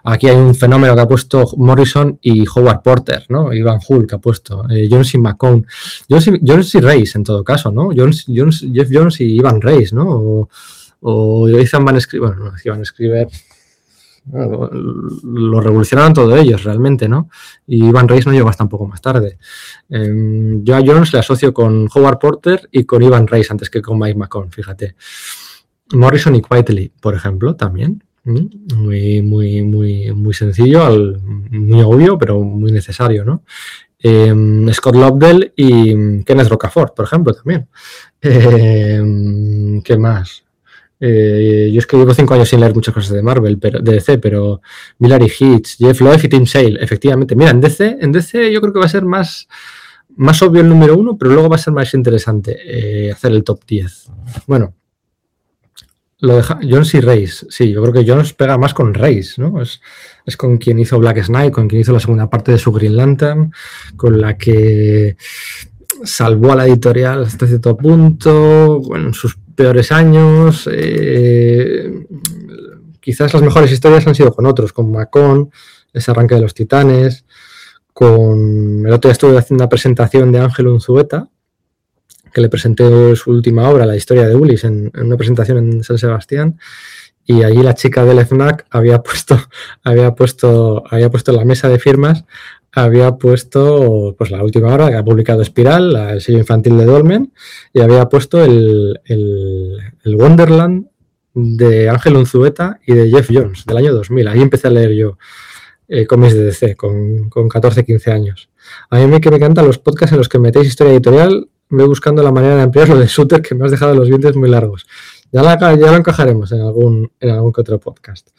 Aquí 0.04 0.28
hay 0.28 0.36
un 0.36 0.56
fenómeno 0.56 0.96
que 0.96 1.02
ha 1.02 1.08
puesto 1.08 1.46
Morrison 1.58 2.18
y 2.22 2.46
Howard 2.48 2.82
Porter, 2.82 3.26
¿no? 3.30 3.52
Ivan 3.52 3.80
Hull 3.88 4.08
que 4.08 4.16
ha 4.16 4.20
puesto, 4.20 4.64
eh, 4.70 4.88
Jones 4.90 5.14
y 5.14 5.18
McCone, 5.18 5.66
Jones, 6.10 6.76
y 6.76 7.18
en 7.18 7.24
todo 7.24 7.44
caso, 7.44 7.72
¿no? 7.72 7.90
Jones, 7.96 8.26
Jones, 8.28 8.66
Jeff 8.74 8.90
Jones 8.92 9.20
y 9.22 9.36
Ivan 9.36 9.62
Reis, 9.62 9.92
¿no? 9.92 10.08
O, 10.08 10.50
o 11.02 11.48
Ethan 11.48 11.84
Van 11.86 12.00
Scriver, 12.00 12.30
bueno, 12.30 12.52
no, 12.52 12.72
Van 12.72 12.86
Scriver 12.86 13.28
lo 14.32 15.62
revolucionaron 15.62 16.14
todos 16.14 16.40
ellos 16.40 16.64
realmente, 16.64 17.08
¿no? 17.08 17.30
Y 17.68 17.86
Ivan 17.86 18.08
Reis 18.08 18.26
no 18.26 18.32
llegó 18.32 18.50
hasta 18.50 18.64
un 18.64 18.70
poco 18.70 18.88
más 18.88 19.02
tarde. 19.02 19.38
Em, 19.90 20.64
yo 20.64 20.76
a 20.76 20.82
Jones 20.86 21.14
le 21.14 21.20
asocio 21.20 21.54
con 21.54 21.88
Howard 21.94 22.20
Porter 22.20 22.70
y 22.72 22.84
con 22.84 23.02
Ivan 23.02 23.28
Reis 23.28 23.50
antes 23.52 23.70
que 23.70 23.82
con 23.82 23.98
Mike 23.98 24.18
McCone, 24.18 24.52
fíjate. 24.52 24.96
Morrison 25.94 26.36
y 26.36 26.42
Quietly, 26.42 26.92
por 27.02 27.16
ejemplo, 27.16 27.56
también. 27.56 28.04
Muy, 28.24 29.22
muy, 29.22 29.64
muy, 29.64 30.12
muy 30.14 30.34
sencillo, 30.34 30.90
muy 31.52 31.82
obvio, 31.82 32.18
pero 32.18 32.40
muy 32.42 32.72
necesario, 32.72 33.26
¿no? 33.26 33.44
Em, 33.98 34.72
Scott 34.72 34.96
Lobdell 34.96 35.52
y 35.56 36.24
Kenneth 36.24 36.48
Rocafort, 36.48 36.96
por 36.96 37.06
ejemplo, 37.06 37.34
también. 37.34 37.68
Em, 38.22 39.82
¿Qué 39.82 39.98
más? 39.98 40.44
Eh, 41.02 41.70
yo 41.72 41.80
es 41.80 41.88
que 41.88 41.98
llevo 41.98 42.14
cinco 42.14 42.34
años 42.34 42.50
sin 42.50 42.60
leer 42.60 42.76
muchas 42.76 42.94
cosas 42.94 43.14
de 43.14 43.22
Marvel, 43.22 43.58
pero, 43.58 43.80
de 43.80 43.94
DC, 43.94 44.18
pero 44.18 44.62
Miller 45.00 45.22
y 45.22 45.32
Hitch, 45.32 45.78
Jeff 45.78 46.02
Loeb 46.02 46.20
y 46.24 46.28
Tim 46.28 46.46
Sale, 46.46 46.78
efectivamente. 46.82 47.36
Mira, 47.36 47.52
en 47.52 47.62
DC, 47.62 47.98
en 48.02 48.12
DC 48.12 48.52
yo 48.52 48.60
creo 48.62 48.74
que 48.74 48.80
va 48.80 48.86
a 48.86 48.90
ser 48.90 49.06
más, 49.06 49.48
más 50.16 50.42
obvio 50.42 50.62
el 50.62 50.70
número 50.70 50.98
uno, 50.98 51.18
pero 51.18 51.32
luego 51.32 51.50
va 51.50 51.56
a 51.56 51.60
ser 51.60 51.74
más 51.74 51.94
interesante 51.94 52.58
eh, 52.66 53.12
hacer 53.12 53.32
el 53.32 53.44
top 53.44 53.62
10. 53.66 54.12
Bueno, 54.46 54.74
lo 56.22 56.36
deja, 56.36 56.60
Jones 56.62 56.94
y 56.94 57.00
Reis, 57.00 57.46
sí, 57.50 57.72
yo 57.72 57.82
creo 57.82 57.94
que 57.94 58.10
Jones 58.10 58.34
pega 58.34 58.58
más 58.58 58.74
con 58.74 58.94
Reis, 58.94 59.40
¿no? 59.40 59.62
Es, 59.62 59.82
es, 60.26 60.36
con 60.36 60.58
quien 60.58 60.80
hizo 60.80 61.00
Black 61.00 61.26
Knight, 61.28 61.54
con 61.54 61.68
quien 61.68 61.82
hizo 61.82 61.94
la 61.94 62.00
segunda 62.00 62.30
parte 62.30 62.52
de 62.52 62.58
su 62.58 62.72
Green 62.72 62.98
Lantern, 62.98 63.54
con 63.96 64.20
la 64.20 64.38
que 64.38 65.16
salvó 66.04 66.52
a 66.52 66.56
la 66.58 66.68
editorial 66.68 67.24
hasta 67.24 67.48
cierto 67.48 67.76
punto, 67.78 68.82
en 68.96 69.14
sus 69.14 69.38
peores 69.56 69.92
años. 69.92 70.70
Eh, 70.72 72.06
quizás 73.00 73.34
las 73.34 73.44
mejores 73.44 73.72
historias 73.72 74.06
han 74.08 74.16
sido 74.16 74.34
con 74.34 74.46
otros, 74.46 74.74
con 74.74 74.92
Macon, 74.92 75.52
ese 75.94 76.12
arranque 76.12 76.36
de 76.36 76.42
los 76.42 76.54
titanes, 76.54 77.26
con... 77.94 78.86
El 78.86 78.94
otro 78.94 79.10
día 79.10 79.14
estuve 79.14 79.38
haciendo 79.38 79.64
una 79.64 79.70
presentación 79.70 80.32
de 80.32 80.40
Ángel 80.40 80.68
Unzueta, 80.68 81.30
que 82.32 82.42
le 82.42 82.50
presenté 82.50 83.16
su 83.16 83.32
última 83.32 83.70
obra, 83.70 83.86
la 83.86 83.96
historia 83.96 84.28
de 84.28 84.36
Ulis, 84.36 84.64
en, 84.64 84.92
una 84.96 85.18
presentación 85.18 85.58
en 85.58 85.84
San 85.84 85.98
Sebastián, 85.98 86.60
y 87.26 87.44
allí 87.44 87.62
la 87.62 87.76
chica 87.76 88.06
del 88.06 88.26
FNAC 88.26 88.66
había 88.72 89.02
puesto, 89.02 89.40
había 89.84 90.16
puesto, 90.16 90.84
había 90.90 91.10
puesto 91.10 91.32
en 91.32 91.38
la 91.38 91.46
mesa 91.46 91.70
de 91.70 91.80
firmas 91.80 92.26
había 92.72 93.14
puesto 93.14 94.16
pues 94.18 94.32
la 94.32 94.44
última 94.44 94.74
hora 94.74 94.90
que 94.90 94.96
ha 94.96 95.04
publicado 95.04 95.42
Espiral, 95.42 95.96
el 95.96 96.22
sello 96.22 96.40
infantil 96.40 96.78
de 96.78 96.86
Dolmen, 96.86 97.34
y 97.74 97.82
había 97.82 98.06
puesto 98.08 98.44
el, 98.44 99.00
Wonderland 100.06 100.88
de 101.34 101.90
Ángel 101.90 102.18
Unzueta 102.18 102.80
y 102.86 102.94
de 102.94 103.10
Jeff 103.10 103.30
Jones 103.32 103.66
del 103.66 103.78
año 103.78 103.94
2000. 103.94 104.28
Ahí 104.28 104.42
empecé 104.42 104.68
a 104.68 104.72
leer 104.72 104.94
yo 104.94 105.18
eh, 105.88 106.06
cómics 106.06 106.34
de 106.34 106.44
DC 106.44 106.76
con, 106.76 107.30
con 107.30 107.50
14, 107.50 107.84
15 107.86 108.12
años. 108.12 108.50
A 108.90 108.98
mí 108.98 109.08
me, 109.08 109.20
me 109.20 109.36
encantan 109.36 109.66
los 109.66 109.80
podcasts 109.80 110.12
en 110.12 110.20
los 110.20 110.30
que 110.30 110.40
metéis 110.40 110.68
historia 110.68 110.94
editorial, 110.94 111.50
voy 111.70 111.88
buscando 111.88 112.24
la 112.24 112.32
manera 112.32 112.56
de 112.56 112.62
ampliar 112.64 112.90
lo 112.90 112.98
de 112.98 113.08
Shooter 113.08 113.42
que 113.42 113.56
me 113.56 113.66
has 113.66 113.72
dejado 113.72 113.94
los 113.96 114.08
dientes 114.08 114.36
muy 114.36 114.50
largos. 114.50 114.88
Ya, 115.32 115.42
ya 115.60 115.76
lo 115.76 115.96
encajaremos 115.96 116.52
en 116.52 116.62
algún, 116.62 117.12
en 117.20 117.30
algún 117.30 117.54
que 117.54 117.62
otro 117.62 117.80
podcast. 117.80 118.30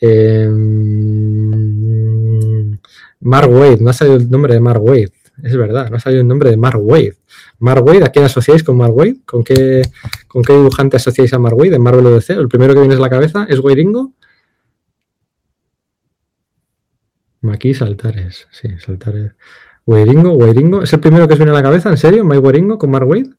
Eh, 0.00 0.48
Mark 3.20 3.50
Wade, 3.50 3.78
no 3.80 3.90
ha 3.90 3.92
salido 3.92 4.16
el 4.16 4.30
nombre 4.30 4.54
de 4.54 4.60
Mark 4.60 4.82
Wade, 4.82 5.12
es 5.42 5.56
verdad, 5.56 5.90
no 5.90 5.96
ha 5.96 6.00
salido 6.00 6.22
el 6.22 6.28
nombre 6.28 6.50
de 6.50 6.56
Mark 6.56 6.80
Wade. 6.80 7.16
Mark 7.58 7.84
Wade, 7.84 8.04
¿a 8.04 8.08
quién 8.08 8.24
asociáis 8.24 8.62
con 8.62 8.76
Mark 8.76 8.94
Wade? 8.94 9.16
¿Con 9.24 9.44
qué, 9.44 9.82
con 10.28 10.42
qué 10.42 10.52
dibujante 10.54 10.96
asociáis 10.96 11.32
a 11.34 11.38
Mark 11.38 11.56
Wade 11.56 11.76
en 11.76 11.82
Marvel 11.82 12.06
ODC? 12.06 12.30
¿El 12.30 12.48
primero 12.48 12.74
que 12.74 12.80
viene 12.80 12.94
a 12.94 12.98
la 12.98 13.10
cabeza 13.10 13.46
es 13.48 13.58
Wadingo? 13.58 14.12
Aquí 17.50 17.74
Saltares, 17.74 18.46
sí, 18.50 18.68
Saltares. 18.78 19.32
Wadingo, 19.86 20.32
Wadingo, 20.32 20.82
¿es 20.82 20.92
el 20.92 21.00
primero 21.00 21.26
que 21.26 21.34
os 21.34 21.38
viene 21.38 21.52
a 21.52 21.54
la 21.54 21.62
cabeza? 21.62 21.90
¿En 21.90 21.96
serio? 21.96 22.24
¿Mike 22.24 22.38
Wadingo 22.40 22.76
con 22.78 22.90
Mark 22.90 23.08
Wade? 23.08 23.30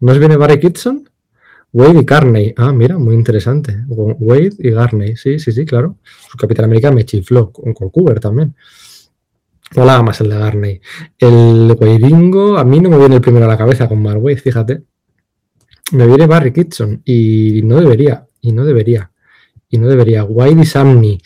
¿No 0.00 0.12
os 0.12 0.18
viene 0.18 0.36
Barry 0.36 0.60
Kitson? 0.60 1.08
Wade 1.72 2.00
y 2.00 2.04
Carney. 2.04 2.54
Ah, 2.56 2.72
mira, 2.72 2.98
muy 2.98 3.14
interesante. 3.14 3.84
Wade 3.88 4.52
y 4.58 4.72
Carney. 4.72 5.16
Sí, 5.16 5.38
sí, 5.38 5.52
sí, 5.52 5.64
claro. 5.64 5.96
Su 6.30 6.36
Capitán 6.36 6.66
América 6.66 6.90
me 6.90 7.04
chifló, 7.04 7.50
con, 7.50 7.72
con 7.72 8.14
también. 8.20 8.54
Hola, 9.74 10.02
más 10.02 10.20
el 10.20 10.28
de 10.28 10.38
Garney. 10.38 10.80
El 11.18 11.76
Weiringo, 11.78 12.56
a 12.56 12.64
mí 12.64 12.78
no 12.80 12.88
me 12.88 12.98
viene 12.98 13.16
el 13.16 13.20
primero 13.20 13.46
a 13.46 13.48
la 13.48 13.58
cabeza 13.58 13.88
con 13.88 14.00
Marway, 14.00 14.36
fíjate. 14.36 14.82
Me 15.92 16.06
viene 16.06 16.26
Barry 16.26 16.52
Kitson 16.52 17.02
y 17.04 17.62
no 17.64 17.80
debería, 17.80 18.26
y 18.40 18.52
no 18.52 18.64
debería, 18.64 19.10
y 19.68 19.78
no 19.78 19.88
debería. 19.88 20.24
Whitey 20.24 20.64
Samney, 20.64 21.20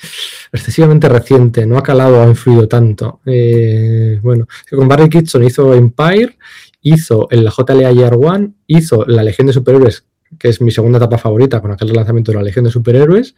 excesivamente 0.53 1.09
reciente, 1.09 1.67
no 1.67 1.79
ha 1.79 1.83
calado, 1.83 2.23
ha 2.23 2.27
influido 2.27 2.69
tanto. 2.69 3.21
Eh, 3.27 4.19
bueno, 4.23 4.47
con 4.71 4.89
Barry 4.89 5.09
Kitson 5.09 5.45
hizo 5.45 5.75
Empire, 5.75 6.37
hizo 6.83 7.29
en 7.31 7.45
la 7.45 7.51
JLA 7.51 7.93
Year 7.93 8.15
One, 8.15 8.53
hizo 8.67 9.05
la 9.07 9.23
Legión 9.23 9.47
de 9.47 9.53
Superhéroes, 9.53 10.05
que 10.39 10.49
es 10.49 10.61
mi 10.61 10.71
segunda 10.71 10.99
etapa 10.99 11.19
favorita 11.19 11.61
con 11.61 11.73
aquel 11.73 11.93
lanzamiento 11.93 12.33
de 12.33 12.39
la 12.39 12.45
Legión 12.45 12.65
de 12.65 12.71
Superhéroes, 12.71 13.35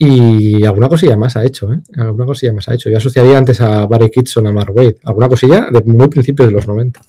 y 0.00 0.64
alguna 0.64 0.88
cosilla 0.88 1.16
más 1.16 1.36
ha 1.36 1.44
hecho, 1.44 1.72
¿eh? 1.72 1.80
Alguna 1.96 2.24
cosilla 2.24 2.52
más 2.52 2.68
ha 2.68 2.74
hecho. 2.74 2.88
Yo 2.88 2.98
asociaría 2.98 3.36
antes 3.36 3.60
a 3.60 3.84
Barry 3.86 4.10
Kitson, 4.10 4.46
a 4.46 4.52
Mark 4.52 4.72
Wade. 4.72 4.98
Alguna 5.02 5.28
cosilla 5.28 5.68
de 5.72 5.82
muy 5.82 6.06
principios 6.06 6.46
de 6.46 6.54
los 6.54 6.68
90. 6.68 7.00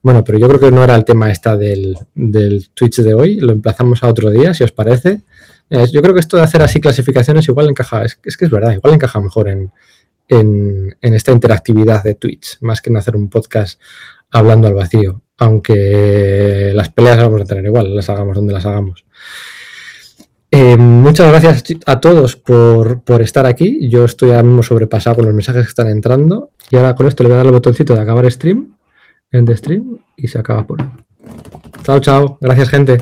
Bueno, 0.00 0.22
pero 0.22 0.38
yo 0.38 0.46
creo 0.46 0.60
que 0.60 0.70
no 0.70 0.84
era 0.84 0.94
el 0.94 1.04
tema 1.04 1.32
esta 1.32 1.56
del, 1.56 1.98
del 2.14 2.68
Twitch 2.72 3.00
de 3.00 3.14
hoy. 3.14 3.40
Lo 3.40 3.52
emplazamos 3.52 4.04
a 4.04 4.08
otro 4.08 4.30
día, 4.30 4.54
si 4.54 4.62
os 4.62 4.70
parece. 4.70 5.22
Yo 5.70 6.02
creo 6.02 6.14
que 6.14 6.20
esto 6.20 6.36
de 6.36 6.42
hacer 6.42 6.62
así 6.62 6.80
clasificaciones 6.80 7.48
igual 7.48 7.68
encaja, 7.68 8.04
es, 8.04 8.16
que 8.16 8.44
es 8.44 8.50
verdad, 8.50 8.72
igual 8.72 8.94
encaja 8.94 9.20
mejor 9.20 9.48
en, 9.48 9.72
en, 10.28 10.96
esta 11.00 11.32
interactividad 11.32 12.02
de 12.02 12.14
Twitch, 12.14 12.58
más 12.60 12.80
que 12.80 12.90
en 12.90 12.96
hacer 12.96 13.16
un 13.16 13.28
podcast 13.28 13.80
hablando 14.30 14.66
al 14.68 14.74
vacío. 14.74 15.22
Aunque 15.38 16.72
las 16.74 16.90
peleas 16.90 17.16
las 17.16 17.26
vamos 17.26 17.42
a 17.42 17.44
tener 17.44 17.64
igual, 17.64 17.94
las 17.94 18.10
hagamos 18.10 18.36
donde 18.36 18.52
las 18.52 18.66
hagamos. 18.66 19.04
Eh, 20.52 20.76
muchas 20.76 21.28
gracias 21.28 21.62
a 21.86 22.00
todos 22.00 22.36
por, 22.36 23.02
estar 23.20 23.46
aquí. 23.46 23.88
Yo 23.88 24.04
estoy 24.04 24.30
ahora 24.30 24.42
mismo 24.42 24.62
sobrepasado 24.62 25.16
con 25.16 25.26
los 25.26 25.34
mensajes 25.34 25.62
que 25.62 25.68
están 25.68 25.88
entrando. 25.88 26.50
Y 26.70 26.76
ahora 26.76 26.94
con 26.94 27.06
esto 27.06 27.22
le 27.22 27.28
voy 27.28 27.34
a 27.34 27.38
dar 27.38 27.46
el 27.46 27.52
botoncito 27.52 27.94
de 27.94 28.00
acabar 28.00 28.30
stream, 28.30 28.76
en 29.30 29.44
the 29.44 29.56
stream, 29.56 29.98
y 30.16 30.28
se 30.28 30.38
acaba 30.38 30.66
por. 30.66 30.78
Chao, 31.84 32.00
chao. 32.00 32.38
Gracias, 32.40 32.68
gente. 32.68 33.00